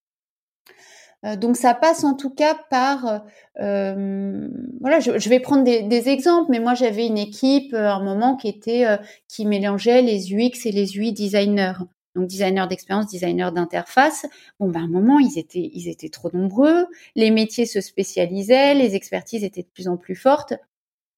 Euh, 1.25 1.37
donc 1.37 1.57
ça 1.57 1.75
passe 1.75 2.05
en 2.05 2.15
tout 2.15 2.31
cas 2.31 2.55
par, 2.71 3.23
euh, 3.61 4.49
voilà, 4.81 5.01
je, 5.01 5.29
vais 5.29 5.41
prendre 5.41 5.65
des, 5.65 6.09
exemples, 6.09 6.51
mais 6.51 6.61
moi 6.61 6.75
j'avais 6.75 7.07
une 7.07 7.19
équipe 7.19 7.75
euh, 7.75 7.89
à 7.89 7.95
un 7.95 8.05
moment 8.05 8.37
qui 8.37 8.49
était 8.49 8.87
qui 9.27 9.45
mélangeait 9.45 10.03
les 10.03 10.33
UX 10.33 10.67
et 10.67 10.73
les 10.73 10.97
UI 10.97 11.13
designers. 11.13 11.75
Donc 12.15 12.29
designers 12.29 12.67
d'expérience, 12.69 13.11
designers 13.11 13.51
d'interface. 13.53 14.27
Bon 14.61 14.69
ben 14.69 14.81
à 14.81 14.85
un 14.85 14.89
moment 14.89 15.19
ils 15.19 15.39
étaient 15.39 15.71
ils 15.73 15.89
étaient 15.89 16.09
trop 16.09 16.31
nombreux, 16.33 16.87
les 17.17 17.31
métiers 17.31 17.67
se 17.67 17.81
spécialisaient, 17.81 18.75
les 18.75 18.95
expertises 18.95 19.45
étaient 19.45 19.63
de 19.63 19.69
plus 19.69 19.89
en 19.89 19.97
plus 19.97 20.17
fortes 20.17 20.55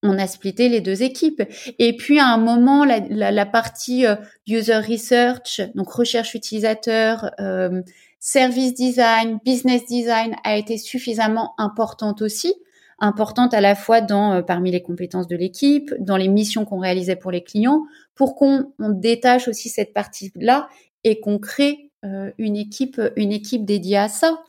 on 0.03 0.18
a 0.18 0.26
splitté 0.26 0.70
les 0.70 0.80
deux 0.80 1.03
équipes. 1.03 1.42
Et 1.78 1.94
puis 1.94 2.18
à 2.18 2.26
un 2.26 2.38
moment, 2.38 2.86
la, 2.86 3.01
la, 3.01 3.44
partie 3.44 4.07
user 4.46 4.78
research, 4.78 5.61
donc 5.74 5.90
recherche 5.90 6.34
utilisateur, 6.34 7.30
euh, 7.38 7.82
service 8.20 8.74
design, 8.74 9.40
business 9.44 9.86
design 9.86 10.36
a 10.44 10.56
été 10.56 10.76
suffisamment 10.76 11.54
importante 11.56 12.20
aussi, 12.20 12.54
importante 12.98 13.54
à 13.54 13.62
la 13.62 13.74
fois 13.74 14.02
dans 14.02 14.34
euh, 14.34 14.42
parmi 14.42 14.70
les 14.70 14.82
compétences 14.82 15.26
de 15.26 15.36
l'équipe, 15.36 15.92
dans 15.98 16.18
les 16.18 16.28
missions 16.28 16.66
qu'on 16.66 16.78
réalisait 16.78 17.16
pour 17.16 17.30
les 17.30 17.42
clients, 17.42 17.82
pour 18.14 18.36
qu'on 18.36 18.66
détache 18.78 19.48
aussi 19.48 19.70
cette 19.70 19.94
partie-là 19.94 20.68
et 21.02 21.18
qu'on 21.18 21.38
crée 21.38 21.90
euh, 22.04 22.30
une 22.38 22.56
équipe 22.56 23.00
une 23.16 23.32
équipe 23.32 23.64
dédiée 23.64 23.96
à 23.96 24.08
ça. 24.08 24.42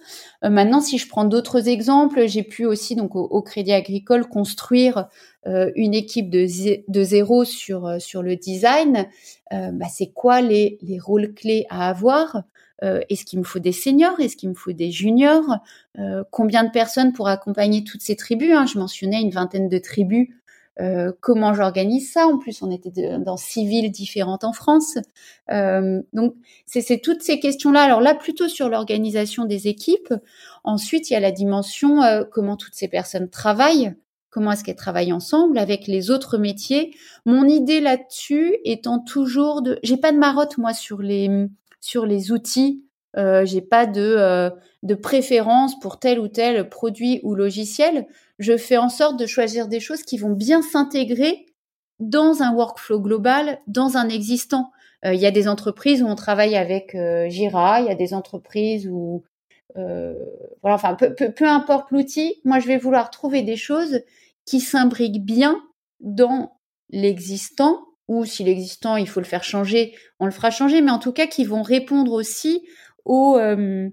Euh, 0.43 0.49
maintenant, 0.49 0.81
si 0.81 0.97
je 0.97 1.07
prends 1.07 1.25
d'autres 1.25 1.69
exemples, 1.69 2.27
j'ai 2.27 2.43
pu 2.43 2.65
aussi 2.65 2.95
donc 2.95 3.15
au, 3.15 3.41
Crédit 3.41 3.73
Agricole 3.73 4.27
construire 4.27 5.07
une 5.43 5.95
équipe 5.95 6.29
de, 6.29 6.45
de 6.87 7.03
zéro 7.03 7.45
sur 7.45 7.99
sur 7.99 8.21
le 8.21 8.35
design. 8.35 9.07
Bah, 9.49 9.87
c'est 9.91 10.11
quoi 10.13 10.39
les 10.39 10.77
les 10.81 10.99
rôles 10.99 11.33
clés 11.33 11.65
à 11.69 11.89
avoir? 11.89 12.43
Euh, 12.83 13.01
est-ce 13.09 13.25
qu'il 13.25 13.39
me 13.39 13.43
faut 13.43 13.59
des 13.59 13.71
seniors? 13.71 14.19
Est-ce 14.19 14.35
qu'il 14.35 14.49
me 14.49 14.55
faut 14.55 14.71
des 14.71 14.91
juniors? 14.91 15.57
Euh, 15.99 16.23
Combien 16.31 16.63
de 16.63 16.71
personnes 16.71 17.13
pour 17.13 17.27
accompagner 17.27 17.83
toutes 17.83 18.01
ces 18.01 18.15
tribus 18.15 18.53
hein? 18.53 18.65
Je 18.65 18.79
mentionnais 18.79 19.21
une 19.21 19.31
vingtaine 19.31 19.69
de 19.69 19.77
tribus. 19.77 20.29
Euh, 20.79 21.11
comment 21.19 21.53
j'organise 21.53 22.11
ça? 22.11 22.25
En 22.27 22.37
plus, 22.37 22.61
on 22.63 22.71
était 22.71 22.91
dans 23.19 23.37
six 23.37 23.67
villes 23.67 23.91
différentes 23.91 24.43
en 24.43 24.53
France. 24.53 24.97
donc, 25.49 26.35
c'est 26.65 27.01
toutes 27.01 27.21
ces 27.21 27.39
questions-là. 27.39 27.81
Alors 27.81 28.01
là, 28.01 28.15
plutôt 28.15 28.47
sur 28.47 28.69
l'organisation 28.69 29.45
des 29.45 29.67
équipes. 29.67 30.13
Ensuite, 30.63 31.09
il 31.09 31.13
y 31.13 31.15
a 31.15 31.19
la 31.19 31.31
dimension 31.31 31.99
comment 32.31 32.57
toutes 32.57 32.75
ces 32.75 32.87
personnes 32.87 33.29
travaillent 33.29 33.93
comment 34.31 34.53
est-ce 34.53 34.63
qu'elles 34.63 34.75
travaillent 34.75 35.13
ensemble 35.13 35.59
avec 35.59 35.87
les 35.87 36.09
autres 36.09 36.37
métiers? 36.37 36.95
Mon 37.25 37.47
idée 37.47 37.81
là-dessus 37.81 38.57
étant 38.63 38.99
toujours 38.99 39.61
de, 39.61 39.77
j'ai 39.83 39.97
pas 39.97 40.11
de 40.13 40.17
marotte 40.17 40.57
moi 40.57 40.73
sur 40.73 41.01
les 41.01 41.49
sur 41.81 42.05
les 42.05 42.31
outils. 42.31 42.85
Euh, 43.17 43.43
j'ai 43.43 43.61
pas 43.61 43.85
de, 43.85 44.01
euh, 44.01 44.49
de 44.83 44.95
préférence 44.95 45.77
pour 45.79 45.99
tel 45.99 46.19
ou 46.19 46.29
tel 46.29 46.69
produit 46.69 47.19
ou 47.23 47.35
logiciel. 47.35 48.07
Je 48.39 48.55
fais 48.55 48.77
en 48.77 48.87
sorte 48.87 49.19
de 49.19 49.25
choisir 49.25 49.67
des 49.67 49.81
choses 49.81 50.03
qui 50.03 50.17
vont 50.17 50.31
bien 50.31 50.61
s'intégrer 50.61 51.45
dans 51.99 52.41
un 52.41 52.53
workflow 52.53 53.01
global, 53.01 53.59
dans 53.67 53.97
un 53.97 54.07
existant. 54.07 54.71
Euh, 55.05 55.13
il 55.13 55.19
y 55.19 55.25
a 55.25 55.31
des 55.31 55.47
entreprises 55.49 56.01
où 56.01 56.07
on 56.07 56.15
travaille 56.15 56.55
avec 56.55 56.95
euh, 56.95 57.27
Jira, 57.27 57.81
il 57.81 57.87
y 57.87 57.91
a 57.91 57.95
des 57.95 58.13
entreprises 58.13 58.87
où 58.87 59.23
voilà, 59.73 60.75
enfin 60.75 60.95
peu, 60.95 61.15
peu, 61.15 61.31
peu 61.31 61.47
importe 61.47 61.91
l'outil, 61.91 62.41
moi 62.43 62.59
je 62.59 62.67
vais 62.67 62.77
vouloir 62.77 63.09
trouver 63.09 63.41
des 63.41 63.55
choses 63.55 64.01
qui 64.45 64.59
s'imbriquent 64.59 65.23
bien 65.23 65.61
dans 66.01 66.57
l'existant 66.89 67.79
ou 68.11 68.25
si 68.25 68.43
l'existant, 68.43 68.97
il 68.97 69.07
faut 69.07 69.21
le 69.21 69.25
faire 69.25 69.45
changer, 69.45 69.95
on 70.19 70.25
le 70.25 70.31
fera 70.31 70.51
changer, 70.51 70.81
mais 70.81 70.91
en 70.91 70.99
tout 70.99 71.13
cas 71.13 71.27
qui 71.27 71.45
vont 71.45 71.61
répondre 71.61 72.11
aussi 72.11 72.61
aux, 73.05 73.37
euh, 73.37 73.89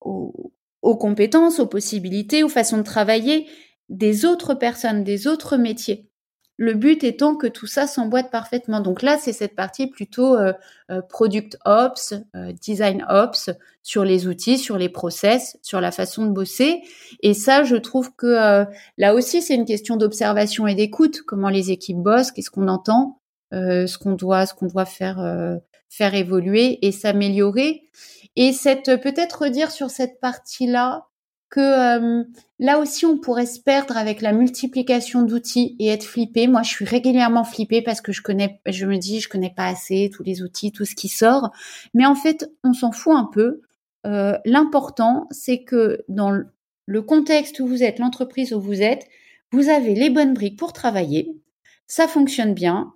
aux, 0.00 0.96
compétences, 0.96 1.60
aux 1.60 1.66
possibilités, 1.66 2.42
aux 2.42 2.48
façons 2.48 2.78
de 2.78 2.82
travailler 2.82 3.46
des 3.90 4.24
autres 4.24 4.54
personnes, 4.54 5.04
des 5.04 5.26
autres 5.26 5.58
métiers. 5.58 6.08
Le 6.56 6.72
but 6.72 7.04
étant 7.04 7.36
que 7.36 7.46
tout 7.46 7.66
ça 7.66 7.86
s'emboîte 7.86 8.30
parfaitement. 8.30 8.80
Donc 8.80 9.02
là, 9.02 9.18
c'est 9.18 9.34
cette 9.34 9.54
partie 9.54 9.86
plutôt 9.86 10.34
euh, 10.34 10.54
euh, 10.90 11.02
product 11.02 11.58
ops, 11.66 12.14
design 12.62 13.04
ops, 13.10 13.50
sur 13.82 14.02
les 14.02 14.26
outils, 14.26 14.56
sur 14.56 14.78
les 14.78 14.88
process, 14.88 15.58
sur 15.60 15.82
la 15.82 15.92
façon 15.92 16.24
de 16.24 16.30
bosser. 16.30 16.80
Et 17.22 17.34
ça, 17.34 17.64
je 17.64 17.76
trouve 17.76 18.14
que 18.16 18.64
là 18.96 19.14
aussi, 19.14 19.42
c'est 19.42 19.54
une 19.54 19.66
question 19.66 19.96
d'observation 19.96 20.66
et 20.66 20.74
d'écoute. 20.74 21.20
Comment 21.20 21.50
les 21.50 21.70
équipes 21.70 21.98
bossent, 21.98 22.32
qu'est-ce 22.32 22.50
qu'on 22.50 22.68
entend, 22.68 23.18
ce 23.52 23.98
qu'on 23.98 24.12
doit, 24.12 24.46
ce 24.46 24.54
qu'on 24.54 24.66
doit 24.66 24.84
faire, 24.84 25.20
euh, 25.20 25.56
faire 25.88 26.14
évoluer 26.14 26.84
et 26.86 26.92
s'améliorer. 26.92 27.84
Et 28.36 28.52
cette 28.52 29.00
peut-être 29.02 29.42
redire 29.42 29.70
sur 29.70 29.90
cette 29.90 30.20
partie-là 30.20 31.06
que 31.50 31.60
euh, 31.60 32.24
là 32.58 32.78
aussi 32.78 33.06
on 33.06 33.18
pourrait 33.18 33.46
se 33.46 33.58
perdre 33.58 33.96
avec 33.96 34.20
la 34.20 34.32
multiplication 34.32 35.22
d'outils 35.22 35.76
et 35.78 35.88
être 35.88 36.04
flippé. 36.04 36.46
Moi, 36.46 36.62
je 36.62 36.68
suis 36.68 36.84
régulièrement 36.84 37.44
flippée 37.44 37.82
parce 37.82 38.00
que 38.00 38.12
je 38.12 38.22
connais, 38.22 38.60
je 38.66 38.86
me 38.86 38.96
dis, 38.98 39.20
je 39.20 39.28
connais 39.28 39.52
pas 39.54 39.66
assez 39.66 40.10
tous 40.14 40.22
les 40.22 40.42
outils, 40.42 40.72
tout 40.72 40.84
ce 40.84 40.94
qui 40.94 41.08
sort. 41.08 41.50
Mais 41.94 42.06
en 42.06 42.14
fait, 42.14 42.50
on 42.64 42.72
s'en 42.72 42.92
fout 42.92 43.14
un 43.14 43.28
peu. 43.32 43.62
Euh, 44.06 44.36
L'important, 44.44 45.26
c'est 45.30 45.64
que 45.64 46.04
dans 46.08 46.38
le 46.86 47.02
contexte 47.02 47.60
où 47.60 47.66
vous 47.66 47.82
êtes, 47.82 47.98
l'entreprise 47.98 48.52
où 48.52 48.60
vous 48.60 48.82
êtes, 48.82 49.06
vous 49.52 49.68
avez 49.70 49.94
les 49.94 50.10
bonnes 50.10 50.34
briques 50.34 50.58
pour 50.58 50.72
travailler. 50.72 51.34
Ça 51.86 52.06
fonctionne 52.06 52.52
bien 52.52 52.92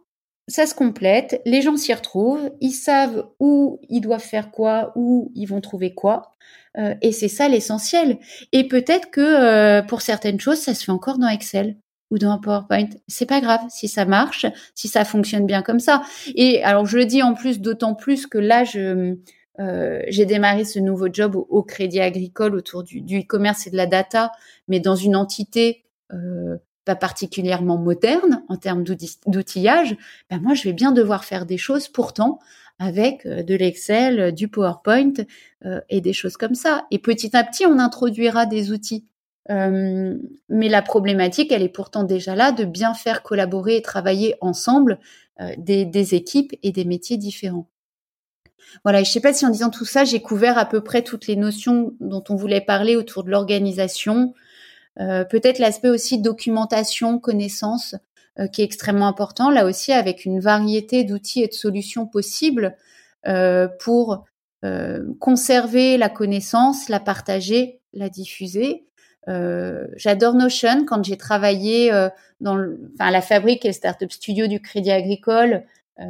ça 0.49 0.67
se 0.67 0.75
complète, 0.75 1.41
les 1.47 1.63
gens 1.63 1.77
s'y 1.77 1.95
retrouvent, 1.95 2.51
ils 2.61 2.73
savent 2.73 3.27
où 3.39 3.81
ils 3.89 4.01
doivent 4.01 4.21
faire 4.21 4.51
quoi, 4.51 4.93
où 4.97 5.31
ils 5.35 5.47
vont 5.47 5.61
trouver 5.61 5.95
quoi, 5.95 6.37
euh, 6.79 6.95
et 7.03 7.13
c'est 7.13 7.29
ça 7.29 7.49
l'essentiel. 7.49 8.19
Et 8.53 8.67
peut-être 8.67 9.11
que 9.11 9.21
euh, 9.21 9.83
pour 9.83 10.03
certaines 10.03 10.41
choses, 10.41 10.59
ça 10.59 10.75
se 10.75 10.85
fait 10.85 10.93
encore 10.93 11.19
dans 11.19 11.29
Excel 11.29 11.77
ou 12.11 12.19
dans 12.19 12.39
PowerPoint. 12.39 12.89
C'est 13.09 13.27
pas 13.27 13.41
grave 13.41 13.61
si 13.69 13.89
ça 13.89 14.05
marche, 14.05 14.47
si 14.75 14.89
ça 14.89 15.05
fonctionne 15.05 15.47
bien 15.47 15.63
comme 15.63 15.81
ça. 15.81 16.03
Et 16.35 16.63
alors 16.63 16.87
je 16.87 16.99
le 16.99 17.07
dis 17.07 17.23
en 17.23 17.35
plus 17.35 17.61
d'autant 17.61 17.95
plus 17.95 18.27
que 18.27 18.39
là, 18.39 18.65
euh, 18.75 20.03
j'ai 20.09 20.27
démarré 20.27 20.65
ce 20.65 20.79
nouveau 20.79 21.09
job 21.13 21.37
au, 21.37 21.63
Crédit 21.63 22.01
Agricole 22.01 22.55
autour 22.55 22.83
du 22.83 23.21
e-commerce 23.21 23.67
et 23.67 23.71
de 23.71 23.77
la 23.77 23.87
data, 23.87 24.33
mais 24.69 24.81
dans 24.81 24.97
une 24.97 25.17
entité 25.17 25.85
euh, 26.13 26.57
pas 26.85 26.97
particulièrement 26.97 27.79
moderne 27.79 28.43
en 28.49 28.57
termes 28.57 28.85
d'outillage, 29.27 29.97
ben 30.31 30.41
moi 30.41 30.55
je 30.55 30.65
vais 30.65 30.73
bien 30.73 30.93
devoir 30.93 31.25
faire 31.25 31.47
des 31.47 31.59
choses 31.59 31.89
pourtant 31.89 32.39
avec 32.79 33.27
euh, 33.27 33.43
de 33.43 33.55
l'Excel, 33.55 34.21
euh, 34.21 34.31
du 34.33 34.49
PowerPoint 34.49 35.13
euh, 35.65 35.81
et 35.89 36.01
des 36.01 36.13
choses 36.13 36.37
comme 36.37 36.55
ça. 36.55 36.87
Et 36.91 36.99
petit 36.99 37.37
à 37.37 37.45
petit, 37.45 37.67
on 37.67 37.79
introduira 37.79 38.47
des 38.47 38.73
outils. 38.73 39.07
mais 39.49 40.69
la 40.69 40.83
problématique, 40.83 41.53
elle 41.53 41.63
est 41.63 41.69
pourtant 41.69 42.05
déjà 42.05 42.35
là 42.37 42.53
de 42.53 42.65
bien 42.65 42.95
faire 42.95 43.23
collaborer 43.23 43.77
et 43.77 43.83
travailler 43.83 44.37
ensemble 44.41 44.99
des, 45.59 45.85
des, 45.85 46.15
équipes 46.15 46.55
et 46.63 46.71
des 46.71 46.85
métiers 46.85 47.17
différents. 47.17 47.67
Voilà, 48.85 49.03
je 49.03 49.09
ne 49.09 49.13
sais 49.13 49.21
pas 49.21 49.33
si 49.33 49.45
en 49.45 49.51
disant 49.51 49.71
tout 49.71 49.85
ça, 49.85 50.05
j'ai 50.05 50.21
couvert 50.21 50.59
à 50.59 50.65
peu 50.65 50.81
près 50.81 51.03
toutes 51.03 51.27
les 51.27 51.37
notions 51.37 51.95
dont 52.01 52.23
on 52.29 52.37
voulait 52.37 52.61
parler 52.61 52.97
autour 52.97 53.25
de 53.25 53.31
l'organisation, 53.31 54.33
euh, 54.33 54.39
peut-être 54.97 55.59
l'aspect 55.59 55.89
aussi 55.89 56.21
documentation, 56.21 57.19
connaissance, 57.19 57.95
euh, 58.39 58.47
qui 58.47 58.63
est 58.63 58.65
extrêmement 58.65 59.09
important, 59.09 59.51
là 59.51 59.67
aussi 59.67 59.93
avec 59.93 60.25
une 60.25 60.41
variété 60.41 61.05
d'outils 61.05 61.43
et 61.43 61.49
de 61.49 61.53
solutions 61.53 62.07
possibles. 62.07 62.77
pour 63.81 64.25
conserver 65.19 65.97
la 65.97 66.09
connaissance, 66.09 66.89
la 66.89 67.01
partager, 67.01 67.81
la 67.93 68.09
diffuser. 68.09 68.85
J'adore 69.27 70.35
Notion. 70.35 70.85
Quand 70.87 71.05
j'ai 71.05 71.17
travaillé 71.17 71.91
dans 72.41 72.59
enfin, 72.95 73.11
la 73.11 73.23
fabrique 73.23 73.65
et 73.65 73.69
le 73.69 73.75
startup 73.75 74.11
studio 74.13 74.47
du 74.47 74.61
Crédit 74.61 74.93
Agricole, 74.93 75.65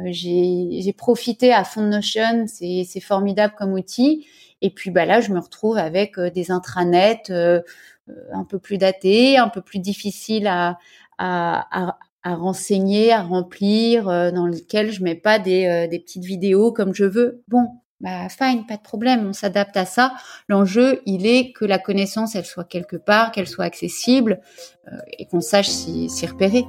j'ai 0.05 0.93
profité 0.95 1.51
à 1.51 1.63
fond 1.63 1.81
de 1.81 1.87
Notion. 1.87 2.45
C'est 2.47 2.99
formidable 2.99 3.55
comme 3.57 3.73
outil. 3.73 4.27
Et 4.63 4.71
puis 4.71 4.89
bah 4.89 5.05
là, 5.05 5.21
je 5.21 5.31
me 5.31 5.39
retrouve 5.39 5.77
avec 5.77 6.19
des 6.19 6.49
intranets 6.49 7.29
un 7.29 8.43
peu 8.43 8.57
plus 8.57 8.77
datés, 8.77 9.37
un 9.37 9.49
peu 9.49 9.61
plus 9.61 9.79
difficiles 9.79 10.47
à, 10.47 10.79
à, 11.19 11.97
à 12.23 12.35
renseigner, 12.35 13.11
à 13.11 13.21
remplir, 13.21 14.07
euh, 14.07 14.31
dans 14.31 14.47
lequel 14.47 14.91
je 14.91 15.03
mets 15.03 15.15
pas 15.15 15.39
des, 15.39 15.65
euh, 15.65 15.87
des 15.87 15.99
petites 15.99 16.23
vidéos 16.23 16.71
comme 16.71 16.95
je 16.95 17.03
veux. 17.03 17.43
Bon, 17.49 17.67
bah 17.99 18.29
fine, 18.29 18.65
pas 18.65 18.77
de 18.77 18.81
problème, 18.81 19.27
on 19.27 19.33
s'adapte 19.33 19.77
à 19.77 19.85
ça. 19.85 20.13
L'enjeu, 20.47 21.01
il 21.05 21.25
est 21.25 21.51
que 21.51 21.65
la 21.65 21.79
connaissance, 21.79 22.35
elle 22.35 22.45
soit 22.45 22.63
quelque 22.63 22.95
part, 22.95 23.31
qu'elle 23.31 23.47
soit 23.47 23.65
accessible 23.65 24.39
euh, 24.87 24.97
et 25.19 25.25
qu'on 25.25 25.41
sache 25.41 25.67
s'y 25.67 26.25
repérer. 26.25 26.65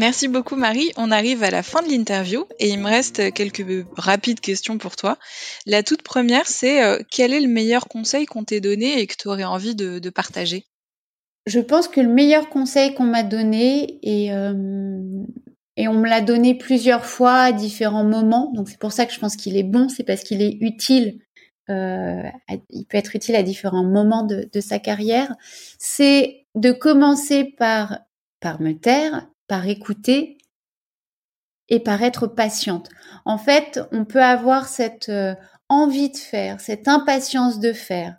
Merci 0.00 0.28
beaucoup 0.28 0.56
Marie. 0.56 0.90
On 0.96 1.10
arrive 1.10 1.42
à 1.42 1.50
la 1.50 1.62
fin 1.62 1.82
de 1.82 1.90
l'interview 1.90 2.46
et 2.58 2.70
il 2.70 2.78
me 2.78 2.88
reste 2.88 3.34
quelques 3.34 3.66
rapides 3.98 4.40
questions 4.40 4.78
pour 4.78 4.96
toi. 4.96 5.18
La 5.66 5.82
toute 5.82 6.00
première, 6.00 6.46
c'est 6.46 6.82
euh, 6.82 7.02
quel 7.10 7.34
est 7.34 7.40
le 7.40 7.48
meilleur 7.48 7.86
conseil 7.86 8.24
qu'on 8.24 8.42
t'ait 8.42 8.62
donné 8.62 8.98
et 8.98 9.06
que 9.06 9.14
tu 9.18 9.28
aurais 9.28 9.44
envie 9.44 9.74
de, 9.74 10.08
partager? 10.08 10.64
Je 11.44 11.60
pense 11.60 11.86
que 11.86 12.00
le 12.00 12.08
meilleur 12.08 12.48
conseil 12.48 12.94
qu'on 12.94 13.04
m'a 13.04 13.22
donné, 13.22 13.98
et, 14.02 14.32
euh, 14.32 15.22
et 15.76 15.86
on 15.86 15.92
me 15.92 16.08
l'a 16.08 16.22
donné 16.22 16.54
plusieurs 16.54 17.04
fois 17.04 17.34
à 17.34 17.52
différents 17.52 18.02
moments, 18.02 18.50
donc 18.54 18.70
c'est 18.70 18.80
pour 18.80 18.92
ça 18.92 19.04
que 19.04 19.12
je 19.12 19.20
pense 19.20 19.36
qu'il 19.36 19.58
est 19.58 19.64
bon, 19.64 19.90
c'est 19.90 20.04
parce 20.04 20.22
qu'il 20.22 20.40
est 20.40 20.56
utile. 20.62 21.18
Euh, 21.68 22.22
il 22.70 22.86
peut 22.86 22.96
être 22.96 23.14
utile 23.14 23.36
à 23.36 23.42
différents 23.42 23.84
moments 23.84 24.24
de, 24.24 24.48
de 24.50 24.60
sa 24.60 24.78
carrière, 24.78 25.34
c'est 25.78 26.46
de 26.54 26.72
commencer 26.72 27.44
par 27.58 27.98
par 28.40 28.62
me 28.62 28.72
taire 28.72 29.29
par 29.50 29.66
écouter 29.66 30.38
et 31.68 31.80
par 31.80 32.04
être 32.04 32.28
patiente. 32.28 32.88
En 33.24 33.36
fait, 33.36 33.80
on 33.90 34.04
peut 34.04 34.22
avoir 34.22 34.68
cette 34.68 35.08
euh, 35.08 35.34
envie 35.68 36.08
de 36.08 36.16
faire, 36.16 36.60
cette 36.60 36.86
impatience 36.86 37.58
de 37.58 37.72
faire, 37.72 38.16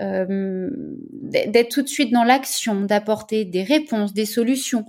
euh, 0.00 0.68
d'être 1.12 1.68
tout 1.68 1.82
de 1.82 1.88
suite 1.88 2.12
dans 2.12 2.24
l'action, 2.24 2.80
d'apporter 2.80 3.44
des 3.44 3.62
réponses, 3.62 4.12
des 4.12 4.26
solutions. 4.26 4.84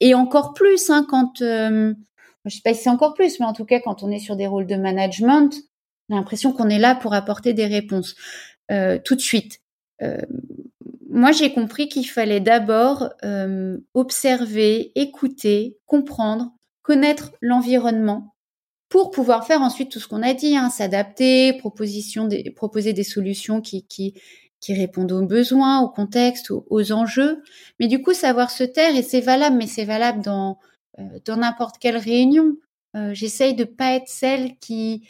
Et 0.00 0.14
encore 0.14 0.54
plus, 0.54 0.88
hein, 0.88 1.06
quand, 1.10 1.42
euh, 1.42 1.92
je 2.46 2.54
sais 2.54 2.62
pas 2.64 2.72
si 2.72 2.84
c'est 2.84 2.88
encore 2.88 3.12
plus, 3.12 3.38
mais 3.38 3.44
en 3.44 3.52
tout 3.52 3.66
cas, 3.66 3.80
quand 3.80 4.02
on 4.02 4.10
est 4.10 4.20
sur 4.20 4.36
des 4.36 4.46
rôles 4.46 4.66
de 4.66 4.76
management, 4.76 5.54
on 6.08 6.14
a 6.14 6.18
l'impression 6.20 6.54
qu'on 6.54 6.70
est 6.70 6.78
là 6.78 6.94
pour 6.94 7.12
apporter 7.12 7.52
des 7.52 7.66
réponses 7.66 8.14
tout 9.04 9.14
de 9.14 9.20
suite 9.20 9.60
moi, 11.14 11.30
j'ai 11.30 11.52
compris 11.52 11.88
qu'il 11.88 12.08
fallait 12.08 12.40
d'abord 12.40 13.08
euh, 13.24 13.78
observer, 13.94 14.90
écouter, 14.96 15.78
comprendre, 15.86 16.50
connaître 16.82 17.30
l'environnement 17.40 18.34
pour 18.88 19.12
pouvoir 19.12 19.46
faire 19.46 19.62
ensuite 19.62 19.92
tout 19.92 20.00
ce 20.00 20.08
qu'on 20.08 20.22
a 20.24 20.34
dit, 20.34 20.56
hein, 20.56 20.70
s'adapter, 20.70 21.52
des, 21.52 22.50
proposer 22.50 22.92
des 22.92 23.04
solutions 23.04 23.60
qui, 23.60 23.86
qui, 23.86 24.20
qui 24.58 24.74
répondent 24.74 25.12
aux 25.12 25.24
besoins, 25.24 25.82
au 25.82 25.88
contexte, 25.88 26.50
aux, 26.50 26.92
enjeux. 26.92 27.44
Mais 27.78 27.86
du 27.86 28.02
coup, 28.02 28.12
savoir 28.12 28.50
se 28.50 28.64
taire, 28.64 28.96
et 28.96 29.02
c'est 29.02 29.20
valable, 29.20 29.56
mais 29.56 29.68
c'est 29.68 29.84
valable 29.84 30.20
dans, 30.20 30.58
euh, 30.98 31.20
dans 31.24 31.36
n'importe 31.36 31.78
quelle 31.78 31.96
réunion. 31.96 32.56
Euh, 32.96 33.14
J'essaye 33.14 33.54
de 33.54 33.62
pas 33.62 33.94
être 33.94 34.08
celle 34.08 34.58
qui, 34.58 35.08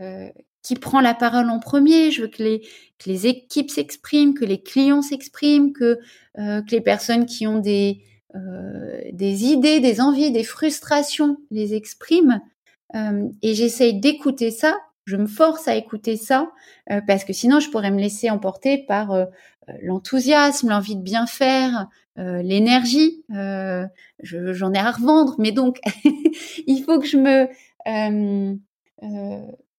euh, 0.00 0.30
qui 0.64 0.74
prend 0.74 1.00
la 1.00 1.14
parole 1.14 1.48
en 1.50 1.60
premier. 1.60 2.10
Je 2.10 2.22
veux 2.22 2.28
que 2.28 2.42
les, 2.42 2.60
que 2.98 3.08
les 3.08 3.28
équipes 3.28 3.70
s'expriment, 3.70 4.34
que 4.34 4.44
les 4.44 4.60
clients 4.60 5.02
s'expriment, 5.02 5.72
que, 5.72 6.00
euh, 6.38 6.62
que 6.62 6.70
les 6.72 6.80
personnes 6.80 7.26
qui 7.26 7.46
ont 7.46 7.58
des, 7.58 8.02
euh, 8.34 9.00
des 9.12 9.44
idées, 9.44 9.78
des 9.78 10.00
envies, 10.00 10.32
des 10.32 10.42
frustrations 10.42 11.36
les 11.52 11.74
expriment. 11.74 12.40
Euh, 12.94 13.28
et 13.42 13.54
j'essaye 13.54 14.00
d'écouter 14.00 14.50
ça. 14.50 14.76
Je 15.04 15.16
me 15.16 15.26
force 15.26 15.68
à 15.68 15.76
écouter 15.76 16.16
ça 16.16 16.50
euh, 16.90 17.00
parce 17.06 17.24
que 17.24 17.32
sinon 17.32 17.60
je 17.60 17.70
pourrais 17.70 17.90
me 17.90 18.00
laisser 18.00 18.30
emporter 18.30 18.78
par 18.78 19.12
euh, 19.12 19.26
l'enthousiasme, 19.82 20.70
l'envie 20.70 20.96
de 20.96 21.02
bien 21.02 21.26
faire, 21.26 21.88
l'énergie. 22.16 23.24
J'en 23.28 24.72
ai 24.72 24.78
à 24.78 24.90
revendre, 24.92 25.34
mais 25.38 25.50
donc 25.50 25.80
il 26.66 26.84
faut 26.84 27.00
que 27.00 27.06
je 27.06 27.16
me 27.16 27.48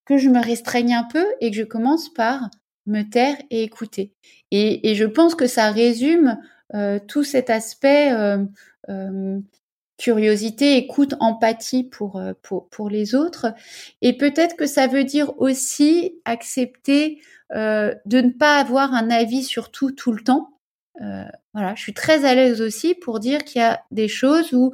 que 0.05 0.17
je 0.17 0.29
me 0.29 0.43
restreigne 0.43 0.93
un 0.93 1.03
peu 1.03 1.25
et 1.41 1.51
que 1.51 1.57
je 1.57 1.63
commence 1.63 2.13
par 2.13 2.49
me 2.85 3.03
taire 3.03 3.37
et 3.49 3.63
écouter. 3.63 4.13
Et, 4.51 4.89
et 4.89 4.95
je 4.95 5.05
pense 5.05 5.35
que 5.35 5.47
ça 5.47 5.71
résume 5.71 6.37
euh, 6.73 6.99
tout 7.07 7.23
cet 7.23 7.49
aspect 7.49 8.11
euh, 8.11 8.45
euh, 8.89 9.39
curiosité, 9.97 10.77
écoute, 10.77 11.15
empathie 11.19 11.83
pour, 11.83 12.17
euh, 12.17 12.33
pour, 12.41 12.69
pour 12.69 12.89
les 12.89 13.15
autres. 13.15 13.53
Et 14.01 14.17
peut-être 14.17 14.55
que 14.55 14.65
ça 14.65 14.87
veut 14.87 15.03
dire 15.03 15.39
aussi 15.39 16.19
accepter 16.25 17.21
euh, 17.53 17.93
de 18.05 18.21
ne 18.21 18.31
pas 18.31 18.57
avoir 18.59 18.93
un 18.93 19.09
avis 19.09 19.43
sur 19.43 19.71
tout 19.71 19.91
tout 19.91 20.11
le 20.11 20.23
temps. 20.23 20.49
voilà, 21.53 21.75
je 21.75 21.81
suis 21.81 21.93
très 21.93 22.25
à 22.25 22.35
l'aise 22.35 22.61
aussi 22.61 22.95
pour 22.95 23.19
dire 23.19 23.43
qu'il 23.43 23.61
y 23.61 23.63
a 23.63 23.83
des 23.91 24.07
choses 24.07 24.53
où 24.53 24.73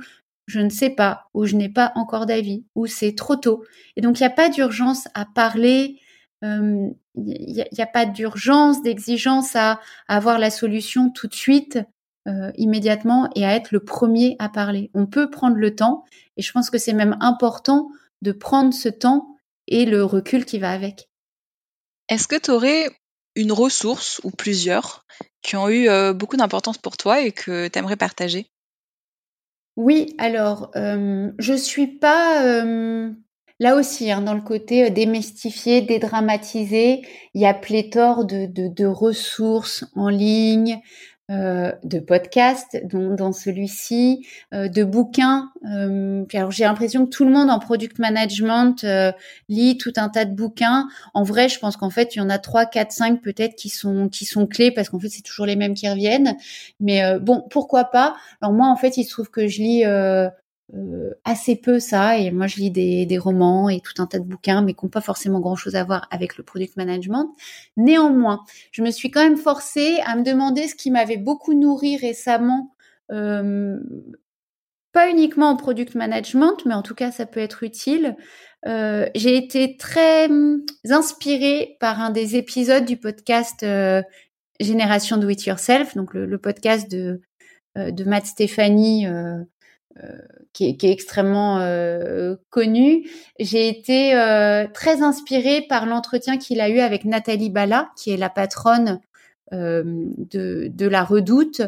je 0.52 0.60
ne 0.60 0.69
sais 0.69 0.90
pas, 0.90 1.30
ou 1.34 1.45
je 1.45 1.56
n'ai 1.56 1.69
pas 1.69 1.94
encore 1.95 2.26
d'avis, 2.26 2.65
ou 2.76 2.86
c'est 2.86 3.15
trop 3.15 3.36
tôt. 3.36 3.64
Et 3.95 4.02
donc, 4.02 4.19
il 4.19 4.23
n'y 4.23 4.28
a 4.28 4.32
pas 4.32 4.49
d'urgence 4.49 5.07
à 5.14 5.26
parler, 5.26 5.99
il 6.44 6.95
n'y 7.15 7.82
a, 7.82 7.86
pas 7.86 8.06
d'urgence, 8.06 8.82
d'exigence 8.82 9.56
à, 9.56 9.80
avoir 10.07 10.40
la 10.40 10.49
solution 10.49 11.10
tout 11.10 11.28
de 11.28 11.34
suite, 11.34 11.80
euh, 12.28 12.52
immédiatement, 12.57 13.30
et 13.36 13.45
à 13.45 13.56
être 13.56 13.72
le 13.72 13.80
premier 13.80 14.36
à 14.40 14.49
parler. 14.49 14.91
On 14.94 15.06
peut 15.06 15.30
prendre 15.30 15.56
le 15.56 15.76
temps, 15.76 16.03
et 16.38 16.41
je 16.41 16.52
pense 16.52 16.69
que 16.69 16.78
c'est 16.78 16.94
même 16.94 17.18
important 17.22 17.90
de 18.22 18.32
prendre 18.32 18.73
ce 18.73 18.90
temps 18.90 19.38
et 19.68 19.86
le 19.86 20.03
recul 20.03 20.45
qui 20.45 20.60
va 20.60 20.72
avec. 20.72 21.10
Est-ce 22.10 22.28
que 22.28 22.38
tu 22.38 22.52
aurais 22.52 22.90
une 23.36 23.53
ressource 23.53 24.19
ou 24.23 24.32
plusieurs 24.32 25.06
qui 25.41 25.56
ont 25.56 25.69
eu 25.69 25.88
euh, 25.90 26.14
beaucoup 26.14 26.36
d'importance 26.36 26.78
pour 26.78 26.98
toi 26.98 27.22
et 27.22 27.32
que 27.32 27.68
tu 27.68 27.80
aimerais 27.80 27.95
partager? 27.95 28.48
Oui, 29.77 30.15
alors, 30.18 30.72
euh, 30.76 31.31
je 31.39 31.53
suis 31.53 31.88
pas, 31.88 32.41
là 33.60 33.76
aussi, 33.76 34.11
hein, 34.11 34.22
dans 34.22 34.34
le 34.34 34.41
côté, 34.41 34.89
démystifier, 34.89 35.81
dédramatiser. 35.81 37.02
Il 37.34 37.41
y 37.41 37.45
a 37.45 37.53
pléthore 37.53 38.26
de 38.26 38.48
de 38.48 38.85
ressources 38.85 39.85
en 39.95 40.10
ligne, 40.10 40.81
euh, 41.32 41.72
de 41.86 41.99
podcasts, 41.99 42.86
dont 42.86 43.16
dans 43.16 43.32
celui-ci, 43.32 44.28
euh, 44.53 44.68
de 44.68 44.84
bouquins. 44.84 45.49
Euh, 45.66 46.26
alors 46.34 46.52
j'ai 46.52 46.66
l'impression 46.66 47.06
que 47.06 47.10
tout 47.10 47.24
le 47.24 47.32
monde 47.32 47.49
en 47.49 47.58
product 47.58 47.99
management 47.99 48.86
lit 49.48 49.78
tout 49.78 49.94
un 49.95 50.10
tas 50.10 50.26
de 50.26 50.36
bouquins. 50.36 50.90
En 51.14 51.24
vrai, 51.24 51.48
je 51.48 51.58
pense 51.58 51.78
qu'en 51.78 51.90
fait 51.90 52.16
il 52.16 52.20
y 52.20 52.22
en 52.22 52.30
a 52.30 52.38
trois, 52.38 52.66
quatre, 52.66 52.91
cinq 52.91 53.22
peut-être 53.22 53.56
qui 53.56 53.70
sont 53.70 54.10
qui 54.10 54.26
sont 54.26 54.45
clés 54.45 54.72
parce 54.72 54.90
qu'en 54.90 54.99
fait 54.99 55.08
c'est 55.08 55.22
toujours 55.22 55.45
les 55.45 55.56
mêmes 55.56 55.74
qui 55.74 55.88
reviennent. 55.88 56.36
Mais 56.82 57.02
bon, 57.20 57.45
pourquoi 57.49 57.86
pas? 57.86 58.16
Alors 58.41 58.53
moi 58.53 58.68
en 58.68 58.76
fait 58.76 58.98
il 58.98 59.06
se 59.06 59.12
trouve 59.12 59.30
que 59.30 59.48
je 59.48 59.60
lis 59.62 59.84
euh, 60.73 61.11
assez 61.26 61.56
peu 61.56 61.80
ça. 61.80 62.18
Et 62.18 62.31
moi, 62.31 62.48
je 62.48 62.57
lis 62.57 62.72
des, 62.72 63.06
des, 63.06 63.18
romans 63.18 63.69
et 63.69 63.81
tout 63.81 64.02
un 64.02 64.07
tas 64.07 64.19
de 64.19 64.26
bouquins, 64.26 64.61
mais 64.61 64.73
qui 64.73 64.85
n'ont 64.85 64.89
pas 64.89 65.02
forcément 65.02 65.39
grand-chose 65.39 65.76
à 65.76 65.84
voir 65.84 66.07
avec 66.11 66.38
le 66.38 66.43
product 66.43 66.77
management. 66.77 67.35
Néanmoins, 67.77 68.43
je 68.72 68.81
me 68.81 68.91
suis 68.91 69.11
quand 69.11 69.23
même 69.23 69.38
forcée 69.38 69.99
à 70.06 70.15
me 70.15 70.23
demander 70.23 70.68
ce 70.68 70.76
qui 70.76 70.91
m'avait 70.91 71.18
beaucoup 71.18 71.53
nourri 71.53 71.98
récemment. 71.98 72.76
Euh, 73.11 73.80
pas 74.93 75.10
uniquement 75.10 75.49
en 75.49 75.56
product 75.56 75.95
management, 75.95 76.65
mais 76.65 76.73
en 76.73 76.81
tout 76.81 76.95
cas, 76.95 77.11
ça 77.11 77.26
peut 77.26 77.39
être 77.39 77.64
utile. 77.64 78.15
Euh, 78.68 79.07
j'ai 79.15 79.38
été 79.38 79.77
très 79.77 80.26
hum, 80.26 80.65
inspirée 80.89 81.77
par 81.80 82.02
un 82.02 82.10
des 82.10 82.35
épisodes 82.35 82.85
du 82.85 82.98
podcast 82.98 83.64
euh, 83.64 84.02
Génération 84.60 85.18
Do 85.18 85.30
It 85.30 85.45
Yourself, 85.45 85.95
donc 85.95 86.14
le, 86.14 86.26
le 86.26 86.38
podcast 86.38 86.89
de, 86.91 87.22
euh, 87.77 87.91
de 87.91 88.03
Matt 88.03 88.26
Stéphanie, 88.26 89.07
euh, 89.07 89.38
qui, 90.53 90.69
est, 90.69 90.77
qui, 90.77 90.88
est, 90.88 90.91
extrêmement 90.91 91.59
euh, 91.59 92.35
connu. 92.49 93.09
J'ai 93.39 93.68
été 93.68 94.15
euh, 94.15 94.68
très 94.73 95.01
inspirée 95.01 95.61
par 95.61 95.85
l'entretien 95.85 96.38
qu'il 96.38 96.61
a 96.61 96.69
eu 96.69 96.80
avec 96.80 97.05
Nathalie 97.05 97.49
Bala, 97.49 97.91
qui 97.95 98.11
est 98.11 98.18
la 98.18 98.30
patronne 98.30 98.99
euh, 99.53 99.84
de, 99.85 100.69
de, 100.73 100.88
la 100.88 101.03
Redoute. 101.03 101.61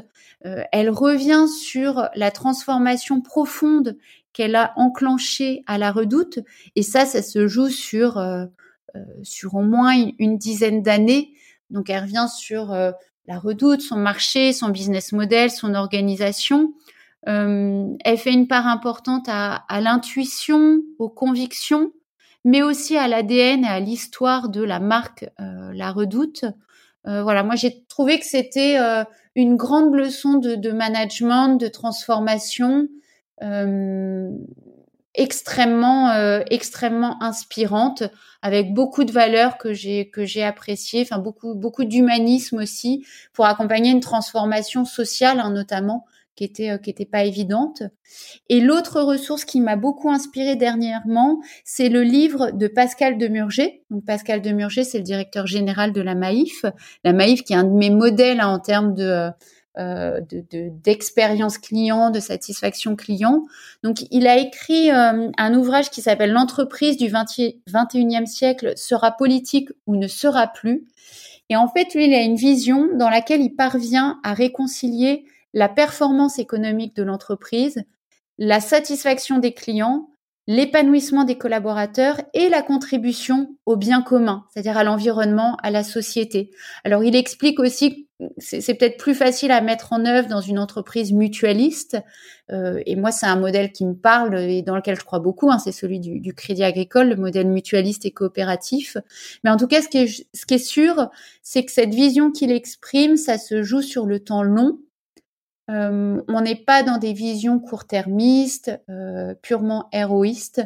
Euh, 0.46 0.64
elle 0.72 0.90
revient 0.90 1.48
sur 1.48 2.10
la 2.16 2.32
transformation 2.32 3.22
profonde 3.22 3.98
qu'elle 4.34 4.56
a 4.56 4.74
enclenchée 4.78 5.64
à 5.68 5.78
la 5.78 5.92
Redoute, 5.92 6.40
et 6.76 6.82
ça, 6.82 7.06
ça 7.06 7.22
se 7.22 7.48
joue 7.48 7.70
sur 7.70 8.22
sur 9.24 9.56
au 9.56 9.62
moins 9.62 9.96
une 10.20 10.38
dizaine 10.38 10.84
d'années. 10.84 11.34
Donc, 11.72 11.90
elle 11.90 12.04
revient 12.04 12.28
sur 12.36 12.68
la 12.72 13.40
Redoute, 13.40 13.82
son 13.82 13.96
marché, 13.96 14.54
son 14.54 14.70
business 14.70 15.12
model, 15.14 15.50
son 15.50 15.74
organisation 15.76 16.74
elle 17.26 18.18
fait 18.18 18.34
une 18.34 18.48
part 18.48 18.68
importante 18.68 19.28
à, 19.30 19.64
à 19.70 19.82
l'intuition, 19.82 20.82
aux 21.00 21.10
convictions, 21.10 21.92
mais 22.44 22.62
aussi 22.62 22.98
à 22.98 23.08
l'ADN 23.08 23.64
et 23.64 23.68
à 23.68 23.80
l'histoire 23.80 24.50
de 24.50 24.62
la 24.64 24.80
marque 24.80 25.26
La 25.38 25.92
Redoute. 25.92 26.46
voilà, 27.06 27.44
moi 27.44 27.56
j'ai 27.56 27.86
trouvé 27.88 28.20
que 28.20 28.26
c'était 28.26 28.78
une 29.36 29.56
grande 29.56 29.94
leçon 29.94 30.34
de, 30.34 30.56
de, 30.56 30.72
management, 30.72 31.56
de 31.56 31.68
transformation, 31.68 32.90
extrêmement 35.16 36.10
euh, 36.12 36.42
extrêmement 36.50 37.22
inspirante 37.22 38.04
avec 38.42 38.74
beaucoup 38.74 39.04
de 39.04 39.12
valeurs 39.12 39.58
que 39.58 39.74
j'ai 39.74 40.10
que 40.10 40.26
j'ai 40.26 40.44
appréciées 40.44 41.02
enfin 41.04 41.20
beaucoup 41.20 41.54
beaucoup 41.54 41.84
d'humanisme 41.84 42.58
aussi 42.58 43.06
pour 43.32 43.46
accompagner 43.46 43.92
une 43.92 44.00
transformation 44.00 44.86
sociale 44.86 45.40
hein, 45.40 45.52
notamment 45.52 46.06
qui 46.36 46.44
était 46.44 46.72
euh, 46.72 46.78
qui 46.78 46.90
était 46.90 47.06
pas 47.06 47.24
évidente 47.24 47.84
et 48.50 48.60
l'autre 48.60 49.02
ressource 49.02 49.46
qui 49.46 49.62
m'a 49.62 49.76
beaucoup 49.76 50.10
inspirée 50.10 50.56
dernièrement 50.56 51.40
c'est 51.64 51.90
le 51.90 52.04
livre 52.04 52.52
de 52.52 52.68
Pascal 52.68 53.18
Demurger 53.18 53.84
donc 53.90 54.06
Pascal 54.06 54.42
Demurger 54.42 54.84
c'est 54.84 55.00
le 55.00 55.04
directeur 55.04 55.48
général 55.48 55.94
de 55.94 56.02
la 56.02 56.16
Maïf 56.16 56.66
la 57.04 57.14
Maïf 57.14 57.44
qui 57.44 57.54
est 57.54 57.58
un 57.58 57.64
de 57.64 57.78
mes 57.78 57.90
modèles 57.90 58.40
hein, 58.40 58.48
en 58.48 58.60
termes 58.60 58.94
de 58.94 59.30
euh, 59.80 60.22
d'expérience 60.84 61.58
client, 61.58 62.12
de 62.12 62.20
satisfaction 62.20 62.96
client. 62.96 63.46
Donc, 63.82 64.06
il 64.12 64.28
a 64.28 64.38
écrit 64.38 64.92
euh, 64.92 65.32
un 65.36 65.54
ouvrage 65.56 65.90
qui 65.90 66.04
s'appelle 66.04 66.32
L'entreprise 66.32 66.96
du 66.96 67.08
21e 67.08 68.28
siècle 68.28 68.74
sera 68.76 69.12
politique 69.12 69.70
ou 69.88 69.96
ne 69.96 70.08
sera 70.08 70.46
plus. 70.46 70.86
Et 71.50 71.56
en 71.56 71.68
fait, 71.68 71.96
lui, 71.96 72.06
il 72.06 72.14
a 72.14 72.22
une 72.22 72.36
vision 72.36 72.88
dans 72.96 73.10
laquelle 73.10 73.42
il 73.42 73.56
parvient 73.56 74.20
à 74.24 74.36
réconcilier 74.36 75.26
la 75.54 75.70
performance 75.70 76.40
économique 76.40 76.96
de 76.96 77.04
l'entreprise, 77.04 77.84
la 78.38 78.60
satisfaction 78.60 79.38
des 79.38 79.54
clients, 79.54 80.10
l'épanouissement 80.48 81.24
des 81.24 81.38
collaborateurs 81.38 82.20
et 82.34 82.50
la 82.50 82.62
contribution 82.62 83.56
au 83.66 83.78
bien 83.78 84.02
commun, 84.02 84.46
c'est-à-dire 84.50 84.78
à 84.78 84.84
l'environnement, 84.84 85.58
à 85.64 85.72
la 85.72 85.84
société. 85.84 86.52
Alors 86.84 87.04
il 87.04 87.16
explique 87.16 87.60
aussi 87.60 88.08
c'est 88.38 88.74
peut-être 88.76 88.98
plus 88.98 89.16
facile 89.16 89.52
à 89.52 89.62
mettre 89.62 89.94
en 89.94 90.06
œuvre 90.06 90.28
dans 90.28 90.42
une 90.42 90.60
entreprise 90.60 91.12
mutualiste. 91.12 91.98
Euh, 92.52 92.82
et 92.86 92.96
moi, 92.96 93.12
c'est 93.12 93.26
un 93.26 93.36
modèle 93.36 93.72
qui 93.72 93.86
me 93.86 93.96
parle 93.96 94.38
et 94.40 94.62
dans 94.62 94.76
lequel 94.76 94.98
je 94.98 95.04
crois 95.04 95.20
beaucoup. 95.20 95.52
Hein, 95.52 95.60
c'est 95.60 95.72
celui 95.72 96.00
du, 96.00 96.20
du, 96.20 96.34
crédit 96.34 96.64
agricole, 96.64 97.10
le 97.10 97.16
modèle 97.16 97.48
mutualiste 97.48 98.06
et 98.06 98.12
coopératif. 98.12 98.98
Mais 99.44 99.50
en 99.50 99.58
tout 99.58 99.68
cas, 99.68 99.82
ce 99.82 99.88
qui 99.88 99.98
est, 100.00 100.28
ce 100.34 100.46
qui 100.46 100.56
est 100.56 100.58
sûr, 100.58 101.10
c'est 101.42 101.66
que 101.66 101.72
cette 101.72 101.94
vision 101.94 102.32
qu'il 102.32 102.52
exprime, 102.52 103.18
ça 103.18 103.38
se 103.38 103.64
joue 103.64 103.82
sur 103.82 104.06
le 104.06 104.20
temps 104.20 104.44
long. 104.44 104.80
On 105.68 106.42
n'est 106.42 106.64
pas 106.64 106.84
dans 106.84 106.98
des 106.98 107.14
visions 107.14 107.60
court-termistes, 107.60 108.72
purement 109.42 109.88
héroïstes, 109.94 110.62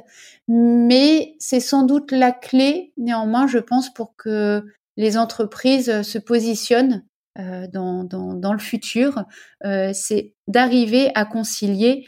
mais 0.48 1.36
c'est 1.40 1.60
sans 1.60 1.84
doute 1.84 2.11
la 2.11 2.32
clé, 2.32 2.94
néanmoins, 2.98 3.48
je 3.48 3.60
pense, 3.60 3.94
pour 3.94 4.15
que 4.15 4.65
les 4.98 5.18
entreprises 5.18 6.02
se 6.02 6.18
positionnent 6.18 7.03
dans, 7.38 8.53
le 8.53 8.60
futur, 8.60 9.24
c'est 9.94 10.34
d'arriver 10.48 11.11
à 11.14 11.26
concilier 11.26 12.06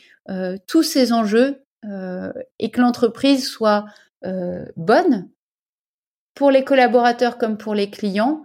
tous 0.68 0.84
ces 0.84 1.14
enjeux 1.14 1.64
et 1.84 2.72
que 2.72 2.82
l'entreprise 2.82 3.48
soit 3.48 3.86
bonne 4.76 5.30
pour 6.34 6.52
les 6.52 6.64
collaborateurs 6.64 7.38
comme 7.38 7.57
pour 7.57 7.76
les 7.76 7.91
clients, 7.91 8.44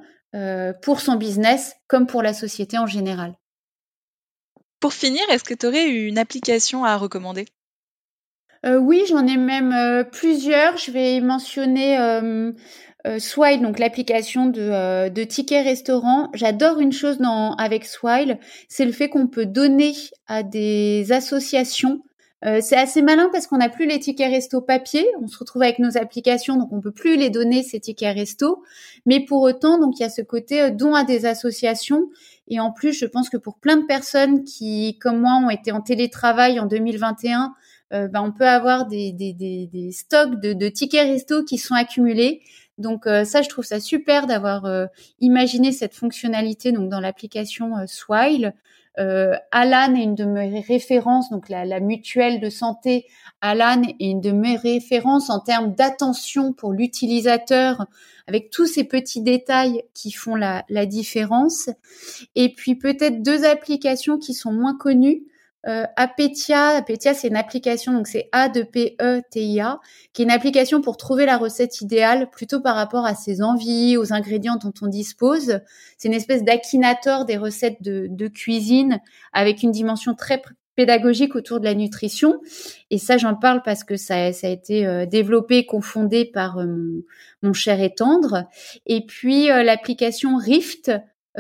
pour 0.83 1.01
son 1.01 1.17
business 1.17 1.77
comme 1.87 2.07
pour 2.07 2.23
la 2.23 2.35
société 2.35 2.77
en 2.77 2.87
général. 2.87 3.35
Pour 4.81 4.93
finir, 4.93 5.23
est-ce 5.31 5.45
que 5.45 5.55
tu 5.55 5.67
aurais 5.67 5.89
une 5.89 6.19
application 6.19 6.85
à 6.85 6.97
recommander? 6.97 7.47
Euh, 8.67 8.79
Oui, 8.79 9.05
j'en 9.09 9.27
ai 9.27 9.37
même 9.37 10.05
plusieurs. 10.11 10.77
Je 10.77 10.91
vais 10.91 11.21
mentionner 11.21 11.99
euh, 13.07 13.19
Swile, 13.19 13.61
donc 13.61 13.79
l'application 13.79 14.47
de, 14.47 14.63
euh, 14.63 15.25
tickets 15.27 15.65
restaurant, 15.65 16.31
j'adore 16.33 16.81
une 16.81 16.93
chose 16.93 17.19
avec 17.59 17.85
Swile, 17.85 18.39
c'est 18.69 18.87
le 18.87 18.93
fait 18.93 19.11
qu'on 19.11 19.27
peut 19.27 19.45
donner 19.45 19.93
à 20.27 20.43
des 20.43 21.13
associations. 21.13 22.01
Euh, 22.45 22.59
c'est 22.61 22.77
assez 22.77 23.01
malin 23.01 23.31
parce 23.33 23.47
qu'on 23.47 23.57
n'a 23.57 23.69
plus 23.69 23.87
les 23.87 23.99
tickets 23.99 24.31
resto 24.31 24.61
papier, 24.61 25.07
on 25.23 25.27
se 25.27 25.39
retrouve 25.39 25.63
avec 25.63 25.79
nos 25.79 25.97
applications, 25.97 26.57
donc 26.57 26.73
on 26.73 26.81
peut 26.81 26.93
plus 26.93 27.17
les 27.17 27.31
donner 27.31 27.63
ces 27.63 27.81
tickets 27.81 28.15
resto. 28.15 28.63
Mais 29.07 29.25
pour 29.25 29.43
autant, 29.43 29.79
donc 29.79 29.99
il 29.99 30.03
y 30.03 30.07
a 30.07 30.11
ce 30.11 30.23
côté 30.23 30.61
euh, 30.61 30.71
don 30.71 30.95
à 30.95 31.05
des 31.05 31.27
associations. 31.27 32.09
Et 32.49 32.61
en 32.61 32.71
plus, 32.71 32.93
je 32.93 33.07
pense 33.07 33.31
que 33.31 33.39
pour 33.39 33.59
plein 33.59 33.79
de 33.79 33.87
personnes 33.87 34.45
qui, 34.45 34.99
comme 35.01 35.21
moi, 35.21 35.41
ont 35.43 35.49
été 35.49 35.73
en 35.73 35.81
télétravail 35.81 36.61
en 36.61 36.67
2021, 36.67 37.55
ben, 37.91 38.23
on 38.23 38.33
peut 38.33 38.49
avoir 38.49 38.87
des, 38.87 39.13
des, 39.13 39.91
stocks 39.93 40.41
de, 40.41 40.53
de 40.53 40.69
tickets 40.69 41.07
resto 41.07 41.45
qui 41.45 41.59
sont 41.59 41.75
accumulés. 41.75 42.43
Donc 42.79 43.07
euh, 43.07 43.25
ça, 43.25 43.43
je 43.43 43.49
trouve 43.49 43.65
ça 43.65 43.81
super 43.81 44.27
d'avoir 44.27 44.65
euh, 44.65 44.87
imaginé 45.21 45.73
cette 45.73 45.95
fonctionnalité 45.95 46.73
donc 46.73 46.89
dans 46.89 47.01
l'application 47.01 47.77
euh. 48.99 49.35
Alan 49.51 49.95
est 49.95 50.05
une 50.05 50.15
de 50.15 50.25
mes 50.25 50.61
références, 50.61 51.31
donc 51.31 51.49
la, 51.49 51.65
la, 51.65 51.81
mutuelle 51.81 52.41
de 52.41 52.49
santé 52.49 53.07
Alan 53.41 53.83
est 53.83 54.11
une 54.11 54.21
de 54.21 54.31
mes 54.31 54.57
références 54.57 55.31
en 55.31 55.41
termes 55.41 55.75
d'attention 55.75 56.53
pour 56.53 56.73
l'utilisateur, 56.73 57.87
avec 58.27 58.51
tous 58.51 58.67
ces 58.67 58.85
petits 58.85 59.21
détails 59.21 59.83
qui 59.95 60.13
font 60.13 60.37
la, 60.37 60.65
la 60.69 60.87
différence. 60.87 61.69
Et 62.37 62.55
puis 62.55 62.77
peut-être 62.77 63.23
deux 63.23 63.45
applications 63.45 64.19
qui 64.19 64.33
sont 64.33 64.53
moins 64.53 64.77
connues. 64.77 65.25
Euh, 65.67 65.87
Apetia, 65.97 66.77
Apetia 66.77 67.15
c'est 67.15 67.29
une 67.29 67.37
application, 67.37 67.93
donc 67.93 68.07
c'est 68.07 68.29
A 68.33 68.49
de 68.49 68.63
P 68.63 68.97
E 69.01 69.23
T 69.31 69.43
I 69.45 69.61
A, 69.61 69.81
qui 70.13 70.23
est 70.23 70.25
une 70.25 70.31
application 70.31 70.83
pour 70.83 70.97
trouver 70.97 71.25
la 71.25 71.39
recette 71.39 71.81
idéale 71.81 72.29
plutôt 72.31 72.61
par 72.61 72.77
rapport 72.77 73.07
à 73.07 73.15
ses 73.15 73.43
envies, 73.43 73.97
aux 73.97 74.13
ingrédients 74.13 74.57
dont 74.57 74.75
on 74.83 74.89
dispose. 74.89 75.61
C'est 75.97 76.09
une 76.09 76.15
espèce 76.15 76.45
d'aquinator 76.45 77.25
des 77.25 77.39
recettes 77.39 77.81
de, 77.81 78.29
cuisine 78.29 79.01
avec 79.33 79.63
une 79.63 79.71
dimension 79.71 80.15
très 80.15 80.43
pédagogique 80.77 81.37
autour 81.37 81.61
de 81.61 81.65
la 81.65 81.75
nutrition. 81.75 82.41
Et 82.91 82.99
ça, 82.99 83.17
j'en 83.17 83.35
parle 83.35 83.63
parce 83.63 83.85
que 83.85 83.97
ça, 83.97 84.33
ça 84.33 84.49
a 84.49 84.51
été 84.51 84.87
euh, 84.87 85.07
développé, 85.07 85.67
confondé 85.67 86.25
par 86.25 86.59
euh, 86.59 87.05
mon, 87.43 87.53
cher 87.53 87.81
et 87.81 87.95
tendre. 87.95 88.45
Et 88.87 89.07
puis 89.07 89.51
euh, 89.51 89.63
l'application 89.63 90.37
Rift 90.37 90.91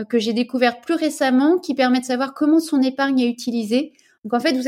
que 0.08 0.18
j'ai 0.18 0.32
découvert 0.32 0.80
plus 0.80 0.94
récemment, 0.94 1.58
qui 1.58 1.74
permet 1.74 2.00
de 2.00 2.04
savoir 2.04 2.34
comment 2.34 2.58
son 2.58 2.82
épargne 2.82 3.20
est 3.20 3.28
utilisée 3.28 3.92
donc 4.24 4.34
en 4.34 4.40
fait, 4.40 4.52
vous, 4.52 4.62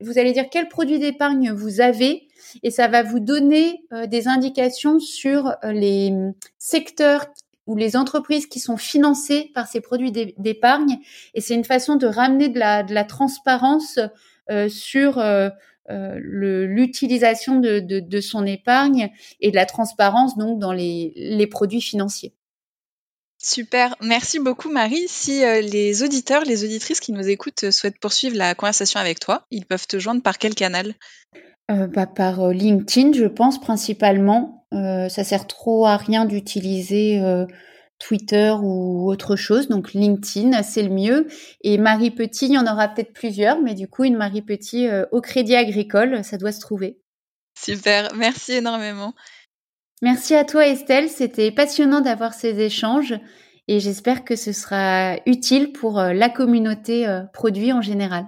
vous 0.00 0.18
allez 0.18 0.32
dire 0.32 0.46
quel 0.50 0.68
produit 0.68 0.98
d'épargne 0.98 1.52
vous 1.52 1.80
avez 1.80 2.28
et 2.62 2.70
ça 2.70 2.88
va 2.88 3.02
vous 3.02 3.20
donner 3.20 3.84
euh, 3.92 4.06
des 4.06 4.26
indications 4.26 4.98
sur 4.98 5.48
euh, 5.48 5.72
les 5.72 6.12
secteurs 6.58 7.26
ou 7.66 7.76
les 7.76 7.96
entreprises 7.96 8.46
qui 8.46 8.58
sont 8.58 8.76
financées 8.76 9.50
par 9.54 9.68
ces 9.68 9.80
produits 9.80 10.10
d'épargne. 10.10 10.98
Et 11.34 11.40
c'est 11.40 11.54
une 11.54 11.64
façon 11.64 11.94
de 11.96 12.06
ramener 12.06 12.48
de 12.48 12.58
la, 12.58 13.04
transparence 13.04 14.00
euh, 14.50 14.68
sur 14.68 15.22
l'utilisation 15.88 17.60
de, 17.60 18.20
son 18.20 18.46
épargne 18.46 19.10
et 19.40 19.52
de 19.52 19.56
la 19.56 19.66
transparence 19.66 20.36
donc 20.36 20.58
dans 20.58 20.72
les 20.72 21.46
produits 21.48 21.80
financiers. 21.80 22.34
Super, 23.44 23.96
merci 24.00 24.38
beaucoup 24.38 24.70
Marie. 24.70 25.08
Si 25.08 25.44
euh, 25.44 25.60
les 25.60 26.04
auditeurs, 26.04 26.44
les 26.44 26.64
auditrices 26.64 27.00
qui 27.00 27.10
nous 27.10 27.28
écoutent 27.28 27.64
euh, 27.64 27.70
souhaitent 27.72 27.98
poursuivre 27.98 28.36
la 28.36 28.54
conversation 28.54 29.00
avec 29.00 29.18
toi, 29.18 29.46
ils 29.50 29.66
peuvent 29.66 29.88
te 29.88 29.98
joindre 29.98 30.22
par 30.22 30.38
quel 30.38 30.54
canal? 30.54 30.94
Euh, 31.72 31.88
bah, 31.88 32.06
Par 32.06 32.50
LinkedIn, 32.50 33.12
je 33.12 33.24
pense 33.24 33.60
principalement. 33.60 34.64
ça 34.70 35.24
sert 35.24 35.48
trop 35.48 35.86
à 35.86 35.96
rien 35.96 36.24
d'utiliser 36.24 37.20
Twitter 37.98 38.54
ou 38.62 39.10
autre 39.10 39.36
chose, 39.36 39.68
donc 39.68 39.92
LinkedIn, 39.92 40.62
c'est 40.62 40.82
le 40.82 40.90
mieux. 40.90 41.26
Et 41.62 41.78
Marie 41.78 42.10
Petit, 42.10 42.46
il 42.46 42.52
y 42.52 42.58
en 42.58 42.66
aura 42.66 42.88
peut-être 42.88 43.12
plusieurs, 43.12 43.60
mais 43.60 43.74
du 43.74 43.88
coup, 43.88 44.04
une 44.04 44.16
Marie 44.16 44.42
Petit 44.42 44.88
au 45.10 45.20
Crédit 45.20 45.56
Agricole, 45.56 46.24
ça 46.24 46.38
doit 46.38 46.52
se 46.52 46.60
trouver. 46.60 46.98
Super, 47.58 48.14
merci 48.14 48.52
énormément. 48.52 49.14
Merci 50.02 50.34
à 50.34 50.44
toi 50.44 50.66
Estelle, 50.66 51.08
c'était 51.08 51.52
passionnant 51.52 52.00
d'avoir 52.00 52.34
ces 52.34 52.58
échanges 52.58 53.14
et 53.68 53.78
j'espère 53.78 54.24
que 54.24 54.34
ce 54.34 54.52
sera 54.52 55.14
utile 55.26 55.72
pour 55.72 56.00
euh, 56.00 56.12
la 56.12 56.28
communauté 56.28 57.06
euh, 57.06 57.22
produit 57.32 57.72
en 57.72 57.80
général. 57.80 58.26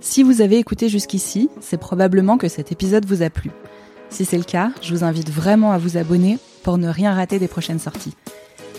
Si 0.00 0.24
vous 0.24 0.40
avez 0.40 0.58
écouté 0.58 0.88
jusqu'ici, 0.88 1.48
c'est 1.60 1.78
probablement 1.78 2.36
que 2.36 2.48
cet 2.48 2.72
épisode 2.72 3.06
vous 3.06 3.22
a 3.22 3.30
plu. 3.30 3.52
Si 4.10 4.24
c'est 4.24 4.38
le 4.38 4.44
cas, 4.44 4.72
je 4.82 4.92
vous 4.92 5.04
invite 5.04 5.30
vraiment 5.30 5.70
à 5.70 5.78
vous 5.78 5.96
abonner 5.96 6.38
pour 6.64 6.78
ne 6.78 6.88
rien 6.88 7.14
rater 7.14 7.38
des 7.38 7.48
prochaines 7.48 7.78
sorties. 7.78 8.14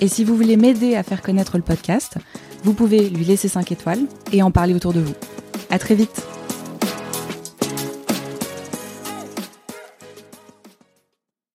Et 0.02 0.10
si 0.10 0.26
vous 0.26 0.36
voulez 0.36 0.58
m'aider 0.58 0.96
à 0.96 1.04
faire 1.04 1.22
connaître 1.22 1.58
le 1.58 1.64
podcast, 1.64 2.16
vous 2.64 2.74
pouvez 2.74 3.10
lui 3.10 3.24
laisser 3.24 3.48
5 3.48 3.72
étoiles 3.72 4.02
et 4.34 4.44
en 4.44 4.52
parler 4.52 4.74
autour 4.74 4.92
de 4.92 5.00
vous. 5.00 5.16
À 5.70 5.80
très 5.80 5.96
vite! 5.96 6.26